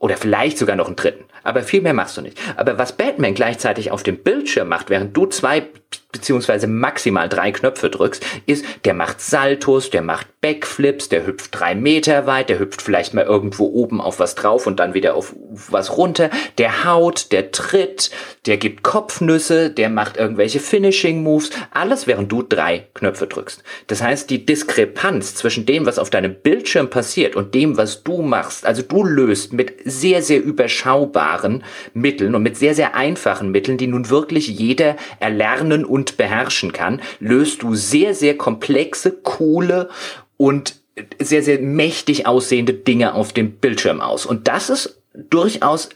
oder 0.00 0.16
vielleicht 0.16 0.58
sogar 0.58 0.74
noch 0.74 0.88
einen 0.88 0.96
dritten. 0.96 1.24
Aber 1.44 1.62
viel 1.62 1.80
mehr 1.80 1.94
machst 1.94 2.16
du 2.16 2.22
nicht. 2.22 2.36
Aber 2.56 2.76
was 2.76 2.96
Batman 2.96 3.34
gleichzeitig 3.34 3.92
auf 3.92 4.02
dem 4.02 4.18
Bildschirm 4.18 4.66
macht, 4.66 4.90
während 4.90 5.16
du 5.16 5.26
zwei 5.26 5.68
beziehungsweise 6.12 6.66
maximal 6.66 7.28
drei 7.28 7.52
Knöpfe 7.52 7.90
drückst, 7.90 8.24
ist, 8.46 8.64
der 8.84 8.94
macht 8.94 9.20
Saltos, 9.20 9.90
der 9.90 10.02
macht 10.02 10.28
Backflips, 10.42 11.08
der 11.08 11.26
hüpft 11.26 11.58
drei 11.58 11.74
Meter 11.74 12.26
weit, 12.26 12.48
der 12.48 12.58
hüpft 12.58 12.82
vielleicht 12.82 13.14
mal 13.14 13.24
irgendwo 13.24 13.64
oben 13.66 14.00
auf 14.00 14.18
was 14.18 14.34
drauf 14.34 14.66
und 14.66 14.80
dann 14.80 14.92
wieder 14.92 15.14
auf 15.14 15.34
was 15.70 15.96
runter, 15.96 16.30
der 16.58 16.84
haut, 16.84 17.32
der 17.32 17.50
tritt, 17.50 18.10
der 18.46 18.56
gibt 18.56 18.82
Kopfnüsse, 18.82 19.70
der 19.70 19.88
macht 19.88 20.16
irgendwelche 20.16 20.60
Finishing 20.60 21.22
Moves, 21.22 21.50
alles 21.70 22.06
während 22.06 22.30
du 22.30 22.42
drei 22.42 22.88
Knöpfe 22.94 23.26
drückst. 23.26 23.62
Das 23.86 24.02
heißt, 24.02 24.28
die 24.30 24.44
Diskrepanz 24.44 25.34
zwischen 25.34 25.64
dem, 25.64 25.86
was 25.86 25.98
auf 25.98 26.10
deinem 26.10 26.34
Bildschirm 26.34 26.90
passiert 26.90 27.36
und 27.36 27.54
dem, 27.54 27.76
was 27.76 28.02
du 28.02 28.20
machst, 28.22 28.66
also 28.66 28.82
du 28.82 29.04
löst 29.04 29.52
mit 29.52 29.74
sehr, 29.84 30.22
sehr 30.22 30.42
überschaubaren 30.42 31.62
Mitteln 31.94 32.34
und 32.34 32.42
mit 32.42 32.56
sehr, 32.56 32.74
sehr 32.74 32.96
einfachen 32.96 33.50
Mitteln, 33.50 33.78
die 33.78 33.86
nun 33.86 34.10
wirklich 34.10 34.48
jeder 34.48 34.96
erlernen 35.20 35.81
und 35.84 36.16
beherrschen 36.16 36.72
kann, 36.72 37.00
löst 37.20 37.62
du 37.62 37.74
sehr, 37.74 38.14
sehr 38.14 38.36
komplexe, 38.36 39.12
coole 39.12 39.88
und 40.36 40.76
sehr, 41.18 41.42
sehr 41.42 41.58
mächtig 41.60 42.26
aussehende 42.26 42.74
Dinge 42.74 43.14
auf 43.14 43.32
dem 43.32 43.52
Bildschirm 43.52 44.00
aus. 44.00 44.26
Und 44.26 44.48
das 44.48 44.70
ist 44.70 45.02
durchaus 45.14 45.90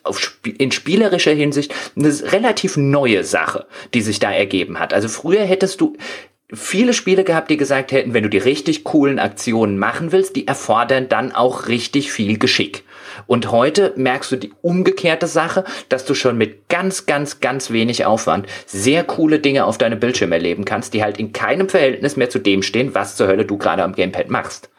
in 0.59 0.72
spielerischer 0.72 1.32
Hinsicht 1.32 1.74
eine 1.97 2.09
relativ 2.32 2.76
neue 2.76 3.24
Sache, 3.24 3.66
die 3.95 4.03
sich 4.03 4.18
da 4.18 4.30
ergeben 4.30 4.78
hat. 4.78 4.93
Also 4.93 5.09
früher 5.09 5.45
hättest 5.45 5.80
du 5.80 5.97
viele 6.53 6.92
Spiele 6.92 7.24
gehabt, 7.24 7.51
die 7.51 7.57
gesagt 7.57 7.92
hätten, 7.92 8.14
wenn 8.14 8.22
du 8.22 8.28
die 8.28 8.38
richtig 8.38 8.84
coolen 8.84 9.18
Aktionen 9.18 9.78
machen 9.78 10.12
willst, 10.12 10.36
die 10.36 10.47
erfordern 10.47 11.09
dann 11.09 11.32
auch 11.32 11.68
richtig 11.68 12.12
viel 12.12 12.38
Geschick. 12.38 12.84
Und 13.26 13.51
heute 13.51 13.92
merkst 13.97 14.30
du 14.30 14.36
die 14.36 14.53
umgekehrte 14.62 15.26
Sache, 15.26 15.64
dass 15.88 16.05
du 16.05 16.14
schon 16.14 16.38
mit 16.38 16.68
ganz, 16.68 17.07
ganz, 17.07 17.40
ganz 17.40 17.70
wenig 17.70 18.05
Aufwand 18.05 18.46
sehr 18.66 19.04
coole 19.04 19.41
Dinge 19.41 19.64
auf 19.64 19.79
deinem 19.79 19.99
Bildschirm 19.99 20.33
erleben 20.33 20.64
kannst, 20.64 20.95
die 20.95 21.03
halt 21.03 21.18
in 21.18 21.33
keinem 21.33 21.68
Verhältnis 21.68 22.16
mehr 22.16 22.30
zu 22.30 22.38
dem 22.38 22.62
stehen, 22.62 22.95
was 22.95 23.16
zur 23.16 23.26
Hölle 23.26 23.45
du 23.45 23.57
gerade 23.57 23.83
am 23.83 23.95
Gamepad 23.95 24.30
machst. 24.30 24.70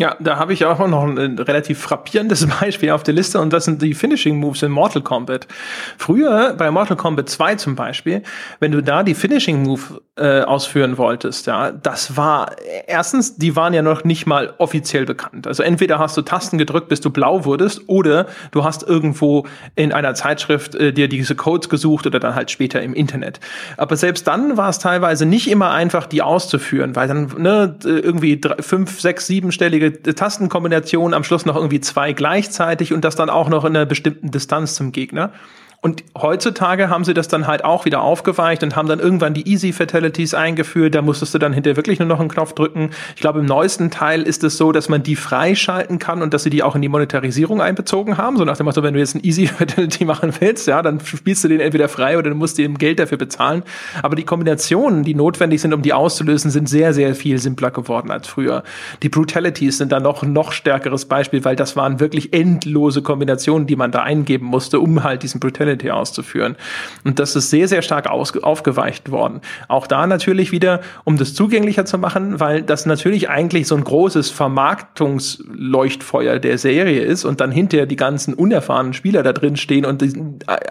Ja, 0.00 0.16
da 0.20 0.36
habe 0.36 0.52
ich 0.52 0.64
auch 0.64 0.78
noch 0.86 1.02
ein 1.02 1.38
relativ 1.40 1.80
frappierendes 1.80 2.46
Beispiel 2.60 2.90
auf 2.90 3.02
der 3.02 3.14
Liste 3.14 3.40
und 3.40 3.52
das 3.52 3.64
sind 3.64 3.82
die 3.82 3.94
Finishing 3.94 4.36
Moves 4.36 4.62
in 4.62 4.70
Mortal 4.70 5.02
Kombat. 5.02 5.48
Früher 5.96 6.54
bei 6.56 6.70
Mortal 6.70 6.96
Kombat 6.96 7.28
2 7.28 7.56
zum 7.56 7.74
Beispiel, 7.74 8.22
wenn 8.60 8.70
du 8.70 8.80
da 8.80 9.02
die 9.02 9.14
Finishing 9.14 9.64
Move 9.64 10.00
äh, 10.18 10.42
ausführen 10.42 10.98
wolltest, 10.98 11.46
ja, 11.46 11.70
das 11.70 12.16
war 12.16 12.52
erstens, 12.86 13.36
die 13.36 13.56
waren 13.56 13.72
ja 13.72 13.82
noch 13.82 14.04
nicht 14.04 14.26
mal 14.26 14.54
offiziell 14.58 15.04
bekannt. 15.04 15.46
Also 15.46 15.62
entweder 15.62 15.98
hast 15.98 16.16
du 16.16 16.22
Tasten 16.22 16.58
gedrückt, 16.58 16.88
bis 16.88 17.00
du 17.00 17.10
blau 17.10 17.44
wurdest, 17.44 17.82
oder 17.86 18.26
du 18.50 18.64
hast 18.64 18.82
irgendwo 18.82 19.46
in 19.76 19.92
einer 19.92 20.14
Zeitschrift 20.14 20.74
äh, 20.74 20.92
dir 20.92 21.08
diese 21.08 21.34
Codes 21.34 21.68
gesucht 21.68 22.06
oder 22.06 22.18
dann 22.18 22.34
halt 22.34 22.50
später 22.50 22.82
im 22.82 22.94
Internet. 22.94 23.40
Aber 23.76 23.96
selbst 23.96 24.26
dann 24.26 24.56
war 24.56 24.68
es 24.68 24.78
teilweise 24.78 25.24
nicht 25.24 25.50
immer 25.50 25.70
einfach, 25.70 26.06
die 26.06 26.22
auszuführen, 26.22 26.96
weil 26.96 27.08
dann 27.08 27.32
ne, 27.38 27.76
irgendwie 27.84 28.40
drei, 28.40 28.60
fünf, 28.60 29.00
sechs, 29.00 29.26
siebenstellige 29.26 30.02
Tastenkombinationen, 30.02 31.14
am 31.14 31.24
Schluss 31.24 31.46
noch 31.46 31.56
irgendwie 31.56 31.80
zwei 31.80 32.12
gleichzeitig 32.12 32.92
und 32.92 33.04
das 33.04 33.16
dann 33.16 33.30
auch 33.30 33.48
noch 33.48 33.64
in 33.64 33.76
einer 33.76 33.86
bestimmten 33.86 34.30
Distanz 34.30 34.74
zum 34.74 34.92
Gegner. 34.92 35.32
Und 35.80 36.02
heutzutage 36.20 36.88
haben 36.88 37.04
sie 37.04 37.14
das 37.14 37.28
dann 37.28 37.46
halt 37.46 37.64
auch 37.64 37.84
wieder 37.84 38.02
aufgeweicht 38.02 38.64
und 38.64 38.74
haben 38.74 38.88
dann 38.88 38.98
irgendwann 38.98 39.32
die 39.32 39.48
Easy 39.48 39.72
Fatalities 39.72 40.34
eingeführt. 40.34 40.92
Da 40.96 41.02
musstest 41.02 41.34
du 41.34 41.38
dann 41.38 41.52
hinterher 41.52 41.76
wirklich 41.76 42.00
nur 42.00 42.08
noch 42.08 42.18
einen 42.18 42.28
Knopf 42.28 42.52
drücken. 42.52 42.90
Ich 43.14 43.20
glaube, 43.20 43.38
im 43.38 43.46
neuesten 43.46 43.92
Teil 43.92 44.22
ist 44.22 44.42
es 44.42 44.56
so, 44.56 44.72
dass 44.72 44.88
man 44.88 45.04
die 45.04 45.14
freischalten 45.14 46.00
kann 46.00 46.20
und 46.20 46.34
dass 46.34 46.42
sie 46.42 46.50
die 46.50 46.64
auch 46.64 46.74
in 46.74 46.82
die 46.82 46.88
Monetarisierung 46.88 47.60
einbezogen 47.60 48.18
haben. 48.18 48.38
So 48.38 48.44
nach 48.44 48.56
dem 48.56 48.66
Motto, 48.66 48.82
wenn 48.82 48.92
du 48.92 48.98
jetzt 48.98 49.14
ein 49.14 49.22
Easy 49.22 49.46
Fatality 49.46 50.04
machen 50.04 50.32
willst, 50.40 50.66
ja, 50.66 50.82
dann 50.82 50.98
spielst 50.98 51.44
du 51.44 51.48
den 51.48 51.60
entweder 51.60 51.88
frei 51.88 52.18
oder 52.18 52.30
du 52.30 52.36
musst 52.36 52.58
dir 52.58 52.68
Geld 52.70 52.98
dafür 52.98 53.18
bezahlen. 53.18 53.62
Aber 54.02 54.16
die 54.16 54.24
Kombinationen, 54.24 55.04
die 55.04 55.14
notwendig 55.14 55.60
sind, 55.60 55.72
um 55.72 55.82
die 55.82 55.92
auszulösen, 55.92 56.50
sind 56.50 56.68
sehr, 56.68 56.92
sehr 56.92 57.14
viel 57.14 57.38
simpler 57.38 57.70
geworden 57.70 58.10
als 58.10 58.26
früher. 58.26 58.64
Die 59.04 59.08
Brutalities 59.08 59.78
sind 59.78 59.92
dann 59.92 60.02
noch 60.02 60.24
noch 60.24 60.50
stärkeres 60.50 61.04
Beispiel, 61.04 61.44
weil 61.44 61.54
das 61.54 61.76
waren 61.76 62.00
wirklich 62.00 62.32
endlose 62.32 63.00
Kombinationen, 63.00 63.68
die 63.68 63.76
man 63.76 63.92
da 63.92 64.02
eingeben 64.02 64.46
musste, 64.46 64.80
um 64.80 65.04
halt 65.04 65.22
diesen 65.22 65.38
Brutality 65.38 65.67
Functionality 65.68 65.90
auszuführen. 65.90 66.56
Und 67.04 67.18
das 67.18 67.36
ist 67.36 67.50
sehr, 67.50 67.68
sehr 67.68 67.82
stark 67.82 68.08
aufgeweicht 68.08 69.10
worden. 69.10 69.42
Auch 69.68 69.86
da 69.86 70.06
natürlich 70.06 70.52
wieder, 70.52 70.80
um 71.04 71.18
das 71.18 71.34
zugänglicher 71.34 71.84
zu 71.84 71.98
machen, 71.98 72.40
weil 72.40 72.62
das 72.62 72.86
natürlich 72.86 73.28
eigentlich 73.28 73.66
so 73.66 73.76
ein 73.76 73.84
großes 73.84 74.30
Vermarktungsleuchtfeuer 74.30 76.38
der 76.38 76.56
Serie 76.58 77.02
ist 77.02 77.24
und 77.24 77.40
dann 77.40 77.52
hinterher 77.52 77.86
die 77.86 77.96
ganzen 77.96 78.34
unerfahrenen 78.34 78.94
Spieler 78.94 79.22
da 79.22 79.32
drin 79.32 79.56
stehen 79.56 79.84
und 79.84 80.04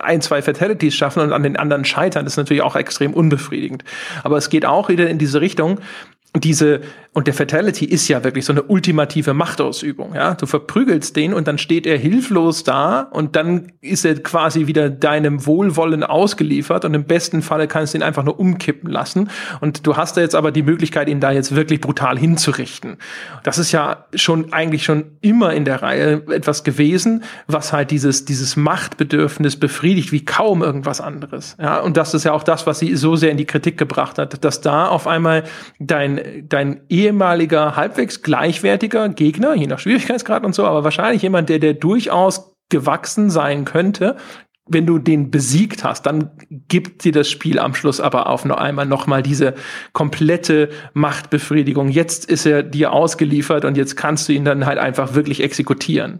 ein, 0.02 0.22
zwei 0.22 0.42
Fatalities 0.42 0.96
schaffen 0.96 1.22
und 1.22 1.34
an 1.34 1.44
den 1.44 1.58
anderen 1.58 1.86
scheitern, 1.86 2.26
ist 2.26 2.38
natürlich 2.38 2.64
auch 2.64 2.76
extrem 2.76 3.14
unbefriedigend. 3.14 3.84
Aber 4.24 4.38
es 4.38 4.50
geht 4.50 4.66
auch 4.66 4.90
wieder 4.90 5.10
in 5.10 5.18
diese 5.18 5.42
Richtung, 5.42 5.80
diese, 6.44 6.82
und 7.14 7.28
der 7.28 7.34
Fatality 7.34 7.86
ist 7.86 8.08
ja 8.08 8.24
wirklich 8.24 8.46
so 8.46 8.54
eine 8.54 8.64
ultimative 8.64 9.34
Machtausübung, 9.34 10.14
ja. 10.16 10.36
Du 10.36 10.46
verprügelst 10.46 11.16
den 11.16 11.34
und 11.34 11.48
dann 11.48 11.58
steht 11.58 11.88
er 11.88 11.98
hilflos 11.98 12.64
da 12.64 13.02
und 13.02 13.36
dann 13.36 13.72
ist 13.82 14.06
er 14.06 14.16
quasi 14.22 14.68
wieder 14.68 14.90
deinem 14.90 15.46
Wohlwollen 15.46 16.04
ausgeliefert 16.04 16.86
und 16.86 16.94
im 16.94 17.06
besten 17.06 17.42
Falle 17.42 17.68
kannst 17.68 17.94
du 17.94 18.00
ihn 18.00 18.04
einfach 18.04 18.24
nur 18.24 18.40
umkippen 18.40 18.92
lassen 18.92 19.30
und 19.62 19.88
du 19.88 19.98
hast 19.98 20.18
da 20.18 20.22
jetzt 20.22 20.36
aber 20.36 20.52
die 20.52 20.64
Möglichkeit, 20.64 21.10
ihn 21.10 21.20
da 21.20 21.32
jetzt 21.32 21.56
wirklich 21.56 21.82
brutal 21.82 22.18
hinzurichten. 22.18 22.98
Das 23.44 23.58
ist 23.58 23.72
ja 23.72 24.06
schon 24.14 24.54
eigentlich 24.54 24.84
schon 24.84 25.06
immer 25.22 25.54
in 25.54 25.66
der 25.66 25.82
Reihe 25.82 26.24
etwas 26.30 26.64
gewesen, 26.64 27.24
was 27.48 27.74
halt 27.74 27.92
dieses, 27.92 28.26
dieses 28.26 28.56
Machtbedürfnis 28.56 29.58
befriedigt 29.58 30.12
wie 30.12 30.26
kaum 30.26 30.62
irgendwas 30.62 31.02
anderes, 31.02 31.56
ja. 31.60 31.80
Und 31.80 31.98
das 31.98 32.14
ist 32.14 32.26
ja 32.26 32.34
auch 32.34 32.44
das, 32.44 32.68
was 32.68 32.80
sie 32.80 32.96
so 32.96 33.16
sehr 33.16 33.32
in 33.32 33.38
die 33.38 33.46
Kritik 33.46 33.78
gebracht 33.78 34.18
hat, 34.18 34.44
dass 34.44 34.62
da 34.62 34.88
auf 34.88 35.08
einmal 35.08 35.44
dein 35.80 36.20
dein, 36.48 36.82
ehemaliger, 36.90 37.76
halbwegs 37.76 38.22
gleichwertiger 38.22 39.10
Gegner, 39.10 39.56
je 39.56 39.68
nach 39.68 39.80
Schwierigkeitsgrad 39.80 40.46
und 40.46 40.54
so, 40.54 40.66
aber 40.66 40.84
wahrscheinlich 40.84 41.22
jemand, 41.22 41.50
der, 41.50 41.60
der 41.60 41.74
durchaus 41.74 42.54
gewachsen 42.70 43.30
sein 43.30 43.66
könnte, 43.66 44.18
wenn 44.70 44.86
du 44.86 45.00
den 45.00 45.32
besiegt 45.32 45.84
hast, 45.84 46.06
dann 46.06 46.32
gibt 46.50 47.06
dir 47.06 47.12
das 47.12 47.30
Spiel 47.30 47.58
am 47.58 47.74
Schluss 47.74 48.02
aber 48.02 48.28
auf 48.28 48.44
noch 48.44 48.58
einmal 48.58 48.86
nochmal 48.86 49.24
diese 49.24 49.54
komplette 49.94 50.70
Machtbefriedigung. 50.94 51.88
Jetzt 51.90 52.26
ist 52.26 52.46
er 52.46 52.64
dir 52.64 52.92
ausgeliefert 52.92 53.64
und 53.64 53.78
jetzt 53.78 53.96
kannst 53.96 54.28
du 54.28 54.34
ihn 54.34 54.44
dann 54.44 54.66
halt 54.66 54.78
einfach 54.78 55.16
wirklich 55.16 55.42
exekutieren 55.42 56.20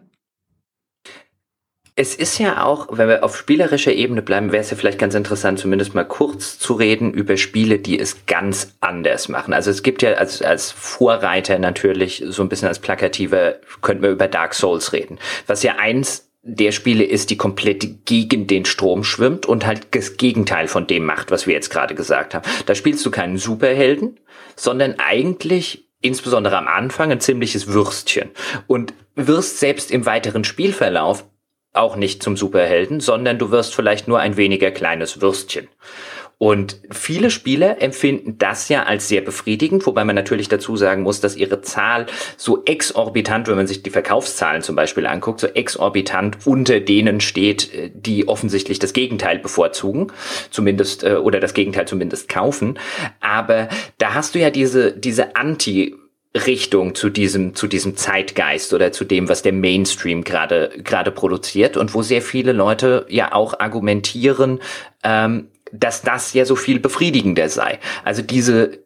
es 2.00 2.14
ist 2.14 2.38
ja 2.38 2.64
auch, 2.64 2.90
wenn 2.92 3.10
wir 3.10 3.24
auf 3.24 3.36
spielerischer 3.36 3.92
Ebene 3.92 4.22
bleiben, 4.22 4.52
wäre 4.52 4.62
es 4.62 4.70
ja 4.70 4.78
vielleicht 4.78 5.00
ganz 5.00 5.16
interessant, 5.16 5.58
zumindest 5.58 5.96
mal 5.96 6.06
kurz 6.06 6.60
zu 6.60 6.76
reden 6.76 7.12
über 7.12 7.38
Spiele, 7.38 7.80
die 7.80 8.00
es 8.00 8.28
ganz 8.28 8.76
anders 8.82 9.30
machen. 9.30 9.52
Also 9.52 9.72
es 9.72 9.82
gibt 9.82 10.04
ja 10.04 10.14
als, 10.14 10.44
als 10.44 10.72
Vorreiter 10.72 11.58
natürlich 11.58 12.24
so 12.28 12.44
ein 12.44 12.50
bisschen 12.50 12.68
als 12.68 12.78
plakativer, 12.78 13.56
könnten 13.82 14.04
wir 14.04 14.12
über 14.12 14.28
Dark 14.28 14.54
Souls 14.54 14.94
reden, 14.94 15.18
was 15.48 15.64
ja 15.64 15.78
eins 15.80 16.30
der 16.44 16.72
Spiele 16.72 17.04
ist, 17.04 17.32
die 17.32 17.36
komplett 17.36 18.06
gegen 18.06 18.46
den 18.46 18.66
Strom 18.66 19.04
schwimmt 19.04 19.48
und 19.48 19.66
halt 19.66 19.88
das 19.96 20.18
Gegenteil 20.18 20.68
von 20.68 20.86
dem 20.86 21.04
macht, 21.04 21.32
was 21.32 21.48
wir 21.48 21.56
jetzt 21.56 21.72
gerade 21.72 21.96
gesagt 21.96 22.36
haben. 22.36 22.48
Da 22.68 22.76
spielst 22.76 23.04
du 23.08 23.12
keinen 23.12 23.40
Superhelden, 23.40 24.20
sondern 24.56 24.96
eigentlich 25.00 25.90
insbesondere 26.02 26.58
am 26.60 26.68
Anfang 26.68 27.12
ein 27.12 27.20
ziemliches 27.20 27.68
Würstchen 27.68 28.30
und 28.68 28.94
wirst 29.16 29.58
selbst 29.58 29.90
im 29.90 30.06
weiteren 30.06 30.44
Spielverlauf 30.44 31.26
auch 31.74 31.96
nicht 31.96 32.24
zum 32.24 32.38
Superhelden, 32.38 33.00
sondern 33.00 33.38
du 33.38 33.52
wirst 33.52 33.76
vielleicht 33.76 34.08
nur 34.08 34.20
ein 34.20 34.38
weniger 34.38 34.72
kleines 34.72 35.22
Würstchen. 35.22 35.68
Und 36.40 36.80
viele 36.92 37.32
Spieler 37.32 37.82
empfinden 37.82 38.38
das 38.38 38.70
ja 38.70 38.84
als 38.84 39.08
sehr 39.08 39.22
befriedigend, 39.22 39.88
wobei 39.88 40.04
man 40.06 40.16
natürlich 40.16 40.48
dazu 40.48 40.78
sagen 40.78 41.02
muss, 41.02 41.20
dass 41.20 41.36
ihre 41.36 41.62
Zahl 41.62 42.06
so 42.38 42.64
exorbitant, 42.66 43.48
wenn 43.48 43.56
man 43.56 43.66
sich 43.66 43.82
die 43.82 43.90
Verkaufszahlen 43.90 44.62
zum 44.62 44.76
Beispiel 44.76 45.08
anguckt, 45.08 45.40
so 45.40 45.48
exorbitant 45.48 46.38
unter 46.46 46.80
denen 46.80 47.22
steht, 47.22 47.74
äh, 47.74 47.92
die 47.92 48.28
offensichtlich 48.28 48.78
das 48.78 48.94
Gegenteil 48.94 49.40
bevorzugen, 49.40 50.12
zumindest, 50.52 51.04
äh, 51.04 51.16
oder 51.16 51.40
das 51.40 51.56
Gegenteil 51.56 51.88
zumindest 51.88 52.30
kaufen. 52.30 52.78
Aber 53.20 53.68
da 53.98 54.14
hast 54.14 54.36
du 54.36 54.40
ja 54.40 54.52
diese, 54.52 54.92
diese 54.92 55.36
Anti- 55.36 55.96
Richtung 56.46 56.94
zu 56.94 57.10
diesem, 57.10 57.56
zu 57.56 57.68
diesem 57.68 57.96
Zeitgeist 57.96 58.74
oder 58.74 58.92
zu 58.92 59.06
dem, 59.06 59.30
was 59.30 59.42
der 59.42 59.54
Mainstream 59.54 60.24
gerade, 60.24 60.72
gerade 60.84 61.12
produziert 61.12 61.78
und 61.78 61.94
wo 61.94 62.02
sehr 62.02 62.22
viele 62.22 62.52
Leute 62.52 63.06
ja 63.10 63.34
auch 63.34 63.60
argumentieren, 63.60 64.60
ähm, 65.04 65.50
dass 65.72 66.02
das 66.02 66.34
ja 66.34 66.46
so 66.46 66.56
viel 66.56 66.80
befriedigender 66.80 67.50
sei. 67.50 67.80
Also 68.04 68.22
diese, 68.22 68.80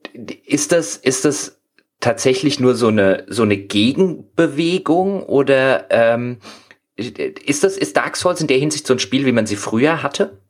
ist 0.46 0.72
das, 0.72 0.96
ist 0.98 1.26
das 1.26 1.60
tatsächlich 2.00 2.60
nur 2.60 2.76
so 2.76 2.88
eine, 2.88 3.26
so 3.28 3.44
eine 3.44 3.58
Gegenbewegung 3.58 5.24
oder, 5.24 5.88
ähm, 5.90 6.38
ist 6.96 7.64
das, 7.64 7.78
ist 7.78 7.98
Dark 7.98 8.16
Souls 8.16 8.42
in 8.42 8.48
der 8.48 8.58
Hinsicht 8.58 8.86
so 8.86 8.94
ein 8.94 9.00
Spiel, 9.00 9.26
wie 9.26 9.32
man 9.32 9.48
sie 9.48 9.56
früher 9.56 10.04
hatte? 10.04 10.41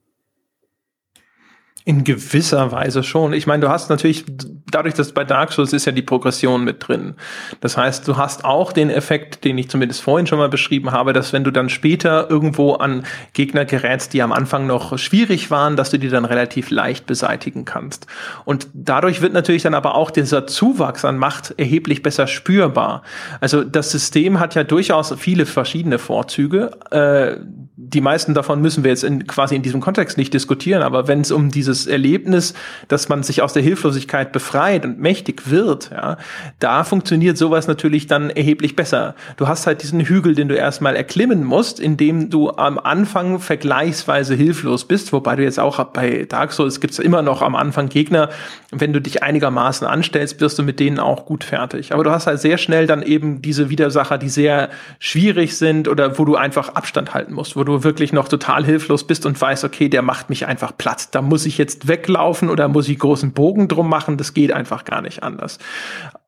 In 1.92 2.06
gewisser 2.06 2.72
Weise 2.72 3.04
schon. 3.04 3.34
Ich 3.34 3.48
meine, 3.48 3.60
du 3.60 3.68
hast 3.68 3.90
natürlich, 3.90 4.24
dadurch, 4.72 4.94
dass 4.94 5.12
bei 5.12 5.26
Dark 5.26 5.52
Souls 5.52 5.74
ist 5.74 5.84
ja 5.84 5.92
die 5.92 6.02
Progression 6.02 6.64
mit 6.64 6.88
drin. 6.88 7.16
Das 7.60 7.76
heißt, 7.76 8.08
du 8.08 8.16
hast 8.16 8.46
auch 8.46 8.72
den 8.72 8.90
Effekt, 8.90 9.44
den 9.44 9.58
ich 9.58 9.70
zumindest 9.70 10.02
vorhin 10.02 10.26
schon 10.26 10.40
mal 10.40 10.48
beschrieben 10.48 10.94
habe, 10.94 11.12
dass 11.12 11.34
wenn 11.34 11.44
du 11.44 11.52
dann 11.52 11.68
später 11.68 12.30
irgendwo 12.30 12.76
an 12.76 13.04
Gegner 13.34 13.66
gerätst, 13.66 14.14
die 14.14 14.22
am 14.22 14.32
Anfang 14.32 14.68
noch 14.68 14.98
schwierig 14.98 15.52
waren, 15.52 15.76
dass 15.76 15.90
du 15.90 16.00
die 16.00 16.08
dann 16.08 16.24
relativ 16.24 16.70
leicht 16.70 17.08
beseitigen 17.08 17.66
kannst. 17.66 18.08
Und 18.46 18.70
dadurch 18.74 19.22
wird 19.22 19.34
natürlich 19.34 19.64
dann 19.64 19.74
aber 19.74 19.96
auch 19.96 20.12
dieser 20.12 20.48
Zuwachs 20.48 21.04
an 21.04 21.18
Macht 21.18 21.56
erheblich 21.58 22.04
besser 22.04 22.28
spürbar. 22.28 23.02
Also 23.42 23.66
das 23.66 23.92
System 23.92 24.40
hat 24.40 24.56
ja 24.56 24.64
durchaus 24.64 25.14
viele 25.18 25.46
verschiedene 25.46 26.00
Vorzüge. 26.00 26.72
Äh, 26.92 27.36
die 27.76 28.02
meisten 28.02 28.34
davon 28.34 28.62
müssen 28.62 28.84
wir 28.86 28.92
jetzt 28.92 29.04
in, 29.04 29.28
quasi 29.28 29.56
in 29.56 29.64
diesem 29.64 29.82
Kontext 29.82 30.18
nicht 30.18 30.34
diskutieren, 30.34 30.84
aber 30.84 31.10
wenn 31.10 31.22
es 31.22 31.32
um 31.32 31.50
dieses 31.50 31.81
Erlebnis, 31.88 32.54
dass 32.88 33.10
man 33.10 33.24
sich 33.24 33.42
aus 33.42 33.54
der 33.54 33.64
Hilflosigkeit 33.64 34.32
befreit 34.32 34.86
und 34.86 35.00
mächtig 35.00 35.50
wird, 35.50 35.90
ja, 35.92 36.18
da 36.60 36.84
funktioniert 36.84 37.38
sowas 37.38 37.68
natürlich 37.68 38.08
dann 38.08 38.30
erheblich 38.30 38.76
besser. 38.76 39.16
Du 39.38 39.48
hast 39.48 39.66
halt 39.66 39.82
diesen 39.82 40.00
Hügel, 40.02 40.36
den 40.36 40.48
du 40.48 40.56
erstmal 40.56 40.96
erklimmen 40.96 41.44
musst, 41.44 41.80
indem 41.80 42.30
du 42.30 42.52
am 42.52 42.78
Anfang 42.78 43.40
vergleichsweise 43.40 44.36
hilflos 44.36 44.86
bist, 44.86 45.12
wobei 45.12 45.36
du 45.36 45.44
jetzt 45.44 45.60
auch 45.60 45.84
bei 45.86 46.26
Dark 46.30 46.54
Souls 46.54 46.80
gibt's 46.80 47.00
immer 47.00 47.24
noch 47.24 47.42
am 47.42 47.56
Anfang 47.56 47.90
Gegner, 47.90 48.30
wenn 48.72 48.94
du 48.94 49.02
dich 49.02 49.24
einigermaßen 49.24 49.88
anstellst, 49.88 50.40
wirst 50.40 50.60
du 50.60 50.64
mit 50.64 50.80
denen 50.80 51.00
auch 51.00 51.26
gut 51.26 51.44
fertig. 51.44 51.94
Aber 51.94 52.04
du 52.04 52.12
hast 52.12 52.28
halt 52.28 52.40
sehr 52.40 52.58
schnell 52.58 52.86
dann 52.86 53.02
eben 53.02 53.42
diese 53.42 53.70
Widersacher, 53.70 54.18
die 54.18 54.30
sehr 54.30 54.70
schwierig 55.00 55.58
sind 55.58 55.88
oder 55.88 56.20
wo 56.20 56.26
du 56.26 56.36
einfach 56.36 56.70
Abstand 56.70 57.14
halten 57.14 57.34
musst, 57.34 57.56
wo 57.56 57.64
du 57.64 57.72
du 57.72 57.84
wirklich 57.84 58.14
noch 58.14 58.28
total 58.28 58.66
hilflos 58.66 59.06
bist 59.06 59.26
und 59.26 59.40
weißt, 59.40 59.64
okay, 59.64 59.90
der 59.90 60.02
macht 60.02 60.30
mich 60.30 60.46
einfach 60.46 60.76
platt. 60.78 61.10
Da 61.12 61.22
muss 61.22 61.46
ich 61.46 61.58
jetzt 61.62 61.88
weglaufen 61.88 62.50
oder 62.50 62.68
muss 62.68 62.90
ich 62.90 63.00
großen 63.00 63.34
Bogen 63.34 63.68
drum 63.68 63.88
machen. 63.88 64.18
Das 64.18 64.34
geht 64.34 64.52
einfach 64.52 64.84
gar 64.84 65.02
nicht 65.02 65.24
anders. 65.24 65.60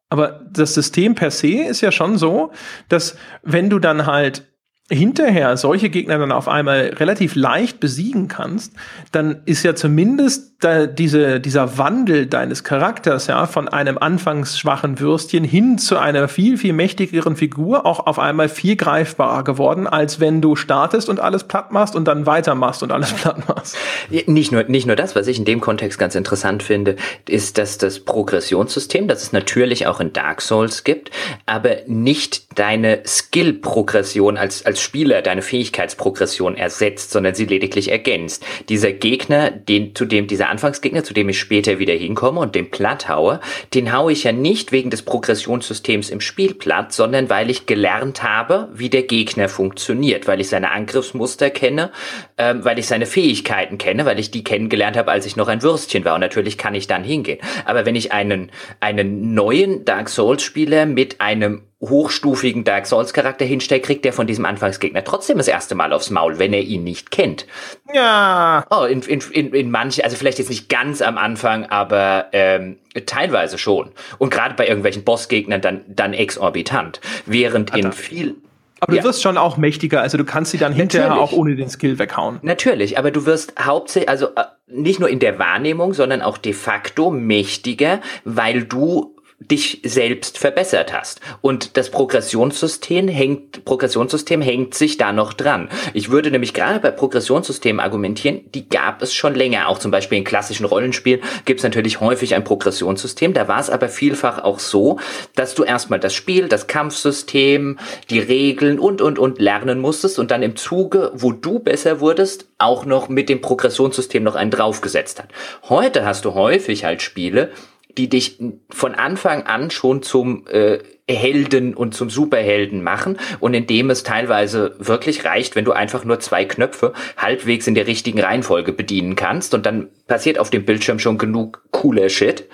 Aber 0.09 0.41
das 0.51 0.75
System 0.75 1.15
per 1.15 1.31
se 1.31 1.63
ist 1.63 1.81
ja 1.81 1.91
schon 1.91 2.17
so, 2.17 2.51
dass 2.87 3.17
wenn 3.41 3.69
du 3.69 3.79
dann 3.79 4.05
halt 4.05 4.45
hinterher 4.89 5.57
solche 5.57 5.89
Gegner 5.89 6.19
dann 6.19 6.31
auf 6.31 6.47
einmal 6.47 6.93
relativ 6.97 7.35
leicht 7.35 7.79
besiegen 7.79 8.27
kannst, 8.27 8.73
dann 9.11 9.41
ist 9.45 9.63
ja 9.63 9.75
zumindest 9.75 10.52
da 10.63 10.87
diese, 10.87 11.39
dieser 11.39 11.77
Wandel 11.77 12.25
deines 12.25 12.63
Charakters 12.63 13.27
ja 13.27 13.45
von 13.45 13.67
einem 13.67 13.97
anfangs 13.97 14.57
schwachen 14.57 14.99
Würstchen 14.99 15.43
hin 15.43 15.77
zu 15.77 15.97
einer 15.97 16.27
viel, 16.27 16.57
viel 16.57 16.73
mächtigeren 16.73 17.35
Figur 17.35 17.85
auch 17.85 18.05
auf 18.05 18.19
einmal 18.19 18.49
viel 18.49 18.75
greifbarer 18.75 19.43
geworden, 19.43 19.87
als 19.87 20.19
wenn 20.19 20.41
du 20.41 20.55
startest 20.55 21.09
und 21.09 21.19
alles 21.19 21.45
platt 21.45 21.71
machst 21.71 21.95
und 21.95 22.05
dann 22.05 22.25
weitermachst 22.25 22.83
und 22.83 22.91
alles 22.91 23.11
platt 23.13 23.47
machst. 23.47 23.77
Nicht 24.09 24.51
nur, 24.51 24.63
nicht 24.63 24.87
nur 24.87 24.95
das, 24.95 25.15
was 25.15 25.27
ich 25.27 25.37
in 25.37 25.45
dem 25.45 25.61
Kontext 25.61 25.99
ganz 25.99 26.15
interessant 26.15 26.63
finde, 26.63 26.95
ist, 27.27 27.57
dass 27.57 27.77
das 27.77 27.99
Progressionssystem, 27.99 29.07
das 29.07 29.23
es 29.23 29.31
natürlich 29.33 29.87
auch 29.87 29.99
in 29.99 30.13
Dark 30.13 30.41
Souls 30.41 30.83
gibt, 30.83 31.11
aber 31.45 31.77
nicht 31.87 32.57
deine 32.59 33.01
Skill-Progression 33.05 34.37
als, 34.37 34.65
als 34.65 34.81
Spieler 34.81 35.21
deine 35.21 35.41
Fähigkeitsprogression 35.41 36.55
ersetzt, 36.55 37.11
sondern 37.11 37.35
sie 37.35 37.45
lediglich 37.45 37.91
ergänzt. 37.91 38.45
Dieser 38.69 38.91
Gegner, 38.91 39.51
den, 39.51 39.95
zu 39.95 40.05
dem 40.05 40.27
dieser 40.27 40.49
Anfangsgegner, 40.53 41.03
zu 41.03 41.13
dem 41.13 41.29
ich 41.29 41.39
später 41.39 41.79
wieder 41.79 41.93
hinkomme 41.93 42.39
und 42.39 42.55
den 42.55 42.69
platt 42.71 43.09
haue, 43.09 43.39
den 43.73 43.91
haue 43.91 44.11
ich 44.11 44.23
ja 44.23 44.31
nicht 44.31 44.71
wegen 44.71 44.89
des 44.89 45.01
Progressionssystems 45.01 46.09
im 46.09 46.21
Spiel 46.21 46.53
platt, 46.53 46.93
sondern 46.93 47.29
weil 47.29 47.49
ich 47.49 47.65
gelernt 47.65 48.23
habe, 48.23 48.69
wie 48.73 48.89
der 48.89 49.03
Gegner 49.03 49.49
funktioniert, 49.49 50.27
weil 50.27 50.39
ich 50.39 50.49
seine 50.49 50.71
Angriffsmuster 50.71 51.49
kenne, 51.49 51.91
ähm, 52.37 52.63
weil 52.63 52.79
ich 52.79 52.87
seine 52.87 53.05
Fähigkeiten 53.05 53.77
kenne, 53.77 54.05
weil 54.05 54.19
ich 54.19 54.31
die 54.31 54.43
kennengelernt 54.43 54.95
habe, 54.95 55.11
als 55.11 55.25
ich 55.25 55.35
noch 55.35 55.47
ein 55.47 55.63
Würstchen 55.63 56.05
war. 56.05 56.13
Und 56.15 56.21
natürlich 56.21 56.57
kann 56.57 56.75
ich 56.75 56.87
dann 56.87 57.03
hingehen. 57.03 57.39
Aber 57.65 57.85
wenn 57.85 57.95
ich 57.95 58.11
einen, 58.11 58.51
einen 58.79 59.33
neuen 59.33 59.85
Dark 59.85 60.09
Souls 60.09 60.43
Spieler 60.43 60.85
mit 60.85 61.19
einem 61.19 61.63
hochstufigen 61.89 62.63
Dark 62.63 62.85
Souls 62.85 63.13
Charakter 63.13 63.45
hinstellt, 63.45 63.83
kriegt 63.83 64.05
er 64.05 64.13
von 64.13 64.27
diesem 64.27 64.45
Anfangsgegner 64.45 65.03
trotzdem 65.03 65.37
das 65.37 65.47
erste 65.47 65.75
Mal 65.75 65.93
aufs 65.93 66.09
Maul, 66.09 66.39
wenn 66.39 66.53
er 66.53 66.61
ihn 66.61 66.83
nicht 66.83 67.11
kennt. 67.11 67.45
Ja. 67.93 68.65
Oh, 68.69 68.85
in, 68.85 69.01
in, 69.01 69.21
in, 69.31 69.53
in 69.53 69.71
manchen, 69.71 70.03
also 70.03 70.15
vielleicht 70.15 70.39
jetzt 70.39 70.49
nicht 70.49 70.69
ganz 70.69 71.01
am 71.01 71.17
Anfang, 71.17 71.65
aber 71.65 72.27
ähm, 72.31 72.77
teilweise 73.05 73.57
schon. 73.57 73.91
Und 74.17 74.29
gerade 74.29 74.55
bei 74.55 74.67
irgendwelchen 74.67 75.03
Bossgegnern 75.03 75.61
dann, 75.61 75.81
dann 75.87 76.13
exorbitant. 76.13 77.01
Während 77.25 77.73
Alter. 77.73 77.87
in 77.87 77.93
viel 77.93 78.35
aber 78.83 78.91
du 78.91 78.97
ja. 78.97 79.03
wirst 79.05 79.21
schon 79.21 79.37
auch 79.37 79.55
mächtiger, 79.55 80.01
also 80.01 80.17
du 80.17 80.25
kannst 80.25 80.51
sie 80.51 80.57
dann 80.57 80.73
hinterher 80.73 81.07
Natürlich. 81.07 81.31
auch 81.31 81.37
ohne 81.37 81.55
den 81.55 81.69
Skill 81.69 81.99
weghauen. 81.99 82.39
Natürlich, 82.41 82.97
aber 82.97 83.11
du 83.11 83.25
wirst 83.25 83.53
hauptsächlich, 83.57 84.09
also 84.09 84.27
äh, 84.35 84.43
nicht 84.67 84.99
nur 84.99 85.07
in 85.07 85.19
der 85.19 85.39
Wahrnehmung, 85.39 85.93
sondern 85.93 86.21
auch 86.21 86.37
de 86.37 86.51
facto 86.51 87.09
mächtiger, 87.09 88.01
weil 88.25 88.65
du 88.65 89.15
dich 89.39 89.81
selbst 89.83 90.37
verbessert 90.37 90.93
hast. 90.93 91.19
Und 91.41 91.77
das 91.77 91.89
Progressionssystem 91.91 93.07
hängt, 93.07 93.65
Progressionssystem 93.65 94.41
hängt 94.41 94.73
sich 94.73 94.97
da 94.97 95.11
noch 95.11 95.33
dran. 95.33 95.69
Ich 95.93 96.09
würde 96.09 96.31
nämlich 96.31 96.53
gerade 96.53 96.79
bei 96.79 96.91
Progressionssystemen 96.91 97.79
argumentieren, 97.79 98.41
die 98.53 98.67
gab 98.69 99.01
es 99.01 99.13
schon 99.13 99.35
länger. 99.35 99.67
Auch 99.67 99.79
zum 99.79 99.91
Beispiel 99.91 100.17
in 100.17 100.23
klassischen 100.23 100.65
Rollenspielen 100.65 101.21
gibt 101.45 101.59
es 101.59 101.63
natürlich 101.63 101.99
häufig 101.99 102.35
ein 102.35 102.43
Progressionssystem. 102.43 103.33
Da 103.33 103.47
war 103.47 103.59
es 103.59 103.69
aber 103.69 103.89
vielfach 103.89 104.43
auch 104.43 104.59
so, 104.59 104.99
dass 105.35 105.55
du 105.55 105.63
erstmal 105.63 105.99
das 105.99 106.13
Spiel, 106.13 106.47
das 106.47 106.67
Kampfsystem, 106.67 107.77
die 108.09 108.19
Regeln 108.19 108.79
und, 108.79 109.01
und, 109.01 109.19
und 109.19 109.39
lernen 109.39 109.79
musstest 109.79 110.19
und 110.19 110.31
dann 110.31 110.43
im 110.43 110.55
Zuge, 110.55 111.11
wo 111.13 111.31
du 111.31 111.59
besser 111.59 111.99
wurdest, 111.99 112.47
auch 112.57 112.85
noch 112.85 113.09
mit 113.09 113.29
dem 113.29 113.41
Progressionssystem 113.41 114.23
noch 114.23 114.35
einen 114.35 114.51
draufgesetzt 114.51 115.19
hat. 115.19 115.29
Heute 115.67 116.05
hast 116.05 116.25
du 116.25 116.33
häufig 116.33 116.85
halt 116.85 117.01
Spiele, 117.01 117.51
die 117.97 118.09
dich 118.09 118.39
von 118.69 118.95
Anfang 118.95 119.43
an 119.43 119.71
schon 119.71 120.01
zum 120.01 120.45
äh, 120.47 120.79
Helden 121.09 121.73
und 121.73 121.93
zum 121.93 122.09
Superhelden 122.09 122.81
machen 122.81 123.17
und 123.41 123.53
indem 123.53 123.89
es 123.89 124.03
teilweise 124.03 124.75
wirklich 124.79 125.25
reicht, 125.25 125.55
wenn 125.55 125.65
du 125.65 125.73
einfach 125.73 126.05
nur 126.05 126.21
zwei 126.21 126.45
Knöpfe 126.45 126.93
halbwegs 127.17 127.67
in 127.67 127.75
der 127.75 127.87
richtigen 127.87 128.21
Reihenfolge 128.21 128.71
bedienen 128.71 129.17
kannst 129.17 129.53
und 129.53 129.65
dann 129.65 129.89
passiert 130.07 130.39
auf 130.39 130.49
dem 130.49 130.63
Bildschirm 130.63 130.99
schon 130.99 131.17
genug 131.17 131.63
cooler 131.71 132.07
Shit 132.07 132.47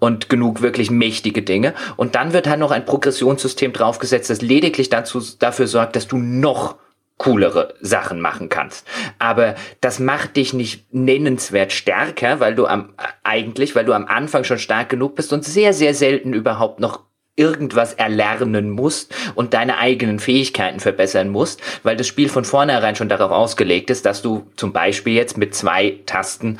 und 0.00 0.28
genug 0.28 0.60
wirklich 0.60 0.90
mächtige 0.90 1.40
Dinge 1.40 1.72
und 1.96 2.14
dann 2.14 2.34
wird 2.34 2.46
halt 2.46 2.60
noch 2.60 2.72
ein 2.72 2.84
Progressionssystem 2.84 3.72
draufgesetzt, 3.72 4.28
das 4.28 4.42
lediglich 4.42 4.90
dazu, 4.90 5.22
dafür 5.38 5.66
sorgt, 5.66 5.96
dass 5.96 6.06
du 6.06 6.18
noch 6.18 6.76
coolere 7.16 7.74
Sachen 7.80 8.20
machen 8.20 8.48
kannst. 8.48 8.86
Aber 9.18 9.54
das 9.80 10.00
macht 10.00 10.36
dich 10.36 10.52
nicht 10.52 10.92
nennenswert 10.92 11.72
stärker, 11.72 12.40
weil 12.40 12.54
du 12.54 12.66
am, 12.66 12.94
eigentlich, 13.22 13.76
weil 13.76 13.84
du 13.84 13.92
am 13.92 14.06
Anfang 14.06 14.44
schon 14.44 14.58
stark 14.58 14.88
genug 14.88 15.14
bist 15.14 15.32
und 15.32 15.44
sehr, 15.44 15.72
sehr 15.72 15.94
selten 15.94 16.32
überhaupt 16.32 16.80
noch 16.80 17.04
irgendwas 17.36 17.94
erlernen 17.94 18.70
musst 18.70 19.14
und 19.34 19.54
deine 19.54 19.78
eigenen 19.78 20.18
Fähigkeiten 20.18 20.80
verbessern 20.80 21.30
musst, 21.30 21.60
weil 21.82 21.96
das 21.96 22.06
Spiel 22.06 22.28
von 22.28 22.44
vornherein 22.44 22.94
schon 22.94 23.08
darauf 23.08 23.32
ausgelegt 23.32 23.90
ist, 23.90 24.06
dass 24.06 24.22
du 24.22 24.46
zum 24.56 24.72
Beispiel 24.72 25.14
jetzt 25.14 25.36
mit 25.36 25.54
zwei 25.54 26.00
Tasten 26.06 26.58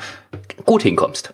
gut 0.65 0.83
hinkommst. 0.83 1.33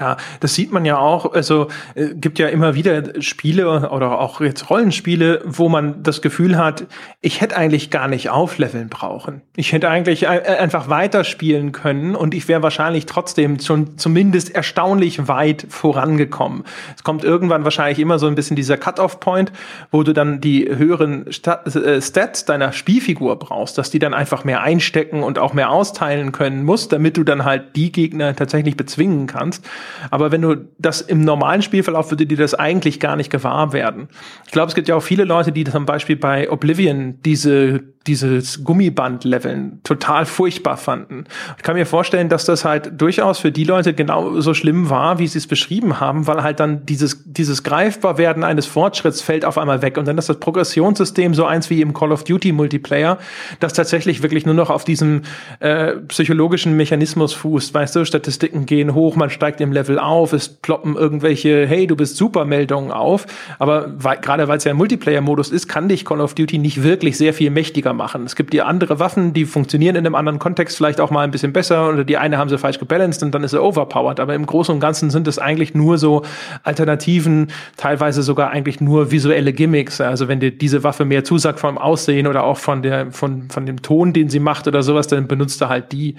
Klar, 0.00 0.16
das 0.40 0.54
sieht 0.54 0.72
man 0.72 0.86
ja 0.86 0.96
auch. 0.96 1.34
Also 1.34 1.68
äh, 1.94 2.14
gibt 2.14 2.38
ja 2.38 2.48
immer 2.48 2.74
wieder 2.74 3.20
Spiele 3.20 3.90
oder 3.90 4.18
auch 4.18 4.40
jetzt 4.40 4.70
Rollenspiele, 4.70 5.42
wo 5.44 5.68
man 5.68 6.02
das 6.02 6.22
Gefühl 6.22 6.56
hat, 6.56 6.86
ich 7.20 7.42
hätte 7.42 7.54
eigentlich 7.58 7.90
gar 7.90 8.08
nicht 8.08 8.30
aufleveln 8.30 8.88
brauchen. 8.88 9.42
Ich 9.56 9.72
hätte 9.72 9.90
eigentlich 9.90 10.22
äh, 10.22 10.28
einfach 10.28 10.88
weiterspielen 10.88 11.72
können 11.72 12.16
und 12.16 12.32
ich 12.32 12.48
wäre 12.48 12.62
wahrscheinlich 12.62 13.04
trotzdem 13.04 13.60
schon 13.60 13.98
zumindest 13.98 14.54
erstaunlich 14.54 15.28
weit 15.28 15.66
vorangekommen. 15.68 16.64
Es 16.96 17.04
kommt 17.04 17.22
irgendwann 17.22 17.64
wahrscheinlich 17.64 17.98
immer 17.98 18.18
so 18.18 18.26
ein 18.26 18.34
bisschen 18.34 18.56
dieser 18.56 18.78
Cut-off-Point, 18.78 19.52
wo 19.90 20.02
du 20.02 20.14
dann 20.14 20.40
die 20.40 20.66
höheren 20.66 21.30
Stat 21.30 21.76
äh, 21.76 22.00
Stats 22.00 22.46
deiner 22.46 22.72
Spielfigur 22.72 23.38
brauchst, 23.38 23.76
dass 23.76 23.90
die 23.90 23.98
dann 23.98 24.14
einfach 24.14 24.44
mehr 24.44 24.62
einstecken 24.62 25.22
und 25.22 25.38
auch 25.38 25.52
mehr 25.52 25.68
austeilen 25.68 26.32
können 26.32 26.64
musst, 26.64 26.90
damit 26.90 27.18
du 27.18 27.22
dann 27.22 27.44
halt 27.44 27.76
die 27.76 27.92
Gegner 27.92 28.34
tatsächlich 28.34 28.78
bezwingen 28.78 29.26
kannst. 29.26 29.62
Aber 30.10 30.32
wenn 30.32 30.42
du 30.42 30.56
das 30.78 31.00
im 31.00 31.22
normalen 31.22 31.62
Spielverlauf 31.62 32.10
würde 32.10 32.26
dir 32.26 32.36
das 32.36 32.54
eigentlich 32.54 33.00
gar 33.00 33.16
nicht 33.16 33.30
gewahr 33.30 33.72
werden. 33.72 34.08
Ich 34.46 34.52
glaube, 34.52 34.68
es 34.68 34.74
gibt 34.74 34.88
ja 34.88 34.96
auch 34.96 35.02
viele 35.02 35.24
Leute, 35.24 35.52
die 35.52 35.64
zum 35.64 35.86
Beispiel 35.86 36.16
bei 36.16 36.50
Oblivion 36.50 37.18
diese 37.24 37.82
dieses 38.06 38.64
Gummiband-Leveln 38.64 39.80
total 39.84 40.24
furchtbar 40.24 40.78
fanden. 40.78 41.24
Ich 41.58 41.62
kann 41.62 41.76
mir 41.76 41.84
vorstellen, 41.84 42.30
dass 42.30 42.46
das 42.46 42.64
halt 42.64 42.98
durchaus 42.98 43.38
für 43.38 43.52
die 43.52 43.64
Leute 43.64 43.92
genauso 43.92 44.54
schlimm 44.54 44.88
war, 44.88 45.18
wie 45.18 45.26
sie 45.26 45.36
es 45.36 45.46
beschrieben 45.46 46.00
haben, 46.00 46.26
weil 46.26 46.42
halt 46.42 46.60
dann 46.60 46.86
dieses, 46.86 47.22
dieses 47.26 47.62
Greifbarwerden 47.62 48.42
eines 48.42 48.64
Fortschritts 48.64 49.20
fällt 49.20 49.44
auf 49.44 49.58
einmal 49.58 49.82
weg. 49.82 49.98
Und 49.98 50.08
dann 50.08 50.16
ist 50.16 50.30
das 50.30 50.40
Progressionssystem 50.40 51.34
so 51.34 51.44
eins 51.44 51.68
wie 51.68 51.82
im 51.82 51.92
Call 51.92 52.10
of 52.10 52.24
Duty 52.24 52.52
Multiplayer, 52.52 53.18
das 53.60 53.74
tatsächlich 53.74 54.22
wirklich 54.22 54.46
nur 54.46 54.54
noch 54.54 54.70
auf 54.70 54.84
diesem 54.84 55.22
äh, 55.60 55.96
psychologischen 56.08 56.78
Mechanismus 56.78 57.34
fußt. 57.34 57.74
Weißt 57.74 57.96
du, 57.96 58.06
Statistiken 58.06 58.64
gehen 58.64 58.94
hoch, 58.94 59.14
man 59.14 59.28
steigt 59.28 59.60
im 59.60 59.72
Level 59.72 59.98
auf, 59.98 60.32
es 60.32 60.48
ploppen 60.48 60.96
irgendwelche, 60.96 61.66
hey, 61.66 61.86
du 61.86 61.96
bist 61.96 62.16
super 62.16 62.46
Meldungen 62.46 62.92
auf. 62.92 63.26
Aber 63.58 63.92
weil, 63.98 64.16
gerade 64.18 64.48
weil 64.48 64.56
es 64.56 64.64
ja 64.64 64.70
ein 64.70 64.78
Multiplayer-Modus 64.78 65.50
ist, 65.50 65.68
kann 65.68 65.88
dich 65.88 66.06
Call 66.06 66.22
of 66.22 66.34
Duty 66.34 66.56
nicht 66.56 66.82
wirklich 66.82 67.18
sehr 67.18 67.34
viel 67.34 67.50
mächtiger 67.50 67.89
flüssiger 67.90 67.92
machen. 67.92 68.24
Es 68.24 68.36
gibt 68.36 68.52
die 68.52 68.62
andere 68.62 68.98
Waffen, 68.98 69.32
die 69.32 69.44
funktionieren 69.44 69.96
in 69.96 70.06
einem 70.06 70.14
anderen 70.14 70.38
Kontext 70.38 70.76
vielleicht 70.76 71.00
auch 71.00 71.10
mal 71.10 71.22
ein 71.22 71.30
bisschen 71.30 71.52
besser 71.52 71.88
oder 71.88 72.04
die 72.04 72.16
eine 72.16 72.38
haben 72.38 72.48
sie 72.48 72.58
falsch 72.58 72.78
gebalanced 72.78 73.22
und 73.22 73.34
dann 73.34 73.44
ist 73.44 73.52
sie 73.52 73.60
overpowered. 73.60 74.20
Aber 74.20 74.34
im 74.34 74.46
Großen 74.46 74.74
und 74.74 74.80
Ganzen 74.80 75.10
sind 75.10 75.26
es 75.28 75.38
eigentlich 75.38 75.74
nur 75.74 75.98
so 75.98 76.22
Alternativen, 76.62 77.48
teilweise 77.76 78.22
sogar 78.22 78.50
eigentlich 78.50 78.80
nur 78.80 79.10
visuelle 79.10 79.52
Gimmicks. 79.52 80.00
Also 80.00 80.28
wenn 80.28 80.40
dir 80.40 80.50
diese 80.50 80.82
Waffe 80.82 81.04
mehr 81.04 81.24
zusagt 81.24 81.60
vom 81.60 81.78
Aussehen 81.78 82.26
oder 82.26 82.44
auch 82.44 82.58
von 82.58 82.82
der, 82.82 83.10
von, 83.12 83.50
von 83.50 83.66
dem 83.66 83.82
Ton, 83.82 84.12
den 84.12 84.28
sie 84.28 84.40
macht 84.40 84.66
oder 84.66 84.82
sowas, 84.82 85.06
dann 85.06 85.26
benutzt 85.26 85.60
er 85.60 85.68
halt 85.68 85.92
die. 85.92 86.16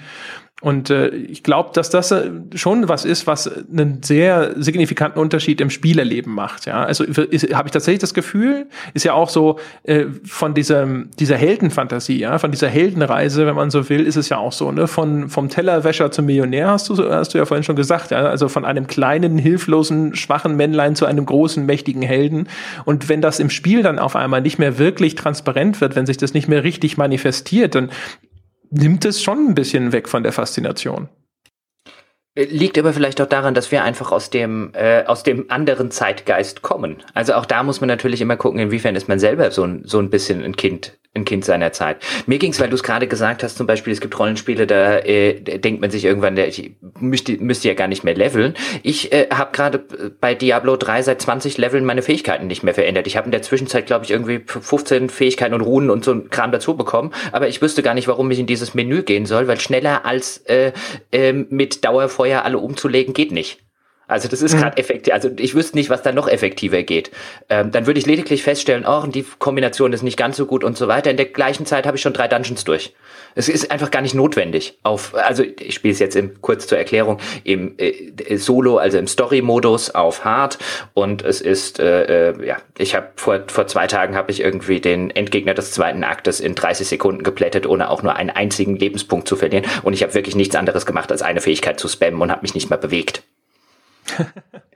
Und 0.62 0.90
äh, 0.90 1.08
ich 1.08 1.42
glaube, 1.42 1.70
dass 1.74 1.90
das 1.90 2.12
äh, 2.12 2.30
schon 2.54 2.88
was 2.88 3.04
ist, 3.04 3.26
was 3.26 3.50
einen 3.68 4.00
sehr 4.04 4.54
signifikanten 4.56 5.20
Unterschied 5.20 5.60
im 5.60 5.70
Spielerleben 5.70 6.32
macht. 6.32 6.66
Ja, 6.66 6.84
also 6.84 7.04
habe 7.04 7.28
ich 7.28 7.72
tatsächlich 7.72 7.98
das 7.98 8.14
Gefühl, 8.14 8.66
ist 8.94 9.04
ja 9.04 9.12
auch 9.12 9.28
so 9.28 9.58
äh, 9.82 10.06
von 10.24 10.54
dieser 10.54 10.86
dieser 11.18 11.36
Heldenfantasie, 11.36 12.20
ja, 12.20 12.38
von 12.38 12.52
dieser 12.52 12.68
Heldenreise, 12.68 13.44
wenn 13.44 13.56
man 13.56 13.72
so 13.72 13.88
will, 13.88 14.06
ist 14.06 14.14
es 14.14 14.28
ja 14.28 14.38
auch 14.38 14.52
so, 14.52 14.70
ne, 14.70 14.86
von 14.86 15.28
vom 15.28 15.48
Tellerwäscher 15.48 16.12
zum 16.12 16.26
Millionär 16.26 16.68
hast 16.68 16.88
du 16.88 17.10
hast 17.10 17.34
du 17.34 17.38
ja 17.38 17.44
vorhin 17.44 17.64
schon 17.64 17.76
gesagt, 17.76 18.12
ja, 18.12 18.18
also 18.18 18.48
von 18.48 18.64
einem 18.64 18.86
kleinen 18.86 19.38
hilflosen 19.38 20.14
schwachen 20.14 20.56
Männlein 20.56 20.94
zu 20.94 21.06
einem 21.06 21.26
großen 21.26 21.66
mächtigen 21.66 22.02
Helden. 22.02 22.46
Und 22.84 23.08
wenn 23.08 23.20
das 23.20 23.40
im 23.40 23.50
Spiel 23.50 23.82
dann 23.82 23.98
auf 23.98 24.14
einmal 24.14 24.40
nicht 24.40 24.60
mehr 24.60 24.78
wirklich 24.78 25.16
transparent 25.16 25.80
wird, 25.80 25.96
wenn 25.96 26.06
sich 26.06 26.18
das 26.18 26.34
nicht 26.34 26.46
mehr 26.46 26.62
richtig 26.62 26.96
manifestiert, 26.96 27.74
dann 27.74 27.90
nimmt 28.72 29.04
es 29.04 29.22
schon 29.22 29.48
ein 29.48 29.54
bisschen 29.54 29.92
weg 29.92 30.08
von 30.08 30.22
der 30.22 30.32
Faszination. 30.32 31.08
Liegt 32.34 32.78
aber 32.78 32.94
vielleicht 32.94 33.20
auch 33.20 33.26
daran, 33.26 33.52
dass 33.52 33.70
wir 33.70 33.84
einfach 33.84 34.10
aus 34.10 34.30
dem, 34.30 34.72
äh, 34.74 35.04
aus 35.04 35.22
dem 35.22 35.50
anderen 35.50 35.90
Zeitgeist 35.90 36.62
kommen. 36.62 37.02
Also 37.12 37.34
auch 37.34 37.44
da 37.44 37.62
muss 37.62 37.82
man 37.82 37.88
natürlich 37.88 38.22
immer 38.22 38.36
gucken, 38.36 38.58
inwiefern 38.58 38.96
ist 38.96 39.06
man 39.06 39.18
selber 39.18 39.50
so 39.50 39.64
ein, 39.64 39.82
so 39.84 39.98
ein 39.98 40.08
bisschen 40.08 40.42
ein 40.42 40.56
Kind 40.56 40.98
ein 41.14 41.24
Kind 41.26 41.44
seiner 41.44 41.72
Zeit. 41.72 41.98
Mir 42.26 42.38
ging's, 42.38 42.58
weil 42.58 42.70
du 42.70 42.74
es 42.74 42.82
gerade 42.82 43.06
gesagt 43.06 43.42
hast, 43.42 43.58
zum 43.58 43.66
Beispiel, 43.66 43.92
es 43.92 44.00
gibt 44.00 44.18
Rollenspiele, 44.18 44.66
da 44.66 44.98
äh, 44.98 45.40
denkt 45.40 45.82
man 45.82 45.90
sich 45.90 46.06
irgendwann, 46.06 46.38
ich 46.38 46.72
müsste, 46.98 47.36
müsste 47.36 47.68
ja 47.68 47.74
gar 47.74 47.86
nicht 47.86 48.02
mehr 48.02 48.14
leveln. 48.14 48.54
Ich 48.82 49.12
äh, 49.12 49.28
habe 49.30 49.52
gerade 49.52 49.84
bei 50.20 50.34
Diablo 50.34 50.76
3 50.76 51.02
seit 51.02 51.20
20 51.20 51.58
Leveln 51.58 51.84
meine 51.84 52.00
Fähigkeiten 52.00 52.46
nicht 52.46 52.62
mehr 52.62 52.72
verändert. 52.72 53.06
Ich 53.06 53.18
habe 53.18 53.26
in 53.26 53.32
der 53.32 53.42
Zwischenzeit, 53.42 53.86
glaube 53.86 54.06
ich, 54.06 54.10
irgendwie 54.10 54.40
15 54.46 55.10
Fähigkeiten 55.10 55.54
und 55.54 55.60
Runen 55.60 55.90
und 55.90 56.02
so 56.02 56.12
ein 56.12 56.30
Kram 56.30 56.50
dazu 56.50 56.76
bekommen, 56.76 57.12
aber 57.30 57.48
ich 57.48 57.60
wüsste 57.60 57.82
gar 57.82 57.94
nicht, 57.94 58.08
warum 58.08 58.30
ich 58.30 58.38
in 58.38 58.46
dieses 58.46 58.72
Menü 58.72 59.02
gehen 59.02 59.26
soll, 59.26 59.48
weil 59.48 59.60
schneller 59.60 60.06
als 60.06 60.38
äh, 60.46 60.72
äh, 61.12 61.32
mit 61.32 61.84
Dauerfeuer 61.84 62.42
alle 62.44 62.58
umzulegen 62.58 63.12
geht 63.12 63.32
nicht. 63.32 63.61
Also 64.12 64.28
das 64.28 64.42
ist 64.42 64.54
mhm. 64.54 64.58
gerade 64.60 64.76
effektiv. 64.76 65.12
Also 65.12 65.30
ich 65.36 65.54
wüsste 65.54 65.76
nicht, 65.76 65.90
was 65.90 66.02
da 66.02 66.12
noch 66.12 66.28
effektiver 66.28 66.82
geht. 66.82 67.10
Ähm, 67.48 67.70
dann 67.70 67.86
würde 67.86 67.98
ich 67.98 68.06
lediglich 68.06 68.42
feststellen, 68.42 68.84
oh, 68.86 69.06
die 69.06 69.24
Kombination 69.38 69.92
ist 69.92 70.02
nicht 70.02 70.16
ganz 70.16 70.36
so 70.36 70.46
gut 70.46 70.64
und 70.64 70.76
so 70.76 70.88
weiter. 70.88 71.10
In 71.10 71.16
der 71.16 71.26
gleichen 71.26 71.66
Zeit 71.66 71.86
habe 71.86 71.96
ich 71.96 72.02
schon 72.02 72.12
drei 72.12 72.28
Dungeons 72.28 72.64
durch. 72.64 72.94
Es 73.34 73.48
ist 73.48 73.70
einfach 73.70 73.90
gar 73.90 74.02
nicht 74.02 74.14
notwendig. 74.14 74.78
Auf, 74.82 75.14
also 75.14 75.42
ich 75.42 75.74
spiele 75.74 75.92
es 75.92 75.98
jetzt 75.98 76.16
im, 76.16 76.40
kurz 76.42 76.66
zur 76.66 76.78
Erklärung 76.78 77.18
im 77.44 77.74
äh, 77.78 78.36
Solo, 78.36 78.78
also 78.78 78.98
im 78.98 79.06
Story-Modus 79.06 79.90
auf 79.90 80.24
Hard 80.24 80.58
und 80.94 81.22
es 81.22 81.40
ist 81.40 81.80
äh, 81.80 82.30
äh, 82.30 82.46
ja, 82.46 82.58
ich 82.78 82.94
habe 82.94 83.08
vor 83.16 83.40
vor 83.46 83.66
zwei 83.66 83.86
Tagen 83.86 84.16
habe 84.16 84.30
ich 84.30 84.40
irgendwie 84.40 84.80
den 84.80 85.10
Endgegner 85.10 85.54
des 85.54 85.72
zweiten 85.72 86.04
Aktes 86.04 86.40
in 86.40 86.54
30 86.54 86.86
Sekunden 86.86 87.22
geplättet, 87.22 87.66
ohne 87.66 87.90
auch 87.90 88.02
nur 88.02 88.16
einen 88.16 88.30
einzigen 88.30 88.76
Lebenspunkt 88.76 89.28
zu 89.28 89.36
verlieren 89.36 89.64
und 89.82 89.92
ich 89.94 90.02
habe 90.02 90.14
wirklich 90.14 90.36
nichts 90.36 90.56
anderes 90.56 90.86
gemacht 90.86 91.10
als 91.10 91.22
eine 91.22 91.40
Fähigkeit 91.40 91.80
zu 91.80 91.88
spammen 91.88 92.20
und 92.20 92.30
habe 92.30 92.42
mich 92.42 92.54
nicht 92.54 92.70
mal 92.70 92.76
bewegt. 92.76 93.22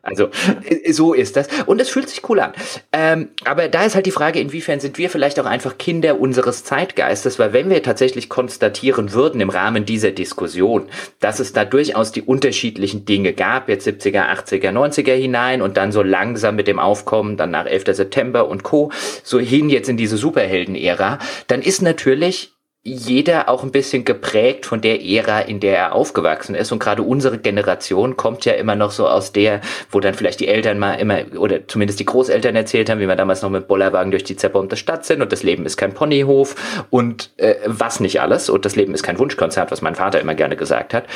Also 0.06 0.28
äh, 0.64 0.92
so 0.92 1.12
ist 1.12 1.36
das. 1.36 1.48
Und 1.66 1.80
es 1.80 1.88
fühlt 1.88 2.08
sich 2.08 2.28
cool 2.28 2.40
an. 2.40 2.52
Ähm, 2.92 3.30
aber 3.44 3.68
da 3.68 3.84
ist 3.84 3.96
halt 3.96 4.06
die 4.06 4.12
Frage, 4.12 4.38
inwiefern 4.38 4.78
sind 4.78 4.98
wir 4.98 5.10
vielleicht 5.10 5.40
auch 5.40 5.46
einfach 5.46 5.78
Kinder 5.78 6.20
unseres 6.20 6.64
Zeitgeistes, 6.64 7.38
weil 7.38 7.52
wenn 7.52 7.68
wir 7.68 7.82
tatsächlich 7.82 8.28
konstatieren 8.28 9.12
würden 9.12 9.40
im 9.40 9.50
Rahmen 9.50 9.84
dieser 9.84 10.12
Diskussion, 10.12 10.88
dass 11.20 11.40
es 11.40 11.52
da 11.52 11.64
durchaus 11.64 12.12
die 12.12 12.22
unterschiedlichen 12.22 13.04
Dinge 13.04 13.32
gab, 13.32 13.68
jetzt 13.68 13.88
70er, 13.88 14.28
80er, 14.28 14.70
90er 14.70 15.14
hinein 15.14 15.60
und 15.60 15.76
dann 15.76 15.90
so 15.90 16.02
langsam 16.02 16.54
mit 16.54 16.68
dem 16.68 16.78
Aufkommen, 16.78 17.36
dann 17.36 17.50
nach 17.50 17.66
11. 17.66 17.96
September 17.96 18.48
und 18.48 18.62
Co., 18.62 18.92
so 19.24 19.40
hin 19.40 19.68
jetzt 19.68 19.88
in 19.88 19.96
diese 19.96 20.16
Superhelden-Ära, 20.16 21.18
dann 21.48 21.62
ist 21.62 21.82
natürlich 21.82 22.55
jeder 22.86 23.48
auch 23.48 23.64
ein 23.64 23.72
bisschen 23.72 24.04
geprägt 24.04 24.64
von 24.64 24.80
der 24.80 25.04
Ära, 25.04 25.40
in 25.40 25.58
der 25.58 25.76
er 25.76 25.92
aufgewachsen 25.92 26.54
ist. 26.54 26.70
Und 26.70 26.78
gerade 26.78 27.02
unsere 27.02 27.38
Generation 27.38 28.16
kommt 28.16 28.44
ja 28.44 28.52
immer 28.52 28.76
noch 28.76 28.92
so 28.92 29.08
aus 29.08 29.32
der, 29.32 29.60
wo 29.90 29.98
dann 29.98 30.14
vielleicht 30.14 30.38
die 30.38 30.46
Eltern 30.46 30.78
mal 30.78 30.94
immer, 30.94 31.18
oder 31.36 31.66
zumindest 31.66 31.98
die 31.98 32.04
Großeltern 32.04 32.54
erzählt 32.54 32.88
haben, 32.88 33.00
wie 33.00 33.08
wir 33.08 33.16
damals 33.16 33.42
noch 33.42 33.50
mit 33.50 33.66
Bollerwagen 33.66 34.12
durch 34.12 34.22
die 34.22 34.36
zerbombte 34.36 34.76
Stadt 34.76 35.04
sind 35.04 35.20
und 35.20 35.32
das 35.32 35.42
Leben 35.42 35.66
ist 35.66 35.76
kein 35.76 35.94
Ponyhof 35.94 36.86
und 36.90 37.32
äh, 37.38 37.56
was 37.66 37.98
nicht 37.98 38.20
alles. 38.20 38.48
Und 38.48 38.64
das 38.64 38.76
Leben 38.76 38.94
ist 38.94 39.02
kein 39.02 39.18
Wunschkonzert, 39.18 39.72
was 39.72 39.82
mein 39.82 39.96
Vater 39.96 40.20
immer 40.20 40.34
gerne 40.34 40.54
gesagt 40.54 40.94
hat. 40.94 41.06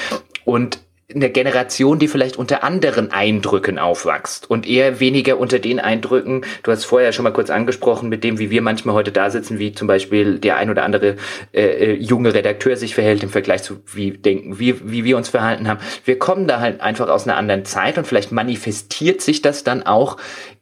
Und 0.45 0.81
eine 1.15 1.31
Generation, 1.31 1.99
die 1.99 2.09
vielleicht 2.09 2.37
unter 2.37 2.63
anderen 2.65 3.11
Eindrücken 3.13 3.79
aufwächst 3.79 4.51
und 4.51 4.67
eher 4.67 5.01
weniger 5.01 5.39
unter 5.39 5.59
den 5.59 5.81
Eindrücken, 5.81 6.45
du 6.63 6.71
hast 6.71 6.85
vorher 6.85 7.13
schon 7.13 7.25
mal 7.25 7.33
kurz 7.33 7.51
angesprochen, 7.51 8.09
mit 8.09 8.25
dem, 8.25 8.39
wie 8.39 8.51
wir 8.51 8.63
manchmal 8.63 8.95
heute 8.95 9.13
da 9.13 9.31
sitzen, 9.31 9.59
wie 9.59 9.73
zum 9.73 9.89
Beispiel 9.89 10.39
der 10.39 10.57
ein 10.57 10.71
oder 10.71 10.85
andere 10.85 11.17
äh, 11.53 11.63
äh, 11.63 11.93
junge 11.95 12.35
Redakteur 12.35 12.77
sich 12.77 12.95
verhält 12.95 13.23
im 13.23 13.31
Vergleich 13.31 13.63
zu 13.63 13.81
wie 13.93 14.13
denken, 14.13 14.59
wie, 14.59 14.91
wie 14.91 15.05
wir 15.05 15.17
uns 15.17 15.29
verhalten 15.29 15.69
haben. 15.69 15.81
Wir 16.05 16.19
kommen 16.19 16.47
da 16.47 16.61
halt 16.61 16.81
einfach 16.81 17.09
aus 17.09 17.27
einer 17.27 17.37
anderen 17.37 17.65
Zeit 17.65 17.99
und 17.99 18.07
vielleicht 18.07 18.33
manifestiert 18.33 19.21
sich 19.21 19.43
das 19.43 19.65
dann 19.65 19.85
auch 19.85 20.17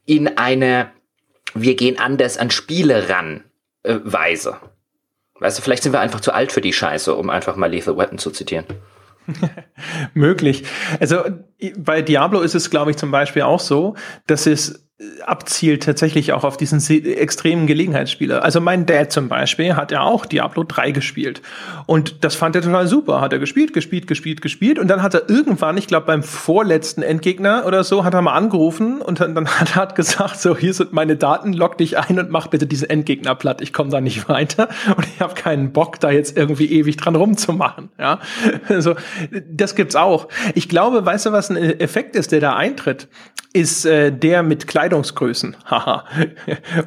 in 0.05 0.37
einer, 0.37 0.91
wir 1.53 1.75
gehen 1.75 1.99
anders 1.99 2.37
an 2.37 2.51
Spiele 2.51 3.09
ran, 3.09 3.43
äh, 3.83 3.95
Weise. 4.03 4.57
Weißt 5.39 5.57
du, 5.57 5.61
vielleicht 5.61 5.83
sind 5.83 5.93
wir 5.93 6.01
einfach 6.01 6.19
zu 6.19 6.33
alt 6.33 6.51
für 6.51 6.61
die 6.61 6.73
Scheiße, 6.73 7.15
um 7.15 7.29
einfach 7.29 7.55
mal 7.55 7.71
Lethal 7.71 7.97
Weapon 7.97 8.17
zu 8.17 8.31
zitieren. 8.31 8.65
Möglich. 10.13 10.63
Also 10.99 11.23
bei 11.77 12.01
Diablo 12.01 12.41
ist 12.41 12.55
es, 12.55 12.69
glaube 12.69 12.91
ich, 12.91 12.97
zum 12.97 13.11
Beispiel 13.11 13.43
auch 13.43 13.59
so, 13.59 13.95
dass 14.27 14.45
es 14.45 14.88
abzielt 15.25 15.83
tatsächlich 15.83 16.33
auch 16.33 16.43
auf 16.43 16.57
diesen 16.57 16.81
extremen 17.05 17.67
Gelegenheitsspieler. 17.67 18.43
Also 18.43 18.59
mein 18.59 18.85
Dad 18.85 19.13
zum 19.13 19.29
Beispiel 19.29 19.77
hat 19.77 19.93
ja 19.93 20.01
auch 20.01 20.25
Diablo 20.25 20.65
3 20.67 20.91
gespielt. 20.91 21.41
Und 21.85 22.25
das 22.25 22.35
fand 22.35 22.57
er 22.57 22.61
total 22.61 22.85
super. 22.85 23.21
Hat 23.21 23.31
er 23.31 23.39
gespielt, 23.39 23.71
gespielt, 23.71 24.07
gespielt, 24.07 24.41
gespielt. 24.41 24.77
Und 24.77 24.89
dann 24.89 25.01
hat 25.01 25.13
er 25.13 25.29
irgendwann, 25.29 25.77
ich 25.77 25.87
glaube 25.87 26.05
beim 26.05 26.21
vorletzten 26.21 27.01
Endgegner 27.01 27.63
oder 27.65 27.85
so, 27.85 28.03
hat 28.03 28.13
er 28.13 28.21
mal 28.21 28.33
angerufen 28.33 29.01
und 29.01 29.21
dann, 29.21 29.47
hat 29.47 29.77
er 29.77 29.87
gesagt, 29.93 30.41
so 30.41 30.57
hier 30.57 30.73
sind 30.73 30.91
meine 30.91 31.15
Daten, 31.15 31.53
log 31.53 31.77
dich 31.77 31.97
ein 31.97 32.19
und 32.19 32.29
mach 32.29 32.47
bitte 32.47 32.67
diesen 32.67 32.89
Endgegner 32.89 33.35
platt. 33.35 33.61
Ich 33.61 33.71
komme 33.71 33.91
da 33.91 34.01
nicht 34.01 34.27
weiter 34.27 34.67
und 34.97 35.07
ich 35.07 35.21
habe 35.21 35.33
keinen 35.33 35.71
Bock, 35.71 36.01
da 36.01 36.11
jetzt 36.11 36.35
irgendwie 36.35 36.65
ewig 36.73 36.97
dran 36.97 37.15
rumzumachen. 37.15 37.89
Ja, 37.97 38.19
also 38.67 38.95
das 39.49 39.75
gibt's 39.75 39.95
auch. 39.95 40.27
Ich 40.55 40.67
glaube, 40.67 41.05
weißt 41.05 41.27
du, 41.27 41.31
was 41.31 41.49
ein 41.49 41.55
Effekt 41.55 42.17
ist, 42.17 42.33
der 42.33 42.41
da 42.41 42.57
eintritt? 42.57 43.07
ist 43.51 43.85
äh, 43.85 44.11
der 44.11 44.43
mit 44.43 44.67
Kleidungsgrößen. 44.89 45.55
Haha. 45.65 46.05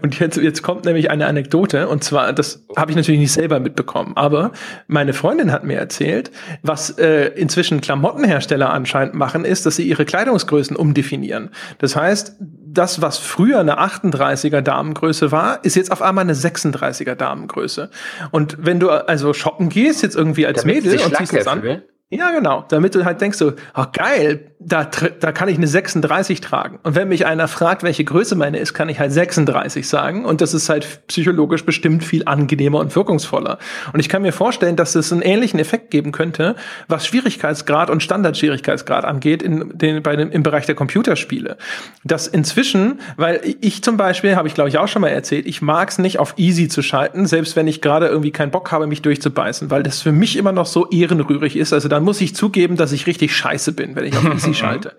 und 0.03 0.19
jetzt, 0.19 0.37
jetzt 0.37 0.62
kommt 0.62 0.85
nämlich 0.85 1.11
eine 1.11 1.27
Anekdote, 1.27 1.89
und 1.89 2.03
zwar, 2.03 2.33
das 2.33 2.65
habe 2.77 2.91
ich 2.91 2.97
natürlich 2.97 3.20
nicht 3.20 3.33
selber 3.33 3.61
mitbekommen, 3.61 4.12
aber 4.16 4.53
meine 4.87 5.12
Freundin 5.12 5.53
hat 5.53 5.65
mir 5.65 5.79
erzählt, 5.79 6.31
was 6.62 6.91
äh, 6.99 7.29
inzwischen 7.29 7.81
Klamottenhersteller 7.81 8.73
anscheinend 8.73 9.15
machen, 9.15 9.45
ist, 9.45 9.66
dass 9.66 9.77
sie 9.77 9.89
ihre 9.89 10.05
Kleidungsgrößen 10.05 10.77
umdefinieren. 10.77 11.51
Das 11.79 11.97
heißt, 11.97 12.37
das, 12.41 13.03
was 13.03 13.19
früher 13.19 13.61
eine 13.61 13.79
38er 13.79 14.62
Damengröße 14.62 15.31
war, 15.31 15.65
ist 15.65 15.77
jetzt 15.77 15.93
auf 15.93 16.03
einmal 16.03 16.24
eine 16.24 16.35
36er 16.35 17.15
Damengröße. 17.15 17.91
Und 18.31 18.57
wenn 18.59 18.81
du 18.81 18.91
also 18.91 19.33
shoppen 19.33 19.69
gehst, 19.69 20.03
jetzt 20.03 20.16
irgendwie 20.16 20.47
als 20.47 20.62
Damit 20.62 20.85
Mädel 20.85 21.01
und 21.05 21.16
ziehst 21.16 21.35
es 21.35 21.47
an. 21.47 21.83
Ja, 22.12 22.30
genau. 22.30 22.66
Damit 22.68 22.94
du 22.94 23.06
halt 23.06 23.22
denkst 23.22 23.39
so, 23.39 23.55
ach 23.72 23.90
geil, 23.93 24.52
da, 24.59 24.84
da 24.84 25.32
kann 25.32 25.48
ich 25.48 25.56
eine 25.56 25.66
36 25.66 26.43
tragen. 26.43 26.78
Und 26.82 26.94
wenn 26.94 27.09
mich 27.09 27.24
einer 27.24 27.48
fragt, 27.48 27.82
welche 27.82 28.05
Größe 28.05 28.36
meine 28.36 28.59
ist, 28.59 28.74
kann 28.74 28.90
ich 28.90 29.01
halt 29.01 29.12
36 29.12 29.89
sagen. 29.89 30.26
Und 30.26 30.43
das 30.43 30.52
ist 30.52 30.68
halt 30.68 31.06
psychologisch 31.06 31.64
bestimmt 31.64 32.05
viel 32.05 32.24
angenehmer 32.26 32.80
und 32.80 32.94
wirkungsvoller. 32.94 33.59
Und 33.94 34.01
ich 34.01 34.10
kann 34.10 34.20
mir 34.20 34.32
vorstellen, 34.32 34.76
dass 34.76 34.94
es 34.94 35.10
einen 35.10 35.22
ähnlichen 35.22 35.59
Effekt 35.59 35.90
geben 35.90 36.12
könnte, 36.12 36.55
was 36.86 37.06
Schwierigkeitsgrad 37.06 37.89
und 37.89 38.02
Standardschwierigkeitsgrad 38.02 39.06
angeht 39.06 39.43
in 39.43 39.76
den, 39.76 40.02
bei 40.02 40.14
dem, 40.14 40.30
im 40.30 40.43
Bereich 40.43 40.66
der 40.66 40.74
Computerspiele. 40.74 41.56
Das 42.05 42.26
inzwischen, 42.26 43.01
weil 43.16 43.40
ich 43.62 43.82
zum 43.82 43.97
Beispiel, 43.97 44.36
habe 44.36 44.48
ich 44.48 44.55
glaube 44.55 44.68
ich 44.68 44.76
auch 44.76 44.89
schon 44.89 45.01
mal 45.01 45.09
erzählt, 45.09 45.47
ich 45.47 45.62
mag 45.62 45.89
es 45.89 45.98
nicht 45.98 46.18
auf 46.18 46.34
easy 46.36 46.68
zu 46.68 46.82
schalten, 46.82 47.24
selbst 47.26 47.56
wenn 47.56 47.66
ich 47.66 47.80
gerade 47.80 48.06
irgendwie 48.06 48.32
keinen 48.32 48.51
Bock 48.51 48.70
habe, 48.70 48.86
mich 48.86 49.01
durchzubeißen, 49.01 49.70
weil 49.70 49.82
das 49.82 50.02
für 50.02 50.12
mich 50.12 50.36
immer 50.36 50.52
noch 50.52 50.66
so 50.66 50.89
ehrenrührig 50.90 51.56
ist. 51.56 51.72
Also 51.72 51.89
da 51.89 52.02
dann 52.03 52.07
muss 52.07 52.20
ich 52.20 52.35
zugeben, 52.35 52.77
dass 52.77 52.91
ich 52.91 53.07
richtig 53.07 53.35
scheiße 53.35 53.73
bin, 53.73 53.95
wenn 53.95 54.05
ich 54.05 54.16
auf 54.16 54.24
Easy 54.35 54.55
schalte. 54.55 54.97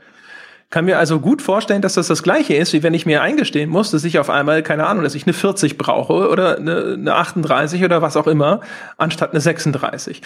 Kann 0.69 0.85
mir 0.85 0.97
also 0.97 1.19
gut 1.19 1.41
vorstellen, 1.41 1.81
dass 1.81 1.95
das 1.95 2.07
das 2.07 2.23
gleiche 2.23 2.55
ist, 2.55 2.71
wie 2.71 2.81
wenn 2.81 2.93
ich 2.93 3.05
mir 3.05 3.21
eingestehen 3.21 3.69
muss, 3.69 3.91
dass 3.91 4.05
ich 4.05 4.19
auf 4.19 4.29
einmal, 4.29 4.63
keine 4.63 4.87
Ahnung, 4.87 5.03
dass 5.03 5.13
ich 5.13 5.27
eine 5.27 5.33
40 5.33 5.77
brauche 5.77 6.29
oder 6.29 6.57
eine, 6.57 6.93
eine 6.93 7.13
38 7.13 7.83
oder 7.83 8.01
was 8.01 8.15
auch 8.15 8.25
immer, 8.25 8.61
anstatt 8.97 9.31
eine 9.31 9.41
36. 9.41 10.21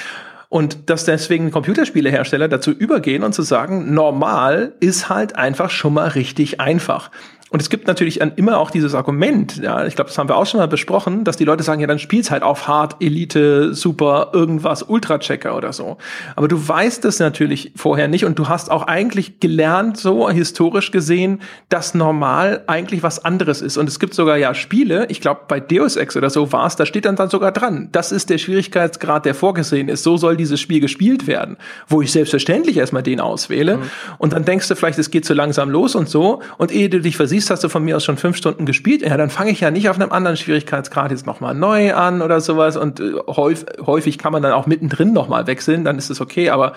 Und 0.50 0.90
dass 0.92 1.04
deswegen 1.04 1.50
Computerspielehersteller 1.50 2.48
dazu 2.48 2.72
übergehen 2.72 3.24
und 3.24 3.34
zu 3.34 3.42
sagen, 3.42 3.94
normal 3.96 4.74
ist 4.80 5.10
halt 5.10 5.36
einfach 5.36 5.72
schon 5.72 5.96
mal 5.96 6.10
richtig 6.10 6.62
einfach. 6.62 7.10
Und 7.50 7.62
es 7.62 7.70
gibt 7.70 7.88
natürlich 7.88 8.20
immer 8.20 8.58
auch 8.58 8.72
dieses 8.72 8.94
Argument, 8.94 9.58
ja, 9.58 9.86
ich 9.86 9.96
glaube, 9.96 10.10
das 10.10 10.18
haben 10.18 10.28
wir 10.28 10.36
auch 10.36 10.46
schon 10.46 10.60
mal 10.60 10.68
besprochen, 10.68 11.24
dass 11.24 11.38
die 11.38 11.46
Leute 11.46 11.64
sagen, 11.64 11.80
ja, 11.80 11.88
dann 11.88 12.00
spiel's 12.00 12.30
halt 12.30 12.44
auf 12.44 12.68
Hard, 12.68 12.98
Elite, 13.00 13.74
Super, 13.74 14.32
irgendwas, 14.34 14.84
Ultra-Checker 14.84 15.56
oder 15.56 15.72
so. 15.72 15.98
Aber 16.36 16.50
du 16.50 16.68
weißt 16.68 17.06
es 17.06 17.20
natürlich 17.20 17.72
vorher 17.76 18.10
nicht 18.10 18.26
und 18.26 18.38
du 18.38 18.50
hast 18.50 18.70
auch 18.70 18.84
eigentlich 18.84 19.40
gelernt, 19.40 19.98
so 19.98 20.30
historisch 20.30 20.92
gesehen, 20.92 21.42
dass 21.70 21.94
normal 21.94 22.64
eigentlich 22.68 23.02
was 23.02 23.24
anderes 23.24 23.62
ist. 23.62 23.78
Und 23.78 23.88
es 23.88 24.00
gibt 24.00 24.14
sogar 24.14 24.38
ja 24.38 24.54
Spiele, 24.54 25.06
ich 25.08 25.22
glaube, 25.22 25.42
bei 25.48 25.62
Deus 25.62 25.96
Ex 25.96 26.18
oder 26.18 26.30
so 26.30 26.52
war 26.52 26.68
es, 26.68 26.76
da 26.76 26.86
steht 26.86 27.06
dann, 27.06 27.16
dann 27.16 27.30
sogar 27.30 27.54
dran, 27.54 27.88
das 27.94 28.12
ist 28.12 28.30
der 28.30 28.40
Schwierigkeitsgrad, 28.40 29.26
der 29.26 29.34
vorgesehen 29.34 29.88
ist. 29.88 30.04
So 30.04 30.18
soll 30.18 30.36
dieses 30.36 30.60
Spiel 30.60 30.82
gespielt 30.82 31.28
werden. 31.28 31.56
Wo 31.88 32.02
ich 32.02 32.12
selbstverständlich 32.12 32.76
erstmal 32.76 33.04
den 33.04 33.22
auswähle. 33.22 33.78
Mhm. 33.78 33.82
Und 34.18 34.34
dann 34.34 34.44
denkst 34.44 34.68
du 34.68 34.76
vielleicht, 34.76 35.00
es 35.00 35.12
geht 35.12 35.24
zu 35.24 35.34
langsam 35.34 35.70
los 35.70 35.96
und 35.96 36.10
so. 36.10 36.42
Und 36.58 36.74
ehe 36.74 36.90
du 36.90 37.00
dich 37.00 37.16
versiehst, 37.16 37.37
siehst, 37.38 37.50
hast 37.50 37.64
du 37.64 37.70
von 37.70 37.84
mir 37.84 37.96
aus 37.96 38.04
schon 38.04 38.18
fünf 38.18 38.38
Stunden 38.38 38.66
gespielt, 38.66 39.02
ja, 39.02 39.16
dann 39.18 39.30
fange 39.30 39.52
ich 39.52 39.62
ja 39.62 39.72
nicht 39.72 39.90
auf 39.90 40.00
einem 40.00 40.12
anderen 40.12 40.38
Schwierigkeitsgrad 40.38 41.12
jetzt 41.12 41.26
nochmal 41.26 41.54
neu 41.54 41.94
an 41.94 42.22
oder 42.22 42.42
sowas. 42.42 42.78
Und 42.78 43.00
äh, 43.00 43.14
häufig, 43.28 43.68
häufig 43.86 44.18
kann 44.18 44.32
man 44.32 44.42
dann 44.42 44.54
auch 44.54 44.66
mittendrin 44.66 45.14
nochmal 45.14 45.48
wechseln, 45.48 45.84
dann 45.84 45.98
ist 45.98 46.10
es 46.10 46.20
okay. 46.20 46.50
Aber 46.50 46.74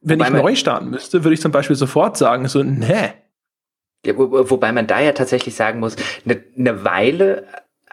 wenn 0.00 0.18
wobei 0.18 0.28
ich 0.28 0.42
neu 0.42 0.54
starten 0.54 0.90
müsste, 0.90 1.24
würde 1.24 1.34
ich 1.34 1.40
zum 1.40 1.52
Beispiel 1.52 1.76
sofort 1.76 2.16
sagen, 2.16 2.48
so, 2.48 2.62
ne. 2.62 3.14
Ja, 4.04 4.16
wo, 4.16 4.50
wobei 4.50 4.72
man 4.72 4.86
da 4.86 5.00
ja 5.00 5.12
tatsächlich 5.12 5.54
sagen 5.54 5.80
muss, 5.80 5.96
eine 6.24 6.42
ne 6.54 6.84
Weile, 6.84 7.44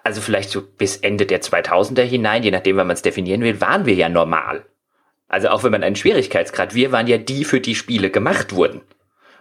also 0.04 0.22
vielleicht 0.22 0.50
so 0.50 0.62
bis 0.62 0.98
Ende 0.98 1.26
der 1.26 1.42
2000er 1.42 2.04
hinein, 2.04 2.44
je 2.44 2.52
nachdem, 2.52 2.78
wann 2.78 2.88
man 2.88 2.96
es 2.96 3.02
definieren 3.02 3.42
will, 3.42 3.60
waren 3.62 3.86
wir 3.86 3.96
ja 3.96 4.10
normal. 4.10 4.66
Also 5.28 5.50
auch 5.50 5.64
wenn 5.64 5.72
man 5.72 5.84
einen 5.84 5.96
Schwierigkeitsgrad, 5.96 6.76
wir 6.76 6.92
waren 6.92 7.08
ja 7.08 7.18
die, 7.18 7.44
für 7.44 7.60
die 7.60 7.76
Spiele 7.76 8.12
gemacht 8.12 8.54
wurden. 8.54 8.82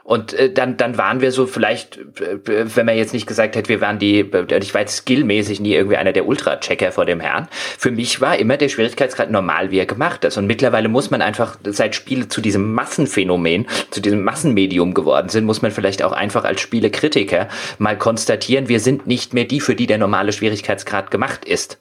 Und 0.05 0.35
äh, 0.35 0.53
dann, 0.53 0.77
dann 0.77 0.99
waren 0.99 1.23
wir 1.23 1.33
so 1.33 1.47
vielleicht, 1.47 1.97
äh, 2.21 2.37
wenn 2.45 2.85
man 2.85 2.95
jetzt 2.95 3.15
nicht 3.15 3.27
gesagt 3.27 3.57
hätte, 3.57 3.71
wir 3.71 3.81
waren 3.81 3.99
die, 3.99 4.21
äh, 4.21 4.59
ich 4.59 4.75
war 4.75 4.83
jetzt 4.83 4.99
skillmäßig 4.99 5.61
nie 5.61 5.73
irgendwie 5.73 5.97
einer 5.97 6.13
der 6.13 6.29
Ultra-Checker 6.29 6.93
vor 6.93 7.07
dem 7.07 7.21
Herrn. 7.21 7.49
Für 7.79 7.91
mich 7.91 8.21
war 8.21 8.39
immer 8.39 8.59
der 8.59 8.69
Schwierigkeitsgrad 8.69 9.31
normal, 9.31 9.71
wie 9.71 9.79
er 9.79 9.87
gemacht 9.87 10.25
ist. 10.25 10.37
Und 10.37 10.47
mittlerweile 10.47 10.91
muss 10.91 11.11
man 11.11 11.23
einfach, 11.23 11.57
seit 11.65 11.95
Spiele 11.95 12.29
zu 12.29 12.43
diesem 12.43 12.75
Massenphänomen, 12.75 13.67
zu 13.91 14.03
diesem 14.03 14.23
Massenmedium 14.25 14.93
geworden 14.93 15.31
sind, 15.31 15.47
muss 15.47 15.63
man 15.63 15.71
vielleicht 15.71 16.03
auch 16.03 16.13
einfach 16.13 16.45
als 16.45 16.61
Spielekritiker 16.61 17.49
mal 17.79 17.97
konstatieren, 17.97 18.69
wir 18.69 18.81
sind 18.81 19.07
nicht 19.07 19.33
mehr 19.33 19.45
die, 19.45 19.61
für 19.61 19.75
die 19.75 19.87
der 19.87 19.97
normale 19.97 20.33
Schwierigkeitsgrad 20.33 21.11
gemacht 21.11 21.47
ist. 21.47 21.79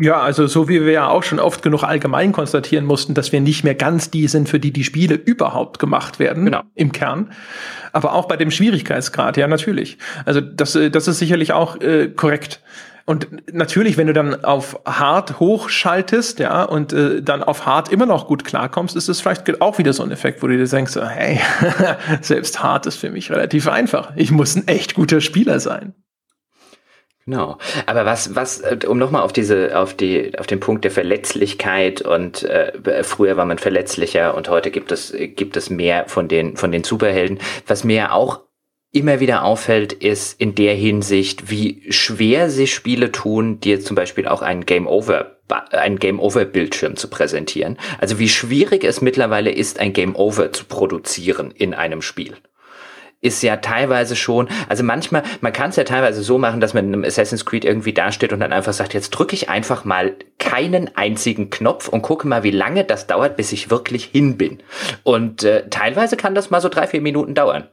Ja, 0.00 0.20
also 0.20 0.46
so 0.46 0.68
wie 0.68 0.84
wir 0.84 0.92
ja 0.92 1.08
auch 1.08 1.24
schon 1.24 1.40
oft 1.40 1.62
genug 1.62 1.82
allgemein 1.82 2.32
konstatieren 2.32 2.84
mussten, 2.84 3.14
dass 3.14 3.32
wir 3.32 3.40
nicht 3.40 3.64
mehr 3.64 3.74
ganz 3.74 4.10
die 4.10 4.28
sind, 4.28 4.48
für 4.48 4.60
die 4.60 4.72
die 4.72 4.84
Spiele 4.84 5.14
überhaupt 5.14 5.78
gemacht 5.78 6.18
werden, 6.18 6.44
genau. 6.44 6.62
im 6.74 6.92
Kern. 6.92 7.32
Aber 7.92 8.12
auch 8.12 8.28
bei 8.28 8.36
dem 8.36 8.50
Schwierigkeitsgrad, 8.50 9.36
ja, 9.36 9.48
natürlich. 9.48 9.98
Also 10.24 10.40
das, 10.40 10.76
äh, 10.76 10.90
das 10.90 11.08
ist 11.08 11.18
sicherlich 11.18 11.52
auch 11.52 11.80
äh, 11.80 12.08
korrekt. 12.08 12.62
Und 13.06 13.26
natürlich, 13.52 13.96
wenn 13.96 14.06
du 14.06 14.12
dann 14.12 14.44
auf 14.44 14.78
Hard 14.84 15.40
hochschaltest, 15.40 16.40
ja, 16.40 16.62
und 16.62 16.92
äh, 16.92 17.22
dann 17.22 17.42
auf 17.42 17.64
Hard 17.64 17.90
immer 17.90 18.04
noch 18.04 18.26
gut 18.26 18.44
klarkommst, 18.44 18.94
ist 18.96 19.08
es 19.08 19.22
vielleicht 19.22 19.62
auch 19.62 19.78
wieder 19.78 19.94
so 19.94 20.02
ein 20.02 20.10
Effekt, 20.10 20.42
wo 20.42 20.46
du 20.46 20.58
dir 20.58 20.66
denkst, 20.66 20.94
hey, 20.94 21.40
selbst 22.20 22.62
Hard 22.62 22.86
ist 22.86 22.96
für 22.96 23.10
mich 23.10 23.30
relativ 23.30 23.66
einfach. 23.66 24.12
Ich 24.14 24.30
muss 24.30 24.54
ein 24.56 24.68
echt 24.68 24.94
guter 24.94 25.22
Spieler 25.22 25.58
sein. 25.58 25.94
Genau. 27.28 27.58
Aber 27.84 28.06
was, 28.06 28.34
was, 28.34 28.60
äh, 28.60 28.78
um 28.88 28.96
nochmal 28.96 29.20
auf 29.20 29.34
diese, 29.34 29.78
auf 29.78 29.92
die, 29.92 30.32
auf 30.38 30.46
den 30.46 30.60
Punkt 30.60 30.84
der 30.84 30.90
Verletzlichkeit 30.90 32.00
und 32.00 32.42
äh, 32.44 33.02
früher 33.04 33.36
war 33.36 33.44
man 33.44 33.58
verletzlicher 33.58 34.34
und 34.34 34.48
heute 34.48 34.70
gibt 34.70 34.92
es, 34.92 35.12
gibt 35.14 35.58
es 35.58 35.68
mehr 35.68 36.08
von 36.08 36.28
den, 36.28 36.56
von 36.56 36.72
den 36.72 36.84
Superhelden. 36.84 37.38
Was 37.66 37.84
mir 37.84 38.14
auch 38.14 38.40
immer 38.92 39.20
wieder 39.20 39.44
auffällt, 39.44 39.92
ist 39.92 40.40
in 40.40 40.54
der 40.54 40.74
Hinsicht, 40.74 41.50
wie 41.50 41.82
schwer 41.90 42.48
sich 42.48 42.72
Spiele 42.72 43.12
tun, 43.12 43.60
dir 43.60 43.82
zum 43.82 43.94
Beispiel 43.94 44.26
auch 44.26 44.40
einen 44.40 44.64
Game 44.64 44.86
Over 44.86 45.34
ein 45.70 45.98
Game 45.98 46.20
Over 46.20 46.46
Bildschirm 46.46 46.96
zu 46.96 47.08
präsentieren. 47.08 47.78
Also 47.98 48.18
wie 48.18 48.28
schwierig 48.28 48.84
es 48.84 49.02
mittlerweile 49.02 49.50
ist, 49.50 49.80
ein 49.80 49.92
Game 49.94 50.14
Over 50.16 50.52
zu 50.52 50.64
produzieren 50.64 51.50
in 51.50 51.74
einem 51.74 52.00
Spiel 52.00 52.36
ist 53.20 53.42
ja 53.42 53.56
teilweise 53.56 54.14
schon, 54.14 54.48
also 54.68 54.84
manchmal, 54.84 55.22
man 55.40 55.52
kann 55.52 55.70
es 55.70 55.76
ja 55.76 55.84
teilweise 55.84 56.22
so 56.22 56.38
machen, 56.38 56.60
dass 56.60 56.74
man 56.74 56.86
in 56.86 56.94
einem 56.94 57.04
Assassin's 57.04 57.44
Creed 57.44 57.64
irgendwie 57.64 57.92
dasteht 57.92 58.32
und 58.32 58.40
dann 58.40 58.52
einfach 58.52 58.72
sagt, 58.72 58.94
jetzt 58.94 59.10
drücke 59.10 59.34
ich 59.34 59.48
einfach 59.48 59.84
mal 59.84 60.14
keinen 60.38 60.96
einzigen 60.96 61.50
Knopf 61.50 61.88
und 61.88 62.02
gucke 62.02 62.28
mal, 62.28 62.44
wie 62.44 62.52
lange 62.52 62.84
das 62.84 63.06
dauert, 63.08 63.36
bis 63.36 63.52
ich 63.52 63.70
wirklich 63.70 64.04
hin 64.04 64.36
bin. 64.36 64.60
Und 65.02 65.42
äh, 65.42 65.68
teilweise 65.68 66.16
kann 66.16 66.34
das 66.36 66.50
mal 66.50 66.60
so 66.60 66.68
drei, 66.68 66.86
vier 66.86 67.00
Minuten 67.00 67.34
dauern. 67.34 67.66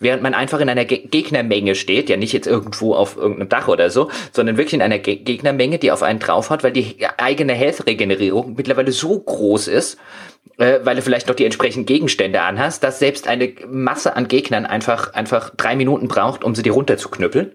Während 0.00 0.22
man 0.22 0.32
einfach 0.32 0.60
in 0.60 0.68
einer 0.70 0.86
Ge 0.86 1.06
Gegnermenge 1.06 1.74
steht, 1.74 2.08
ja 2.08 2.16
nicht 2.16 2.32
jetzt 2.32 2.46
irgendwo 2.46 2.94
auf 2.94 3.16
irgendeinem 3.16 3.50
Dach 3.50 3.68
oder 3.68 3.90
so, 3.90 4.10
sondern 4.32 4.56
wirklich 4.56 4.74
in 4.74 4.82
einer 4.82 4.98
Ge 4.98 5.16
Gegnermenge, 5.16 5.78
die 5.78 5.92
auf 5.92 6.02
einen 6.02 6.18
drauf 6.18 6.48
hat, 6.48 6.64
weil 6.64 6.72
die 6.72 6.96
eigene 7.18 7.52
Health-Regenerierung 7.52 8.54
mittlerweile 8.56 8.92
so 8.92 9.20
groß 9.20 9.68
ist, 9.68 9.98
äh, 10.56 10.80
weil 10.84 10.96
du 10.96 11.02
vielleicht 11.02 11.28
noch 11.28 11.34
die 11.34 11.44
entsprechenden 11.44 11.84
Gegenstände 11.84 12.40
anhast, 12.40 12.82
dass 12.82 12.98
selbst 12.98 13.28
eine 13.28 13.52
Masse 13.68 14.16
an 14.16 14.26
Gegnern 14.26 14.64
einfach, 14.64 15.12
einfach 15.12 15.50
drei 15.50 15.76
Minuten 15.76 16.08
braucht, 16.08 16.44
um 16.44 16.54
sie 16.54 16.62
dir 16.62 16.72
runterzuknüppeln. 16.72 17.52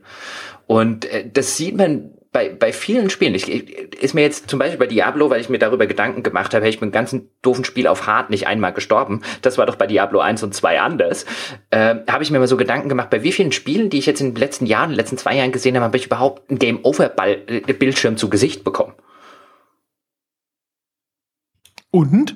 Und 0.68 1.06
äh, 1.06 1.28
das 1.28 1.58
sieht 1.58 1.76
man 1.76 2.12
bei, 2.36 2.50
bei 2.50 2.74
vielen 2.74 3.10
Spielen, 3.10 3.34
ich, 3.34 3.48
ist 3.48 4.14
mir 4.14 4.20
jetzt 4.20 4.50
zum 4.50 4.60
Beispiel 4.60 4.78
bei 4.78 4.88
Diablo, 4.88 5.30
weil 5.30 5.40
ich 5.40 5.48
mir 5.48 5.58
darüber 5.58 5.88
Gedanken 5.88 6.22
gemacht 6.22 6.54
habe, 6.54 6.66
hey, 6.66 6.70
ich 6.70 6.82
bin 6.82 6.92
ganzen 6.92 7.30
doofen 7.42 7.64
Spiel 7.64 7.88
auf 7.88 8.08
Hard 8.08 8.30
nicht 8.30 8.46
einmal 8.46 8.74
gestorben. 8.74 9.22
Das 9.42 9.58
war 9.58 9.66
doch 9.66 9.78
bei 9.78 9.88
Diablo 9.88 10.20
1 10.20 10.44
und 10.44 10.54
2 10.54 10.82
anders. 10.82 11.26
Äh, 11.70 11.96
habe 12.10 12.24
ich 12.24 12.32
mir 12.32 12.40
mal 12.40 12.48
so 12.50 12.58
Gedanken 12.58 12.90
gemacht, 12.90 13.10
bei 13.10 13.24
wie 13.24 13.32
vielen 13.32 13.54
Spielen, 13.54 13.90
die 13.90 14.00
ich 14.00 14.06
jetzt 14.06 14.20
in 14.20 14.34
den 14.34 14.36
letzten 14.36 14.66
Jahren, 14.66 14.90
in 14.90 14.96
den 14.96 14.98
letzten 14.98 15.18
zwei 15.18 15.38
Jahren 15.38 15.54
gesehen 15.54 15.78
habe, 15.78 15.86
habe 15.86 15.96
ich 15.96 16.08
überhaupt 16.08 16.50
einen 16.50 16.60
Game-Over-Bildschirm 16.60 18.18
zu 18.18 18.30
Gesicht 18.30 18.66
bekommen. 18.66 18.96
Und? 21.90 22.36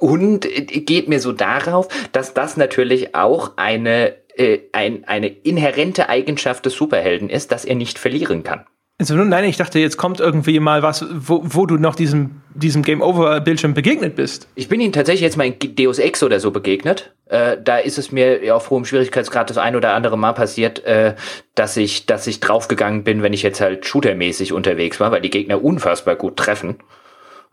Und 0.00 0.48
geht 0.50 1.08
mir 1.08 1.20
so 1.20 1.30
darauf, 1.30 1.86
dass 2.10 2.34
das 2.34 2.56
natürlich 2.56 3.14
auch 3.14 3.52
eine, 3.54 4.16
äh, 4.34 4.58
ein, 4.72 5.04
eine 5.04 5.28
inhärente 5.28 6.08
Eigenschaft 6.08 6.66
des 6.66 6.74
Superhelden 6.74 7.30
ist, 7.30 7.52
dass 7.52 7.64
er 7.64 7.76
nicht 7.76 8.00
verlieren 8.00 8.42
kann. 8.42 8.66
Nein, 9.10 9.44
ich 9.44 9.56
dachte, 9.56 9.78
jetzt 9.78 9.96
kommt 9.96 10.20
irgendwie 10.20 10.60
mal 10.60 10.82
was, 10.82 11.04
wo, 11.10 11.40
wo 11.44 11.66
du 11.66 11.76
noch 11.76 11.94
diesem, 11.94 12.42
diesem 12.54 12.82
Game-Over-Bildschirm 12.82 13.74
begegnet 13.74 14.16
bist. 14.16 14.48
Ich 14.54 14.68
bin 14.68 14.80
ihm 14.80 14.92
tatsächlich 14.92 15.22
jetzt 15.22 15.36
mal 15.36 15.46
in 15.46 15.76
Deus 15.76 15.98
Ex 15.98 16.22
oder 16.22 16.40
so 16.40 16.50
begegnet. 16.50 17.14
Äh, 17.26 17.56
da 17.62 17.78
ist 17.78 17.98
es 17.98 18.12
mir 18.12 18.54
auf 18.54 18.70
hohem 18.70 18.84
Schwierigkeitsgrad 18.84 19.50
das 19.50 19.58
ein 19.58 19.76
oder 19.76 19.94
andere 19.94 20.18
Mal 20.18 20.32
passiert, 20.32 20.84
äh, 20.84 21.14
dass 21.54 21.76
ich, 21.76 22.06
dass 22.06 22.26
ich 22.26 22.40
draufgegangen 22.40 23.04
bin, 23.04 23.22
wenn 23.22 23.32
ich 23.32 23.42
jetzt 23.42 23.60
halt 23.60 23.86
shootermäßig 23.86 24.52
unterwegs 24.52 25.00
war, 25.00 25.10
weil 25.12 25.20
die 25.20 25.30
Gegner 25.30 25.62
unfassbar 25.62 26.16
gut 26.16 26.36
treffen. 26.36 26.76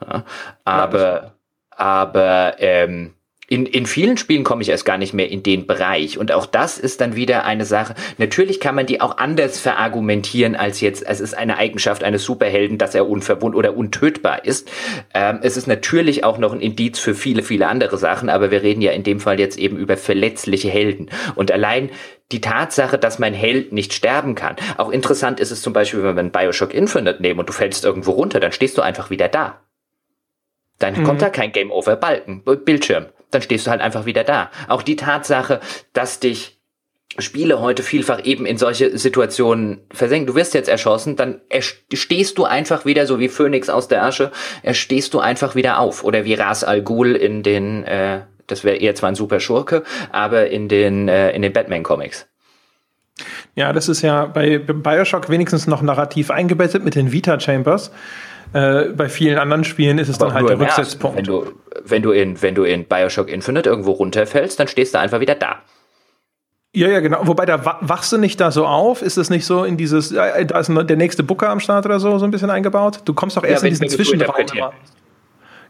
Ja, 0.01 0.23
aber, 0.63 1.35
aber 1.71 2.55
ähm, 2.59 3.13
in, 3.49 3.65
in 3.65 3.87
vielen 3.87 4.17
Spielen 4.17 4.43
komme 4.43 4.61
ich 4.61 4.69
erst 4.69 4.85
gar 4.85 4.99
nicht 4.99 5.13
mehr 5.13 5.29
in 5.29 5.41
den 5.41 5.65
Bereich. 5.65 6.17
Und 6.19 6.31
auch 6.31 6.45
das 6.45 6.77
ist 6.77 7.01
dann 7.01 7.15
wieder 7.15 7.45
eine 7.45 7.65
Sache. 7.65 7.95
Natürlich 8.17 8.59
kann 8.59 8.75
man 8.75 8.85
die 8.85 9.01
auch 9.01 9.17
anders 9.17 9.59
verargumentieren 9.59 10.55
als 10.55 10.81
jetzt, 10.81 11.03
es 11.05 11.19
ist 11.19 11.33
eine 11.33 11.57
Eigenschaft 11.57 12.03
eines 12.03 12.23
Superhelden, 12.23 12.77
dass 12.77 12.93
er 12.93 13.09
unverwund 13.09 13.55
oder 13.55 13.75
untötbar 13.75 14.45
ist. 14.45 14.69
Ähm, 15.15 15.39
es 15.41 15.57
ist 15.57 15.67
natürlich 15.67 16.23
auch 16.23 16.37
noch 16.37 16.53
ein 16.53 16.61
Indiz 16.61 16.99
für 16.99 17.15
viele, 17.15 17.41
viele 17.41 17.67
andere 17.67 17.97
Sachen, 17.97 18.29
aber 18.29 18.51
wir 18.51 18.61
reden 18.61 18.81
ja 18.81 18.91
in 18.91 19.03
dem 19.03 19.19
Fall 19.19 19.39
jetzt 19.39 19.57
eben 19.57 19.77
über 19.77 19.97
verletzliche 19.97 20.69
Helden. 20.69 21.09
Und 21.33 21.51
allein 21.51 21.89
die 22.31 22.41
Tatsache, 22.41 22.99
dass 22.99 23.17
mein 23.17 23.33
Held 23.33 23.71
nicht 23.73 23.93
sterben 23.93 24.35
kann. 24.35 24.55
Auch 24.77 24.91
interessant 24.91 25.39
ist 25.39 25.49
es 25.49 25.63
zum 25.63 25.73
Beispiel, 25.73 26.03
wenn 26.03 26.15
wir 26.15 26.19
einen 26.19 26.31
Bioshock 26.31 26.75
Infinite 26.75 27.19
nehmen 27.19 27.39
und 27.39 27.49
du 27.49 27.53
fällst 27.53 27.83
irgendwo 27.83 28.11
runter, 28.11 28.39
dann 28.39 28.51
stehst 28.51 28.77
du 28.77 28.83
einfach 28.83 29.09
wieder 29.09 29.27
da. 29.27 29.59
Dann 30.77 30.99
mhm. 30.99 31.03
kommt 31.03 31.21
da 31.23 31.29
kein 31.29 31.51
Game 31.51 31.71
Over 31.71 31.95
Balken, 31.95 32.43
Bildschirm. 32.43 33.07
Dann 33.31 33.41
stehst 33.41 33.67
du 33.67 33.71
halt 33.71 33.81
einfach 33.81 34.05
wieder 34.05 34.23
da. 34.23 34.49
Auch 34.67 34.81
die 34.81 34.95
Tatsache, 34.95 35.59
dass 35.93 36.19
dich 36.19 36.59
Spiele 37.17 37.59
heute 37.59 37.81
vielfach 37.81 38.23
eben 38.23 38.45
in 38.45 38.57
solche 38.57 38.97
Situationen 38.97 39.81
versenken. 39.91 40.27
Du 40.27 40.35
wirst 40.35 40.53
jetzt 40.53 40.69
erschossen, 40.69 41.15
dann 41.15 41.41
stehst 41.59 42.37
du 42.37 42.45
einfach 42.45 42.85
wieder, 42.85 43.07
so 43.07 43.19
wie 43.19 43.29
Phoenix 43.29 43.67
aus 43.69 43.87
der 43.87 44.03
Asche, 44.03 44.31
stehst 44.71 45.13
du 45.15 45.19
einfach 45.19 45.55
wieder 45.55 45.79
auf. 45.79 46.03
Oder 46.03 46.23
wie 46.25 46.35
Ras 46.35 46.63
Al 46.63 46.83
Ghul 46.83 47.15
in 47.15 47.41
den, 47.41 47.83
äh, 47.83 48.21
das 48.45 48.63
wäre 48.63 48.77
eher 48.77 48.93
zwar 48.93 49.09
ein 49.09 49.15
super 49.15 49.39
Schurke, 49.39 49.83
aber 50.11 50.49
in 50.49 50.67
den, 50.67 51.07
äh, 51.07 51.31
in 51.31 51.41
den 51.41 51.51
Batman-Comics. 51.51 52.27
Ja, 53.55 53.73
das 53.73 53.89
ist 53.89 54.01
ja 54.01 54.25
bei 54.25 54.59
Bioshock 54.59 55.29
wenigstens 55.29 55.67
noch 55.67 55.81
narrativ 55.81 56.31
eingebettet 56.31 56.83
mit 56.83 56.95
den 56.95 57.11
Vita-Chambers. 57.11 57.91
Äh, 58.53 58.85
bei 58.89 59.09
vielen 59.09 59.37
anderen 59.37 59.63
Spielen 59.63 59.99
ist 59.99 60.09
es 60.09 60.15
Aber 60.15 60.27
dann 60.27 60.35
halt 60.35 60.49
der 60.49 60.59
Rücksetzpunkt. 60.59 61.17
Wenn 61.17 61.23
du, 61.25 61.51
wenn, 61.83 62.01
du 62.01 62.11
in, 62.11 62.41
wenn 62.41 62.55
du 62.55 62.63
in 62.63 62.85
Bioshock 62.85 63.29
Infinite 63.29 63.69
irgendwo 63.69 63.91
runterfällst, 63.91 64.59
dann 64.59 64.67
stehst 64.67 64.93
du 64.93 64.99
einfach 64.99 65.19
wieder 65.19 65.35
da. 65.35 65.57
Ja, 66.75 66.87
ja, 66.87 66.99
genau. 66.99 67.21
Wobei, 67.23 67.45
da 67.45 67.79
wachst 67.81 68.11
du 68.11 68.17
nicht 68.17 68.39
da 68.39 68.51
so 68.51 68.65
auf? 68.65 69.01
Ist 69.01 69.17
es 69.17 69.29
nicht 69.29 69.45
so 69.45 69.63
in 69.63 69.75
dieses, 69.75 70.09
da 70.09 70.35
ist 70.35 70.69
der 70.69 70.97
nächste 70.97 71.23
Booker 71.23 71.49
am 71.49 71.59
Start 71.59 71.85
oder 71.85 71.99
so, 71.99 72.17
so 72.19 72.25
ein 72.25 72.31
bisschen 72.31 72.51
eingebaut? 72.51 73.01
Du 73.05 73.13
kommst 73.13 73.37
doch 73.37 73.43
erst 73.43 73.63
ja, 73.63 73.69
in 73.69 73.73
diesen 73.73 73.89
Zwischenraum. 73.89 74.35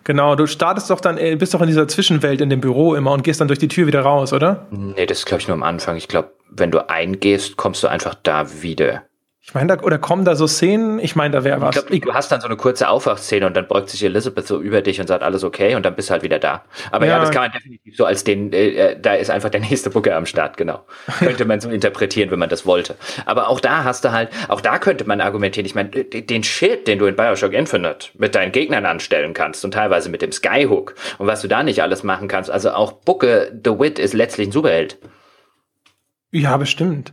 Genau, 0.03 0.35
du 0.35 0.47
startest 0.47 0.89
doch 0.89 1.01
dann, 1.01 1.17
äh, 1.17 1.35
bist 1.35 1.53
doch 1.53 1.61
in 1.61 1.67
dieser 1.67 1.87
Zwischenwelt 1.87 2.41
in 2.41 2.49
dem 2.49 2.61
Büro 2.61 2.95
immer 2.95 3.11
und 3.11 3.23
gehst 3.23 3.41
dann 3.41 3.47
durch 3.47 3.59
die 3.59 3.67
Tür 3.67 3.85
wieder 3.85 4.01
raus, 4.01 4.33
oder? 4.33 4.65
Nee, 4.71 5.05
das 5.05 5.19
ist, 5.19 5.25
glaube 5.25 5.41
ich, 5.41 5.47
nur 5.47 5.55
am 5.55 5.63
Anfang. 5.63 5.97
Ich 5.97 6.07
glaube, 6.07 6.31
wenn 6.49 6.71
du 6.71 6.89
eingehst, 6.89 7.57
kommst 7.57 7.83
du 7.83 7.87
einfach 7.87 8.15
da 8.15 8.61
wieder. 8.61 9.03
Ich 9.41 9.53
meine, 9.53 9.77
da, 9.77 9.83
oder 9.83 9.97
kommen 9.97 10.25
da 10.25 10.35
so 10.35 10.47
Szenen? 10.47 10.99
Ich 10.99 11.15
meine, 11.15 11.31
da 11.31 11.43
wäre 11.43 11.61
was. 11.61 11.75
Ich 11.75 11.85
glaub, 11.85 12.01
du 12.01 12.13
hast 12.13 12.31
dann 12.31 12.41
so 12.41 12.47
eine 12.47 12.57
kurze 12.57 12.89
Aufwachszene 12.89 13.47
und 13.47 13.55
dann 13.55 13.67
beugt 13.67 13.89
sich 13.89 14.03
Elizabeth 14.03 14.45
so 14.45 14.59
über 14.59 14.81
dich 14.81 14.99
und 14.99 15.07
sagt 15.07 15.23
alles 15.23 15.43
okay 15.43 15.75
und 15.75 15.85
dann 15.85 15.95
bist 15.95 16.09
du 16.09 16.11
halt 16.11 16.23
wieder 16.23 16.39
da. 16.39 16.65
Aber 16.91 17.05
ja, 17.05 17.13
ja 17.13 17.19
das 17.19 17.31
kann 17.31 17.43
man 17.43 17.51
definitiv 17.51 17.95
so 17.95 18.05
als 18.05 18.23
den, 18.23 18.51
äh, 18.51 18.69
äh 18.69 18.99
da 18.99 19.13
ist 19.13 19.31
einfach 19.31 19.49
der 19.49 19.61
nächste 19.61 19.89
Booker 19.89 20.15
am 20.15 20.25
Start, 20.25 20.57
genau. 20.57 20.85
könnte 21.19 21.45
man 21.45 21.61
so 21.61 21.69
interpretieren, 21.69 22.29
wenn 22.31 22.39
man 22.39 22.49
das 22.49 22.65
wollte. 22.65 22.95
Aber 23.25 23.47
auch 23.47 23.61
da 23.61 23.85
hast 23.85 24.03
du 24.03 24.11
halt, 24.11 24.29
auch 24.49 24.61
da 24.61 24.77
könnte 24.77 25.05
man 25.05 25.21
argumentieren, 25.21 25.65
ich 25.65 25.73
meine, 25.73 25.89
den 25.89 26.43
Shit, 26.43 26.87
den 26.87 26.99
du 26.99 27.05
in 27.05 27.15
Bioshock 27.15 27.53
Infinite 27.53 28.09
mit 28.15 28.35
deinen 28.35 28.51
Gegnern 28.51 28.85
anstellen 28.85 29.33
kannst 29.33 29.63
und 29.63 29.73
teilweise 29.73 30.09
mit 30.09 30.21
dem 30.21 30.33
Skyhook 30.33 30.95
und 31.17 31.27
was 31.27 31.41
du 31.41 31.47
da 31.47 31.63
nicht 31.63 31.81
alles 31.81 32.03
machen 32.03 32.27
kannst. 32.27 32.51
Also 32.51 32.71
auch 32.71 32.91
Booker 32.91 33.47
The 33.47 33.79
Wit 33.79 33.99
ist 33.99 34.13
letztlich 34.13 34.49
ein 34.49 34.51
Superheld. 34.51 34.97
Ja, 36.31 36.57
bestimmt. 36.57 37.11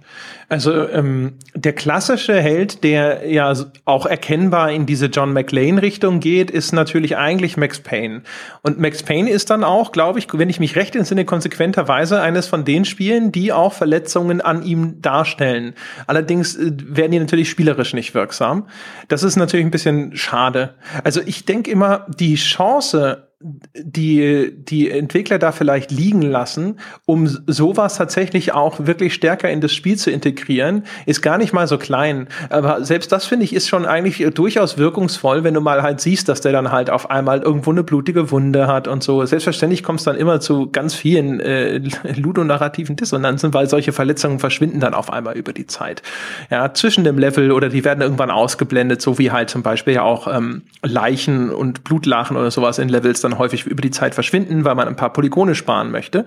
Also 0.50 0.86
ähm, 0.90 1.38
der 1.54 1.72
klassische 1.72 2.38
Held, 2.38 2.84
der 2.84 3.26
ja 3.26 3.50
auch 3.86 4.04
erkennbar 4.04 4.70
in 4.72 4.84
diese 4.84 5.06
John 5.06 5.32
McLean-Richtung 5.32 6.20
geht, 6.20 6.50
ist 6.50 6.72
natürlich 6.72 7.16
eigentlich 7.16 7.56
Max 7.56 7.80
Payne. 7.80 8.20
Und 8.60 8.78
Max 8.78 9.02
Payne 9.02 9.30
ist 9.30 9.48
dann 9.48 9.64
auch, 9.64 9.92
glaube 9.92 10.18
ich, 10.18 10.28
wenn 10.34 10.50
ich 10.50 10.60
mich 10.60 10.76
recht 10.76 10.94
entsinne, 10.94 11.24
konsequenterweise 11.24 12.20
eines 12.20 12.46
von 12.46 12.66
den 12.66 12.84
Spielen, 12.84 13.32
die 13.32 13.54
auch 13.54 13.72
Verletzungen 13.72 14.42
an 14.42 14.62
ihm 14.62 15.00
darstellen. 15.00 15.72
Allerdings 16.06 16.54
äh, 16.54 16.72
werden 16.76 17.12
die 17.12 17.18
natürlich 17.18 17.48
spielerisch 17.48 17.94
nicht 17.94 18.12
wirksam. 18.12 18.68
Das 19.08 19.22
ist 19.22 19.36
natürlich 19.36 19.64
ein 19.64 19.70
bisschen 19.70 20.14
schade. 20.14 20.74
Also 21.04 21.22
ich 21.24 21.46
denke 21.46 21.70
immer, 21.70 22.04
die 22.18 22.34
Chance, 22.34 23.26
die, 23.40 24.50
die 24.56 24.90
Entwickler 24.90 25.38
da 25.38 25.52
vielleicht 25.52 25.90
liegen 25.90 26.22
lassen, 26.22 26.80
um 27.04 27.26
sowas 27.26 27.96
tatsächlich 27.96 28.52
auch 28.52 28.86
wirklich 28.86 29.12
stärker 29.12 29.50
in 29.50 29.60
das 29.60 29.74
Spiel 29.74 29.96
zu 29.96 30.10
integrieren, 30.10 30.84
ist 31.04 31.20
gar 31.20 31.36
nicht 31.36 31.52
mal 31.52 31.66
so 31.66 31.76
klein. 31.76 32.28
Aber 32.48 32.82
selbst 32.82 33.12
das 33.12 33.26
finde 33.26 33.44
ich 33.44 33.54
ist 33.54 33.68
schon 33.68 33.84
eigentlich 33.84 34.26
durchaus 34.34 34.78
wirkungsvoll, 34.78 35.44
wenn 35.44 35.52
du 35.52 35.60
mal 35.60 35.82
halt 35.82 36.00
siehst, 36.00 36.30
dass 36.30 36.40
der 36.40 36.52
dann 36.52 36.72
halt 36.72 36.88
auf 36.88 37.10
einmal 37.10 37.42
irgendwo 37.42 37.70
eine 37.70 37.84
blutige 37.84 38.30
Wunde 38.30 38.68
hat 38.68 38.88
und 38.88 39.02
so. 39.02 39.22
Selbstverständlich 39.26 39.82
kommt 39.82 39.98
es 39.98 40.04
dann 40.04 40.16
immer 40.16 40.40
zu 40.40 40.70
ganz 40.70 40.94
vielen 40.94 41.40
äh, 41.40 41.78
ludonarrativen 42.16 42.96
Dissonanzen, 42.96 43.52
weil 43.52 43.68
solche 43.68 43.92
Verletzungen 43.92 44.38
verschwinden 44.38 44.80
dann 44.80 44.94
auf 44.94 45.12
einmal 45.12 45.36
über 45.36 45.52
die 45.52 45.66
Zeit. 45.66 46.02
Ja, 46.50 46.72
zwischen 46.72 47.04
dem 47.04 47.18
Level 47.18 47.52
oder 47.52 47.68
die 47.68 47.84
werden 47.84 48.00
irgendwann 48.00 48.30
ausgeblendet, 48.30 49.02
so 49.02 49.18
wie 49.18 49.30
halt 49.30 49.50
zum 49.50 49.62
Beispiel 49.62 49.94
ja 49.94 50.02
auch 50.02 50.26
ähm, 50.26 50.62
Leichen 50.82 51.50
und 51.50 51.84
Blutlachen 51.84 52.38
oder 52.38 52.50
sowas 52.50 52.78
in 52.78 52.88
Levels 52.88 53.25
dann 53.28 53.38
häufig 53.38 53.66
über 53.66 53.82
die 53.82 53.90
Zeit 53.90 54.14
verschwinden, 54.14 54.64
weil 54.64 54.74
man 54.74 54.88
ein 54.88 54.96
paar 54.96 55.12
Polygone 55.12 55.54
sparen 55.54 55.90
möchte. 55.90 56.24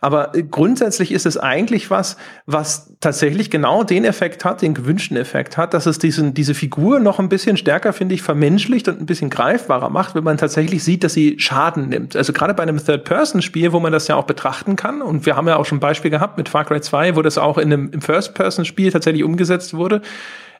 Aber 0.00 0.34
äh, 0.34 0.42
grundsätzlich 0.42 1.12
ist 1.12 1.26
es 1.26 1.36
eigentlich 1.36 1.90
was, 1.90 2.16
was 2.46 2.94
tatsächlich 3.00 3.50
genau 3.50 3.84
den 3.84 4.04
Effekt 4.04 4.44
hat, 4.44 4.62
den 4.62 4.74
gewünschten 4.74 5.16
Effekt 5.16 5.56
hat, 5.56 5.74
dass 5.74 5.86
es 5.86 5.98
diesen, 5.98 6.34
diese 6.34 6.54
Figur 6.54 7.00
noch 7.00 7.18
ein 7.18 7.28
bisschen 7.28 7.56
stärker, 7.56 7.92
finde 7.92 8.14
ich, 8.14 8.22
vermenschlicht 8.22 8.88
und 8.88 9.00
ein 9.00 9.06
bisschen 9.06 9.30
greifbarer 9.30 9.90
macht, 9.90 10.14
wenn 10.14 10.24
man 10.24 10.38
tatsächlich 10.38 10.82
sieht, 10.84 11.04
dass 11.04 11.12
sie 11.12 11.38
Schaden 11.38 11.88
nimmt. 11.88 12.16
Also 12.16 12.32
gerade 12.32 12.54
bei 12.54 12.62
einem 12.62 12.84
Third-Person-Spiel, 12.84 13.72
wo 13.72 13.80
man 13.80 13.92
das 13.92 14.08
ja 14.08 14.16
auch 14.16 14.24
betrachten 14.24 14.76
kann, 14.76 15.02
und 15.02 15.26
wir 15.26 15.36
haben 15.36 15.48
ja 15.48 15.56
auch 15.56 15.66
schon 15.66 15.78
ein 15.78 15.80
Beispiel 15.80 16.10
gehabt 16.10 16.38
mit 16.38 16.48
Far 16.48 16.64
Cry 16.64 16.80
2, 16.80 17.16
wo 17.16 17.22
das 17.22 17.38
auch 17.38 17.58
in 17.58 17.72
einem 17.72 18.00
First-Person-Spiel 18.00 18.92
tatsächlich 18.92 19.24
umgesetzt 19.24 19.74
wurde, 19.74 20.02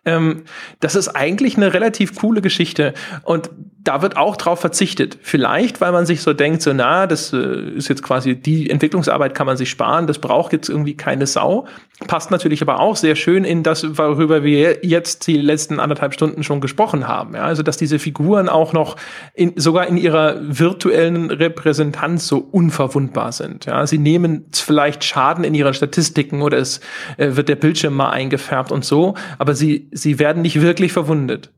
ähm, 0.06 0.44
das 0.80 0.94
ist 0.94 1.08
eigentlich 1.08 1.56
eine 1.56 1.74
relativ 1.74 2.14
coole 2.14 2.40
Geschichte. 2.40 2.94
Und 3.24 3.50
da 3.86 4.02
wird 4.02 4.16
auch 4.16 4.36
drauf 4.36 4.58
verzichtet. 4.58 5.16
Vielleicht, 5.22 5.80
weil 5.80 5.92
man 5.92 6.06
sich 6.06 6.20
so 6.20 6.32
denkt, 6.32 6.60
so 6.60 6.72
na, 6.72 7.06
das 7.06 7.32
äh, 7.32 7.36
ist 7.76 7.88
jetzt 7.88 8.02
quasi 8.02 8.34
die 8.34 8.68
Entwicklungsarbeit 8.68 9.34
kann 9.34 9.46
man 9.46 9.56
sich 9.56 9.70
sparen, 9.70 10.08
das 10.08 10.18
braucht 10.18 10.52
jetzt 10.52 10.68
irgendwie 10.68 10.96
keine 10.96 11.26
Sau. 11.26 11.66
Passt 12.08 12.30
natürlich 12.30 12.60
aber 12.62 12.80
auch 12.80 12.96
sehr 12.96 13.14
schön 13.14 13.44
in 13.44 13.62
das, 13.62 13.96
worüber 13.96 14.42
wir 14.42 14.84
jetzt 14.84 15.26
die 15.28 15.38
letzten 15.38 15.78
anderthalb 15.78 16.14
Stunden 16.14 16.42
schon 16.42 16.60
gesprochen 16.60 17.06
haben. 17.06 17.34
Ja, 17.34 17.42
also 17.42 17.62
dass 17.62 17.76
diese 17.76 17.98
Figuren 17.98 18.48
auch 18.48 18.72
noch 18.72 18.96
in, 19.34 19.52
sogar 19.56 19.86
in 19.86 19.96
ihrer 19.96 20.36
virtuellen 20.40 21.30
Repräsentanz 21.30 22.26
so 22.26 22.38
unverwundbar 22.38 23.30
sind. 23.30 23.66
Ja, 23.66 23.86
sie 23.86 23.98
nehmen 23.98 24.46
vielleicht 24.52 25.04
Schaden 25.04 25.44
in 25.44 25.54
ihren 25.54 25.74
Statistiken 25.74 26.42
oder 26.42 26.58
es 26.58 26.80
äh, 27.18 27.36
wird 27.36 27.48
der 27.48 27.56
Bildschirm 27.56 27.94
mal 27.94 28.10
eingefärbt 28.10 28.72
und 28.72 28.84
so, 28.84 29.14
aber 29.38 29.54
sie 29.54 29.88
sie 29.92 30.18
werden 30.18 30.42
nicht 30.42 30.60
wirklich 30.60 30.92
verwundet. 30.92 31.52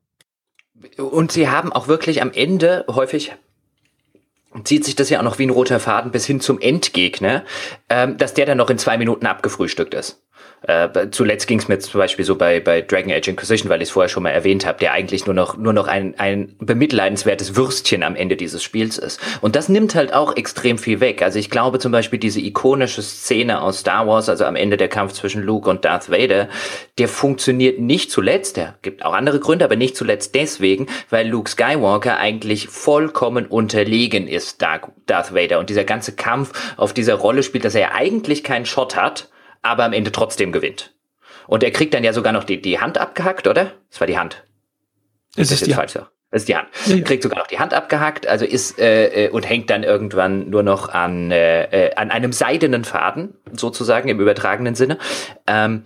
Und 0.98 1.32
sie 1.32 1.48
haben 1.48 1.72
auch 1.72 1.88
wirklich 1.88 2.20
am 2.22 2.32
Ende 2.32 2.84
häufig 2.88 3.32
zieht 4.64 4.84
sich 4.84 4.96
das 4.96 5.10
ja 5.10 5.20
auch 5.20 5.24
noch 5.24 5.38
wie 5.38 5.46
ein 5.46 5.50
roter 5.50 5.78
Faden 5.78 6.10
bis 6.10 6.26
hin 6.26 6.40
zum 6.40 6.58
Endgegner, 6.58 7.44
ähm, 7.88 8.16
dass 8.16 8.34
der 8.34 8.46
dann 8.46 8.58
noch 8.58 8.70
in 8.70 8.78
zwei 8.78 8.98
Minuten 8.98 9.26
abgefrühstückt 9.26 9.94
ist. 9.94 10.22
Äh, 10.62 11.08
zuletzt 11.10 11.46
ging 11.46 11.58
es 11.58 11.68
mir 11.68 11.78
zum 11.78 11.98
Beispiel 11.98 12.24
so 12.24 12.36
bei, 12.36 12.60
bei 12.60 12.82
Dragon 12.82 13.12
Age 13.12 13.28
Inquisition, 13.28 13.70
weil 13.70 13.80
ich 13.80 13.88
es 13.88 13.92
vorher 13.92 14.08
schon 14.08 14.22
mal 14.22 14.30
erwähnt 14.30 14.66
habe, 14.66 14.78
der 14.78 14.92
eigentlich 14.92 15.26
nur 15.26 15.34
noch, 15.34 15.56
nur 15.56 15.72
noch 15.72 15.86
ein, 15.86 16.14
ein 16.18 16.54
bemitleidenswertes 16.58 17.56
Würstchen 17.56 18.02
am 18.02 18.16
Ende 18.16 18.36
dieses 18.36 18.62
Spiels 18.62 18.98
ist. 18.98 19.20
Und 19.40 19.56
das 19.56 19.68
nimmt 19.68 19.94
halt 19.94 20.12
auch 20.12 20.36
extrem 20.36 20.78
viel 20.78 21.00
weg. 21.00 21.22
Also 21.22 21.38
ich 21.38 21.50
glaube 21.50 21.78
zum 21.78 21.92
Beispiel 21.92 22.18
diese 22.18 22.40
ikonische 22.40 23.02
Szene 23.02 23.60
aus 23.60 23.80
Star 23.80 24.06
Wars, 24.06 24.28
also 24.28 24.44
am 24.44 24.56
Ende 24.56 24.76
der 24.76 24.88
Kampf 24.88 25.12
zwischen 25.12 25.42
Luke 25.42 25.70
und 25.70 25.84
Darth 25.84 26.10
Vader, 26.10 26.48
der 26.98 27.08
funktioniert 27.08 27.78
nicht 27.78 28.10
zuletzt, 28.10 28.56
der 28.56 28.74
gibt 28.82 29.04
auch 29.04 29.12
andere 29.12 29.38
Gründe, 29.38 29.64
aber 29.64 29.76
nicht 29.76 29.96
zuletzt 29.96 30.34
deswegen, 30.34 30.86
weil 31.10 31.28
Luke 31.28 31.48
Skywalker 31.50 32.18
eigentlich 32.18 32.68
vollkommen 32.68 33.46
unterlegen 33.46 34.26
ist, 34.26 34.60
Darth 34.60 35.34
Vader. 35.34 35.60
Und 35.60 35.70
dieser 35.70 35.84
ganze 35.84 36.12
Kampf 36.12 36.74
auf 36.76 36.92
dieser 36.92 37.14
Rolle 37.14 37.42
spielt, 37.42 37.64
dass 37.64 37.74
er 37.74 37.94
eigentlich 37.94 38.42
keinen 38.42 38.66
Shot 38.66 38.96
hat, 38.96 39.28
aber 39.62 39.84
am 39.84 39.92
Ende 39.92 40.12
trotzdem 40.12 40.52
gewinnt. 40.52 40.94
Und 41.46 41.62
er 41.62 41.70
kriegt 41.70 41.94
dann 41.94 42.04
ja 42.04 42.12
sogar 42.12 42.32
noch 42.32 42.44
die, 42.44 42.60
die 42.60 42.78
Hand 42.78 42.98
abgehackt, 42.98 43.46
oder? 43.46 43.72
Das 43.90 44.00
war 44.00 44.06
die 44.06 44.18
Hand. 44.18 44.44
Ist 45.36 45.50
das 45.50 45.62
ist 45.62 45.68
jetzt 45.68 45.76
falsch. 45.76 45.94
Das 46.30 46.42
ist 46.42 46.48
die 46.48 46.56
Hand. 46.56 46.68
Ja. 46.86 47.00
Kriegt 47.00 47.22
sogar 47.22 47.38
noch 47.38 47.46
die 47.46 47.58
Hand 47.58 47.72
abgehackt, 47.72 48.26
also 48.26 48.44
ist 48.44 48.78
äh, 48.78 49.26
äh, 49.26 49.30
und 49.30 49.48
hängt 49.48 49.70
dann 49.70 49.82
irgendwann 49.82 50.50
nur 50.50 50.62
noch 50.62 50.90
an 50.90 51.30
äh, 51.30 51.64
äh, 51.86 51.94
an 51.94 52.10
einem 52.10 52.32
seidenen 52.32 52.84
Faden, 52.84 53.34
sozusagen 53.52 54.10
im 54.10 54.20
übertragenen 54.20 54.74
Sinne. 54.74 54.98
Ähm, 55.46 55.84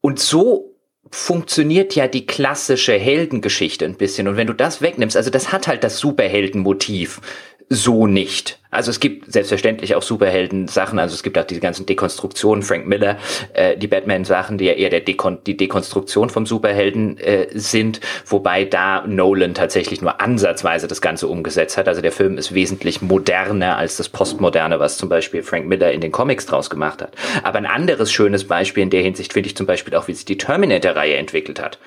und 0.00 0.20
so 0.20 0.74
funktioniert 1.10 1.94
ja 1.94 2.08
die 2.08 2.26
klassische 2.26 2.94
Heldengeschichte 2.94 3.84
ein 3.84 3.96
bisschen. 3.96 4.26
Und 4.26 4.36
wenn 4.36 4.46
du 4.46 4.54
das 4.54 4.80
wegnimmst, 4.80 5.16
also 5.16 5.30
das 5.30 5.52
hat 5.52 5.68
halt 5.68 5.84
das 5.84 5.98
Superheldenmotiv 5.98 7.20
so 7.68 8.06
nicht. 8.06 8.60
Also 8.74 8.90
es 8.90 9.00
gibt 9.00 9.32
selbstverständlich 9.32 9.94
auch 9.94 10.02
Superhelden-Sachen, 10.02 10.98
also 10.98 11.14
es 11.14 11.22
gibt 11.22 11.38
auch 11.38 11.44
diese 11.44 11.60
ganzen 11.60 11.86
Dekonstruktionen, 11.86 12.62
Frank 12.62 12.86
Miller, 12.86 13.16
äh, 13.52 13.76
die 13.76 13.86
Batman-Sachen, 13.86 14.58
die 14.58 14.66
ja 14.66 14.72
eher 14.72 14.90
der 14.90 15.00
Dekon 15.00 15.38
die 15.46 15.56
Dekonstruktion 15.56 16.30
vom 16.30 16.46
Superhelden 16.46 17.18
äh, 17.18 17.46
sind, 17.52 18.00
wobei 18.26 18.64
da 18.64 19.06
Nolan 19.06 19.54
tatsächlich 19.54 20.02
nur 20.02 20.20
ansatzweise 20.20 20.88
das 20.88 21.00
Ganze 21.00 21.28
umgesetzt 21.28 21.76
hat. 21.76 21.88
Also 21.88 22.00
der 22.00 22.12
Film 22.12 22.38
ist 22.38 22.54
wesentlich 22.54 23.00
moderner 23.00 23.76
als 23.76 23.96
das 23.96 24.08
Postmoderne, 24.08 24.80
was 24.80 24.98
zum 24.98 25.08
Beispiel 25.08 25.42
Frank 25.42 25.66
Miller 25.66 25.92
in 25.92 26.00
den 26.00 26.12
Comics 26.12 26.46
draus 26.46 26.70
gemacht 26.70 27.02
hat. 27.02 27.12
Aber 27.42 27.58
ein 27.58 27.66
anderes 27.66 28.12
schönes 28.12 28.44
Beispiel 28.44 28.82
in 28.82 28.90
der 28.90 29.02
Hinsicht 29.02 29.32
finde 29.32 29.48
ich 29.48 29.56
zum 29.56 29.66
Beispiel 29.66 29.94
auch, 29.94 30.08
wie 30.08 30.14
sich 30.14 30.24
die 30.24 30.38
Terminator-Reihe 30.38 31.16
entwickelt 31.16 31.60
hat. 31.62 31.78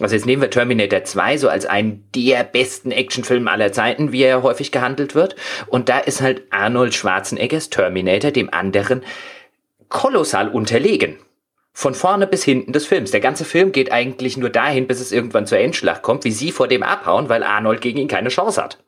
Also 0.00 0.16
jetzt 0.16 0.26
nehmen 0.26 0.42
wir 0.42 0.50
Terminator 0.50 1.04
2 1.04 1.38
so 1.38 1.48
als 1.48 1.66
einen 1.66 2.08
der 2.14 2.42
besten 2.42 2.90
Actionfilme 2.90 3.50
aller 3.50 3.72
Zeiten, 3.72 4.10
wie 4.10 4.22
er 4.22 4.42
häufig 4.42 4.72
gehandelt 4.72 5.14
wird. 5.14 5.36
Und 5.68 5.88
da 5.88 5.98
ist 5.98 6.20
halt 6.20 6.42
Arnold 6.50 6.94
Schwarzeneggers 6.94 7.70
Terminator 7.70 8.32
dem 8.32 8.52
anderen 8.52 9.02
kolossal 9.88 10.48
unterlegen. 10.48 11.18
Von 11.72 11.94
vorne 11.94 12.26
bis 12.26 12.44
hinten 12.44 12.72
des 12.72 12.86
Films. 12.86 13.10
Der 13.10 13.20
ganze 13.20 13.44
Film 13.44 13.72
geht 13.72 13.90
eigentlich 13.90 14.36
nur 14.36 14.50
dahin, 14.50 14.86
bis 14.86 15.00
es 15.00 15.12
irgendwann 15.12 15.46
zur 15.46 15.58
Endschlacht 15.58 16.02
kommt, 16.02 16.24
wie 16.24 16.30
sie 16.30 16.52
vor 16.52 16.68
dem 16.68 16.82
abhauen, 16.82 17.28
weil 17.28 17.42
Arnold 17.42 17.80
gegen 17.80 17.98
ihn 17.98 18.08
keine 18.08 18.28
Chance 18.28 18.62
hat. 18.62 18.78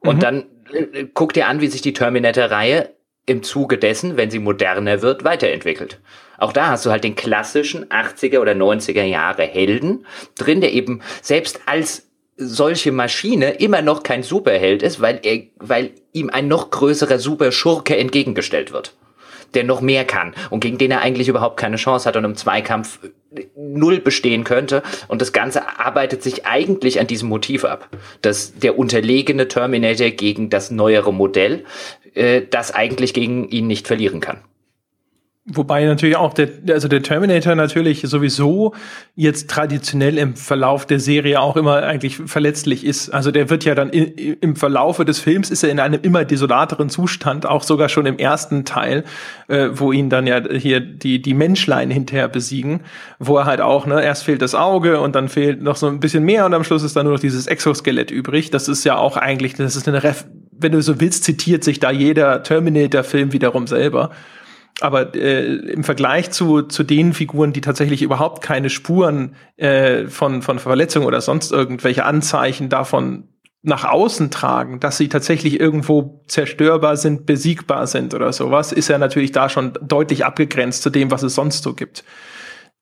Und 0.00 0.16
mhm. 0.16 0.20
dann 0.20 0.44
äh, 0.72 1.06
guck 1.12 1.32
dir 1.32 1.46
an, 1.48 1.60
wie 1.60 1.68
sich 1.68 1.82
die 1.82 1.92
Terminator-Reihe 1.92 2.90
im 3.26 3.42
Zuge 3.42 3.78
dessen, 3.78 4.16
wenn 4.16 4.30
sie 4.30 4.38
moderner 4.38 5.02
wird, 5.02 5.24
weiterentwickelt. 5.24 6.00
Auch 6.38 6.52
da 6.52 6.68
hast 6.68 6.86
du 6.86 6.90
halt 6.90 7.04
den 7.04 7.14
klassischen 7.14 7.86
80er 7.86 8.38
oder 8.38 8.52
90er 8.52 9.04
Jahre 9.04 9.44
Helden 9.44 10.06
drin, 10.36 10.60
der 10.60 10.72
eben 10.72 11.00
selbst 11.20 11.60
als 11.66 12.08
solche 12.36 12.92
Maschine 12.92 13.52
immer 13.52 13.82
noch 13.82 14.02
kein 14.02 14.22
Superheld 14.22 14.82
ist, 14.82 15.00
weil 15.00 15.20
er, 15.22 15.42
weil 15.58 15.90
ihm 16.12 16.30
ein 16.30 16.48
noch 16.48 16.70
größerer 16.70 17.18
Superschurke 17.18 17.96
entgegengestellt 17.96 18.72
wird, 18.72 18.94
der 19.54 19.64
noch 19.64 19.80
mehr 19.80 20.04
kann 20.04 20.34
und 20.50 20.60
gegen 20.60 20.78
den 20.78 20.90
er 20.90 21.02
eigentlich 21.02 21.28
überhaupt 21.28 21.58
keine 21.58 21.76
Chance 21.76 22.08
hat 22.08 22.16
und 22.16 22.24
im 22.24 22.36
Zweikampf 22.36 22.98
null 23.56 24.00
bestehen 24.00 24.44
könnte. 24.44 24.82
Und 25.08 25.22
das 25.22 25.32
Ganze 25.32 25.78
arbeitet 25.78 26.22
sich 26.22 26.46
eigentlich 26.46 27.00
an 27.00 27.06
diesem 27.06 27.28
Motiv 27.28 27.64
ab, 27.64 27.88
dass 28.20 28.58
der 28.58 28.78
unterlegene 28.78 29.48
Terminator 29.48 30.10
gegen 30.10 30.50
das 30.50 30.70
neuere 30.70 31.12
Modell, 31.12 31.64
äh, 32.14 32.42
das 32.48 32.72
eigentlich 32.72 33.14
gegen 33.14 33.48
ihn 33.48 33.66
nicht 33.66 33.86
verlieren 33.86 34.20
kann. 34.20 34.38
Wobei 35.44 35.84
natürlich 35.86 36.16
auch 36.16 36.34
der, 36.34 36.48
also 36.68 36.86
der 36.86 37.02
Terminator 37.02 37.56
natürlich 37.56 38.02
sowieso 38.02 38.74
jetzt 39.16 39.50
traditionell 39.50 40.16
im 40.16 40.36
Verlauf 40.36 40.86
der 40.86 41.00
Serie 41.00 41.40
auch 41.40 41.56
immer 41.56 41.82
eigentlich 41.82 42.16
verletzlich 42.26 42.86
ist. 42.86 43.10
Also 43.10 43.32
der 43.32 43.50
wird 43.50 43.64
ja 43.64 43.74
dann 43.74 43.90
in, 43.90 44.36
im 44.40 44.54
Verlaufe 44.54 45.04
des 45.04 45.18
Films 45.18 45.50
ist 45.50 45.64
er 45.64 45.70
in 45.70 45.80
einem 45.80 46.00
immer 46.00 46.24
desolateren 46.24 46.90
Zustand, 46.90 47.44
auch 47.44 47.64
sogar 47.64 47.88
schon 47.88 48.06
im 48.06 48.18
ersten 48.18 48.64
Teil, 48.64 49.02
äh, 49.48 49.70
wo 49.72 49.90
ihn 49.90 50.10
dann 50.10 50.28
ja 50.28 50.40
hier 50.48 50.78
die, 50.78 51.20
die 51.20 51.34
Menschlein 51.34 51.90
hinterher 51.90 52.28
besiegen, 52.28 52.82
wo 53.18 53.36
er 53.38 53.44
halt 53.44 53.60
auch, 53.60 53.84
ne, 53.84 54.00
erst 54.00 54.22
fehlt 54.22 54.42
das 54.42 54.54
Auge 54.54 55.00
und 55.00 55.16
dann 55.16 55.28
fehlt 55.28 55.60
noch 55.60 55.74
so 55.74 55.88
ein 55.88 55.98
bisschen 55.98 56.22
mehr 56.22 56.46
und 56.46 56.54
am 56.54 56.62
Schluss 56.62 56.84
ist 56.84 56.94
dann 56.94 57.06
nur 57.06 57.14
noch 57.14 57.20
dieses 57.20 57.48
Exoskelett 57.48 58.12
übrig. 58.12 58.52
Das 58.52 58.68
ist 58.68 58.84
ja 58.84 58.96
auch 58.96 59.16
eigentlich, 59.16 59.54
das 59.54 59.74
ist 59.74 59.88
eine 59.88 60.04
Ref 60.04 60.24
wenn 60.54 60.70
du 60.70 60.80
so 60.80 61.00
willst, 61.00 61.24
zitiert 61.24 61.64
sich 61.64 61.80
da 61.80 61.90
jeder 61.90 62.44
Terminator-Film 62.44 63.32
wiederum 63.32 63.66
selber. 63.66 64.10
Aber 64.80 65.14
äh, 65.14 65.54
im 65.54 65.84
Vergleich 65.84 66.30
zu, 66.30 66.62
zu 66.62 66.82
den 66.82 67.12
Figuren, 67.12 67.52
die 67.52 67.60
tatsächlich 67.60 68.02
überhaupt 68.02 68.42
keine 68.42 68.70
Spuren 68.70 69.36
äh, 69.56 70.06
von, 70.08 70.42
von 70.42 70.58
Verletzung 70.58 71.04
oder 71.04 71.20
sonst 71.20 71.52
irgendwelche 71.52 72.04
Anzeichen 72.04 72.68
davon 72.68 73.28
nach 73.62 73.84
außen 73.84 74.30
tragen, 74.30 74.80
dass 74.80 74.96
sie 74.96 75.08
tatsächlich 75.08 75.60
irgendwo 75.60 76.24
zerstörbar 76.26 76.96
sind, 76.96 77.26
besiegbar 77.26 77.86
sind 77.86 78.12
oder 78.12 78.32
sowas, 78.32 78.72
ist 78.72 78.88
ja 78.88 78.98
natürlich 78.98 79.30
da 79.30 79.48
schon 79.48 79.74
deutlich 79.80 80.24
abgegrenzt 80.24 80.82
zu 80.82 80.90
dem, 80.90 81.12
was 81.12 81.22
es 81.22 81.36
sonst 81.36 81.62
so 81.62 81.72
gibt. 81.74 82.02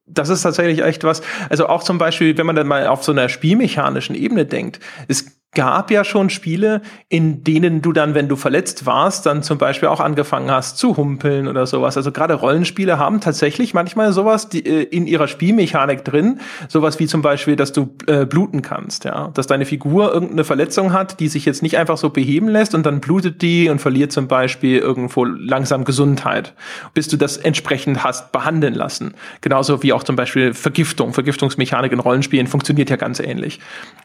Das 0.07 0.31
ist 0.31 0.43
tatsächlich 0.43 0.83
echt 0.83 1.05
was. 1.05 1.21
Also 1.51 1.69
auch 1.69 1.83
zum 1.83 1.99
Beispiel, 1.99 2.37
wenn 2.39 2.47
man 2.47 2.57
dann 2.57 2.67
mal 2.67 2.87
auf 2.87 3.05
so 3.05 3.13
einer 3.13 3.29
spielmechanischen 3.29 4.17
Ebene 4.17 4.47
denkt, 4.47 4.81
es 5.07 5.40
gab 5.53 5.91
ja 5.91 6.05
schon 6.05 6.31
Spiele, 6.31 6.81
in 7.09 7.43
denen 7.43 7.83
du 7.83 7.93
dann, 7.93 8.15
wenn 8.15 8.29
du 8.29 8.37
verletzt 8.37 8.87
warst, 8.87 9.27
dann 9.27 9.43
zum 9.43 9.59
Beispiel 9.59 9.89
auch 9.89 9.99
angefangen 9.99 10.51
hast 10.51 10.79
zu 10.79 10.97
humpeln 10.97 11.49
oder 11.49 11.67
sowas. 11.67 11.97
Also 11.97 12.13
gerade 12.13 12.35
Rollenspiele 12.35 12.99
haben 12.99 13.21
tatsächlich 13.21 13.75
manchmal 13.75 14.13
sowas 14.13 14.49
die, 14.49 14.65
äh, 14.65 14.83
in 14.85 15.09
ihrer 15.09 15.27
Spielmechanik 15.27 16.05
drin, 16.05 16.41
sowas 16.69 17.01
wie 17.01 17.09
zum 17.09 17.23
Beispiel, 17.23 17.57
dass 17.57 17.73
du 17.73 17.91
äh, 18.07 18.27
bluten 18.27 18.63
kannst, 18.63 19.05
ja, 19.05 19.31
dass 19.35 19.49
deine 19.49 19.67
Figur 19.67 20.13
irgendeine 20.13 20.45
Verletzung 20.45 20.93
hat, 20.93 21.19
die 21.19 21.27
sich 21.27 21.47
jetzt 21.47 21.63
nicht 21.63 21.77
einfach 21.77 21.97
so 21.97 22.11
beheben 22.11 22.49
lässt 22.49 22.77
und 22.77 22.87
dann 22.87 23.01
blutet 23.01 23.43
die 23.43 23.69
und 23.69 23.81
verliert 23.81 24.13
zum 24.13 24.29
Beispiel 24.29 24.79
irgendwo 24.79 25.25
langsam 25.25 25.85
Gesundheit, 25.85 26.55
bis 26.95 27.09
du 27.09 27.17
das 27.17 27.37
entsprechend 27.37 28.05
hast 28.05 28.31
behandeln 28.31 28.75
lassen. 28.75 29.15
Genauso 29.41 29.83
wie 29.83 29.93
auch 29.93 30.05
zum 30.05 30.15
Beispiel 30.15 30.55
Vergiftung, 30.55 31.13
Vergiftungsmechanik 31.13 31.91
in 31.91 31.99
Rollenspielen 31.99 32.47
funktioniert 32.47 32.89
ja 32.89 32.97
ganz 32.97 33.19
ähnlich. 33.19 33.59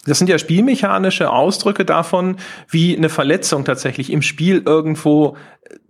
Das 0.06 0.18
sind 0.18 0.28
ja 0.28 0.40
spielmechanische 0.40 1.35
Ausdrücke 1.36 1.86
davon, 1.86 2.38
wie 2.70 2.96
eine 2.98 3.10
Verletzung 3.10 3.66
tatsächlich 3.66 4.12
im 4.12 4.22
Spiel 4.22 4.64
irgendwo 4.66 5.38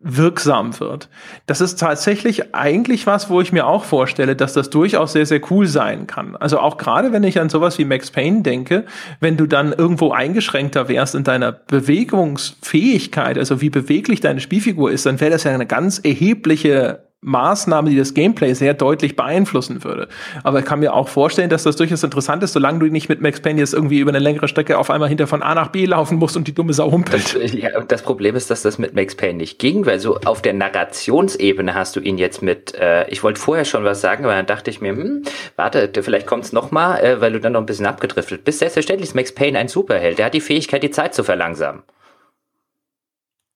wirksam 0.02 0.80
wird. 0.80 1.10
Das 1.48 1.62
ist 1.62 1.80
tatsächlich 1.80 2.54
eigentlich 2.54 3.08
was, 3.08 3.30
wo 3.30 3.42
ich 3.42 3.52
mir 3.52 3.68
auch 3.68 3.84
vorstelle, 3.84 4.36
dass 4.36 4.54
das 4.54 4.70
durchaus 4.70 5.14
sehr, 5.14 5.26
sehr 5.26 5.42
cool 5.50 5.68
sein 5.68 6.08
kann. 6.08 6.36
Also 6.36 6.60
auch 6.60 6.78
gerade, 6.78 7.12
wenn 7.12 7.24
ich 7.24 7.40
an 7.40 7.50
sowas 7.50 7.78
wie 7.78 7.86
Max 7.86 8.12
Payne 8.12 8.42
denke, 8.42 8.86
wenn 9.20 9.36
du 9.36 9.48
dann 9.48 9.74
irgendwo 9.74 10.12
eingeschränkter 10.12 10.88
wärst 10.88 11.16
in 11.16 11.24
deiner 11.24 11.52
Bewegungsfähigkeit, 11.52 13.38
also 13.38 13.62
wie 13.62 13.70
beweglich 13.70 14.22
deine 14.22 14.40
Spielfigur 14.40 14.92
ist, 14.92 15.06
dann 15.06 15.20
wäre 15.20 15.32
das 15.32 15.44
ja 15.44 15.52
eine 15.52 15.66
ganz 15.66 16.00
erhebliche 16.00 17.06
Maßnahme, 17.26 17.90
die 17.90 17.98
das 17.98 18.14
Gameplay 18.14 18.54
sehr 18.54 18.74
deutlich 18.74 19.16
beeinflussen 19.16 19.84
würde. 19.84 20.08
Aber 20.44 20.60
ich 20.60 20.66
kann 20.66 20.80
mir 20.80 20.94
auch 20.94 21.10
vorstellen, 21.10 21.50
dass 21.50 21.64
das 21.64 21.76
durchaus 21.76 22.04
interessant 22.04 22.44
ist, 22.44 22.54
solange 22.54 22.80
du 22.80 22.86
nicht 22.86 23.10
mit 23.10 23.22
Max 23.22 23.40
Payne 23.40 23.60
jetzt 23.60 23.74
irgendwie 23.74 24.00
über 24.00 24.12
eine 24.12 24.20
längere 24.20 24.48
Strecke 24.48 24.78
auf 24.78 24.90
einmal 24.90 25.10
hinter 25.10 25.28
von 25.28 25.42
A 25.42 25.56
nach 25.56 25.70
B 25.70 25.86
laufen 25.86 26.18
musst 26.18 26.38
und 26.38 26.48
die 26.48 26.54
dumme 26.54 26.74
Sau 26.74 26.92
humpelt. 26.92 27.36
Das, 27.36 27.54
ja, 27.54 27.82
das 27.82 28.04
Problem 28.04 28.36
ist, 28.36 28.50
dass 28.50 28.62
das 28.62 28.78
mit 28.78 28.94
Max 28.94 29.16
Payne 29.16 29.38
nicht 29.38 29.60
ging, 29.60 29.86
weil 29.86 30.00
so 30.00 30.20
auf 30.26 30.42
der 30.42 30.54
Narrationsebene 30.54 31.74
hast 31.74 31.96
du 31.96 32.00
ihn 32.00 32.18
jetzt 32.18 32.42
mit, 32.42 32.76
äh, 32.76 33.08
ich 33.10 33.24
wollte 33.24 33.40
vorher 33.40 33.66
schon 33.66 33.84
was 33.84 34.02
sagen, 34.02 34.24
aber 34.26 34.36
dann 34.36 34.46
dachte 34.46 34.70
ich 34.70 34.82
mir, 34.82 34.92
hm, 34.92 35.24
warte, 35.56 35.90
vielleicht 36.02 36.28
kommt's 36.28 36.54
noch 36.54 36.72
mal, 36.72 37.00
äh, 37.00 37.22
weil 37.22 37.32
du 37.32 37.40
dann 37.40 37.54
noch 37.54 37.62
ein 37.62 37.66
bisschen 37.66 37.86
abgedriftet 37.86 38.44
bist. 38.44 38.60
Selbstverständlich 38.60 39.10
ist 39.10 39.16
Max 39.16 39.34
Payne 39.34 39.58
ein 39.58 39.68
Superheld. 39.68 40.20
Der 40.20 40.28
hat 40.28 40.34
die 40.34 40.42
Fähigkeit, 40.42 40.84
die 40.84 40.92
Zeit 40.92 41.14
zu 41.14 41.24
verlangsamen. 41.24 41.84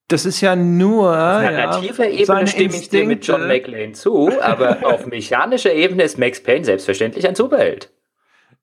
Das 0.10 0.26
ist 0.26 0.42
ja 0.42 0.56
nur. 0.56 1.10
Auf 1.10 1.44
narrativer 1.44 2.10
ja, 2.10 2.20
Ebene 2.20 2.48
stimme 2.48 2.76
ich 2.76 2.90
dir 2.90 3.06
mit 3.06 3.26
John 3.26 3.48
McLean 3.48 3.94
zu, 3.94 4.32
aber 4.42 4.80
auf 4.84 5.06
mechanischer 5.06 5.72
Ebene 5.72 6.04
ist 6.04 6.18
Max 6.18 6.42
Payne 6.42 6.66
selbstverständlich 6.66 7.28
ein 7.28 7.36
Superheld. 7.36 7.92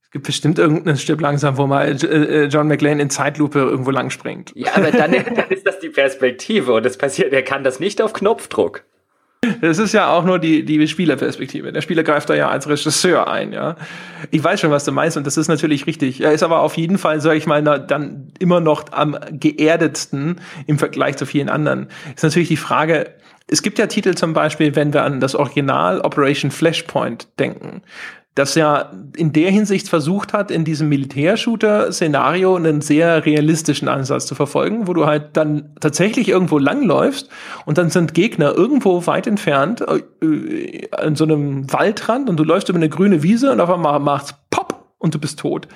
Es 0.03 0.11
gibt 0.11 0.27
bestimmt 0.27 0.59
irgendein 0.59 0.97
Stück 0.97 1.21
langsam, 1.21 1.57
wo 1.57 1.67
mal 1.67 1.87
äh, 1.87 1.95
äh, 1.95 2.45
John 2.47 2.67
McLean 2.67 2.99
in 2.99 3.11
Zeitlupe 3.11 3.61
irgendwo 3.61 3.93
lang 3.93 4.11
springt. 4.11 4.53
Ja, 4.57 4.71
aber 4.75 4.91
dann, 4.91 5.13
dann 5.13 5.49
ist 5.51 5.67
das 5.67 5.79
die 5.79 5.89
Perspektive 5.89 6.73
und 6.73 6.85
es 6.85 6.99
passiert, 6.99 7.33
er 7.33 7.43
kann 7.43 7.63
das 7.63 7.79
nicht 7.79 8.03
auf 8.03 8.13
Knopfdruck. 8.13 8.85
Das 9.61 9.79
ist 9.79 9.93
ja 9.93 10.11
auch 10.11 10.25
nur 10.25 10.39
die, 10.39 10.65
die 10.65 10.87
Spielerperspektive. 10.89 11.73
Der 11.73 11.81
Spieler 11.81 12.03
greift 12.03 12.31
da 12.31 12.35
ja 12.35 12.49
als 12.49 12.69
Regisseur 12.69 13.29
ein, 13.29 13.53
ja. 13.53 13.77
Ich 14.31 14.43
weiß 14.43 14.61
schon, 14.61 14.71
was 14.71 14.85
du 14.85 14.93
meinst, 14.93 15.17
und 15.17 15.27
das 15.27 15.37
ist 15.37 15.49
natürlich 15.49 15.87
richtig. 15.87 16.21
Er 16.21 16.33
ist 16.33 16.43
aber 16.43 16.61
auf 16.61 16.77
jeden 16.77 16.99
Fall, 16.99 17.21
sage 17.21 17.37
ich 17.39 17.47
mal, 17.47 17.63
dann 17.63 18.33
immer 18.39 18.61
noch 18.61 18.93
am 18.93 19.17
geerdetsten 19.31 20.41
im 20.67 20.79
Vergleich 20.79 21.17
zu 21.17 21.27
vielen 21.27 21.49
anderen. 21.49 21.89
Ist 22.15 22.23
natürlich 22.23 22.49
die 22.49 22.57
Frage, 22.57 23.15
es 23.49 23.63
gibt 23.63 23.79
ja 23.79 23.87
Titel 23.87 24.15
zum 24.15 24.33
Beispiel, 24.33 24.75
wenn 24.75 24.93
wir 24.93 25.05
an 25.05 25.21
das 25.21 25.37
Original 25.37 26.01
Operation 26.01 26.51
Flashpoint 26.51 27.29
denken 27.39 27.83
das 28.37 28.55
ja 28.55 28.93
in 29.17 29.33
der 29.33 29.51
Hinsicht 29.51 29.89
versucht 29.89 30.35
hat, 30.35 30.51
in 30.51 30.67
diesem 30.67 30.91
Militärshooter-Szenario 30.91 32.55
einen 32.55 32.83
sehr 32.83 33.25
realistischen 33.25 33.89
Ansatz 33.89 34.27
zu 34.27 34.35
verfolgen, 34.35 34.87
wo 34.87 34.93
du 34.93 35.07
halt 35.07 35.39
dann 35.39 35.75
tatsächlich 35.81 36.29
irgendwo 36.29 36.59
langläufst 36.59 37.31
und 37.65 37.79
dann 37.79 37.89
sind 37.89 38.13
Gegner 38.13 38.53
irgendwo 38.53 39.07
weit 39.07 39.27
entfernt 39.27 39.81
äh, 39.81 40.89
an 40.93 41.17
so 41.17 41.25
einem 41.25 41.73
Waldrand 41.73 42.29
und 42.29 42.37
du 42.37 42.45
läufst 42.45 42.69
über 42.69 42.77
eine 42.77 42.91
grüne 42.91 43.23
Wiese 43.23 43.51
und 43.51 43.61
auf 43.61 43.71
einmal 43.71 43.99
macht's 44.01 44.35
Pop 44.51 44.85
und 44.99 45.15
du 45.15 45.19
bist 45.19 45.39
tot. 45.39 45.67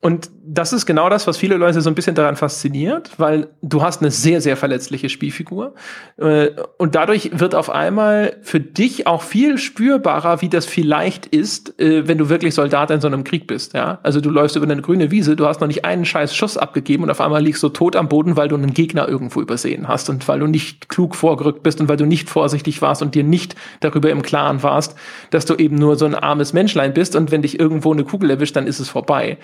Und 0.00 0.30
das 0.44 0.72
ist 0.72 0.86
genau 0.86 1.08
das, 1.08 1.26
was 1.26 1.36
viele 1.36 1.56
Leute 1.56 1.80
so 1.80 1.90
ein 1.90 1.96
bisschen 1.96 2.14
daran 2.14 2.36
fasziniert, 2.36 3.10
weil 3.18 3.48
du 3.62 3.82
hast 3.82 4.00
eine 4.00 4.12
sehr, 4.12 4.40
sehr 4.40 4.56
verletzliche 4.56 5.08
Spielfigur. 5.08 5.74
Äh, 6.18 6.50
und 6.76 6.94
dadurch 6.94 7.30
wird 7.32 7.56
auf 7.56 7.68
einmal 7.68 8.36
für 8.42 8.60
dich 8.60 9.08
auch 9.08 9.22
viel 9.22 9.58
spürbarer, 9.58 10.40
wie 10.40 10.48
das 10.48 10.66
vielleicht 10.66 11.26
ist, 11.26 11.80
äh, 11.80 12.06
wenn 12.06 12.16
du 12.16 12.28
wirklich 12.28 12.54
Soldat 12.54 12.92
in 12.92 13.00
so 13.00 13.08
einem 13.08 13.24
Krieg 13.24 13.48
bist. 13.48 13.74
Ja? 13.74 13.98
Also 14.04 14.20
du 14.20 14.30
läufst 14.30 14.54
über 14.54 14.70
eine 14.70 14.80
grüne 14.80 15.10
Wiese, 15.10 15.34
du 15.34 15.46
hast 15.46 15.60
noch 15.60 15.66
nicht 15.66 15.84
einen 15.84 16.04
scheiß 16.04 16.34
Schuss 16.34 16.56
abgegeben 16.56 17.02
und 17.02 17.10
auf 17.10 17.20
einmal 17.20 17.42
liegst 17.42 17.62
du 17.64 17.68
tot 17.68 17.96
am 17.96 18.08
Boden, 18.08 18.36
weil 18.36 18.46
du 18.46 18.54
einen 18.54 18.74
Gegner 18.74 19.08
irgendwo 19.08 19.40
übersehen 19.40 19.88
hast 19.88 20.08
und 20.10 20.28
weil 20.28 20.38
du 20.38 20.46
nicht 20.46 20.88
klug 20.88 21.16
vorgerückt 21.16 21.64
bist 21.64 21.80
und 21.80 21.88
weil 21.88 21.96
du 21.96 22.06
nicht 22.06 22.30
vorsichtig 22.30 22.80
warst 22.82 23.02
und 23.02 23.16
dir 23.16 23.24
nicht 23.24 23.56
darüber 23.80 24.10
im 24.10 24.22
Klaren 24.22 24.62
warst, 24.62 24.94
dass 25.30 25.44
du 25.44 25.56
eben 25.56 25.74
nur 25.74 25.96
so 25.96 26.06
ein 26.06 26.14
armes 26.14 26.52
Menschlein 26.52 26.94
bist 26.94 27.16
und 27.16 27.32
wenn 27.32 27.42
dich 27.42 27.58
irgendwo 27.58 27.92
eine 27.92 28.04
Kugel 28.04 28.30
erwischt, 28.30 28.54
dann 28.54 28.68
ist 28.68 28.78
es 28.78 28.88
vorbei. 28.88 29.38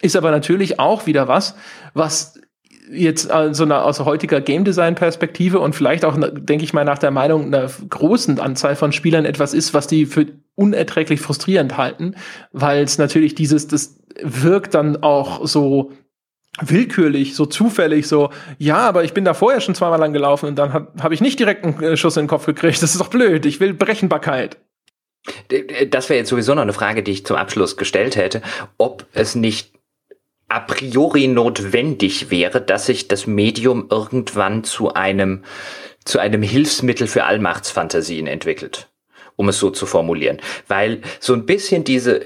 Ist 0.00 0.16
aber 0.16 0.30
natürlich 0.30 0.78
auch 0.78 1.06
wieder 1.06 1.28
was, 1.28 1.56
was 1.94 2.38
jetzt 2.90 3.30
so 3.52 3.64
eine, 3.64 3.82
aus 3.82 4.00
heutiger 4.00 4.40
Game 4.40 4.64
Design 4.64 4.94
Perspektive 4.94 5.58
und 5.58 5.74
vielleicht 5.74 6.04
auch, 6.04 6.16
denke 6.16 6.64
ich 6.64 6.72
mal, 6.72 6.84
nach 6.84 6.98
der 6.98 7.10
Meinung 7.10 7.46
einer 7.46 7.68
großen 7.88 8.38
Anzahl 8.38 8.76
von 8.76 8.92
Spielern 8.92 9.24
etwas 9.24 9.54
ist, 9.54 9.74
was 9.74 9.86
die 9.86 10.06
für 10.06 10.26
unerträglich 10.54 11.20
frustrierend 11.20 11.76
halten, 11.76 12.14
weil 12.52 12.82
es 12.82 12.98
natürlich 12.98 13.34
dieses, 13.34 13.66
das 13.66 13.98
wirkt 14.22 14.74
dann 14.74 15.02
auch 15.02 15.46
so 15.46 15.92
willkürlich, 16.60 17.34
so 17.34 17.44
zufällig, 17.44 18.08
so, 18.08 18.30
ja, 18.58 18.78
aber 18.78 19.04
ich 19.04 19.12
bin 19.12 19.24
da 19.24 19.34
vorher 19.34 19.60
schon 19.60 19.74
zweimal 19.74 20.00
lang 20.00 20.12
gelaufen 20.12 20.46
und 20.48 20.56
dann 20.56 20.72
habe 20.72 20.92
hab 21.02 21.12
ich 21.12 21.20
nicht 21.20 21.38
direkt 21.38 21.64
einen 21.64 21.82
äh, 21.82 21.96
Schuss 21.96 22.16
in 22.16 22.22
den 22.22 22.28
Kopf 22.28 22.46
gekriegt. 22.46 22.82
Das 22.82 22.92
ist 22.92 23.00
doch 23.00 23.08
blöd. 23.08 23.44
Ich 23.44 23.60
will 23.60 23.74
Berechenbarkeit. 23.74 24.56
Das 25.90 26.08
wäre 26.08 26.18
jetzt 26.18 26.30
sowieso 26.30 26.54
noch 26.54 26.62
eine 26.62 26.72
Frage, 26.72 27.02
die 27.02 27.10
ich 27.10 27.26
zum 27.26 27.36
Abschluss 27.36 27.76
gestellt 27.76 28.16
hätte, 28.16 28.42
ob 28.78 29.04
es 29.12 29.34
nicht 29.34 29.75
a 30.48 30.60
priori 30.60 31.26
notwendig 31.26 32.30
wäre, 32.30 32.60
dass 32.60 32.86
sich 32.86 33.08
das 33.08 33.26
Medium 33.26 33.88
irgendwann 33.90 34.64
zu 34.64 34.94
einem, 34.94 35.44
zu 36.04 36.18
einem 36.18 36.42
Hilfsmittel 36.42 37.06
für 37.06 37.24
Allmachtsfantasien 37.24 38.26
entwickelt. 38.26 38.88
Um 39.34 39.48
es 39.48 39.58
so 39.58 39.70
zu 39.70 39.84
formulieren. 39.84 40.40
Weil 40.66 41.02
so 41.20 41.34
ein 41.34 41.44
bisschen 41.44 41.84
diese, 41.84 42.22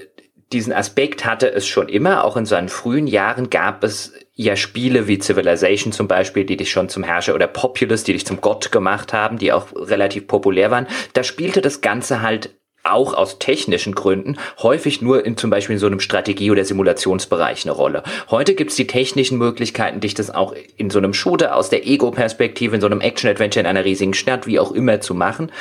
diesen 0.52 0.72
Aspekt 0.72 1.24
hatte 1.24 1.50
es 1.50 1.66
schon 1.66 1.88
immer. 1.88 2.24
Auch 2.24 2.36
in 2.36 2.46
seinen 2.46 2.68
frühen 2.68 3.06
Jahren 3.06 3.50
gab 3.50 3.82
es 3.82 4.12
ja 4.34 4.54
Spiele 4.54 5.08
wie 5.08 5.18
Civilization 5.18 5.92
zum 5.92 6.06
Beispiel, 6.06 6.44
die 6.44 6.56
dich 6.56 6.70
schon 6.70 6.88
zum 6.88 7.02
Herrscher 7.02 7.34
oder 7.34 7.46
Populous, 7.46 8.04
die 8.04 8.12
dich 8.12 8.26
zum 8.26 8.40
Gott 8.40 8.70
gemacht 8.70 9.12
haben, 9.12 9.38
die 9.38 9.52
auch 9.52 9.66
relativ 9.74 10.26
populär 10.26 10.70
waren. 10.70 10.86
Da 11.14 11.24
spielte 11.24 11.60
das 11.60 11.80
Ganze 11.80 12.22
halt 12.22 12.59
auch 12.82 13.14
aus 13.14 13.38
technischen 13.38 13.94
Gründen 13.94 14.38
häufig 14.62 15.02
nur 15.02 15.24
in 15.24 15.36
zum 15.36 15.50
Beispiel 15.50 15.74
in 15.74 15.80
so 15.80 15.86
einem 15.86 16.00
Strategie- 16.00 16.50
oder 16.50 16.64
Simulationsbereich 16.64 17.64
eine 17.64 17.72
Rolle. 17.72 18.02
Heute 18.30 18.54
gibt's 18.54 18.76
die 18.76 18.86
technischen 18.86 19.38
Möglichkeiten, 19.38 20.00
dich 20.00 20.14
das 20.14 20.30
auch 20.30 20.54
in 20.76 20.90
so 20.90 20.98
einem 20.98 21.12
Shooter 21.12 21.56
aus 21.56 21.68
der 21.68 21.86
Ego-Perspektive, 21.86 22.74
in 22.74 22.80
so 22.80 22.86
einem 22.86 23.00
Action-Adventure 23.00 23.60
in 23.60 23.66
einer 23.66 23.84
riesigen 23.84 24.14
Stadt, 24.14 24.46
wie 24.46 24.58
auch 24.58 24.72
immer 24.72 25.00
zu 25.00 25.14
machen. 25.14 25.52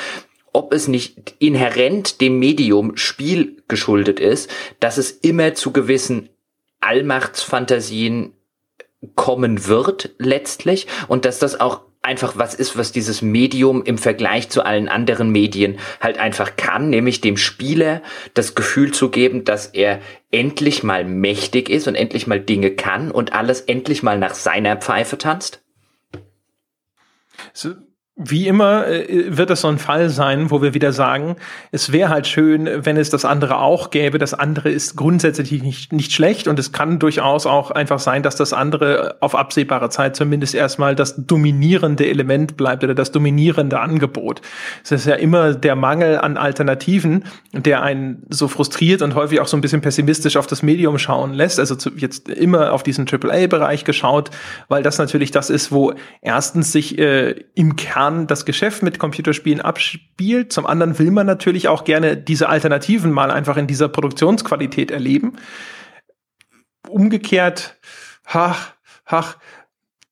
Ob 0.52 0.72
es 0.72 0.88
nicht 0.88 1.34
inhärent 1.38 2.20
dem 2.20 2.38
Medium 2.38 2.96
Spiel 2.96 3.62
geschuldet 3.68 4.18
ist, 4.18 4.50
dass 4.80 4.98
es 4.98 5.10
immer 5.10 5.54
zu 5.54 5.72
gewissen 5.72 6.28
Allmachtsfantasien 6.80 8.32
kommen 9.14 9.66
wird 9.66 10.10
letztlich 10.18 10.86
und 11.08 11.24
dass 11.24 11.38
das 11.38 11.60
auch 11.60 11.82
einfach 12.02 12.36
was 12.36 12.54
ist, 12.54 12.78
was 12.78 12.92
dieses 12.92 13.20
Medium 13.20 13.82
im 13.82 13.98
Vergleich 13.98 14.48
zu 14.48 14.64
allen 14.64 14.88
anderen 14.88 15.30
Medien 15.30 15.78
halt 16.00 16.18
einfach 16.18 16.56
kann, 16.56 16.88
nämlich 16.88 17.20
dem 17.20 17.36
Spieler 17.36 18.02
das 18.34 18.54
Gefühl 18.54 18.92
zu 18.92 19.10
geben, 19.10 19.44
dass 19.44 19.66
er 19.66 20.00
endlich 20.30 20.82
mal 20.82 21.04
mächtig 21.04 21.68
ist 21.68 21.88
und 21.88 21.94
endlich 21.94 22.26
mal 22.26 22.40
Dinge 22.40 22.70
kann 22.70 23.10
und 23.10 23.32
alles 23.32 23.60
endlich 23.62 24.02
mal 24.02 24.18
nach 24.18 24.34
seiner 24.34 24.76
Pfeife 24.76 25.18
tanzt? 25.18 25.62
So, 27.52 27.74
wie 28.22 28.46
immer 28.46 28.86
äh, 28.86 29.36
wird 29.36 29.50
es 29.50 29.62
so 29.62 29.68
ein 29.68 29.78
Fall 29.78 30.10
sein, 30.10 30.50
wo 30.50 30.60
wir 30.60 30.74
wieder 30.74 30.92
sagen, 30.92 31.36
es 31.72 31.90
wäre 31.90 32.10
halt 32.10 32.26
schön, 32.26 32.68
wenn 32.84 32.98
es 32.98 33.08
das 33.08 33.24
andere 33.24 33.58
auch 33.58 33.90
gäbe. 33.90 34.18
Das 34.18 34.34
andere 34.34 34.70
ist 34.70 34.94
grundsätzlich 34.94 35.62
nicht, 35.62 35.92
nicht 35.94 36.12
schlecht 36.12 36.46
und 36.46 36.58
es 36.58 36.70
kann 36.70 36.98
durchaus 36.98 37.46
auch 37.46 37.70
einfach 37.70 37.98
sein, 37.98 38.22
dass 38.22 38.36
das 38.36 38.52
andere 38.52 39.16
auf 39.20 39.34
absehbare 39.34 39.88
Zeit 39.88 40.16
zumindest 40.16 40.54
erstmal 40.54 40.94
das 40.94 41.26
dominierende 41.26 42.06
Element 42.06 42.58
bleibt 42.58 42.84
oder 42.84 42.94
das 42.94 43.10
dominierende 43.10 43.80
Angebot. 43.80 44.42
Es 44.84 44.92
ist 44.92 45.06
ja 45.06 45.14
immer 45.14 45.54
der 45.54 45.74
Mangel 45.74 46.18
an 46.18 46.36
Alternativen, 46.36 47.24
der 47.52 47.82
einen 47.82 48.26
so 48.28 48.48
frustriert 48.48 49.00
und 49.00 49.14
häufig 49.14 49.40
auch 49.40 49.48
so 49.48 49.56
ein 49.56 49.62
bisschen 49.62 49.80
pessimistisch 49.80 50.36
auf 50.36 50.46
das 50.46 50.62
Medium 50.62 50.98
schauen 50.98 51.32
lässt. 51.32 51.58
Also 51.58 51.74
zu, 51.74 51.90
jetzt 51.96 52.28
immer 52.28 52.72
auf 52.72 52.82
diesen 52.82 53.06
AAA-Bereich 53.08 53.84
geschaut, 53.84 54.30
weil 54.68 54.82
das 54.82 54.98
natürlich 54.98 55.30
das 55.30 55.48
ist, 55.48 55.72
wo 55.72 55.94
erstens 56.20 56.70
sich 56.70 56.98
äh, 56.98 57.34
im 57.54 57.76
Kern 57.76 58.09
Jahren 58.10 58.26
das 58.26 58.44
Geschäft 58.44 58.82
mit 58.82 58.98
Computerspielen 58.98 59.60
abspielt. 59.60 60.52
Zum 60.52 60.66
anderen 60.66 60.98
will 60.98 61.10
man 61.10 61.26
natürlich 61.26 61.68
auch 61.68 61.84
gerne 61.84 62.16
diese 62.16 62.48
Alternativen 62.48 63.10
mal 63.10 63.30
einfach 63.30 63.56
in 63.56 63.66
dieser 63.66 63.88
Produktionsqualität 63.88 64.90
erleben. 64.90 65.36
Umgekehrt, 66.88 67.78
ach, 68.24 68.72
ach, 69.04 69.36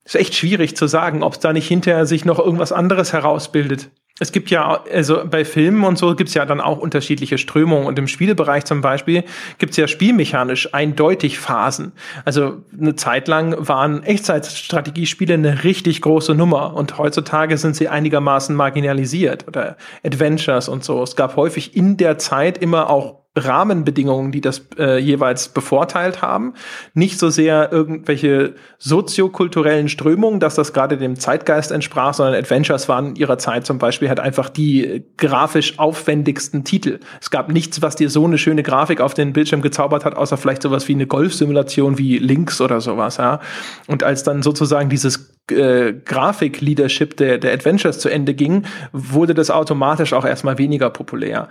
ist 0.05 0.17
echt 0.17 0.35
schwierig 0.35 0.77
zu 0.77 0.87
sagen, 0.87 1.23
ob 1.23 1.35
es 1.35 1.41
da 1.41 1.53
nicht 1.53 1.69
hinterher 1.69 2.07
sich 2.07 2.25
noch 2.25 2.39
irgendwas 2.39 2.73
anderes 2.73 3.13
herausbildet 3.13 3.91
es 4.21 4.33
gibt 4.33 4.51
ja, 4.51 4.83
also 4.93 5.25
bei 5.25 5.45
Filmen 5.45 5.85
und 5.85 5.99
so 5.99 6.15
gibt 6.15 6.29
es 6.29 6.35
ja 6.35 6.45
dann 6.45 6.61
auch 6.61 6.79
unterschiedliche 6.79 7.39
Strömungen. 7.39 7.87
Und 7.87 7.99
im 7.99 8.09
Spielebereich 8.09 8.65
zum 8.65 8.81
Beispiel 8.81 9.25
gibt 9.59 9.73
es 9.73 9.77
ja 9.77 9.87
spielmechanisch 9.87 10.75
eindeutig 10.75 11.39
Phasen. 11.39 11.93
Also 12.25 12.63
eine 12.79 12.97
Zeit 12.97 13.29
lang 13.29 13.57
waren 13.59 14.03
Echtzeitstrategiespiele 14.03 15.35
eine 15.35 15.65
richtig 15.65 16.03
große 16.03 16.35
Nummer 16.35 16.75
und 16.75 16.99
heutzutage 16.99 17.57
sind 17.59 17.77
sie 17.77 17.89
einigermaßen 17.89 18.55
marginalisiert 18.55 19.47
oder 19.47 19.77
Adventures 20.05 20.69
und 20.69 20.85
so. 20.85 21.03
Es 21.03 21.17
gab 21.17 21.37
häufig 21.37 21.77
in 21.77 21.97
der 21.97 22.19
Zeit 22.19 22.59
immer 22.59 22.91
auch 22.91 23.28
Rahmenbedingungen, 23.45 24.33
die 24.33 24.41
das 24.41 24.63
äh, 24.79 24.99
jeweils 24.99 25.49
bevorteilt 25.49 26.23
haben. 26.23 26.55
Nicht 26.95 27.19
so 27.19 27.31
sehr 27.31 27.73
irgendwelche 27.73 28.55
soziokulturellen 28.79 29.89
Strömungen, 29.89 30.41
dass 30.41 30.55
das 30.55 30.73
gerade 30.73 30.97
dem 30.97 31.19
Zeitgeist 31.19 31.73
entsprach, 31.73 32.15
sondern 32.15 32.35
Adventures 32.35 32.89
waren 32.89 33.17
ihrer 33.17 33.39
Zeit 33.39 33.67
zum 33.67 33.79
Beispiel 33.79 34.09
halt 34.09 34.21
einfach 34.21 34.49
die 34.49 35.05
grafisch 35.17 35.79
aufwendigsten 35.79 36.65
Titel. 36.65 37.01
Es 37.21 37.31
gab 37.31 37.51
nichts, 37.51 37.83
was 37.83 37.97
dir 37.97 38.11
so 38.11 38.25
eine 38.25 38.39
schöne 38.39 38.63
Grafik 38.63 39.01
auf 39.01 39.15
den 39.15 39.33
Bildschirm 39.33 39.63
gezaubert 39.63 40.05
hat, 40.05 40.17
außer 40.17 40.37
vielleicht 40.37 40.63
sowas 40.63 40.89
wie 40.89 40.95
eine 40.95 41.07
Golfsimulation 41.07 41.99
wie 41.99 42.19
Links 42.19 42.61
oder 42.61 42.81
sowas, 42.81 43.17
ja. 43.17 43.41
Und 43.87 44.03
als 44.03 44.23
dann 44.23 44.43
sozusagen 44.43 44.89
dieses 44.89 45.33
äh, 45.51 45.93
Grafik-Leadership 45.93 47.17
der, 47.17 47.39
der 47.39 47.53
Adventures 47.53 47.99
zu 47.99 48.09
Ende 48.09 48.35
ging, 48.35 48.65
wurde 48.93 49.35
das 49.35 49.51
automatisch 49.51 50.13
auch 50.13 50.25
erstmal 50.25 50.59
weniger 50.59 50.91
populär. 50.91 51.49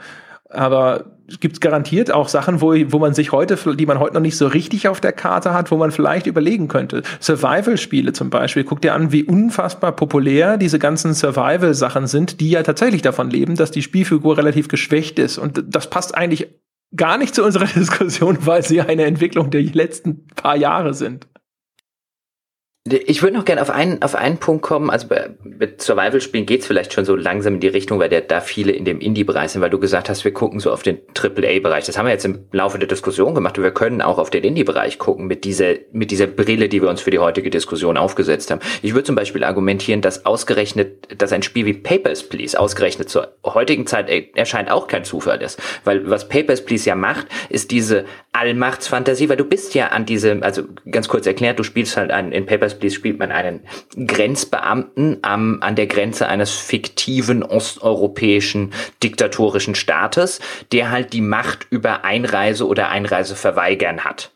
Aber 0.49 1.17
es 1.27 1.39
gibt 1.39 1.59
garantiert 1.59 2.11
auch 2.11 2.29
Sachen, 2.29 2.61
wo, 2.61 2.73
wo 2.73 2.99
man 2.99 3.13
sich 3.13 3.31
heute, 3.31 3.57
die 3.75 3.85
man 3.85 3.99
heute 3.99 4.13
noch 4.13 4.21
nicht 4.21 4.37
so 4.37 4.47
richtig 4.47 4.87
auf 4.87 5.01
der 5.01 5.11
Karte 5.11 5.53
hat, 5.53 5.71
wo 5.71 5.77
man 5.77 5.91
vielleicht 5.91 6.25
überlegen 6.25 6.69
könnte. 6.69 7.03
Survival-Spiele 7.19 8.13
zum 8.13 8.29
Beispiel. 8.29 8.63
Guck 8.63 8.81
dir 8.81 8.93
an, 8.93 9.11
wie 9.11 9.23
unfassbar 9.23 9.91
populär 9.91 10.57
diese 10.57 10.79
ganzen 10.79 11.13
Survival-Sachen 11.13 12.07
sind, 12.07 12.39
die 12.39 12.51
ja 12.51 12.63
tatsächlich 12.63 13.01
davon 13.01 13.29
leben, 13.29 13.55
dass 13.55 13.71
die 13.71 13.81
Spielfigur 13.81 14.37
relativ 14.37 14.69
geschwächt 14.69 15.19
ist. 15.19 15.37
Und 15.37 15.63
das 15.67 15.89
passt 15.89 16.15
eigentlich 16.15 16.47
gar 16.95 17.17
nicht 17.17 17.35
zu 17.35 17.43
unserer 17.43 17.65
Diskussion, 17.75 18.37
weil 18.41 18.63
sie 18.63 18.79
eine 18.81 19.03
Entwicklung 19.03 19.51
der 19.51 19.63
letzten 19.63 20.27
paar 20.27 20.55
Jahre 20.55 20.93
sind. 20.93 21.27
Ich 22.91 23.21
würde 23.21 23.35
noch 23.35 23.45
gerne 23.45 23.61
auf 23.61 23.69
einen, 23.69 24.01
auf 24.01 24.15
einen 24.15 24.37
Punkt 24.37 24.61
kommen. 24.61 24.89
Also 24.89 25.07
bei, 25.07 25.29
mit 25.43 25.81
Survival-Spielen 25.81 26.45
geht's 26.45 26.67
vielleicht 26.67 26.93
schon 26.93 27.05
so 27.05 27.15
langsam 27.15 27.55
in 27.55 27.59
die 27.59 27.67
Richtung, 27.67 27.99
weil 27.99 28.09
der, 28.09 28.21
da 28.21 28.41
viele 28.41 28.71
in 28.71 28.85
dem 28.85 28.99
Indie-Bereich 28.99 29.51
sind, 29.51 29.61
weil 29.61 29.69
du 29.69 29.79
gesagt 29.79 30.09
hast, 30.09 30.23
wir 30.23 30.33
gucken 30.33 30.59
so 30.59 30.71
auf 30.71 30.83
den 30.83 30.99
AAA-Bereich. 31.15 31.85
Das 31.85 31.97
haben 31.97 32.05
wir 32.05 32.13
jetzt 32.13 32.25
im 32.25 32.45
Laufe 32.51 32.79
der 32.79 32.87
Diskussion 32.87 33.35
gemacht 33.35 33.57
und 33.57 33.63
wir 33.63 33.71
können 33.71 34.01
auch 34.01 34.17
auf 34.17 34.29
den 34.29 34.43
Indie-Bereich 34.43 34.99
gucken 34.99 35.27
mit 35.27 35.43
dieser, 35.43 35.73
mit 35.91 36.11
dieser 36.11 36.27
Brille, 36.27 36.69
die 36.69 36.81
wir 36.81 36.89
uns 36.89 37.01
für 37.01 37.11
die 37.11 37.19
heutige 37.19 37.49
Diskussion 37.49 37.97
aufgesetzt 37.97 38.51
haben. 38.51 38.61
Ich 38.81 38.93
würde 38.93 39.05
zum 39.05 39.15
Beispiel 39.15 39.43
argumentieren, 39.43 40.01
dass 40.01 40.25
ausgerechnet, 40.25 41.21
dass 41.21 41.31
ein 41.33 41.43
Spiel 41.43 41.65
wie 41.65 41.73
Papers, 41.73 42.23
Please 42.23 42.59
ausgerechnet 42.59 43.09
zur 43.09 43.33
heutigen 43.45 43.87
Zeit 43.87 44.09
erscheint 44.35 44.71
auch 44.71 44.87
kein 44.87 45.03
Zufall 45.03 45.41
ist. 45.41 45.61
Weil 45.83 46.09
was 46.09 46.29
Papers, 46.29 46.63
Please 46.63 46.87
ja 46.87 46.95
macht, 46.95 47.27
ist 47.49 47.71
diese 47.71 48.05
Allmachtsfantasie, 48.33 49.29
weil 49.29 49.37
du 49.37 49.45
bist 49.45 49.73
ja 49.73 49.87
an 49.87 50.05
diese, 50.05 50.39
also 50.41 50.63
ganz 50.89 51.07
kurz 51.07 51.25
erklärt, 51.25 51.57
du 51.57 51.63
spielst 51.63 51.97
halt 51.97 52.11
einen, 52.11 52.31
in 52.31 52.45
Papers, 52.45 52.76
Please 52.79 52.95
spielt 52.95 53.19
man 53.19 53.31
einen 53.31 53.61
Grenzbeamten 53.95 55.19
am, 55.21 55.57
an 55.61 55.75
der 55.75 55.87
Grenze 55.87 56.27
eines 56.27 56.51
fiktiven 56.53 57.43
osteuropäischen 57.43 58.73
diktatorischen 59.03 59.75
Staates, 59.75 60.39
der 60.71 60.91
halt 60.91 61.13
die 61.13 61.21
Macht 61.21 61.67
über 61.69 62.05
Einreise 62.05 62.67
oder 62.67 62.89
Einreise 62.89 63.35
verweigern 63.35 64.03
hat. 64.03 64.31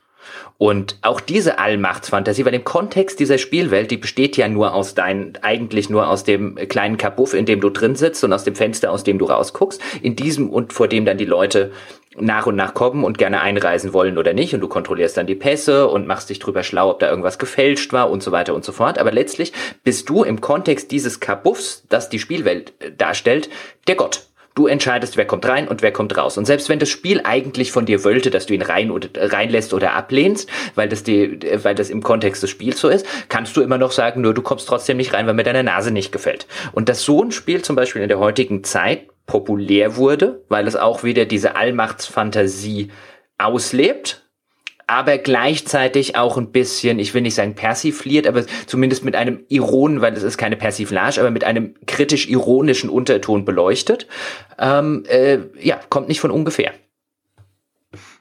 Und 0.61 0.97
auch 1.01 1.19
diese 1.19 1.57
Allmachtsfantasie, 1.57 2.45
weil 2.45 2.53
im 2.53 2.63
Kontext 2.63 3.19
dieser 3.19 3.39
Spielwelt, 3.39 3.89
die 3.89 3.97
besteht 3.97 4.37
ja 4.37 4.47
nur 4.47 4.75
aus 4.75 4.93
deinen, 4.93 5.33
eigentlich 5.41 5.89
nur 5.89 6.07
aus 6.07 6.23
dem 6.23 6.53
kleinen 6.53 6.97
Kabuff, 6.97 7.33
in 7.33 7.47
dem 7.47 7.61
du 7.61 7.71
drin 7.71 7.95
sitzt 7.95 8.23
und 8.23 8.31
aus 8.31 8.43
dem 8.43 8.53
Fenster, 8.53 8.91
aus 8.91 9.03
dem 9.03 9.17
du 9.17 9.25
rausguckst, 9.25 9.81
in 10.03 10.15
diesem 10.15 10.51
und 10.51 10.71
vor 10.71 10.87
dem 10.87 11.03
dann 11.03 11.17
die 11.17 11.25
Leute 11.25 11.71
nach 12.15 12.45
und 12.45 12.55
nach 12.57 12.75
kommen 12.75 13.03
und 13.03 13.17
gerne 13.17 13.41
einreisen 13.41 13.91
wollen 13.91 14.19
oder 14.19 14.33
nicht 14.33 14.53
und 14.53 14.61
du 14.61 14.67
kontrollierst 14.67 15.17
dann 15.17 15.25
die 15.25 15.33
Pässe 15.33 15.87
und 15.87 16.05
machst 16.05 16.29
dich 16.29 16.37
drüber 16.37 16.61
schlau, 16.61 16.91
ob 16.91 16.99
da 16.99 17.09
irgendwas 17.09 17.39
gefälscht 17.39 17.91
war 17.91 18.11
und 18.11 18.21
so 18.21 18.31
weiter 18.31 18.53
und 18.53 18.63
so 18.63 18.71
fort. 18.71 18.99
Aber 18.99 19.11
letztlich 19.11 19.53
bist 19.83 20.09
du 20.09 20.23
im 20.23 20.41
Kontext 20.41 20.91
dieses 20.91 21.19
Kabuffs, 21.19 21.85
das 21.89 22.09
die 22.09 22.19
Spielwelt 22.19 22.73
äh, 22.77 22.91
darstellt, 22.91 23.49
der 23.87 23.95
Gott. 23.95 24.27
Du 24.53 24.67
entscheidest, 24.67 25.15
wer 25.15 25.25
kommt 25.25 25.47
rein 25.47 25.67
und 25.67 25.81
wer 25.81 25.93
kommt 25.93 26.17
raus. 26.17 26.37
Und 26.37 26.45
selbst 26.45 26.67
wenn 26.67 26.79
das 26.79 26.89
Spiel 26.89 27.21
eigentlich 27.23 27.71
von 27.71 27.85
dir 27.85 28.03
wollte, 28.03 28.29
dass 28.29 28.45
du 28.45 28.53
ihn 28.53 28.61
rein 28.61 28.91
oder 28.91 29.07
reinlässt 29.15 29.73
oder 29.73 29.93
ablehnst, 29.93 30.49
weil 30.75 30.89
das 30.89 31.03
die, 31.03 31.39
weil 31.63 31.73
das 31.73 31.89
im 31.89 32.03
Kontext 32.03 32.43
des 32.43 32.49
Spiels 32.49 32.79
so 32.79 32.89
ist, 32.89 33.05
kannst 33.29 33.55
du 33.55 33.61
immer 33.61 33.77
noch 33.77 33.91
sagen, 33.91 34.21
nur 34.21 34.33
du 34.33 34.41
kommst 34.41 34.67
trotzdem 34.67 34.97
nicht 34.97 35.13
rein, 35.13 35.25
weil 35.25 35.35
mir 35.35 35.43
deine 35.43 35.63
Nase 35.63 35.91
nicht 35.91 36.11
gefällt. 36.11 36.47
Und 36.73 36.89
dass 36.89 37.03
so 37.03 37.23
ein 37.23 37.31
Spiel 37.31 37.61
zum 37.61 37.75
Beispiel 37.75 38.01
in 38.01 38.09
der 38.09 38.19
heutigen 38.19 38.63
Zeit 38.63 39.07
populär 39.25 39.95
wurde, 39.95 40.43
weil 40.49 40.67
es 40.67 40.75
auch 40.75 41.03
wieder 41.03 41.25
diese 41.25 41.55
Allmachtsfantasie 41.55 42.91
auslebt, 43.37 44.29
aber 44.91 45.17
gleichzeitig 45.17 46.17
auch 46.17 46.37
ein 46.37 46.51
bisschen, 46.51 46.99
ich 46.99 47.13
will 47.13 47.21
nicht 47.21 47.35
sagen 47.35 47.55
persifliert, 47.55 48.27
aber 48.27 48.43
zumindest 48.65 49.05
mit 49.05 49.15
einem 49.15 49.39
Ironen, 49.47 50.01
weil 50.01 50.13
es 50.13 50.23
ist 50.23 50.37
keine 50.37 50.57
Persiflage, 50.57 51.21
aber 51.21 51.31
mit 51.31 51.45
einem 51.45 51.75
kritisch-ironischen 51.87 52.89
Unterton 52.89 53.45
beleuchtet. 53.45 54.07
Ähm, 54.59 55.05
äh, 55.07 55.39
ja, 55.61 55.79
kommt 55.87 56.09
nicht 56.09 56.19
von 56.19 56.29
ungefähr. 56.29 56.73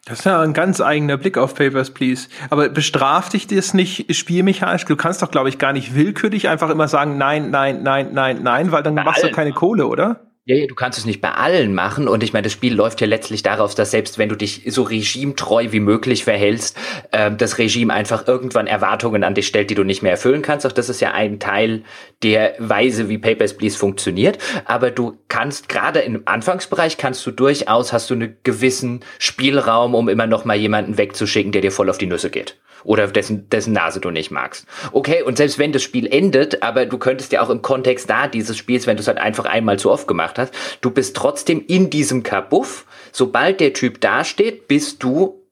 Das 0.04 0.20
ist 0.20 0.24
ja 0.26 0.40
ein 0.40 0.52
ganz 0.52 0.80
eigener 0.80 1.16
Blick 1.16 1.38
auf 1.38 1.56
Papers, 1.56 1.90
Please. 1.90 2.28
Aber 2.50 2.68
bestraft 2.68 3.32
dich 3.32 3.48
das 3.48 3.74
nicht 3.74 4.14
spielmechanisch? 4.14 4.84
Du 4.84 4.94
kannst 4.94 5.22
doch, 5.22 5.32
glaube 5.32 5.48
ich, 5.48 5.58
gar 5.58 5.72
nicht 5.72 5.96
willkürlich 5.96 6.48
einfach 6.48 6.70
immer 6.70 6.86
sagen, 6.86 7.18
nein, 7.18 7.50
nein, 7.50 7.82
nein, 7.82 8.10
nein, 8.12 8.44
nein, 8.44 8.70
weil 8.70 8.84
dann 8.84 8.94
Bei 8.94 9.02
machst 9.02 9.24
du 9.24 9.30
keine 9.32 9.52
Kohle, 9.52 9.88
oder? 9.88 10.29
Ja, 10.46 10.56
ja, 10.56 10.66
du 10.66 10.74
kannst 10.74 10.98
es 10.98 11.04
nicht 11.04 11.20
bei 11.20 11.32
allen 11.32 11.74
machen. 11.74 12.08
Und 12.08 12.22
ich 12.22 12.32
meine, 12.32 12.44
das 12.44 12.52
Spiel 12.52 12.74
läuft 12.74 13.00
ja 13.02 13.06
letztlich 13.06 13.42
darauf, 13.42 13.74
dass 13.74 13.90
selbst 13.90 14.16
wenn 14.16 14.30
du 14.30 14.36
dich 14.36 14.62
so 14.68 14.82
regimetreu 14.82 15.70
wie 15.70 15.80
möglich 15.80 16.24
verhältst, 16.24 16.78
äh, 17.12 17.30
das 17.30 17.58
Regime 17.58 17.92
einfach 17.92 18.26
irgendwann 18.26 18.66
Erwartungen 18.66 19.22
an 19.22 19.34
dich 19.34 19.46
stellt, 19.46 19.68
die 19.68 19.74
du 19.74 19.84
nicht 19.84 20.02
mehr 20.02 20.12
erfüllen 20.12 20.40
kannst. 20.40 20.66
Auch 20.66 20.72
das 20.72 20.88
ist 20.88 21.00
ja 21.00 21.12
ein 21.12 21.40
Teil 21.40 21.84
der 22.22 22.54
Weise, 22.58 23.10
wie 23.10 23.18
Papers, 23.18 23.56
Please 23.56 23.76
funktioniert. 23.76 24.38
Aber 24.64 24.90
du 24.90 25.18
kannst 25.28 25.68
gerade 25.68 26.00
im 26.00 26.22
Anfangsbereich 26.24 26.96
kannst 26.96 27.24
du 27.26 27.32
durchaus, 27.32 27.92
hast 27.92 28.08
du 28.08 28.14
einen 28.14 28.36
gewissen 28.42 29.04
Spielraum, 29.18 29.94
um 29.94 30.08
immer 30.08 30.26
noch 30.26 30.46
mal 30.46 30.56
jemanden 30.56 30.96
wegzuschicken, 30.96 31.52
der 31.52 31.60
dir 31.60 31.72
voll 31.72 31.90
auf 31.90 31.98
die 31.98 32.06
Nüsse 32.06 32.30
geht 32.30 32.56
oder 32.84 33.06
dessen, 33.06 33.48
dessen 33.50 33.72
Nase 33.72 34.00
du 34.00 34.10
nicht 34.10 34.30
magst. 34.30 34.66
Okay, 34.92 35.22
und 35.22 35.36
selbst 35.36 35.58
wenn 35.58 35.72
das 35.72 35.82
Spiel 35.82 36.06
endet, 36.06 36.62
aber 36.62 36.86
du 36.86 36.98
könntest 36.98 37.32
ja 37.32 37.42
auch 37.42 37.50
im 37.50 37.62
Kontext 37.62 38.08
da 38.08 38.28
dieses 38.28 38.56
Spiels, 38.56 38.86
wenn 38.86 38.96
du 38.96 39.02
es 39.02 39.08
halt 39.08 39.18
einfach 39.18 39.44
einmal 39.44 39.78
zu 39.78 39.90
oft 39.90 40.06
gemacht 40.06 40.38
hast, 40.38 40.54
du 40.80 40.90
bist 40.90 41.16
trotzdem 41.16 41.64
in 41.66 41.90
diesem 41.90 42.22
Kabuff. 42.22 42.86
Sobald 43.12 43.60
der 43.60 43.72
Typ 43.72 44.00
dasteht, 44.00 44.68
bist 44.68 45.02
du, 45.02 45.42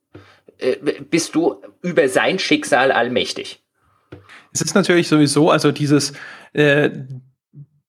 äh, 0.58 0.76
bist 1.10 1.34
du 1.34 1.62
über 1.82 2.08
sein 2.08 2.38
Schicksal 2.38 2.92
allmächtig. 2.92 3.62
Es 4.52 4.62
ist 4.62 4.74
natürlich 4.74 5.08
sowieso, 5.08 5.50
also 5.50 5.72
dieses, 5.72 6.12
äh, 6.52 6.90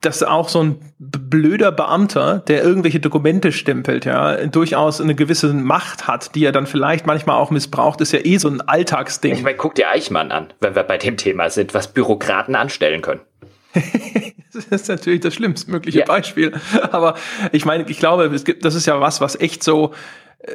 dass 0.01 0.23
auch 0.23 0.47
so 0.47 0.63
ein 0.63 0.93
blöder 0.97 1.71
Beamter, 1.71 2.39
der 2.47 2.63
irgendwelche 2.63 3.01
Dokumente 3.01 3.51
stempelt, 3.51 4.05
ja, 4.05 4.45
durchaus 4.47 5.01
eine 5.01 5.13
gewisse 5.13 5.53
Macht 5.53 6.07
hat, 6.07 6.35
die 6.35 6.45
er 6.45 6.53
dann 6.53 6.67
vielleicht 6.67 7.05
manchmal 7.05 7.35
auch 7.35 7.51
missbraucht, 7.51 7.99
ist 7.99 8.13
ja 8.13 8.19
eh 8.23 8.37
so 8.37 8.47
ein 8.47 8.61
Alltagsding. 8.61 9.33
Ich 9.33 9.43
meine, 9.43 9.57
guck 9.57 9.75
dir 9.75 9.89
Eichmann 9.89 10.31
an, 10.31 10.53
wenn 10.61 10.75
wir 10.75 10.83
bei 10.83 10.97
dem 10.97 11.17
Thema 11.17 11.49
sind, 11.49 11.73
was 11.73 11.89
Bürokraten 11.89 12.55
anstellen 12.55 13.01
können. 13.01 13.21
Das 14.51 14.65
ist 14.65 14.89
natürlich 14.89 15.19
das 15.19 15.35
schlimmstmögliche 15.35 15.99
ja. 15.99 16.05
Beispiel. 16.05 16.53
Aber 16.91 17.13
ich 17.51 17.65
meine, 17.65 17.85
ich 17.87 17.99
glaube, 17.99 18.25
es 18.25 18.43
gibt, 18.43 18.65
das 18.65 18.73
ist 18.73 18.87
ja 18.87 18.99
was, 18.99 19.21
was 19.21 19.39
echt 19.39 19.63
so, 19.63 19.93
äh, 20.39 20.51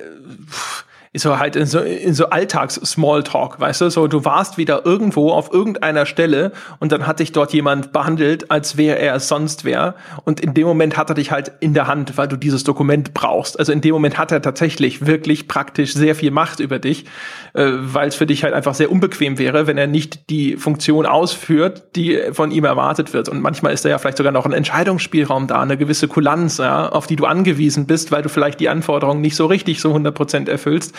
so 1.23 1.39
halt 1.39 1.55
in 1.55 1.67
so, 1.67 1.79
in 1.79 2.13
so 2.13 2.31
Alltags-Smalltalk, 2.31 3.61
weißt 3.61 3.83
du? 3.83 3.91
So, 3.91 4.09
du 4.09 4.25
warst 4.25 4.59
wieder 4.59 4.85
irgendwo 4.85 5.31
auf 5.31 5.53
irgendeiner 5.53 6.07
Stelle 6.07 6.53
und 6.81 6.91
dann 6.91 7.07
hat 7.07 7.21
dich 7.21 7.31
dort 7.31 7.53
jemand 7.53 7.93
behandelt, 7.93 8.51
als 8.51 8.77
wäre 8.77 8.99
er 8.99 9.15
es 9.15 9.29
sonst 9.29 9.65
wäre. 9.65 9.95
Und 10.25 10.41
in 10.41 10.55
dem 10.55 10.67
Moment 10.67 10.97
hat 10.97 11.11
er 11.11 11.15
dich 11.15 11.31
halt 11.31 11.53
in 11.61 11.73
der 11.73 11.87
Hand, 11.87 12.17
weil 12.19 12.27
du 12.27 12.37
dieses 12.37 12.65
Dokument 12.65 13.15
brauchst. 13.15 13.59
Also 13.59 13.73
in 13.73 13.81
dem 13.81 13.93
Moment 13.93 14.19
hat 14.19 14.33
er 14.33 14.43
tatsächlich 14.43 15.07
wirklich 15.07 15.47
praktisch 15.47 15.95
sehr 15.95 16.17
viel 16.17 16.33
Macht 16.33 16.59
über 16.59 16.81
dich, 16.81 17.05
äh, 17.53 17.65
weil 17.65 18.09
es 18.09 18.17
für 18.17 18.27
dich 18.27 18.43
halt 18.43 18.55
einfach 18.55 18.75
sehr 18.75 18.91
unbequem 18.91 19.39
wäre, 19.39 19.69
wenn 19.69 19.79
er 19.79 19.87
nicht 19.87 20.31
die 20.31 20.57
Funktion 20.57 21.07
ausführt, 21.07 21.95
die 21.95 22.21
von 22.33 22.51
ihm 22.51 22.65
erwartet 22.65 23.13
wird. 23.13 23.29
Und 23.29 23.41
manchmal 23.41 23.73
ist 23.73 23.85
da 23.85 23.89
ja 23.89 23.99
vielleicht 23.99 24.17
sogar 24.17 24.33
noch 24.33 24.47
ein 24.47 24.53
Entscheidungsspielraum 24.53 25.47
da, 25.47 25.61
eine 25.61 25.77
gewisse 25.77 26.09
Kulanz, 26.09 26.59
ja, 26.59 26.89
auf 26.89 27.07
die 27.07 27.15
du 27.15 27.25
angewiesen 27.25 27.87
bist, 27.87 28.11
weil 28.11 28.23
du 28.23 28.29
vielleicht 28.29 28.59
die 28.59 28.69
Anforderungen 28.69 29.21
nicht 29.21 29.37
so 29.37 29.47
richtig 29.47 29.81
so 29.81 29.95
100% 29.95 30.51
erfüllst. 30.51 30.93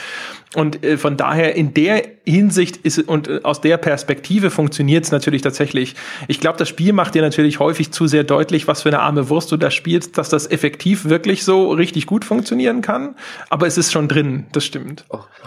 Und 0.56 0.84
äh, 0.84 0.98
von 0.98 1.18
daher 1.18 1.56
in 1.56 1.74
der 1.74 2.04
Hinsicht 2.26 2.78
ist 2.78 3.00
und 3.00 3.28
äh, 3.28 3.42
aus 3.44 3.62
der 3.62 3.78
Perspektive 3.78 4.50
funktioniert 4.50 5.04
es 5.04 5.12
natürlich 5.12 5.42
tatsächlich. 5.42 5.96
Ich 6.28 6.40
glaube, 6.40 6.58
das 6.58 6.70
Spiel 6.70 6.94
macht 6.94 7.16
dir 7.16 7.22
natürlich 7.22 7.60
häufig 7.60 7.92
zu 7.92 8.08
sehr 8.08 8.24
deutlich, 8.24 8.68
was 8.68 8.84
für 8.84 8.90
eine 8.90 9.00
arme 9.00 9.30
Wurst 9.30 9.52
du 9.52 9.58
da 9.58 9.70
spielst, 9.70 10.18
dass 10.18 10.30
das 10.30 10.50
effektiv 10.50 11.06
wirklich 11.06 11.44
so 11.44 11.72
richtig 11.72 12.06
gut 12.06 12.26
funktionieren 12.26 12.82
kann. 12.82 13.16
Aber 13.50 13.68
es 13.68 13.78
ist 13.78 13.92
schon 13.92 14.08
drin, 14.08 14.46
das 14.54 14.64
stimmt. 14.64 15.06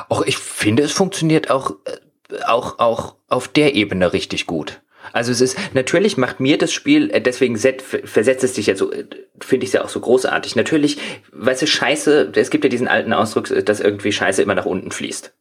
Auch, 0.09 0.23
ich 0.27 0.37
finde, 0.37 0.83
es 0.83 0.93
funktioniert 0.93 1.51
auch, 1.51 1.71
äh, 1.85 2.43
auch, 2.47 2.79
auch 2.79 3.15
auf 3.29 3.49
der 3.49 3.75
Ebene 3.75 4.13
richtig 4.13 4.47
gut. 4.47 4.81
Also 5.13 5.33
es 5.33 5.41
ist, 5.41 5.59
natürlich 5.75 6.17
macht 6.17 6.41
mir 6.41 6.59
das 6.59 6.73
Spiel, 6.73 7.11
äh, 7.11 7.21
deswegen 7.21 7.57
versetzt 7.57 8.45
es 8.45 8.53
dich 8.55 8.67
ja 8.67 8.77
so, 8.77 8.93
äh, 8.93 9.05
finde 9.41 9.65
ich 9.65 9.71
es 9.71 9.75
ja 9.75 9.85
auch 9.85 9.89
so 9.89 10.01
großartig. 10.01 10.57
Natürlich, 10.57 10.99
weißt 11.33 11.63
du, 11.63 11.67
Scheiße, 11.67 12.33
es 12.35 12.51
gibt 12.51 12.65
ja 12.65 12.71
diesen 12.71 12.89
alten 12.89 13.13
Ausdruck, 13.13 13.51
äh, 13.51 13.63
dass 13.63 13.81
irgendwie 13.81 14.13
Scheiße 14.13 14.43
immer 14.43 14.55
nach 14.55 14.67
unten 14.67 14.91
fließt. 14.91 15.33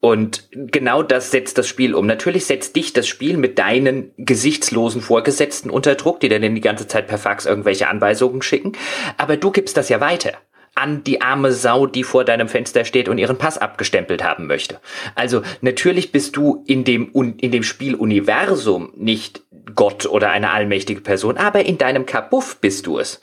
Und 0.00 0.48
genau 0.50 1.04
das 1.04 1.30
setzt 1.30 1.58
das 1.58 1.68
Spiel 1.68 1.94
um. 1.94 2.06
Natürlich 2.06 2.46
setzt 2.46 2.74
dich 2.74 2.92
das 2.92 3.06
Spiel 3.06 3.36
mit 3.36 3.60
deinen 3.60 4.10
gesichtslosen 4.16 5.00
Vorgesetzten 5.00 5.70
unter 5.70 5.94
Druck, 5.94 6.18
die 6.18 6.28
dann 6.28 6.42
die 6.42 6.60
ganze 6.60 6.88
Zeit 6.88 7.06
per 7.06 7.18
Fax 7.18 7.46
irgendwelche 7.46 7.86
Anweisungen 7.86 8.42
schicken. 8.42 8.72
Aber 9.16 9.36
du 9.36 9.52
gibst 9.52 9.76
das 9.76 9.88
ja 9.88 10.00
weiter 10.00 10.32
an 10.74 11.04
die 11.04 11.20
arme 11.20 11.52
Sau, 11.52 11.86
die 11.86 12.02
vor 12.02 12.24
deinem 12.24 12.48
Fenster 12.48 12.84
steht 12.84 13.08
und 13.08 13.18
ihren 13.18 13.38
Pass 13.38 13.58
abgestempelt 13.58 14.24
haben 14.24 14.46
möchte. 14.46 14.80
Also 15.14 15.42
natürlich 15.60 16.12
bist 16.12 16.36
du 16.36 16.64
in 16.66 16.84
dem, 16.84 17.10
in 17.12 17.50
dem 17.50 17.62
Spieluniversum 17.62 18.92
nicht 18.96 19.42
Gott 19.74 20.06
oder 20.06 20.30
eine 20.30 20.50
allmächtige 20.50 21.00
Person, 21.00 21.36
aber 21.36 21.64
in 21.64 21.78
deinem 21.78 22.06
Kabuff 22.06 22.56
bist 22.60 22.86
du 22.86 22.98
es. 22.98 23.20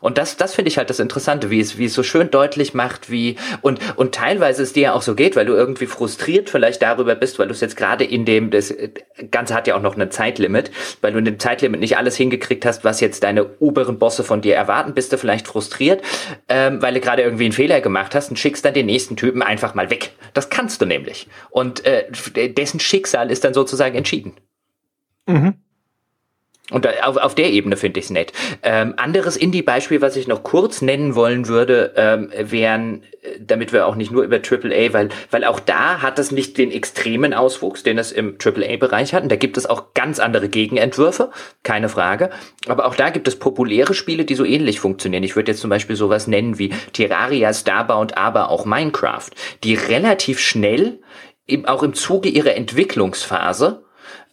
Und 0.00 0.18
das, 0.18 0.36
das 0.36 0.54
finde 0.54 0.68
ich 0.68 0.78
halt 0.78 0.90
das 0.90 1.00
Interessante, 1.00 1.50
wie 1.50 1.60
es, 1.60 1.78
wie 1.78 1.86
es 1.86 1.94
so 1.94 2.02
schön 2.02 2.30
deutlich 2.30 2.74
macht, 2.74 3.10
wie, 3.10 3.36
und, 3.62 3.80
und 3.96 4.14
teilweise 4.14 4.62
es 4.62 4.72
dir 4.72 4.82
ja 4.82 4.92
auch 4.94 5.02
so 5.02 5.14
geht, 5.14 5.36
weil 5.36 5.46
du 5.46 5.54
irgendwie 5.54 5.86
frustriert 5.86 6.50
vielleicht 6.50 6.82
darüber 6.82 7.14
bist, 7.14 7.38
weil 7.38 7.48
du 7.48 7.52
es 7.52 7.60
jetzt 7.60 7.76
gerade 7.76 8.04
in 8.04 8.24
dem, 8.24 8.50
das 8.50 8.74
Ganze 9.30 9.54
hat 9.54 9.66
ja 9.66 9.76
auch 9.76 9.82
noch 9.82 9.96
ein 9.96 10.10
Zeitlimit, 10.10 10.70
weil 11.00 11.12
du 11.12 11.18
in 11.18 11.24
dem 11.24 11.38
Zeitlimit 11.38 11.80
nicht 11.80 11.96
alles 11.96 12.16
hingekriegt 12.16 12.64
hast, 12.64 12.84
was 12.84 13.00
jetzt 13.00 13.22
deine 13.22 13.58
oberen 13.58 13.98
Bosse 13.98 14.24
von 14.24 14.40
dir 14.40 14.54
erwarten, 14.54 14.94
bist 14.94 15.12
du 15.12 15.18
vielleicht 15.18 15.46
frustriert, 15.46 16.02
ähm, 16.48 16.80
weil 16.82 16.94
du 16.94 17.00
gerade 17.00 17.22
irgendwie 17.22 17.44
einen 17.44 17.52
Fehler 17.52 17.80
gemacht 17.80 18.14
hast 18.14 18.30
und 18.30 18.38
schickst 18.38 18.64
dann 18.64 18.74
den 18.74 18.86
nächsten 18.86 19.16
Typen 19.16 19.42
einfach 19.42 19.74
mal 19.74 19.90
weg. 19.90 20.12
Das 20.34 20.50
kannst 20.50 20.80
du 20.80 20.86
nämlich. 20.86 21.28
Und 21.50 21.84
äh, 21.84 22.04
dessen 22.52 22.80
Schicksal 22.80 23.30
ist 23.30 23.44
dann 23.44 23.54
sozusagen 23.54 23.96
entschieden. 23.96 24.34
Mhm. 25.26 25.54
Und 26.70 26.86
auf, 27.02 27.16
auf 27.16 27.34
der 27.34 27.50
Ebene 27.50 27.76
finde 27.76 28.00
ich 28.00 28.06
es 28.06 28.10
nett. 28.10 28.32
Ähm, 28.62 28.94
anderes 28.96 29.36
Indie-Beispiel, 29.36 30.00
was 30.00 30.16
ich 30.16 30.28
noch 30.28 30.42
kurz 30.42 30.82
nennen 30.82 31.14
wollen 31.14 31.48
würde, 31.48 31.92
ähm, 31.96 32.30
wären, 32.38 33.02
äh, 33.22 33.38
damit 33.40 33.72
wir 33.72 33.86
auch 33.86 33.96
nicht 33.96 34.12
nur 34.12 34.22
über 34.22 34.36
AAA, 34.36 34.92
weil, 34.92 35.08
weil 35.30 35.44
auch 35.44 35.60
da 35.60 36.02
hat 36.02 36.18
es 36.18 36.30
nicht 36.30 36.58
den 36.58 36.70
extremen 36.70 37.34
Auswuchs, 37.34 37.82
den 37.82 37.98
es 37.98 38.12
im 38.12 38.36
AAA-Bereich 38.42 39.14
hat. 39.14 39.24
Und 39.24 39.32
da 39.32 39.36
gibt 39.36 39.56
es 39.56 39.66
auch 39.66 39.94
ganz 39.94 40.20
andere 40.20 40.48
Gegenentwürfe, 40.48 41.30
keine 41.62 41.88
Frage. 41.88 42.30
Aber 42.66 42.86
auch 42.86 42.94
da 42.94 43.10
gibt 43.10 43.28
es 43.28 43.38
populäre 43.38 43.94
Spiele, 43.94 44.24
die 44.24 44.34
so 44.34 44.44
ähnlich 44.44 44.80
funktionieren. 44.80 45.24
Ich 45.24 45.36
würde 45.36 45.52
jetzt 45.52 45.60
zum 45.60 45.70
Beispiel 45.70 45.96
sowas 45.96 46.26
nennen 46.26 46.58
wie 46.58 46.72
Terraria, 46.92 47.52
Starbound, 47.52 48.16
aber 48.16 48.50
auch 48.50 48.64
Minecraft, 48.64 49.30
die 49.64 49.74
relativ 49.74 50.38
schnell, 50.38 51.00
eben 51.46 51.66
auch 51.66 51.82
im 51.82 51.94
Zuge 51.94 52.28
ihrer 52.28 52.54
Entwicklungsphase, 52.54 53.82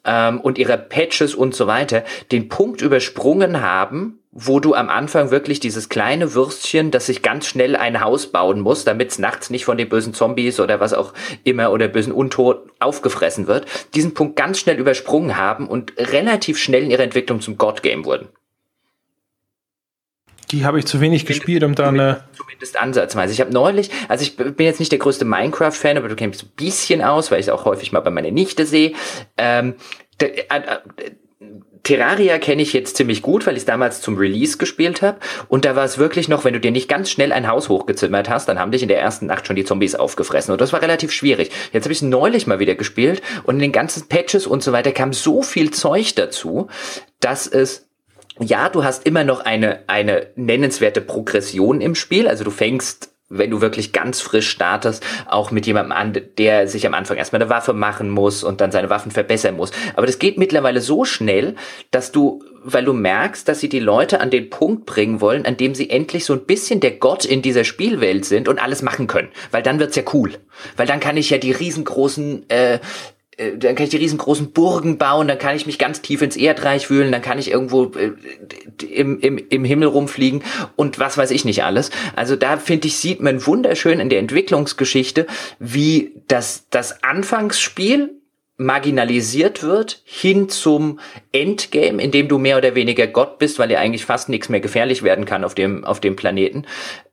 ähm, 0.07 0.41
und 0.41 0.57
ihre 0.57 0.77
Patches 0.77 1.35
und 1.35 1.53
so 1.53 1.67
weiter 1.67 2.03
den 2.31 2.49
Punkt 2.49 2.81
übersprungen 2.81 3.61
haben, 3.61 4.19
wo 4.31 4.59
du 4.59 4.75
am 4.75 4.89
Anfang 4.89 5.31
wirklich 5.31 5.59
dieses 5.59 5.89
kleine 5.89 6.33
Würstchen, 6.33 6.91
das 6.91 7.07
sich 7.07 7.23
ganz 7.23 7.47
schnell 7.47 7.75
ein 7.75 8.01
Haus 8.01 8.27
bauen 8.31 8.61
muss, 8.61 8.85
damit 8.85 9.09
es 9.09 9.19
nachts 9.19 9.49
nicht 9.49 9.65
von 9.65 9.77
den 9.77 9.89
bösen 9.89 10.13
Zombies 10.13 10.59
oder 10.59 10.79
was 10.79 10.93
auch 10.93 11.13
immer 11.43 11.71
oder 11.71 11.87
bösen 11.87 12.13
Untot 12.13 12.69
aufgefressen 12.79 13.47
wird, 13.47 13.65
diesen 13.95 14.13
Punkt 14.13 14.35
ganz 14.35 14.59
schnell 14.59 14.77
übersprungen 14.77 15.37
haben 15.37 15.67
und 15.67 15.93
relativ 15.97 16.59
schnell 16.59 16.83
in 16.83 16.91
ihrer 16.91 17.03
Entwicklung 17.03 17.41
zum 17.41 17.57
God-Game 17.57 18.05
wurden. 18.05 18.29
Die 20.51 20.65
habe 20.65 20.79
ich 20.79 20.85
zu 20.85 21.01
wenig 21.01 21.25
gespielt, 21.25 21.63
um 21.63 21.75
da 21.75 21.89
eine. 21.89 22.23
Zumindest 22.57 22.81
ansatzweise. 22.81 23.33
Ich 23.33 23.39
habe 23.39 23.53
neulich, 23.53 23.91
also 24.07 24.23
ich 24.23 24.35
bin 24.35 24.55
jetzt 24.57 24.79
nicht 24.79 24.91
der 24.91 24.97
größte 24.97 25.25
Minecraft-Fan, 25.25 25.95
aber 25.95 26.07
du 26.07 26.15
kennst 26.15 26.43
ein 26.43 26.49
bisschen 26.55 27.03
aus, 27.03 27.29
weil 27.29 27.39
ich 27.39 27.45
es 27.45 27.53
auch 27.53 27.65
häufig 27.65 27.91
mal 27.91 27.99
bei 27.99 28.09
meiner 28.09 28.31
Nichte 28.31 28.65
sehe. 28.65 28.93
Ähm, 29.37 29.75
äh, 30.19 30.25
äh, 30.49 30.79
Terraria 31.83 32.39
kenne 32.39 32.63
ich 32.63 32.73
jetzt 32.73 32.97
ziemlich 32.97 33.21
gut, 33.21 33.45
weil 33.45 33.53
ich 33.53 33.59
es 33.59 33.65
damals 33.65 34.01
zum 34.01 34.17
Release 34.17 34.57
gespielt 34.57 35.03
habe. 35.03 35.19
Und 35.49 35.65
da 35.65 35.75
war 35.75 35.85
es 35.85 35.99
wirklich 35.99 36.27
noch, 36.27 36.45
wenn 36.45 36.53
du 36.53 36.59
dir 36.59 36.71
nicht 36.71 36.89
ganz 36.89 37.11
schnell 37.11 37.31
ein 37.31 37.47
Haus 37.47 37.69
hochgezimmert 37.69 38.27
hast, 38.27 38.49
dann 38.49 38.59
haben 38.59 38.71
dich 38.71 38.81
in 38.81 38.87
der 38.87 38.99
ersten 38.99 39.27
Nacht 39.27 39.45
schon 39.45 39.55
die 39.55 39.63
Zombies 39.63 39.93
aufgefressen. 39.93 40.51
Und 40.51 40.59
das 40.59 40.73
war 40.73 40.81
relativ 40.81 41.11
schwierig. 41.11 41.51
Jetzt 41.73 41.83
habe 41.83 41.93
ich 41.93 41.99
es 41.99 42.01
neulich 42.01 42.47
mal 42.47 42.59
wieder 42.59 42.75
gespielt 42.75 43.21
und 43.43 43.55
in 43.55 43.61
den 43.61 43.71
ganzen 43.71 44.09
Patches 44.09 44.47
und 44.47 44.63
so 44.63 44.71
weiter 44.71 44.91
kam 44.91 45.13
so 45.13 45.43
viel 45.43 45.71
Zeug 45.71 46.15
dazu, 46.15 46.67
dass 47.19 47.45
es 47.45 47.86
ja, 48.39 48.69
du 48.69 48.83
hast 48.83 49.05
immer 49.05 49.23
noch 49.23 49.41
eine, 49.41 49.83
eine 49.87 50.27
nennenswerte 50.35 51.01
Progression 51.01 51.81
im 51.81 51.95
Spiel. 51.95 52.27
Also 52.27 52.43
du 52.43 52.51
fängst 52.51 53.11
wenn 53.29 53.51
du 53.51 53.61
wirklich 53.61 53.91
ganz 53.91 54.21
frisch 54.21 54.49
startest, 54.49 55.05
auch 55.27 55.51
mit 55.51 55.65
jemandem 55.65 55.91
an, 55.91 56.17
der 56.37 56.67
sich 56.67 56.87
am 56.87 56.93
Anfang 56.93 57.17
erstmal 57.17 57.41
eine 57.41 57.49
Waffe 57.49 57.73
machen 57.73 58.09
muss 58.09 58.43
und 58.43 58.61
dann 58.61 58.71
seine 58.71 58.89
Waffen 58.89 59.11
verbessern 59.11 59.57
muss. 59.57 59.71
Aber 59.95 60.05
das 60.05 60.19
geht 60.19 60.37
mittlerweile 60.37 60.79
so 60.79 61.03
schnell, 61.03 61.55
dass 61.91 62.11
du, 62.11 62.43
weil 62.63 62.85
du 62.85 62.93
merkst, 62.93 63.47
dass 63.47 63.59
sie 63.59 63.69
die 63.69 63.79
Leute 63.79 64.21
an 64.21 64.29
den 64.29 64.49
Punkt 64.49 64.85
bringen 64.85 65.19
wollen, 65.19 65.45
an 65.45 65.57
dem 65.57 65.75
sie 65.75 65.89
endlich 65.89 66.23
so 66.23 66.33
ein 66.33 66.45
bisschen 66.45 66.79
der 66.79 66.91
Gott 66.91 67.25
in 67.25 67.41
dieser 67.41 67.65
Spielwelt 67.65 68.23
sind 68.23 68.47
und 68.47 68.61
alles 68.61 68.81
machen 68.81 69.07
können. 69.07 69.29
Weil 69.51 69.63
dann 69.63 69.79
wird's 69.79 69.97
ja 69.97 70.03
cool. 70.13 70.33
Weil 70.77 70.87
dann 70.87 71.01
kann 71.01 71.17
ich 71.17 71.29
ja 71.29 71.37
die 71.37 71.51
riesengroßen 71.51 72.49
äh, 72.49 72.79
dann 73.37 73.75
kann 73.75 73.83
ich 73.83 73.91
die 73.91 73.97
riesengroßen 73.97 74.51
Burgen 74.51 74.97
bauen, 74.97 75.27
dann 75.27 75.37
kann 75.37 75.55
ich 75.55 75.67
mich 75.67 75.77
ganz 75.77 76.01
tief 76.01 76.23
ins 76.23 76.35
Erdreich 76.35 76.89
wühlen, 76.89 77.11
dann 77.11 77.21
kann 77.21 77.37
ich 77.37 77.51
irgendwo 77.51 77.85
äh, 77.85 78.13
im, 78.83 79.19
im, 79.19 79.37
im 79.37 79.63
Himmel 79.63 79.89
rumfliegen 79.89 80.43
und 80.75 80.97
was 80.99 81.17
weiß 81.17 81.29
ich 81.29 81.45
nicht 81.45 81.63
alles. 81.63 81.91
Also 82.15 82.35
da 82.35 82.57
finde 82.57 82.87
ich, 82.87 82.97
sieht 82.97 83.21
man 83.21 83.45
wunderschön 83.45 83.99
in 83.99 84.09
der 84.09 84.19
Entwicklungsgeschichte, 84.19 85.27
wie 85.59 86.13
das, 86.27 86.65
das 86.71 87.03
Anfangsspiel 87.03 88.16
marginalisiert 88.57 89.61
wird 89.61 90.01
hin 90.03 90.49
zum 90.49 90.99
Endgame, 91.31 92.01
in 92.01 92.11
dem 92.11 92.27
du 92.27 92.39
mehr 92.39 92.57
oder 92.57 92.73
weniger 92.73 93.05
Gott 93.05 93.37
bist, 93.37 93.59
weil 93.59 93.67
dir 93.67 93.79
eigentlich 93.79 94.05
fast 94.05 94.29
nichts 94.29 94.49
mehr 94.49 94.59
gefährlich 94.59 95.03
werden 95.03 95.25
kann 95.25 95.43
auf 95.43 95.53
dem, 95.53 95.83
auf 95.85 95.99
dem 95.99 96.15
Planeten 96.15 96.65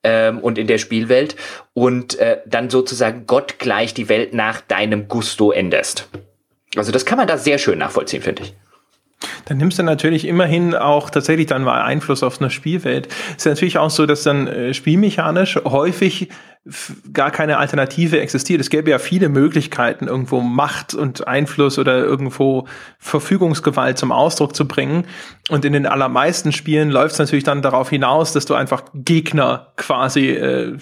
ähm, 0.03 0.39
und 0.39 0.57
in 0.57 0.67
der 0.67 0.79
Spielwelt 0.79 1.37
und 1.75 2.19
äh, 2.19 2.39
dann 2.47 2.71
sozusagen 2.71 3.27
Gott 3.27 3.59
gleich 3.59 3.93
die 3.93 4.09
Welt 4.09 4.33
nach 4.33 4.63
deinem 4.63 5.07
Gusto 5.07 5.53
änderst. 5.53 6.09
Also 6.77 6.93
das 6.93 7.05
kann 7.05 7.19
man 7.19 7.29
da 7.29 7.37
sehr 7.37 7.59
schön 7.59 7.79
nachvollziehen, 7.79 8.23
finde 8.23 8.43
ich. 8.43 8.55
Dann 9.45 9.59
nimmst 9.59 9.79
du 9.79 9.83
natürlich 9.83 10.27
immerhin 10.27 10.75
auch 10.75 11.11
tatsächlich 11.11 11.47
dann 11.47 11.63
mal 11.63 11.83
Einfluss 11.83 12.23
auf 12.23 12.41
eine 12.41 12.51
Spielwelt. 12.51 13.09
Ist 13.37 13.47
natürlich 13.47 13.79
auch 13.79 13.91
so, 13.91 14.07
dass 14.07 14.23
dann 14.23 14.47
äh, 14.49 14.75
spielmechanisch 14.75 15.57
häufig 15.65 16.29
gar 17.13 17.31
keine 17.31 17.59
Alternative 17.59 18.19
existiert. 18.21 18.59
Es 18.59 18.71
gäbe 18.71 18.91
ja 18.91 18.99
viele 18.99 19.29
Möglichkeiten, 19.29 20.09
irgendwo 20.09 20.41
Macht 20.41 20.95
und 20.95 21.29
Einfluss 21.29 21.79
oder 21.79 21.99
irgendwo 21.99 22.67
Verfügungsgewalt 22.99 23.99
zum 23.99 24.13
Ausdruck 24.13 24.57
zu 24.57 24.67
bringen. 24.67 25.05
Und 25.51 25.67
in 25.67 25.75
den 25.75 25.85
allermeisten 25.85 26.53
Spielen 26.53 26.91
läuft 26.91 27.13
es 27.13 27.19
natürlich 27.19 27.45
dann 27.45 27.61
darauf 27.61 27.91
hinaus, 27.91 28.33
dass 28.33 28.47
du 28.47 28.55
einfach 28.55 28.85
Gegner 28.95 29.73
quasi 29.77 30.31
äh, 30.31 30.79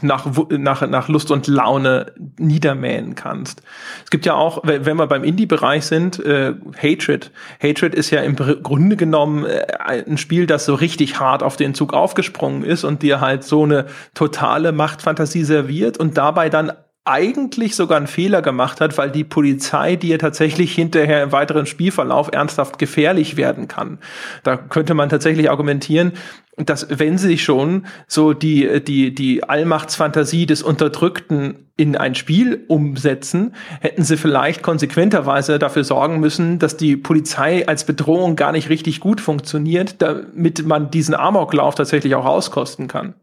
nach, 0.00 0.26
nach, 0.48 0.88
nach 0.88 1.08
Lust 1.08 1.30
und 1.30 1.46
Laune 1.48 2.14
niedermähen 2.38 3.14
kannst. 3.14 3.60
Es 4.04 4.10
gibt 4.10 4.24
ja 4.24 4.32
auch, 4.32 4.62
wenn 4.64 4.96
wir 4.96 5.06
beim 5.06 5.22
Indie-Bereich 5.22 5.84
sind, 5.84 6.18
äh, 6.18 6.54
Hatred. 6.78 7.30
Hatred 7.62 7.94
ist 7.94 8.10
ja 8.10 8.22
im 8.22 8.36
Grunde 8.36 8.96
genommen 8.96 9.44
äh, 9.44 9.66
ein 9.84 10.16
Spiel, 10.16 10.46
das 10.46 10.64
so 10.64 10.74
richtig 10.74 11.20
hart 11.20 11.42
auf 11.42 11.56
den 11.56 11.74
Zug 11.74 11.92
aufgesprungen 11.92 12.64
ist 12.64 12.84
und 12.84 13.02
dir 13.02 13.20
halt 13.20 13.44
so 13.44 13.64
eine 13.64 13.84
totale 14.14 14.72
Machtfantasie 14.72 15.25
Fantasy 15.26 15.44
serviert 15.44 15.98
und 15.98 16.16
dabei 16.16 16.48
dann 16.48 16.72
eigentlich 17.04 17.76
sogar 17.76 17.98
einen 17.98 18.08
Fehler 18.08 18.42
gemacht 18.42 18.80
hat, 18.80 18.98
weil 18.98 19.12
die 19.12 19.22
Polizei 19.22 19.94
dir 19.94 20.18
tatsächlich 20.18 20.74
hinterher 20.74 21.22
im 21.22 21.30
weiteren 21.30 21.66
Spielverlauf 21.66 22.32
ernsthaft 22.32 22.80
gefährlich 22.80 23.36
werden 23.36 23.68
kann. 23.68 23.98
Da 24.42 24.56
könnte 24.56 24.94
man 24.94 25.08
tatsächlich 25.08 25.48
argumentieren, 25.48 26.12
dass 26.56 26.88
wenn 26.90 27.16
sie 27.16 27.38
schon 27.38 27.86
so 28.08 28.32
die, 28.32 28.82
die, 28.82 29.14
die 29.14 29.44
Allmachtsfantasie 29.44 30.46
des 30.46 30.62
Unterdrückten 30.62 31.70
in 31.76 31.96
ein 31.96 32.16
Spiel 32.16 32.64
umsetzen, 32.66 33.54
hätten 33.80 34.02
sie 34.02 34.16
vielleicht 34.16 34.64
konsequenterweise 34.64 35.60
dafür 35.60 35.84
sorgen 35.84 36.18
müssen, 36.18 36.58
dass 36.58 36.76
die 36.76 36.96
Polizei 36.96 37.68
als 37.68 37.84
Bedrohung 37.84 38.34
gar 38.34 38.50
nicht 38.50 38.68
richtig 38.68 38.98
gut 38.98 39.20
funktioniert, 39.20 40.02
damit 40.02 40.66
man 40.66 40.90
diesen 40.90 41.14
Amoklauf 41.14 41.76
tatsächlich 41.76 42.16
auch 42.16 42.24
auskosten 42.24 42.88
kann. 42.88 43.14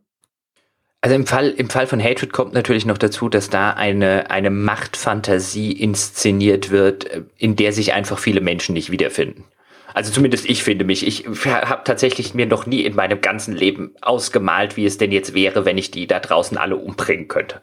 Also 1.03 1.15
im 1.15 1.27
Fall, 1.27 1.49
im 1.49 1.69
Fall 1.69 1.85
von 1.85 2.01
Hatred 2.01 2.31
kommt 2.31 2.53
natürlich 2.53 2.85
noch 2.85 2.97
dazu, 2.97 3.27
dass 3.27 3.49
da 3.49 3.71
eine, 3.71 4.31
eine 4.31 4.49
Machtfantasie 4.49 5.73
inszeniert 5.73 6.71
wird, 6.71 7.11
äh, 7.11 7.23
in 7.37 7.57
der 7.57 7.73
sich 7.73 7.91
einfach 7.91 8.17
viele 8.17 8.39
Menschen 8.39 8.71
nicht 8.71 8.89
wiederfinden. 8.89 9.43
Also 9.93 10.13
zumindest 10.13 10.49
ich 10.49 10.63
finde 10.63 10.85
mich. 10.85 11.05
Ich 11.05 11.25
habe 11.45 11.81
tatsächlich 11.83 12.33
mir 12.35 12.45
noch 12.45 12.67
nie 12.67 12.85
in 12.85 12.95
meinem 12.95 13.19
ganzen 13.19 13.53
Leben 13.53 13.91
ausgemalt, 13.99 14.77
wie 14.77 14.85
es 14.85 14.97
denn 14.97 15.11
jetzt 15.11 15.33
wäre, 15.33 15.65
wenn 15.65 15.77
ich 15.77 15.91
die 15.91 16.07
da 16.07 16.21
draußen 16.21 16.57
alle 16.57 16.77
umbringen 16.77 17.27
könnte. 17.27 17.59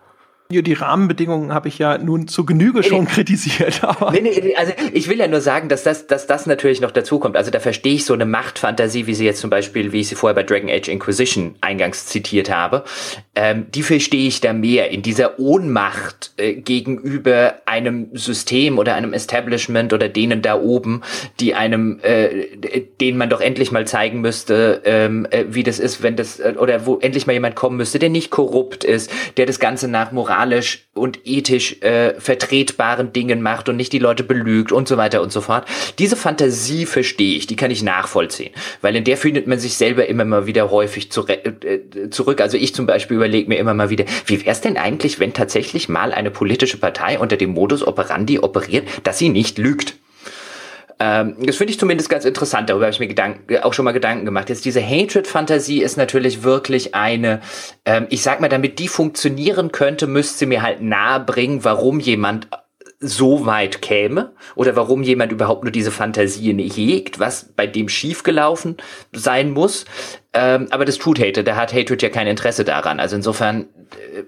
Ja, 0.52 0.62
die 0.62 0.72
Rahmenbedingungen 0.72 1.55
habe 1.55 1.68
ich 1.68 1.78
ja 1.78 1.97
nun 1.97 2.27
zu 2.27 2.44
Genüge 2.44 2.82
schon 2.82 3.05
nee, 3.05 3.10
kritisiert. 3.10 3.85
Aber. 3.85 4.10
Nee, 4.10 4.20
nee, 4.20 4.56
also 4.56 4.72
ich 4.93 5.09
will 5.09 5.16
ja 5.16 5.28
nur 5.28 5.40
sagen, 5.40 5.68
dass 5.68 5.85
das, 5.85 6.09
dass 6.09 6.27
das 6.27 6.47
natürlich 6.47 6.81
noch 6.81 6.90
dazu 6.90 7.20
kommt. 7.20 7.36
Also 7.36 7.52
da 7.52 7.60
verstehe 7.60 7.94
ich 7.94 8.05
so 8.05 8.14
eine 8.14 8.27
Machtfantasie, 8.27 9.06
wie 9.06 9.14
sie 9.14 9.24
jetzt 9.24 9.40
zum 9.40 9.48
Beispiel, 9.48 9.93
wie 9.93 10.01
ich 10.01 10.09
sie 10.09 10.16
vorher 10.16 10.35
bei 10.35 10.43
Dragon 10.43 10.68
Age 10.68 10.89
Inquisition 10.89 11.55
eingangs 11.60 12.06
zitiert 12.06 12.51
habe. 12.51 12.82
Ähm, 13.36 13.66
die 13.72 13.85
verstehe 13.85 14.27
ich 14.27 14.40
da 14.40 14.52
mehr 14.52 14.90
in 14.90 15.02
dieser 15.02 15.39
Ohnmacht 15.39 16.32
äh, 16.36 16.55
gegenüber 16.55 17.55
einem 17.66 18.09
System 18.14 18.78
oder 18.78 18.97
einem 18.97 19.12
Establishment 19.12 19.93
oder 19.93 20.09
denen 20.09 20.43
da 20.43 20.60
oben, 20.60 21.02
die 21.39 21.55
einem, 21.55 22.01
äh, 22.02 22.47
denen 23.01 23.18
man 23.18 23.31
doch 23.31 23.40
endlich 23.40 23.70
mal 23.70 23.86
zeigen 23.86 24.20
müsste, 24.20 24.82
ähm, 24.85 25.28
äh, 25.31 25.44
wie 25.51 25.62
das 25.62 25.78
ist, 25.78 26.02
wenn 26.02 26.16
das, 26.16 26.40
äh, 26.40 26.55
oder 26.59 26.86
wo 26.86 26.98
endlich 26.98 27.28
mal 27.28 27.35
jemand 27.35 27.55
kommen 27.55 27.77
müsste, 27.77 28.01
der 28.01 28.09
nicht 28.09 28.31
korrupt 28.31 28.82
ist, 28.82 29.12
der 29.36 29.47
das 29.47 29.60
Ganze 29.60 29.86
nach 29.86 30.10
Moral 30.10 30.39
moralisch 30.40 30.86
und 30.94 31.20
ethisch 31.24 31.80
äh, 31.82 32.14
vertretbaren 32.18 33.12
Dingen 33.12 33.42
macht 33.42 33.68
und 33.68 33.76
nicht 33.76 33.92
die 33.92 33.98
Leute 33.98 34.24
belügt 34.24 34.72
und 34.72 34.88
so 34.88 34.96
weiter 34.96 35.22
und 35.22 35.32
so 35.32 35.40
fort. 35.40 35.66
Diese 35.98 36.16
Fantasie 36.16 36.86
verstehe 36.86 37.36
ich, 37.36 37.46
die 37.46 37.56
kann 37.56 37.70
ich 37.70 37.82
nachvollziehen, 37.82 38.52
weil 38.80 38.96
in 38.96 39.04
der 39.04 39.16
findet 39.16 39.46
man 39.46 39.58
sich 39.58 39.74
selber 39.74 40.06
immer 40.06 40.24
mal 40.24 40.46
wieder 40.46 40.70
häufig 40.70 41.12
zu, 41.12 41.26
äh, 41.26 42.10
zurück. 42.10 42.40
Also 42.40 42.56
ich 42.56 42.74
zum 42.74 42.86
Beispiel 42.86 43.16
überlege 43.16 43.48
mir 43.48 43.58
immer 43.58 43.74
mal 43.74 43.90
wieder, 43.90 44.04
wie 44.26 44.40
wäre 44.40 44.50
es 44.50 44.60
denn 44.60 44.76
eigentlich, 44.76 45.20
wenn 45.20 45.34
tatsächlich 45.34 45.88
mal 45.88 46.12
eine 46.12 46.30
politische 46.30 46.78
Partei 46.78 47.18
unter 47.18 47.36
dem 47.36 47.50
Modus 47.50 47.86
operandi 47.86 48.38
operiert, 48.38 48.88
dass 49.04 49.18
sie 49.18 49.28
nicht 49.28 49.58
lügt? 49.58 49.94
Ähm, 51.01 51.35
das 51.40 51.56
finde 51.56 51.72
ich 51.72 51.81
zumindest 51.81 52.10
ganz 52.10 52.27
interessant. 52.27 52.68
Darüber 52.68 52.85
habe 52.85 52.93
ich 52.93 53.01
mir 53.01 53.09
Gedanken, 53.09 53.56
auch 53.62 53.72
schon 53.72 53.86
mal 53.86 53.93
Gedanken 53.93 54.27
gemacht. 54.27 54.51
Jetzt 54.51 54.66
diese 54.66 54.86
Hatred-Fantasie 54.86 55.82
ist 55.82 55.97
natürlich 55.97 56.43
wirklich 56.43 56.94
eine, 56.94 57.40
ähm, 57.86 58.06
ich 58.10 58.22
sag 58.22 58.40
mal, 58.40 58.48
damit 58.48 58.78
die 58.78 58.89
funktionieren 58.89 59.72
könnte, 59.72 60.06
müsste 60.06 60.39
sie 60.39 60.47
mir 60.47 60.62
halt 60.62 60.82
nahe 60.82 61.20
bringen, 61.20 61.64
warum 61.64 62.01
jemand 62.01 62.48
so 63.01 63.47
weit 63.47 63.81
käme 63.81 64.35
oder 64.55 64.77
warum 64.77 65.02
jemand 65.02 65.32
überhaupt 65.32 65.64
nur 65.64 65.72
diese 65.72 65.90
Fantasien 65.90 66.59
hegt, 66.59 67.18
was 67.18 67.51
bei 67.56 67.66
dem 67.66 67.89
schiefgelaufen 67.89 68.77
sein 69.12 69.52
muss. 69.52 69.86
Ähm, 70.35 70.68
aber 70.70 70.85
das 70.85 70.98
tut 70.98 71.18
Hatred, 71.18 71.47
der 71.47 71.56
hat 71.56 71.72
Hatred 71.72 72.02
ja 72.02 72.10
kein 72.10 72.27
Interesse 72.27 72.62
daran. 72.62 73.01
Also 73.01 73.16
insofern 73.16 73.68
äh, 74.14 74.24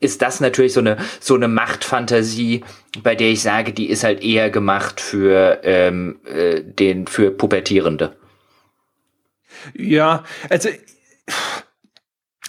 ist 0.00 0.22
das 0.22 0.40
natürlich 0.40 0.72
so 0.72 0.80
eine, 0.80 0.96
so 1.20 1.34
eine 1.34 1.48
Machtfantasie, 1.48 2.64
bei 3.02 3.14
der 3.14 3.30
ich 3.30 3.42
sage, 3.42 3.72
die 3.72 3.88
ist 3.88 4.04
halt 4.04 4.22
eher 4.22 4.50
gemacht 4.50 5.00
für, 5.00 5.60
ähm, 5.64 6.20
äh, 6.24 6.62
den, 6.62 7.06
für 7.06 7.30
Pubertierende. 7.30 8.16
Ja, 9.74 10.24
also 10.48 10.68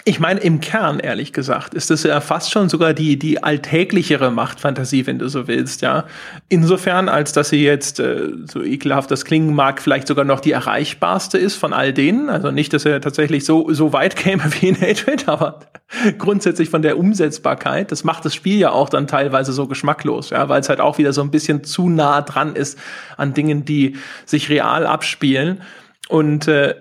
ich 0.10 0.20
meine, 0.20 0.40
im 0.40 0.60
Kern, 0.60 1.00
ehrlich 1.00 1.34
gesagt, 1.34 1.76
ist 1.76 1.92
das 1.92 2.02
ja 2.02 2.20
fast 2.20 2.50
schon 2.50 2.68
sogar 2.68 2.96
die, 2.96 3.20
die 3.20 3.44
alltäglichere 3.44 4.32
Machtfantasie, 4.32 5.06
wenn 5.06 5.20
du 5.20 5.30
so 5.30 5.48
willst, 5.48 5.84
ja. 5.84 6.06
Insofern, 6.50 7.10
als 7.10 7.32
dass 7.32 7.50
sie 7.50 7.64
jetzt, 7.64 8.00
äh, 8.00 8.30
so 8.46 8.64
ekelhaft 8.64 9.12
das 9.12 9.24
klingen 9.24 9.54
mag, 9.54 9.80
vielleicht 9.80 10.08
sogar 10.08 10.26
noch 10.26 10.40
die 10.40 10.52
erreichbarste 10.52 11.38
ist 11.38 11.58
von 11.58 11.74
all 11.74 11.94
denen. 11.94 12.30
Also 12.30 12.50
nicht, 12.50 12.74
dass 12.74 12.86
er 12.86 13.02
tatsächlich 13.02 13.46
so, 13.46 13.72
so 13.72 13.94
weit 13.94 14.16
käme 14.16 14.46
wie 14.60 14.70
in 14.70 14.82
Hatred, 14.82 15.30
aber 15.30 15.60
grundsätzlich 16.18 16.72
von 16.72 16.82
der 16.82 16.98
Umsetzbarkeit. 16.98 17.92
Das 17.92 18.04
macht 18.04 18.26
das 18.26 18.34
Spiel 18.34 18.58
ja 18.58 18.72
auch 18.72 18.90
dann 18.90 19.06
teilweise 19.06 19.54
so 19.54 19.68
geschmacklos, 19.68 20.32
ja, 20.32 20.50
weil 20.50 20.62
es 20.62 20.70
halt 20.70 20.80
auch 20.80 20.98
wieder 20.98 21.14
so 21.14 21.22
ein 21.22 21.30
bisschen 21.30 21.64
zu 21.64 21.88
nah 21.88 22.24
dran 22.24 22.56
ist 22.56 22.80
an 23.16 23.36
Dingen, 23.36 23.64
die 23.64 23.96
sich 24.26 24.50
real 24.50 24.88
abspielen. 24.88 25.62
Und 26.08 26.48
äh, 26.48 26.74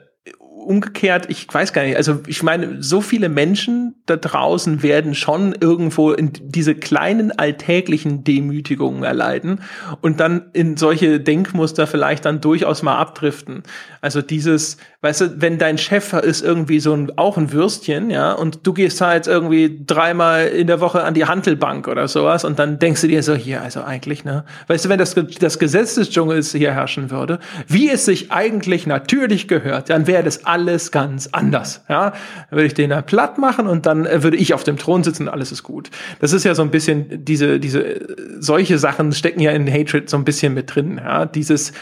umgekehrt, 0.59 1.27
ich 1.29 1.47
weiß 1.53 1.73
gar 1.73 1.83
nicht, 1.83 1.97
also 1.97 2.21
ich 2.27 2.43
meine, 2.43 2.83
so 2.83 3.01
viele 3.01 3.29
Menschen 3.29 3.95
da 4.07 4.17
draußen 4.17 4.83
werden 4.83 5.15
schon 5.15 5.55
irgendwo 5.59 6.13
in 6.13 6.33
diese 6.43 6.75
kleinen 6.75 7.33
alltäglichen 7.33 8.25
Demütigungen 8.25 9.03
erleiden 9.03 9.61
und 10.01 10.21
dann 10.21 10.51
in 10.53 10.77
solche 10.77 11.21
Denkmuster 11.21 11.87
vielleicht 11.87 12.25
dann 12.25 12.41
durchaus 12.41 12.83
mal 12.83 12.97
abdriften. 12.97 13.63
Also 14.01 14.23
dieses, 14.23 14.77
weißt 15.01 15.21
du, 15.21 15.41
wenn 15.41 15.59
dein 15.59 15.79
Chef 15.79 16.13
ist 16.13 16.43
irgendwie 16.43 16.81
so 16.81 16.93
ein, 16.93 17.17
auch 17.17 17.37
ein 17.37 17.53
Würstchen, 17.53 18.11
ja, 18.11 18.33
und 18.33 18.67
du 18.67 18.73
gehst 18.73 19.01
halt 19.01 19.27
irgendwie 19.27 19.83
dreimal 19.87 20.49
in 20.49 20.67
der 20.67 20.81
Woche 20.81 21.05
an 21.05 21.15
die 21.15 21.25
Handelbank 21.25 21.89
oder 21.89 22.09
sowas 22.09 22.45
und 22.45 22.59
dann 22.59 22.79
denkst 22.79 23.01
du 23.03 23.09
dir 23.09 23.23
so, 23.23 23.35
hier, 23.35 23.63
also 23.63 23.83
eigentlich, 23.83 24.25
ne, 24.25 24.45
weißt 24.67 24.85
du, 24.85 24.89
wenn 24.89 24.99
das, 24.99 25.15
das 25.41 25.59
Gesetz 25.59 25.95
des 25.95 26.11
Dschungels 26.11 26.53
hier 26.53 26.73
herrschen 26.73 27.11
würde, 27.11 27.39
wie 27.67 27.89
es 27.91 28.05
sich 28.05 28.33
eigentlich 28.33 28.87
natürlich 28.87 29.49
gehört, 29.49 29.91
dann 29.91 30.07
wäre 30.07 30.23
das 30.23 30.45
alles 30.49 30.91
ganz 30.91 31.29
anders. 31.33 31.85
Ja, 31.89 32.11
dann 32.11 32.51
würde 32.51 32.67
ich 32.67 32.75
den 32.75 32.91
da 32.91 33.03
platt 33.03 33.39
machen 33.39 33.67
und 33.67 33.87
dann 33.87 34.07
äh, 34.07 34.23
würde 34.23 34.37
ich 34.37 34.55
auf 34.55 34.65
dem 34.65 34.77
Thron 34.79 35.05
sitzen 35.05 35.25
und 35.25 35.29
alles 35.29 35.53
ist 35.53 35.63
gut. 35.63 35.91
Das 36.21 36.33
ist 36.33 36.45
ja 36.45 36.55
so 36.55 36.63
ein 36.63 36.71
bisschen 36.71 37.25
diese 37.25 37.61
diese 37.61 37.83
äh, 37.83 38.17
solche 38.41 38.79
Sachen 38.79 39.13
stecken 39.13 39.41
ja 39.41 39.53
in 39.53 39.71
Hatred 39.71 40.09
so 40.09 40.17
ein 40.17 40.25
bisschen 40.25 40.55
mit 40.55 40.75
drin. 40.75 40.99
Ja, 40.99 41.27
dieses 41.27 41.73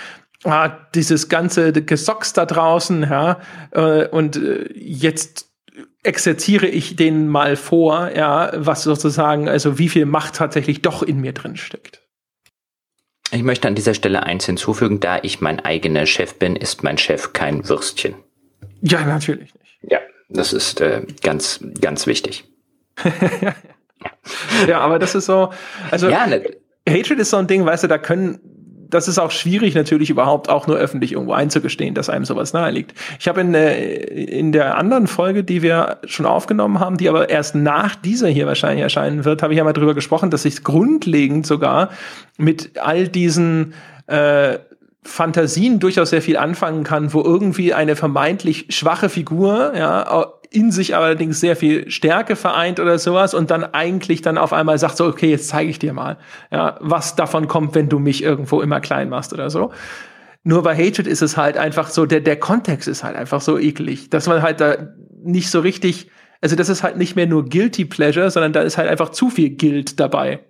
ah, 0.45 0.71
dieses 0.95 1.29
ganze 1.29 1.73
Gesocks 1.73 2.33
da 2.33 2.45
draußen. 2.45 3.03
Ja, 3.03 3.39
äh, 3.71 4.09
und 4.09 4.41
jetzt 4.75 5.47
exerziere 6.03 6.67
ich 6.67 6.97
den 6.97 7.29
mal 7.29 7.57
vor, 7.57 8.11
ja, 8.15 8.53
was 8.55 8.85
sozusagen, 8.85 9.49
also 9.49 9.79
wie 9.79 9.89
viel 9.89 10.07
Macht 10.07 10.37
tatsächlich 10.37 10.83
doch 10.83 11.03
in 11.03 11.21
mir 11.21 11.33
drin 11.33 11.57
steckt. 11.57 12.03
Ich 13.33 13.43
möchte 13.43 13.67
an 13.67 13.75
dieser 13.75 13.95
Stelle 13.95 14.23
eins 14.23 14.47
hinzufügen, 14.47 15.01
da 15.01 15.19
ich 15.23 15.41
mein 15.41 15.61
eigener 15.61 16.07
Chef 16.07 16.39
bin, 16.39 16.55
ist 16.55 16.85
mein 16.85 16.97
Chef 16.97 17.33
kein 17.33 17.69
Würstchen. 17.69 18.15
Ja, 18.83 19.05
natürlich 19.05 19.55
nicht. 19.55 19.91
Ja, 19.91 19.99
das 20.29 20.53
ist 20.53 20.81
äh, 20.81 21.03
ganz, 21.23 21.61
ganz 21.81 22.07
wichtig. 22.07 22.45
ja, 24.67 24.81
aber 24.81 24.99
das 24.99 25.15
ist 25.15 25.27
so, 25.27 25.53
also 25.91 26.09
ja, 26.09 26.27
ne. 26.27 26.43
Hatred 26.89 27.19
ist 27.19 27.31
so 27.31 27.37
ein 27.37 27.47
Ding, 27.47 27.65
weißt 27.65 27.85
du, 27.85 27.89
da 27.89 27.99
können 27.99 28.41
das 28.89 29.09
ist 29.09 29.19
auch 29.19 29.31
schwierig 29.31 29.75
natürlich 29.75 30.11
überhaupt 30.11 30.49
auch 30.49 30.67
nur 30.67 30.77
öffentlich 30.77 31.13
irgendwo 31.13 31.33
einzugestehen, 31.33 31.95
dass 31.95 32.09
einem 32.09 32.25
sowas 32.25 32.53
nahe 32.53 32.71
liegt. 32.71 32.95
Ich 33.19 33.29
habe 33.29 33.41
in, 33.41 33.55
äh, 33.55 33.95
in 33.95 34.53
der 34.53 34.77
anderen 34.77 35.07
Folge, 35.07 35.45
die 35.45 35.63
wir 35.63 35.99
schon 36.05 36.27
aufgenommen 36.27 36.81
haben, 36.81 36.97
die 36.97 37.09
aber 37.09 37.29
erst 37.29 37.55
nach 37.55 37.97
dieser 37.97 38.29
hier 38.29 38.47
wahrscheinlich 38.47 38.83
erscheinen 38.83 39.25
wird, 39.25 39.43
habe 39.43 39.53
ich 39.53 39.59
ja 39.59 39.65
mal 39.65 39.73
drüber 39.73 39.95
gesprochen, 39.95 40.31
dass 40.31 40.45
ich 40.45 40.63
grundlegend 40.63 41.47
sogar 41.47 41.91
mit 42.39 42.79
all 42.79 43.09
diesen 43.09 43.75
äh, 44.07 44.59
Fantasien 45.07 45.79
durchaus 45.79 46.11
sehr 46.11 46.23
viel 46.23 46.37
anfangen 46.37 46.85
kann, 46.85 47.13
wo 47.13 47.23
irgendwie 47.23 47.73
eine 47.73 47.97
vermeintlich 47.97 48.67
schwache 48.71 49.09
Figur, 49.09 49.73
ja, 49.77 50.33
in 50.51 50.71
sich 50.71 50.95
allerdings 50.95 51.41
sehr 51.41 51.57
viel 51.57 51.91
Stärke 51.91 52.37
vereint 52.37 52.81
oder 52.81 52.99
sowas 52.99 53.35
und 53.35 53.51
dann 53.51 53.65
eigentlich 53.65 54.23
dann 54.23 54.39
auf 54.39 54.53
einmal 54.53 54.79
sagt 54.79 54.97
so, 54.97 55.07
okay, 55.07 55.31
jetzt 55.31 55.49
zeige 55.49 55.71
ich 55.71 55.79
dir 55.79 55.93
mal, 55.93 56.19
ja, 56.51 56.79
was 56.81 57.17
davon 57.17 57.49
kommt, 57.49 57.75
wenn 57.75 57.89
du 57.89 57.99
mich 57.99 58.23
irgendwo 58.23 58.61
immer 58.61 58.81
klein 58.81 59.09
machst 59.09 59.33
oder 59.33 59.51
so. 59.51 59.73
Nur 60.45 60.63
bei 60.63 60.77
Hatred 60.77 61.07
ist 61.07 61.23
es 61.23 61.37
halt 61.37 61.57
einfach 61.57 61.89
so, 61.89 62.07
der, 62.07 62.21
der 62.21 62.37
Kontext 62.37 62.87
ist 62.89 63.03
halt 63.03 63.17
einfach 63.17 63.41
so 63.41 63.59
eklig, 63.59 64.11
dass 64.11 64.29
man 64.29 64.43
halt 64.43 64.61
da 64.61 64.77
nicht 65.23 65.51
so 65.51 65.61
richtig, 65.61 66.11
also 66.41 66.55
das 66.55 66.69
ist 66.69 66.83
halt 66.83 66.97
nicht 66.97 67.17
mehr 67.17 67.27
nur 67.27 67.49
Guilty 67.49 67.85
Pleasure, 67.85 68.31
sondern 68.31 68.53
da 68.53 68.63
ist 68.63 68.79
halt 68.79 68.89
einfach 68.89 69.11
zu 69.11 69.29
viel 69.29 69.57
Guilt 69.57 69.99
dabei. 69.99 70.41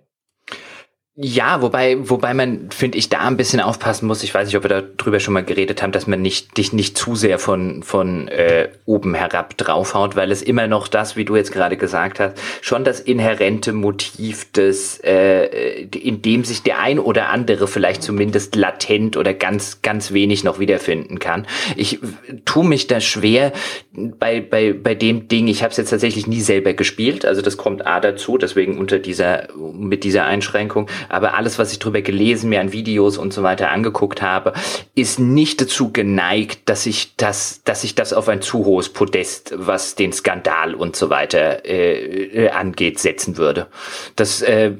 Ja, 1.19 1.63
wobei, 1.63 1.97
wobei 2.07 2.35
man, 2.35 2.69
finde 2.69 2.99
ich, 2.99 3.09
da 3.09 3.21
ein 3.21 3.37
bisschen 3.37 3.59
aufpassen 3.59 4.05
muss. 4.05 4.21
Ich 4.21 4.35
weiß 4.35 4.45
nicht, 4.45 4.55
ob 4.55 4.61
wir 4.61 4.83
darüber 4.83 5.19
schon 5.19 5.33
mal 5.33 5.43
geredet 5.43 5.81
haben, 5.81 5.91
dass 5.91 6.05
man 6.05 6.21
nicht, 6.21 6.55
dich 6.57 6.73
nicht 6.73 6.95
zu 6.95 7.15
sehr 7.15 7.39
von, 7.39 7.81
von 7.81 8.27
äh, 8.27 8.69
oben 8.85 9.15
herab 9.15 9.57
draufhaut, 9.57 10.15
weil 10.15 10.31
es 10.31 10.43
immer 10.43 10.67
noch 10.67 10.87
das, 10.87 11.15
wie 11.15 11.25
du 11.25 11.35
jetzt 11.35 11.51
gerade 11.51 11.75
gesagt 11.75 12.19
hast, 12.19 12.37
schon 12.61 12.83
das 12.83 12.99
inhärente 12.99 13.73
Motiv 13.73 14.51
des, 14.51 14.99
äh, 15.03 15.85
in 15.85 16.21
dem 16.21 16.43
sich 16.43 16.61
der 16.61 16.77
ein 16.77 16.99
oder 16.99 17.29
andere 17.29 17.67
vielleicht 17.67 18.03
zumindest 18.03 18.55
latent 18.55 19.17
oder 19.17 19.33
ganz, 19.33 19.81
ganz 19.81 20.11
wenig 20.11 20.43
noch 20.43 20.59
wiederfinden 20.59 21.17
kann. 21.17 21.47
Ich 21.77 21.97
tue 22.45 22.63
mich 22.63 22.85
da 22.85 23.01
schwer 23.01 23.53
bei, 23.91 24.39
bei, 24.39 24.71
bei 24.71 24.93
dem 24.93 25.27
Ding. 25.27 25.47
Ich 25.47 25.63
habe 25.63 25.71
es 25.71 25.77
jetzt 25.77 25.89
tatsächlich 25.89 26.27
nie 26.27 26.41
selber 26.41 26.73
gespielt, 26.73 27.25
also 27.25 27.41
das 27.41 27.57
kommt 27.57 27.87
A 27.87 27.99
dazu, 27.99 28.37
deswegen 28.37 28.77
unter 28.77 28.99
dieser, 28.99 29.47
mit 29.55 30.03
dieser 30.03 30.25
Einschränkung 30.25 30.87
aber 31.09 31.35
alles, 31.35 31.59
was 31.59 31.71
ich 31.71 31.79
drüber 31.79 32.01
gelesen, 32.01 32.49
mir 32.49 32.61
an 32.61 32.71
Videos 32.71 33.17
und 33.17 33.33
so 33.33 33.43
weiter 33.43 33.71
angeguckt 33.71 34.21
habe, 34.21 34.53
ist 34.95 35.19
nicht 35.19 35.61
dazu 35.61 35.91
geneigt, 35.91 36.69
dass 36.69 36.85
ich 36.85 37.15
das, 37.17 37.61
dass 37.63 37.83
ich 37.83 37.95
das 37.95 38.13
auf 38.13 38.29
ein 38.29 38.41
zu 38.41 38.65
hohes 38.65 38.89
Podest, 38.89 39.53
was 39.55 39.95
den 39.95 40.13
Skandal 40.13 40.73
und 40.73 40.95
so 40.95 41.09
weiter 41.09 41.65
äh, 41.65 42.45
äh, 42.45 42.49
angeht, 42.49 42.99
setzen 42.99 43.37
würde. 43.37 43.67
Das 44.15 44.41
äh, 44.41 44.71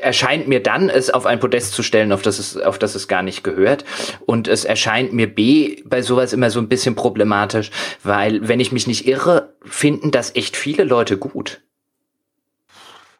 erscheint 0.00 0.48
mir 0.48 0.62
dann, 0.62 0.88
es 0.88 1.10
auf 1.10 1.26
ein 1.26 1.40
Podest 1.40 1.72
zu 1.72 1.82
stellen, 1.82 2.12
auf 2.12 2.22
das 2.22 2.38
es, 2.38 2.56
auf 2.56 2.78
das 2.78 2.94
es 2.94 3.08
gar 3.08 3.22
nicht 3.22 3.44
gehört. 3.44 3.84
Und 4.26 4.48
es 4.48 4.64
erscheint 4.64 5.12
mir 5.12 5.26
B 5.26 5.82
bei 5.84 6.02
sowas 6.02 6.32
immer 6.32 6.50
so 6.50 6.60
ein 6.60 6.68
bisschen 6.68 6.94
problematisch, 6.94 7.70
weil, 8.02 8.48
wenn 8.48 8.60
ich 8.60 8.72
mich 8.72 8.86
nicht 8.86 9.06
irre, 9.06 9.54
finden 9.64 10.10
das 10.10 10.34
echt 10.34 10.56
viele 10.56 10.84
Leute 10.84 11.16
gut. 11.16 11.60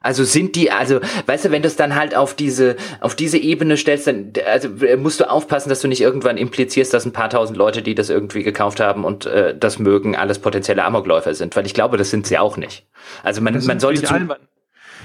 Also 0.05 0.23
sind 0.25 0.55
die, 0.55 0.71
also, 0.71 1.01
weißt 1.25 1.47
du, 1.47 1.51
wenn 1.51 1.63
du 1.63 1.69
es 1.69 1.77
dann 1.77 1.95
halt 1.95 2.15
auf 2.15 2.35
diese, 2.35 2.77
auf 3.01 3.15
diese 3.15 3.39
Ebene 3.39 3.79
stellst, 3.79 4.07
dann, 4.07 4.35
also 4.47 4.69
musst 4.99 5.21
du 5.21 5.31
aufpassen, 5.31 5.71
dass 5.71 5.81
du 5.81 5.89
nicht 5.89 6.03
irgendwann 6.03 6.37
implizierst, 6.37 6.93
dass 6.93 7.07
ein 7.07 7.13
paar 7.13 7.31
tausend 7.31 7.57
Leute, 7.57 7.81
die 7.81 7.95
das 7.95 8.11
irgendwie 8.11 8.43
gekauft 8.43 8.81
haben 8.81 9.07
und 9.07 9.25
äh, 9.25 9.57
das 9.59 9.79
mögen, 9.79 10.15
alles 10.15 10.41
potenzielle 10.41 10.85
Amokläufer 10.85 11.35
sind, 11.35 11.57
weil 11.57 11.65
ich 11.65 11.73
glaube, 11.73 11.97
das 11.97 12.11
sind 12.11 12.27
sie 12.27 12.37
auch 12.37 12.59
nicht. 12.59 12.87
Also 13.23 13.41
man, 13.41 13.55
man 13.65 13.81
sollte 13.81 14.03
zu, 14.03 14.15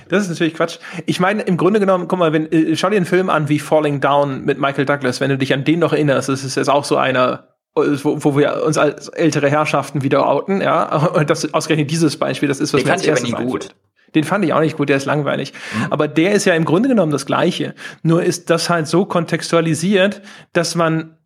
das 0.09 0.23
ist 0.23 0.30
natürlich 0.30 0.53
Quatsch. 0.53 0.80
Ich 1.05 1.21
meine, 1.21 1.43
im 1.43 1.55
Grunde 1.55 1.80
genommen, 1.80 2.09
guck 2.09 2.19
mal, 2.19 2.34
wenn, 2.34 2.51
äh, 2.51 2.76
schau 2.76 2.89
dir 2.89 2.97
einen 2.97 3.05
Film 3.05 3.30
an 3.30 3.47
wie 3.47 3.59
Falling 3.59 4.01
Down 4.01 4.43
mit 4.43 4.59
Michael 4.59 4.85
Douglas, 4.85 5.21
wenn 5.21 5.30
du 5.30 5.38
dich 5.38 5.53
an 5.53 5.63
den 5.63 5.80
noch 5.80 5.93
erinnerst, 5.93 6.27
das 6.27 6.43
ist 6.43 6.55
jetzt 6.55 6.69
auch 6.69 6.84
so 6.84 6.97
einer, 6.97 7.47
wo, 7.73 8.21
wo 8.21 8.38
wir 8.38 8.63
uns 8.65 8.77
als 8.77 9.07
ältere 9.07 9.49
Herrschaften 9.49 10.03
wieder 10.03 10.27
outen, 10.27 10.59
ja, 10.59 10.93
und 11.13 11.30
das 11.30 11.53
ausgerechnet 11.53 11.89
dieses 11.89 12.17
Beispiel, 12.17 12.49
das 12.49 12.59
ist 12.59 12.73
was 12.73 12.81
Den 12.81 12.88
fand 12.89 13.03
ich 13.03 13.11
aber 13.11 13.21
nie 13.21 13.31
gut. 13.31 13.69
Den 14.15 14.23
fand 14.23 14.45
ich 14.45 14.53
auch 14.53 14.61
nicht 14.61 14.77
gut, 14.77 14.90
der 14.90 14.98
ist 14.98 15.06
langweilig. 15.06 15.53
Mhm. 15.53 15.88
Aber 15.91 16.07
der 16.07 16.34
ist 16.34 16.45
ja 16.45 16.53
im 16.53 16.65
Grunde 16.65 16.90
genommen 16.90 17.11
das 17.11 17.26
Gleiche. 17.26 17.76
Nur 18.03 18.23
ist 18.23 18.49
das 18.49 18.69
halt 18.69 18.88
so 18.88 19.06
kontextualisiert, 19.06 20.22
dass 20.53 20.76
man 20.76 21.18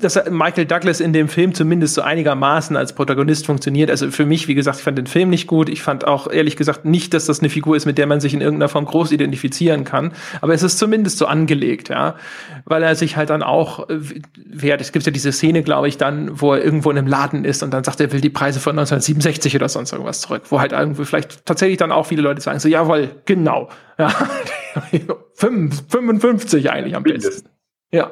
dass 0.00 0.18
Michael 0.28 0.66
Douglas 0.66 0.98
in 0.98 1.12
dem 1.12 1.28
Film 1.28 1.54
zumindest 1.54 1.94
so 1.94 2.02
einigermaßen 2.02 2.76
als 2.76 2.94
Protagonist 2.94 3.46
funktioniert. 3.46 3.90
Also 3.90 4.10
für 4.10 4.26
mich, 4.26 4.48
wie 4.48 4.54
gesagt, 4.54 4.78
ich 4.78 4.84
fand 4.84 4.98
den 4.98 5.06
Film 5.06 5.30
nicht 5.30 5.46
gut. 5.46 5.68
Ich 5.68 5.82
fand 5.82 6.04
auch 6.04 6.28
ehrlich 6.30 6.56
gesagt 6.56 6.84
nicht, 6.84 7.14
dass 7.14 7.26
das 7.26 7.40
eine 7.40 7.48
Figur 7.48 7.76
ist, 7.76 7.86
mit 7.86 7.96
der 7.96 8.08
man 8.08 8.20
sich 8.20 8.34
in 8.34 8.40
irgendeiner 8.40 8.68
Form 8.68 8.86
groß 8.86 9.12
identifizieren 9.12 9.84
kann. 9.84 10.12
Aber 10.40 10.52
es 10.52 10.64
ist 10.64 10.78
zumindest 10.78 11.18
so 11.18 11.26
angelegt, 11.26 11.90
ja, 11.90 12.16
weil 12.64 12.82
er 12.82 12.96
sich 12.96 13.16
halt 13.16 13.30
dann 13.30 13.44
auch 13.44 13.86
wehrt. 14.36 14.80
Es 14.80 14.90
gibt 14.90 15.06
ja 15.06 15.12
diese 15.12 15.30
Szene, 15.30 15.62
glaube 15.62 15.86
ich, 15.86 15.96
dann, 15.96 16.40
wo 16.40 16.52
er 16.52 16.64
irgendwo 16.64 16.90
in 16.90 16.98
einem 16.98 17.06
Laden 17.06 17.44
ist 17.44 17.62
und 17.62 17.70
dann 17.70 17.84
sagt 17.84 18.00
er, 18.00 18.10
will 18.10 18.20
die 18.20 18.30
Preise 18.30 18.58
von 18.58 18.72
1967 18.72 19.54
oder 19.54 19.68
sonst 19.68 19.92
irgendwas 19.92 20.20
zurück, 20.20 20.42
wo 20.48 20.60
halt 20.60 20.72
irgendwie 20.72 21.04
vielleicht 21.04 21.46
tatsächlich 21.46 21.78
dann 21.78 21.92
auch 21.92 22.06
viele 22.06 22.22
Leute 22.22 22.40
sagen 22.40 22.58
so, 22.58 22.68
jawohl, 22.68 23.10
genau, 23.26 23.68
ja, 23.96 24.08
55 25.34 26.70
eigentlich 26.70 26.96
am 26.96 27.04
besten. 27.04 27.53
Ja, 27.94 28.10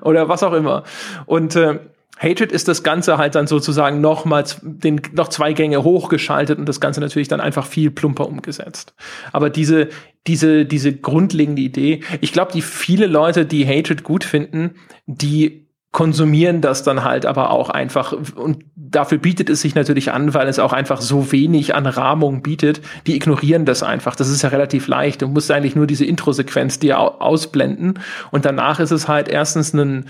oder 0.00 0.28
was 0.28 0.42
auch 0.42 0.54
immer. 0.54 0.84
Und 1.26 1.54
äh, 1.54 1.80
Hatred 2.18 2.50
ist 2.50 2.66
das 2.66 2.82
Ganze 2.82 3.18
halt 3.18 3.34
dann 3.34 3.46
sozusagen 3.46 4.00
nochmals 4.00 4.58
den, 4.62 5.00
noch 5.12 5.28
zwei 5.28 5.52
Gänge 5.52 5.84
hochgeschaltet 5.84 6.58
und 6.58 6.68
das 6.68 6.80
Ganze 6.80 7.00
natürlich 7.00 7.28
dann 7.28 7.40
einfach 7.40 7.66
viel 7.66 7.90
plumper 7.90 8.26
umgesetzt. 8.26 8.94
Aber 9.32 9.50
diese, 9.50 9.88
diese, 10.26 10.64
diese 10.64 10.94
grundlegende 10.94 11.62
Idee, 11.62 12.00
ich 12.20 12.32
glaube, 12.32 12.52
die 12.52 12.62
viele 12.62 13.06
Leute, 13.06 13.46
die 13.46 13.66
Hatred 13.66 14.02
gut 14.02 14.24
finden, 14.24 14.74
die 15.06 15.67
konsumieren 15.90 16.60
das 16.60 16.82
dann 16.82 17.02
halt 17.02 17.24
aber 17.24 17.50
auch 17.50 17.70
einfach 17.70 18.12
und 18.12 18.64
dafür 18.76 19.18
bietet 19.18 19.48
es 19.48 19.62
sich 19.62 19.74
natürlich 19.74 20.12
an, 20.12 20.34
weil 20.34 20.46
es 20.46 20.58
auch 20.58 20.72
einfach 20.72 21.00
so 21.00 21.32
wenig 21.32 21.74
an 21.74 21.86
Rahmung 21.86 22.42
bietet, 22.42 22.82
die 23.06 23.16
ignorieren 23.16 23.64
das 23.64 23.82
einfach. 23.82 24.14
Das 24.14 24.28
ist 24.28 24.42
ja 24.42 24.50
relativ 24.50 24.86
leicht. 24.86 25.22
Du 25.22 25.28
musst 25.28 25.50
eigentlich 25.50 25.76
nur 25.76 25.86
diese 25.86 26.04
Intro-Sequenz 26.04 26.78
dir 26.78 26.98
ausblenden 26.98 28.00
und 28.30 28.44
danach 28.44 28.80
ist 28.80 28.90
es 28.90 29.08
halt 29.08 29.28
erstens 29.28 29.72
ein 29.72 30.04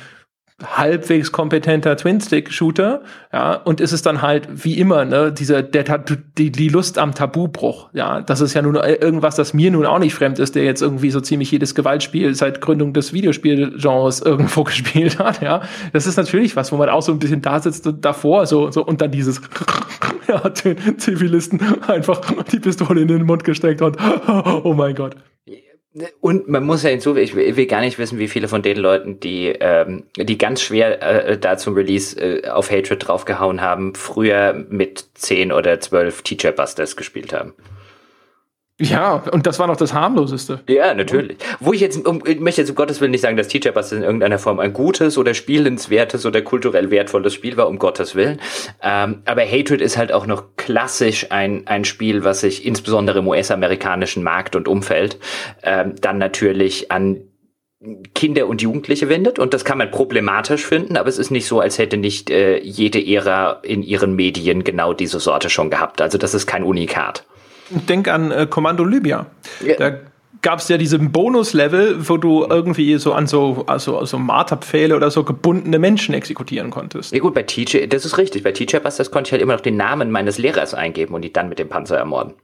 halbwegs 0.64 1.30
kompetenter 1.30 1.96
Twin-Stick-Shooter, 1.96 3.02
ja, 3.32 3.54
und 3.54 3.80
ist 3.80 3.92
es 3.92 4.02
dann 4.02 4.22
halt 4.22 4.48
wie 4.64 4.76
immer, 4.78 5.04
ne, 5.04 5.32
dieser, 5.32 5.62
der, 5.62 5.98
die, 6.36 6.50
die 6.50 6.68
Lust 6.68 6.98
am 6.98 7.14
Tabubruch, 7.14 7.90
ja, 7.92 8.22
das 8.22 8.40
ist 8.40 8.54
ja 8.54 8.62
nun 8.62 8.74
irgendwas, 8.74 9.36
das 9.36 9.54
mir 9.54 9.70
nun 9.70 9.86
auch 9.86 10.00
nicht 10.00 10.14
fremd 10.14 10.40
ist, 10.40 10.56
der 10.56 10.64
jetzt 10.64 10.82
irgendwie 10.82 11.12
so 11.12 11.20
ziemlich 11.20 11.52
jedes 11.52 11.76
Gewaltspiel 11.76 12.34
seit 12.34 12.60
Gründung 12.60 12.92
des 12.92 13.12
Videospielgenres 13.12 14.20
irgendwo 14.20 14.64
gespielt 14.64 15.20
hat, 15.20 15.42
ja. 15.42 15.62
Das 15.92 16.08
ist 16.08 16.16
natürlich 16.16 16.56
was, 16.56 16.72
wo 16.72 16.76
man 16.76 16.88
auch 16.88 17.02
so 17.02 17.12
ein 17.12 17.20
bisschen 17.20 17.40
da 17.40 17.60
sitzt 17.60 17.86
und 17.86 18.04
davor, 18.04 18.46
so, 18.46 18.72
so, 18.72 18.84
und 18.84 19.00
dann 19.00 19.12
dieses, 19.12 19.40
ja, 20.28 20.40
den 20.48 20.98
Zivilisten 20.98 21.60
einfach 21.86 22.20
die 22.50 22.58
Pistole 22.58 23.02
in 23.02 23.08
den 23.08 23.26
Mund 23.26 23.44
gesteckt 23.44 23.80
und, 23.80 23.96
oh 24.64 24.74
mein 24.74 24.96
Gott. 24.96 25.14
Und 26.20 26.48
man 26.48 26.64
muss 26.64 26.82
ja 26.82 26.90
hinzu, 26.90 27.16
ich 27.16 27.34
will 27.34 27.66
gar 27.66 27.80
nicht 27.80 27.98
wissen, 27.98 28.18
wie 28.18 28.28
viele 28.28 28.48
von 28.48 28.62
den 28.62 28.76
Leuten, 28.76 29.20
die, 29.20 29.48
ähm, 29.48 30.04
die 30.16 30.38
ganz 30.38 30.62
schwer 30.62 31.02
äh, 31.02 31.38
da 31.38 31.56
zum 31.56 31.74
Release 31.74 32.18
äh, 32.20 32.48
auf 32.48 32.70
Hatred 32.70 33.06
draufgehauen 33.06 33.60
haben, 33.60 33.94
früher 33.94 34.52
mit 34.68 35.04
10 35.14 35.52
oder 35.52 35.80
12 35.80 36.22
Teacher 36.22 36.52
Busters 36.52 36.96
gespielt 36.96 37.32
haben. 37.32 37.54
Ja, 38.80 39.24
und 39.32 39.46
das 39.46 39.58
war 39.58 39.66
noch 39.66 39.76
das 39.76 39.92
harmloseste. 39.92 40.60
Ja, 40.68 40.94
natürlich. 40.94 41.38
Wo 41.58 41.72
ich 41.72 41.80
jetzt, 41.80 42.06
um, 42.06 42.22
ich 42.24 42.38
möchte 42.38 42.60
jetzt 42.60 42.70
um 42.70 42.76
Gottes 42.76 43.00
Willen 43.00 43.10
nicht 43.10 43.22
sagen, 43.22 43.36
dass 43.36 43.48
Teacher 43.48 43.72
Busters 43.72 43.98
in 43.98 44.04
irgendeiner 44.04 44.38
Form 44.38 44.60
ein 44.60 44.72
gutes 44.72 45.18
oder 45.18 45.34
spielenswertes 45.34 46.24
oder 46.24 46.42
kulturell 46.42 46.90
wertvolles 46.90 47.34
Spiel 47.34 47.56
war, 47.56 47.68
um 47.68 47.80
Gottes 47.80 48.14
Willen. 48.14 48.40
Ähm, 48.80 49.22
aber 49.24 49.42
Hatred 49.44 49.80
ist 49.80 49.96
halt 49.96 50.12
auch 50.12 50.26
noch 50.26 50.56
klassisch 50.56 51.26
ein, 51.30 51.66
ein 51.66 51.84
Spiel, 51.84 52.22
was 52.22 52.42
sich 52.42 52.64
insbesondere 52.64 53.18
im 53.18 53.26
US-amerikanischen 53.26 54.22
Markt 54.22 54.54
und 54.54 54.68
Umfeld 54.68 55.18
ähm, 55.64 55.96
dann 56.00 56.18
natürlich 56.18 56.92
an 56.92 57.22
Kinder 58.14 58.46
und 58.48 58.60
Jugendliche 58.60 59.08
wendet 59.08 59.38
und 59.38 59.54
das 59.54 59.64
kann 59.64 59.78
man 59.78 59.90
problematisch 59.90 60.66
finden, 60.66 60.96
aber 60.96 61.08
es 61.08 61.18
ist 61.18 61.30
nicht 61.30 61.46
so, 61.46 61.60
als 61.60 61.78
hätte 61.78 61.96
nicht 61.96 62.28
äh, 62.28 62.58
jede 62.58 63.04
Ära 63.04 63.60
in 63.62 63.84
ihren 63.84 64.16
Medien 64.16 64.64
genau 64.64 64.92
diese 64.92 65.20
Sorte 65.20 65.48
schon 65.48 65.70
gehabt. 65.70 66.00
Also 66.00 66.18
das 66.18 66.34
ist 66.34 66.46
kein 66.46 66.64
Unikat. 66.64 67.24
Denk 67.70 68.08
an 68.08 68.30
äh, 68.30 68.46
Kommando 68.48 68.84
Libya. 68.84 69.26
Ja. 69.64 69.76
Da 69.76 69.98
gab 70.42 70.60
es 70.60 70.68
ja 70.68 70.78
diesen 70.78 71.10
Bonus-Level, 71.10 72.08
wo 72.08 72.16
du 72.16 72.46
irgendwie 72.48 72.96
so 72.98 73.12
an 73.12 73.26
so 73.26 73.64
also, 73.66 73.98
also 73.98 74.18
Marterpfähle 74.18 74.94
oder 74.94 75.10
so 75.10 75.24
gebundene 75.24 75.78
Menschen 75.78 76.14
exekutieren 76.14 76.70
konntest. 76.70 77.12
Ja 77.12 77.20
gut, 77.20 77.34
bei 77.34 77.42
Teacher, 77.42 77.86
das 77.86 78.04
ist 78.04 78.18
richtig. 78.18 78.42
Bei 78.42 78.52
Teacher 78.52 78.80
Busters 78.80 79.10
konnte 79.10 79.28
ich 79.28 79.32
halt 79.32 79.42
immer 79.42 79.54
noch 79.54 79.60
den 79.60 79.76
Namen 79.76 80.10
meines 80.10 80.38
Lehrers 80.38 80.74
eingeben 80.74 81.14
und 81.14 81.22
die 81.22 81.32
dann 81.32 81.48
mit 81.48 81.58
dem 81.58 81.68
Panzer 81.68 81.96
ermorden. 81.96 82.34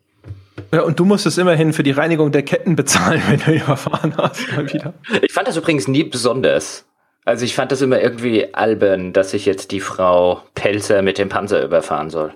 Ja, 0.73 0.83
und 0.83 0.99
du 0.99 1.05
musstest 1.05 1.39
immerhin 1.39 1.73
für 1.73 1.83
die 1.83 1.91
Reinigung 1.91 2.33
der 2.33 2.43
Ketten 2.43 2.77
bezahlen, 2.77 3.23
wenn 3.29 3.41
du 3.41 3.53
überfahren 3.53 4.15
hast. 4.17 4.53
Mal 4.53 4.73
wieder. 4.73 4.95
Ich 5.23 5.33
fand 5.33 5.49
das 5.49 5.57
übrigens 5.57 5.89
nie 5.89 6.05
besonders. 6.05 6.87
Also 7.25 7.45
ich 7.45 7.55
fand 7.55 7.73
das 7.73 7.81
immer 7.81 8.01
irgendwie 8.01 8.53
albern, 8.53 9.13
dass 9.13 9.33
ich 9.33 9.47
jetzt 9.47 9.71
die 9.71 9.81
Frau 9.81 10.43
Pelzer 10.55 11.01
mit 11.01 11.17
dem 11.17 11.31
Panzer 11.31 11.65
überfahren 11.65 12.11
soll. 12.11 12.35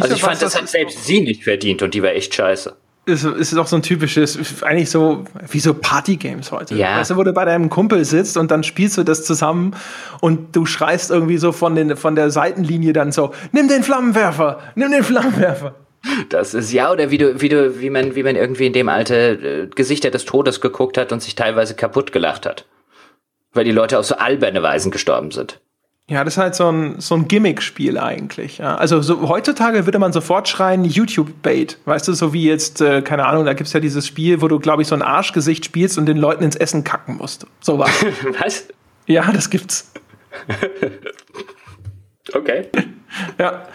Also 0.00 0.14
ich 0.14 0.22
fand, 0.22 0.40
das 0.40 0.56
hat 0.56 0.68
selbst 0.68 1.04
sie 1.04 1.20
nicht 1.20 1.44
verdient 1.44 1.82
und 1.82 1.94
die 1.94 2.02
war 2.02 2.10
echt 2.10 2.34
scheiße. 2.34 2.74
Ist, 3.06 3.24
ist 3.24 3.56
doch 3.56 3.66
so 3.66 3.76
ein 3.76 3.82
typisches, 3.82 4.62
eigentlich 4.62 4.90
so 4.90 5.24
wie 5.50 5.60
so 5.60 5.72
Party-Games 5.72 6.52
heute. 6.52 6.74
Ja. 6.74 6.98
Weißt 6.98 7.10
du, 7.10 7.16
wo 7.16 7.22
du 7.22 7.32
bei 7.32 7.46
deinem 7.46 7.70
Kumpel 7.70 8.04
sitzt 8.04 8.36
und 8.36 8.50
dann 8.50 8.62
spielst 8.62 8.98
du 8.98 9.02
das 9.02 9.24
zusammen 9.24 9.74
und 10.20 10.54
du 10.54 10.66
schreist 10.66 11.10
irgendwie 11.10 11.38
so 11.38 11.52
von, 11.52 11.74
den, 11.74 11.96
von 11.96 12.16
der 12.16 12.30
Seitenlinie 12.30 12.92
dann 12.92 13.10
so, 13.10 13.32
nimm 13.52 13.68
den 13.68 13.82
Flammenwerfer, 13.82 14.60
nimm 14.74 14.90
den 14.90 15.02
Flammenwerfer. 15.04 15.74
Das 16.28 16.54
ist 16.54 16.70
ja, 16.70 16.92
oder 16.92 17.10
wie 17.10 17.18
du, 17.18 17.40
wie 17.40 17.48
du, 17.48 17.80
wie 17.80 17.90
man, 17.90 18.14
wie 18.14 18.22
man 18.22 18.36
irgendwie 18.36 18.66
in 18.66 18.72
dem 18.72 18.88
Alter 18.88 19.42
äh, 19.42 19.68
Gesichter 19.74 20.10
des 20.10 20.26
Todes 20.26 20.60
geguckt 20.60 20.98
hat 20.98 21.10
und 21.10 21.22
sich 21.22 21.34
teilweise 21.34 21.74
kaputt 21.74 22.12
gelacht 22.12 22.44
hat. 22.46 22.66
Weil 23.52 23.64
die 23.64 23.72
Leute 23.72 23.98
auf 23.98 24.04
so 24.04 24.16
alberne 24.16 24.62
Weisen 24.62 24.90
gestorben 24.90 25.30
sind. 25.30 25.60
Ja, 26.10 26.24
das 26.24 26.34
ist 26.34 26.38
halt 26.38 26.54
so 26.54 26.72
ein, 26.72 27.00
so 27.00 27.14
ein 27.16 27.28
Gimmick-Spiel 27.28 27.98
eigentlich. 27.98 28.58
Ja. 28.58 28.76
Also 28.76 29.02
so, 29.02 29.28
heutzutage 29.28 29.84
würde 29.84 29.98
man 29.98 30.14
sofort 30.14 30.48
schreien, 30.48 30.86
YouTube-Bait. 30.86 31.78
Weißt 31.84 32.08
du, 32.08 32.14
so 32.14 32.32
wie 32.32 32.44
jetzt, 32.44 32.80
äh, 32.80 33.02
keine 33.02 33.26
Ahnung, 33.26 33.44
da 33.44 33.52
gibt's 33.52 33.74
ja 33.74 33.80
dieses 33.80 34.06
Spiel, 34.06 34.40
wo 34.40 34.48
du, 34.48 34.58
glaube 34.58 34.80
ich, 34.80 34.88
so 34.88 34.94
ein 34.94 35.02
Arschgesicht 35.02 35.66
spielst 35.66 35.98
und 35.98 36.06
den 36.06 36.16
Leuten 36.16 36.44
ins 36.44 36.56
Essen 36.56 36.82
kacken 36.82 37.18
musst. 37.18 37.46
So 37.60 37.78
was. 37.78 37.90
was? 38.42 38.68
Ja, 39.06 39.30
das 39.32 39.50
gibt's. 39.50 39.92
okay. 42.32 42.68
ja. 43.38 43.66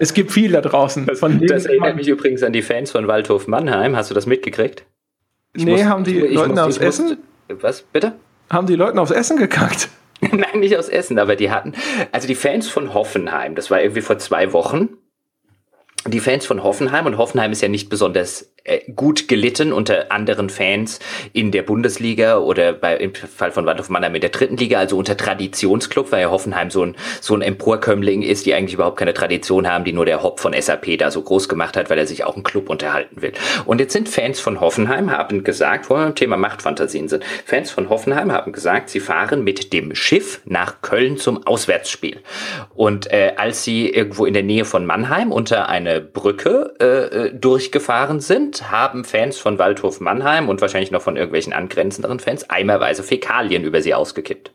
Es 0.00 0.14
gibt 0.14 0.32
viel 0.32 0.50
da 0.50 0.60
draußen. 0.60 1.06
Das, 1.06 1.20
das 1.20 1.66
erinnert 1.66 1.94
mich 1.94 2.08
übrigens 2.08 2.42
an 2.42 2.52
die 2.52 2.62
Fans 2.62 2.90
von 2.90 3.06
Waldhof 3.06 3.46
Mannheim. 3.46 3.94
Hast 3.94 4.10
du 4.10 4.14
das 4.14 4.26
mitgekriegt? 4.26 4.84
Ich 5.52 5.64
nee, 5.64 5.72
muss, 5.72 5.84
haben 5.84 6.02
die 6.02 6.18
ich, 6.18 6.34
Leute 6.34 6.64
aufs 6.64 6.78
Essen? 6.78 7.18
Was, 7.48 7.82
bitte? 7.82 8.14
Haben 8.50 8.66
die 8.66 8.74
Leute 8.74 9.00
aufs 9.00 9.12
Essen 9.12 9.36
gekackt? 9.36 9.88
Nein, 10.32 10.60
nicht 10.60 10.76
aus 10.76 10.88
Essen, 10.88 11.18
aber 11.18 11.36
die 11.36 11.50
hatten, 11.50 11.74
also 12.12 12.26
die 12.26 12.34
Fans 12.34 12.68
von 12.68 12.94
Hoffenheim, 12.94 13.54
das 13.54 13.70
war 13.70 13.80
irgendwie 13.80 14.00
vor 14.00 14.18
zwei 14.18 14.52
Wochen, 14.52 14.88
die 16.06 16.20
Fans 16.20 16.46
von 16.46 16.62
Hoffenheim, 16.62 17.06
und 17.06 17.18
Hoffenheim 17.18 17.52
ist 17.52 17.60
ja 17.60 17.68
nicht 17.68 17.88
besonders 17.88 18.54
gut 18.94 19.28
gelitten 19.28 19.72
unter 19.72 20.12
anderen 20.12 20.50
Fans 20.50 20.98
in 21.32 21.50
der 21.50 21.62
Bundesliga 21.62 22.38
oder 22.38 22.72
bei, 22.72 22.96
im 22.96 23.14
Fall 23.14 23.50
von 23.50 23.66
Waldhof 23.66 23.88
Mannheim 23.88 24.14
in 24.14 24.20
der 24.20 24.30
dritten 24.30 24.56
Liga, 24.56 24.78
also 24.78 24.96
unter 24.96 25.16
Traditionsclub, 25.16 26.12
weil 26.12 26.22
ja 26.22 26.30
Hoffenheim 26.30 26.70
so 26.70 26.84
ein, 26.84 26.94
so 27.20 27.34
ein 27.34 27.42
Emporkömmling 27.42 28.22
ist, 28.22 28.46
die 28.46 28.54
eigentlich 28.54 28.74
überhaupt 28.74 28.98
keine 28.98 29.14
Tradition 29.14 29.68
haben, 29.68 29.84
die 29.84 29.92
nur 29.92 30.04
der 30.04 30.22
Hop 30.22 30.40
von 30.40 30.54
SAP 30.58 30.98
da 30.98 31.10
so 31.10 31.22
groß 31.22 31.48
gemacht 31.48 31.76
hat, 31.76 31.90
weil 31.90 31.98
er 31.98 32.06
sich 32.06 32.24
auch 32.24 32.34
einen 32.34 32.42
Club 32.42 32.68
unterhalten 32.70 33.22
will. 33.22 33.32
Und 33.64 33.80
jetzt 33.80 33.92
sind 33.92 34.08
Fans 34.08 34.40
von 34.40 34.60
Hoffenheim, 34.60 35.10
haben 35.10 35.44
gesagt, 35.44 35.88
wo 35.90 35.94
wir 35.94 36.04
beim 36.04 36.14
Thema 36.14 36.36
Machtfantasien 36.36 37.08
sind, 37.08 37.24
Fans 37.44 37.70
von 37.70 37.88
Hoffenheim 37.88 38.32
haben 38.32 38.52
gesagt, 38.52 38.90
sie 38.90 39.00
fahren 39.00 39.44
mit 39.44 39.72
dem 39.72 39.94
Schiff 39.94 40.40
nach 40.44 40.82
Köln 40.82 41.16
zum 41.16 41.46
Auswärtsspiel. 41.46 42.18
Und 42.74 43.10
äh, 43.12 43.32
als 43.36 43.64
sie 43.64 43.88
irgendwo 43.88 44.26
in 44.26 44.34
der 44.34 44.42
Nähe 44.42 44.64
von 44.64 44.86
Mannheim 44.86 45.32
unter 45.32 45.68
eine 45.68 46.00
Brücke 46.00 46.74
äh, 46.80 47.26
äh 47.26 47.34
durchgefahren 47.34 48.20
sind, 48.20 48.47
haben 48.70 49.04
Fans 49.04 49.38
von 49.38 49.58
Waldhof 49.58 50.00
Mannheim 50.00 50.48
und 50.48 50.60
wahrscheinlich 50.60 50.90
noch 50.90 51.02
von 51.02 51.16
irgendwelchen 51.16 51.52
angrenzenderen 51.52 52.20
Fans 52.20 52.48
eimerweise 52.50 53.02
Fäkalien 53.02 53.64
über 53.64 53.82
sie 53.82 53.94
ausgekippt. 53.94 54.52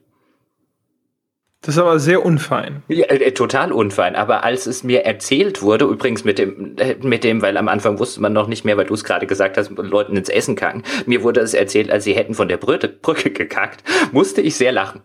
Das 1.63 1.75
ist 1.75 1.81
aber 1.81 1.97
sehr 1.97 2.25
unfein. 2.25 2.83
Ja, 2.89 3.05
äh, 3.05 3.31
total 3.31 3.71
unfein. 3.71 4.17
Aber 4.17 4.43
als 4.43 4.65
es 4.65 4.83
mir 4.83 5.05
erzählt 5.05 5.61
wurde, 5.61 5.85
übrigens 5.85 6.25
mit 6.25 6.37
dem, 6.37 6.75
äh, 6.77 6.95
mit 7.01 7.23
dem, 7.23 7.41
weil 7.41 7.55
am 7.55 7.69
Anfang 7.69 7.99
wusste 7.99 8.21
man 8.21 8.33
noch 8.33 8.47
nicht 8.47 8.65
mehr, 8.65 8.75
weil 8.75 8.85
du 8.85 8.93
es 8.93 9.05
gerade 9.05 9.27
gesagt 9.27 9.57
hast, 9.57 9.71
Leuten 9.71 10.17
ins 10.17 10.27
Essen 10.27 10.57
kacken. 10.57 10.83
Mir 11.05 11.23
wurde 11.23 11.39
es 11.39 11.53
erzählt, 11.53 11.89
als 11.89 12.03
sie 12.03 12.13
hätten 12.13 12.33
von 12.33 12.49
der 12.49 12.57
Brücke, 12.57 12.89
Brücke 12.89 13.31
gekackt, 13.31 13.81
musste 14.11 14.41
ich 14.41 14.57
sehr 14.57 14.73
lachen. 14.73 15.03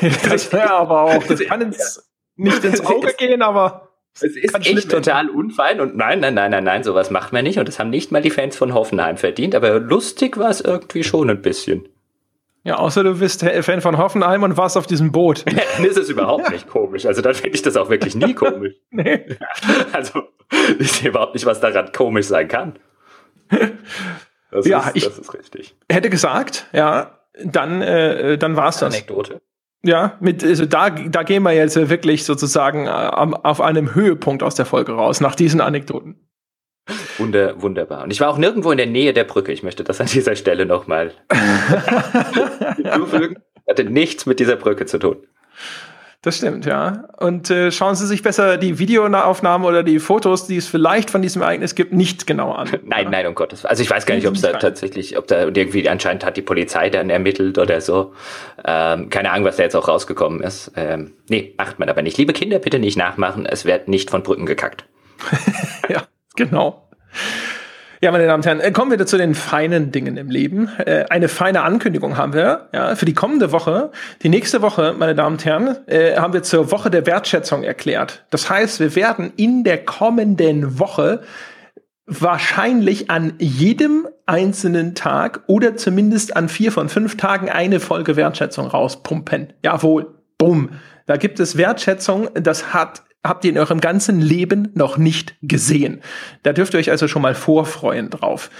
das 0.30 0.50
wäre 0.54 0.70
aber 0.70 1.02
auch, 1.02 1.22
das 1.24 1.40
kann 1.40 1.60
ins, 1.60 2.10
nicht 2.36 2.64
ins 2.64 2.84
Auge 2.86 3.12
gehen, 3.18 3.42
aber 3.42 3.87
es 4.14 4.36
ist 4.36 4.52
Kann 4.52 4.62
echt 4.62 4.90
total 4.90 5.30
unfein 5.30 5.80
und 5.80 5.96
nein, 5.96 6.20
nein, 6.20 6.34
nein, 6.34 6.50
nein, 6.50 6.64
nein, 6.64 6.82
sowas 6.82 7.10
macht 7.10 7.32
man 7.32 7.44
nicht 7.44 7.58
und 7.58 7.68
das 7.68 7.78
haben 7.78 7.90
nicht 7.90 8.10
mal 8.10 8.22
die 8.22 8.30
Fans 8.30 8.56
von 8.56 8.74
Hoffenheim 8.74 9.16
verdient, 9.16 9.54
aber 9.54 9.78
lustig 9.78 10.36
war 10.38 10.50
es 10.50 10.60
irgendwie 10.60 11.04
schon 11.04 11.30
ein 11.30 11.40
bisschen. 11.40 11.88
Ja, 12.64 12.76
außer 12.76 13.02
du 13.02 13.18
bist 13.18 13.42
Fan 13.42 13.80
von 13.80 13.96
Hoffenheim 13.96 14.42
und 14.42 14.56
warst 14.56 14.76
auf 14.76 14.86
diesem 14.86 15.10
Boot. 15.10 15.44
dann 15.76 15.84
ist 15.84 15.96
es 15.96 16.10
überhaupt 16.10 16.50
nicht 16.50 16.68
komisch. 16.68 17.06
Also 17.06 17.22
dann 17.22 17.34
finde 17.34 17.54
ich 17.54 17.62
das 17.62 17.76
auch 17.76 17.88
wirklich 17.88 18.14
nie 18.14 18.34
komisch. 18.34 18.74
nee. 18.90 19.24
Also 19.92 20.24
ich 20.78 20.92
sehe 20.92 21.10
überhaupt 21.10 21.34
nicht, 21.34 21.46
was 21.46 21.60
daran 21.60 21.92
komisch 21.92 22.26
sein 22.26 22.48
kann. 22.48 22.78
Das 24.50 24.66
ja, 24.66 24.80
ist, 24.80 24.96
ich 24.96 25.04
das 25.04 25.18
ist 25.18 25.34
richtig. 25.34 25.76
hätte 25.90 26.10
gesagt, 26.10 26.66
ja, 26.72 27.18
dann, 27.42 27.80
äh, 27.82 28.36
dann 28.38 28.56
war 28.56 28.68
es 28.68 28.78
das. 28.78 28.94
Anekdote. 28.94 29.40
Ja, 29.84 30.16
mit, 30.20 30.42
also 30.42 30.66
da, 30.66 30.90
da 30.90 31.22
gehen 31.22 31.42
wir 31.44 31.52
jetzt 31.52 31.76
wirklich 31.76 32.24
sozusagen 32.24 32.86
äh, 32.86 32.90
auf 32.90 33.60
einem 33.60 33.94
Höhepunkt 33.94 34.42
aus 34.42 34.54
der 34.56 34.66
Folge 34.66 34.92
raus, 34.92 35.20
nach 35.20 35.36
diesen 35.36 35.60
Anekdoten. 35.60 36.16
Wunder, 37.18 37.60
wunderbar. 37.60 38.02
Und 38.02 38.10
ich 38.10 38.20
war 38.20 38.30
auch 38.30 38.38
nirgendwo 38.38 38.70
in 38.70 38.78
der 38.78 38.86
Nähe 38.86 39.12
der 39.12 39.24
Brücke. 39.24 39.52
Ich 39.52 39.62
möchte 39.62 39.84
das 39.84 40.00
an 40.00 40.06
dieser 40.06 40.36
Stelle 40.36 40.66
nochmal 40.66 41.12
hinzufügen. 42.76 43.36
Hatte 43.68 43.84
nichts 43.84 44.24
mit 44.24 44.40
dieser 44.40 44.56
Brücke 44.56 44.86
zu 44.86 44.98
tun. 44.98 45.26
Das 46.28 46.36
stimmt, 46.36 46.66
ja. 46.66 47.04
Und 47.16 47.48
äh, 47.48 47.72
schauen 47.72 47.94
Sie 47.94 48.06
sich 48.06 48.22
besser 48.22 48.58
die 48.58 48.78
Videoaufnahmen 48.78 49.66
oder 49.66 49.82
die 49.82 49.98
Fotos, 49.98 50.46
die 50.46 50.58
es 50.58 50.68
vielleicht 50.68 51.08
von 51.08 51.22
diesem 51.22 51.40
Ereignis 51.40 51.74
gibt, 51.74 51.94
nicht 51.94 52.26
genau 52.26 52.52
an. 52.52 52.68
nein, 52.84 53.08
nein, 53.10 53.26
um 53.26 53.34
Gottes 53.34 53.62
Willen. 53.62 53.70
Also 53.70 53.82
ich 53.82 53.88
weiß 53.88 54.04
gar 54.04 54.14
nicht, 54.14 54.28
ob 54.28 54.34
es 54.34 54.42
da 54.42 54.52
tatsächlich, 54.52 55.16
ob 55.16 55.26
da 55.26 55.46
irgendwie 55.46 55.88
anscheinend 55.88 56.26
hat 56.26 56.36
die 56.36 56.42
Polizei 56.42 56.90
dann 56.90 57.08
ermittelt 57.08 57.56
oder 57.56 57.80
so. 57.80 58.12
Ähm, 58.62 59.08
keine 59.08 59.30
Ahnung, 59.30 59.46
was 59.46 59.56
da 59.56 59.62
jetzt 59.62 59.74
auch 59.74 59.88
rausgekommen 59.88 60.42
ist. 60.42 60.70
Ähm, 60.76 61.12
nee, 61.30 61.54
macht 61.56 61.78
man 61.78 61.88
aber 61.88 62.02
nicht. 62.02 62.18
Liebe 62.18 62.34
Kinder, 62.34 62.58
bitte 62.58 62.78
nicht 62.78 62.98
nachmachen. 62.98 63.46
Es 63.46 63.64
wird 63.64 63.88
nicht 63.88 64.10
von 64.10 64.22
Brücken 64.22 64.44
gekackt. 64.44 64.84
ja, 65.88 66.02
genau. 66.36 66.90
Ja, 68.00 68.12
meine 68.12 68.26
Damen 68.26 68.42
und 68.42 68.46
Herren, 68.46 68.60
äh, 68.60 68.70
kommen 68.70 68.96
wir 68.96 69.06
zu 69.06 69.18
den 69.18 69.34
feinen 69.34 69.90
Dingen 69.90 70.16
im 70.16 70.30
Leben. 70.30 70.68
Äh, 70.78 71.06
eine 71.10 71.28
feine 71.28 71.62
Ankündigung 71.62 72.16
haben 72.16 72.32
wir 72.32 72.68
ja, 72.72 72.94
für 72.94 73.06
die 73.06 73.14
kommende 73.14 73.50
Woche. 73.50 73.90
Die 74.22 74.28
nächste 74.28 74.62
Woche, 74.62 74.94
meine 74.96 75.16
Damen 75.16 75.34
und 75.34 75.44
Herren, 75.44 75.76
äh, 75.88 76.16
haben 76.16 76.32
wir 76.32 76.44
zur 76.44 76.70
Woche 76.70 76.90
der 76.90 77.06
Wertschätzung 77.06 77.64
erklärt. 77.64 78.24
Das 78.30 78.48
heißt, 78.48 78.78
wir 78.78 78.94
werden 78.94 79.32
in 79.36 79.64
der 79.64 79.84
kommenden 79.84 80.78
Woche 80.78 81.22
wahrscheinlich 82.06 83.10
an 83.10 83.34
jedem 83.38 84.06
einzelnen 84.26 84.94
Tag 84.94 85.40
oder 85.48 85.76
zumindest 85.76 86.36
an 86.36 86.48
vier 86.48 86.70
von 86.70 86.88
fünf 86.88 87.16
Tagen 87.16 87.50
eine 87.50 87.80
Folge 87.80 88.14
Wertschätzung 88.14 88.68
rauspumpen. 88.68 89.52
Jawohl, 89.64 90.14
bumm. 90.38 90.70
Da 91.06 91.16
gibt 91.16 91.40
es 91.40 91.56
Wertschätzung, 91.56 92.28
das 92.34 92.72
hat 92.72 93.02
habt 93.24 93.44
ihr 93.44 93.50
in 93.50 93.58
eurem 93.58 93.80
ganzen 93.80 94.20
Leben 94.20 94.70
noch 94.74 94.96
nicht 94.96 95.34
gesehen. 95.42 96.00
Da 96.44 96.52
dürft 96.52 96.74
ihr 96.74 96.80
euch 96.80 96.90
also 96.90 97.08
schon 97.08 97.22
mal 97.22 97.34
vorfreuen 97.34 98.10
drauf. 98.10 98.50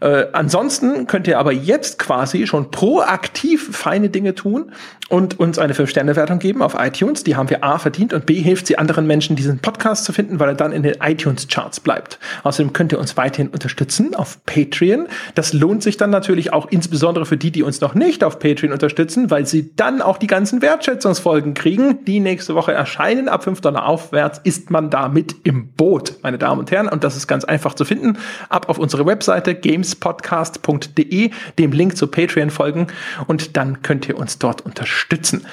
Äh, 0.00 0.26
ansonsten 0.32 1.06
könnt 1.06 1.28
ihr 1.28 1.38
aber 1.38 1.52
jetzt 1.52 1.98
quasi 1.98 2.46
schon 2.46 2.70
proaktiv 2.70 3.76
feine 3.76 4.08
Dinge 4.08 4.34
tun 4.34 4.72
und 5.08 5.38
uns 5.38 5.58
eine 5.58 5.72
5-Sterne-Wertung 5.72 6.38
geben 6.38 6.62
auf 6.62 6.74
iTunes. 6.78 7.22
Die 7.22 7.36
haben 7.36 7.48
wir 7.48 7.62
A 7.62 7.78
verdient 7.78 8.12
und 8.12 8.26
B 8.26 8.40
hilft 8.40 8.66
sie 8.66 8.78
anderen 8.78 9.06
Menschen, 9.06 9.36
diesen 9.36 9.60
Podcast 9.60 10.04
zu 10.04 10.12
finden, 10.12 10.40
weil 10.40 10.48
er 10.48 10.54
dann 10.54 10.72
in 10.72 10.82
den 10.82 10.96
iTunes-Charts 11.00 11.80
bleibt. 11.80 12.18
Außerdem 12.42 12.72
könnt 12.72 12.92
ihr 12.92 12.98
uns 12.98 13.16
weiterhin 13.16 13.48
unterstützen 13.48 14.14
auf 14.14 14.44
Patreon. 14.46 15.06
Das 15.34 15.52
lohnt 15.52 15.82
sich 15.82 15.96
dann 15.96 16.10
natürlich 16.10 16.52
auch 16.52 16.66
insbesondere 16.70 17.26
für 17.26 17.36
die, 17.36 17.50
die 17.50 17.62
uns 17.62 17.80
noch 17.80 17.94
nicht 17.94 18.24
auf 18.24 18.38
Patreon 18.38 18.72
unterstützen, 18.72 19.30
weil 19.30 19.46
sie 19.46 19.70
dann 19.76 20.02
auch 20.02 20.18
die 20.18 20.26
ganzen 20.26 20.60
Wertschätzungsfolgen 20.60 21.54
kriegen, 21.54 22.04
die 22.04 22.20
nächste 22.20 22.54
Woche 22.54 22.72
erscheinen. 22.72 23.28
Ab 23.28 23.44
5 23.44 23.60
Dollar 23.60 23.86
aufwärts 23.86 24.40
ist 24.42 24.70
man 24.70 24.90
da 24.90 25.08
mit 25.08 25.36
im 25.44 25.68
Boot, 25.68 26.14
meine 26.22 26.38
Damen 26.38 26.60
und 26.60 26.70
Herren. 26.70 26.88
Und 26.88 27.04
das 27.04 27.16
ist 27.16 27.28
ganz 27.28 27.44
einfach 27.44 27.74
zu 27.74 27.84
finden. 27.84 28.18
Ab 28.48 28.68
auf 28.68 28.78
unsere 28.78 29.06
Webseite 29.06 29.54
gamespodcast.de, 29.54 31.30
dem 31.58 31.72
Link 31.72 31.96
zu 31.96 32.08
Patreon 32.08 32.50
folgen 32.50 32.88
und 33.26 33.56
dann 33.56 33.82
könnt 33.82 34.08
ihr 34.08 34.18
uns 34.18 34.38
dort 34.38 34.62
unterstützen 34.62 34.95
unterstützen. 34.96 35.46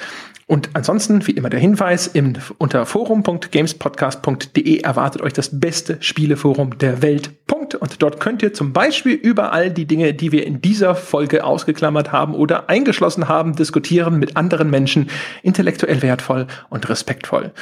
Und 0.46 0.70
ansonsten, 0.74 1.26
wie 1.26 1.30
immer 1.30 1.48
der 1.48 1.58
Hinweis, 1.58 2.06
im, 2.06 2.34
unter 2.58 2.84
forum.gamespodcast.de 2.84 4.80
erwartet 4.80 5.22
euch 5.22 5.32
das 5.32 5.58
beste 5.58 5.96
Spieleforum 6.00 6.76
der 6.76 7.00
Welt. 7.00 7.46
Punkt. 7.46 7.74
Und 7.74 8.02
dort 8.02 8.20
könnt 8.20 8.42
ihr 8.42 8.52
zum 8.52 8.74
Beispiel 8.74 9.14
über 9.14 9.52
all 9.54 9.70
die 9.70 9.86
Dinge, 9.86 10.12
die 10.12 10.32
wir 10.32 10.46
in 10.46 10.60
dieser 10.60 10.96
Folge 10.96 11.44
ausgeklammert 11.44 12.12
haben 12.12 12.34
oder 12.34 12.68
eingeschlossen 12.68 13.26
haben, 13.26 13.56
diskutieren 13.56 14.18
mit 14.18 14.36
anderen 14.36 14.68
Menschen, 14.68 15.08
intellektuell 15.42 16.02
wertvoll 16.02 16.46
und 16.68 16.90
respektvoll. 16.90 17.52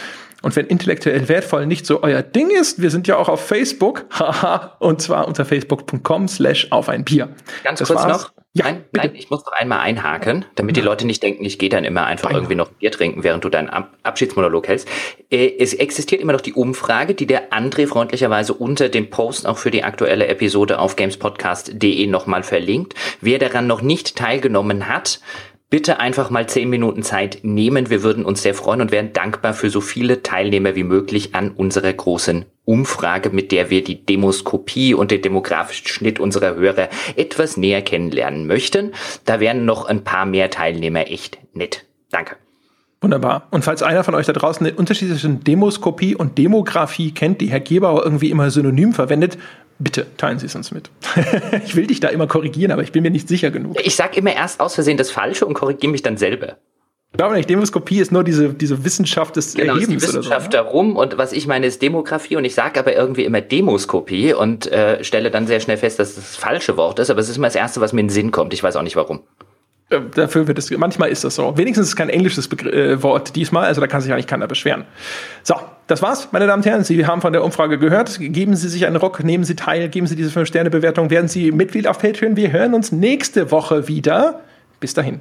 Und 0.42 0.56
wenn 0.56 0.66
intellektuell 0.66 1.28
wertvoll 1.28 1.66
nicht 1.66 1.86
so 1.86 2.02
euer 2.02 2.22
Ding 2.22 2.50
ist, 2.50 2.82
wir 2.82 2.90
sind 2.90 3.06
ja 3.06 3.16
auch 3.16 3.28
auf 3.28 3.46
Facebook, 3.46 4.04
haha, 4.18 4.76
und 4.80 5.00
zwar 5.00 5.28
unter 5.28 5.44
facebook.com 5.44 6.28
slash 6.28 6.68
auf 6.70 6.88
ein 6.88 7.04
Bier. 7.04 7.28
Ganz 7.64 7.78
das 7.78 7.88
kurz 7.88 8.02
war's. 8.02 8.22
noch. 8.22 8.32
Ja, 8.54 8.66
nein, 8.66 8.84
nein, 8.92 9.12
ich 9.14 9.30
muss 9.30 9.46
noch 9.46 9.52
einmal 9.52 9.78
einhaken, 9.78 10.44
damit 10.56 10.76
die 10.76 10.82
Leute 10.82 11.06
nicht 11.06 11.22
denken, 11.22 11.42
ich 11.42 11.58
gehe 11.58 11.70
dann 11.70 11.84
immer 11.84 12.04
einfach 12.04 12.24
Beinahe. 12.24 12.40
irgendwie 12.40 12.56
noch 12.56 12.68
Bier 12.68 12.90
trinken, 12.90 13.24
während 13.24 13.42
du 13.44 13.48
deinen 13.48 13.70
Ab 13.70 13.94
Abschiedsmonolog 14.02 14.68
hältst. 14.68 14.86
Äh, 15.30 15.54
es 15.58 15.72
existiert 15.72 16.20
immer 16.20 16.34
noch 16.34 16.42
die 16.42 16.52
Umfrage, 16.52 17.14
die 17.14 17.26
der 17.26 17.50
André 17.50 17.86
freundlicherweise 17.86 18.52
unter 18.52 18.90
dem 18.90 19.08
Post 19.08 19.46
auch 19.46 19.56
für 19.56 19.70
die 19.70 19.84
aktuelle 19.84 20.26
Episode 20.26 20.80
auf 20.80 20.96
gamespodcast.de 20.96 22.06
nochmal 22.08 22.42
verlinkt. 22.42 22.94
Wer 23.22 23.38
daran 23.38 23.66
noch 23.66 23.80
nicht 23.80 24.16
teilgenommen 24.16 24.86
hat, 24.86 25.20
bitte 25.72 26.00
einfach 26.00 26.28
mal 26.28 26.46
zehn 26.46 26.68
Minuten 26.68 27.02
Zeit 27.02 27.38
nehmen. 27.44 27.88
Wir 27.88 28.02
würden 28.02 28.26
uns 28.26 28.42
sehr 28.42 28.52
freuen 28.52 28.82
und 28.82 28.92
wären 28.92 29.14
dankbar 29.14 29.54
für 29.54 29.70
so 29.70 29.80
viele 29.80 30.22
Teilnehmer 30.22 30.74
wie 30.74 30.84
möglich 30.84 31.34
an 31.34 31.50
unserer 31.50 31.94
großen 31.94 32.44
Umfrage, 32.66 33.30
mit 33.30 33.52
der 33.52 33.70
wir 33.70 33.82
die 33.82 34.04
Demoskopie 34.04 34.92
und 34.92 35.10
den 35.10 35.22
demografischen 35.22 35.88
Schnitt 35.88 36.20
unserer 36.20 36.56
Hörer 36.56 36.90
etwas 37.16 37.56
näher 37.56 37.80
kennenlernen 37.80 38.46
möchten. 38.46 38.92
Da 39.24 39.40
wären 39.40 39.64
noch 39.64 39.86
ein 39.86 40.04
paar 40.04 40.26
mehr 40.26 40.50
Teilnehmer 40.50 41.10
echt 41.10 41.38
nett. 41.54 41.86
Danke. 42.10 42.36
Wunderbar. 43.00 43.48
Und 43.50 43.64
falls 43.64 43.82
einer 43.82 44.04
von 44.04 44.14
euch 44.14 44.26
da 44.26 44.34
draußen 44.34 44.64
den 44.64 44.76
Unterschied 44.76 45.08
zwischen 45.08 45.42
Demoskopie 45.42 46.14
und 46.14 46.36
Demografie 46.36 47.12
kennt, 47.12 47.40
die 47.40 47.50
Herr 47.50 47.60
Gebauer 47.60 48.04
irgendwie 48.04 48.30
immer 48.30 48.50
synonym 48.50 48.92
verwendet, 48.92 49.38
Bitte 49.82 50.06
teilen 50.16 50.38
Sie 50.38 50.46
es 50.46 50.54
uns 50.54 50.70
mit. 50.70 50.90
ich 51.64 51.74
will 51.74 51.88
dich 51.88 51.98
da 51.98 52.08
immer 52.08 52.28
korrigieren, 52.28 52.70
aber 52.70 52.82
ich 52.82 52.92
bin 52.92 53.02
mir 53.02 53.10
nicht 53.10 53.26
sicher 53.26 53.50
genug. 53.50 53.76
Ich 53.82 53.96
sage 53.96 54.16
immer 54.18 54.32
erst 54.32 54.60
aus 54.60 54.74
Versehen 54.74 54.96
das 54.96 55.10
Falsche 55.10 55.44
und 55.44 55.54
korrigiere 55.54 55.90
mich 55.90 56.02
dann 56.02 56.16
selber. 56.16 56.58
Ich 57.10 57.18
glaube 57.18 57.34
nicht, 57.34 57.50
Demoskopie 57.50 58.00
ist 58.00 58.12
nur 58.12 58.24
diese, 58.24 58.54
diese 58.54 58.84
Wissenschaft 58.84 59.36
des 59.36 59.54
genau, 59.54 59.74
Erhebens. 59.74 60.02
Ist 60.02 60.12
die 60.12 60.18
Wissenschaft 60.18 60.52
so, 60.52 60.58
ne? 60.58 60.64
darum 60.64 60.96
und 60.96 61.18
was 61.18 61.32
ich 61.32 61.46
meine 61.46 61.66
ist 61.66 61.82
Demografie 61.82 62.36
und 62.36 62.44
ich 62.44 62.54
sage 62.54 62.78
aber 62.78 62.94
irgendwie 62.94 63.24
immer 63.24 63.40
Demoskopie 63.40 64.32
und 64.32 64.70
äh, 64.70 65.02
stelle 65.04 65.30
dann 65.30 65.46
sehr 65.46 65.60
schnell 65.60 65.76
fest, 65.76 65.98
dass 65.98 66.14
das 66.14 66.24
das 66.24 66.36
falsche 66.36 66.76
Wort 66.76 67.00
ist, 67.00 67.10
aber 67.10 67.20
es 67.20 67.28
ist 67.28 67.36
immer 67.36 67.48
das 67.48 67.56
Erste, 67.56 67.80
was 67.80 67.92
mir 67.92 68.00
in 68.00 68.06
den 68.06 68.12
Sinn 68.14 68.30
kommt. 68.30 68.54
Ich 68.54 68.62
weiß 68.62 68.76
auch 68.76 68.82
nicht 68.82 68.96
warum. 68.96 69.20
Äh, 69.92 70.00
dafür 70.14 70.48
wird 70.48 70.58
es, 70.58 70.70
manchmal 70.70 71.10
ist 71.10 71.24
das 71.24 71.34
so. 71.34 71.56
Wenigstens 71.56 71.88
ist 71.88 71.96
kein 71.96 72.08
englisches 72.08 72.48
Begr 72.48 72.72
äh, 72.72 73.02
Wort 73.02 73.36
diesmal, 73.36 73.66
also 73.66 73.80
da 73.80 73.86
kann 73.86 74.00
sich 74.00 74.12
eigentlich 74.12 74.26
keiner 74.26 74.46
beschweren. 74.46 74.84
So, 75.42 75.54
das 75.86 76.02
war's, 76.02 76.28
meine 76.32 76.46
Damen 76.46 76.62
und 76.62 76.66
Herren. 76.66 76.84
Sie 76.84 77.06
haben 77.06 77.20
von 77.20 77.32
der 77.32 77.44
Umfrage 77.44 77.78
gehört. 77.78 78.18
Geben 78.18 78.56
Sie 78.56 78.68
sich 78.68 78.86
einen 78.86 78.96
Rock, 78.96 79.22
nehmen 79.24 79.44
Sie 79.44 79.56
teil, 79.56 79.88
geben 79.88 80.06
Sie 80.06 80.16
diese 80.16 80.38
5-Sterne-Bewertung, 80.38 81.10
werden 81.10 81.28
Sie 81.28 81.52
Mitglied 81.52 81.86
auf 81.86 81.98
Patreon. 81.98 82.36
Wir 82.36 82.52
hören 82.52 82.74
uns 82.74 82.92
nächste 82.92 83.50
Woche 83.50 83.88
wieder. 83.88 84.40
Bis 84.80 84.94
dahin. 84.94 85.20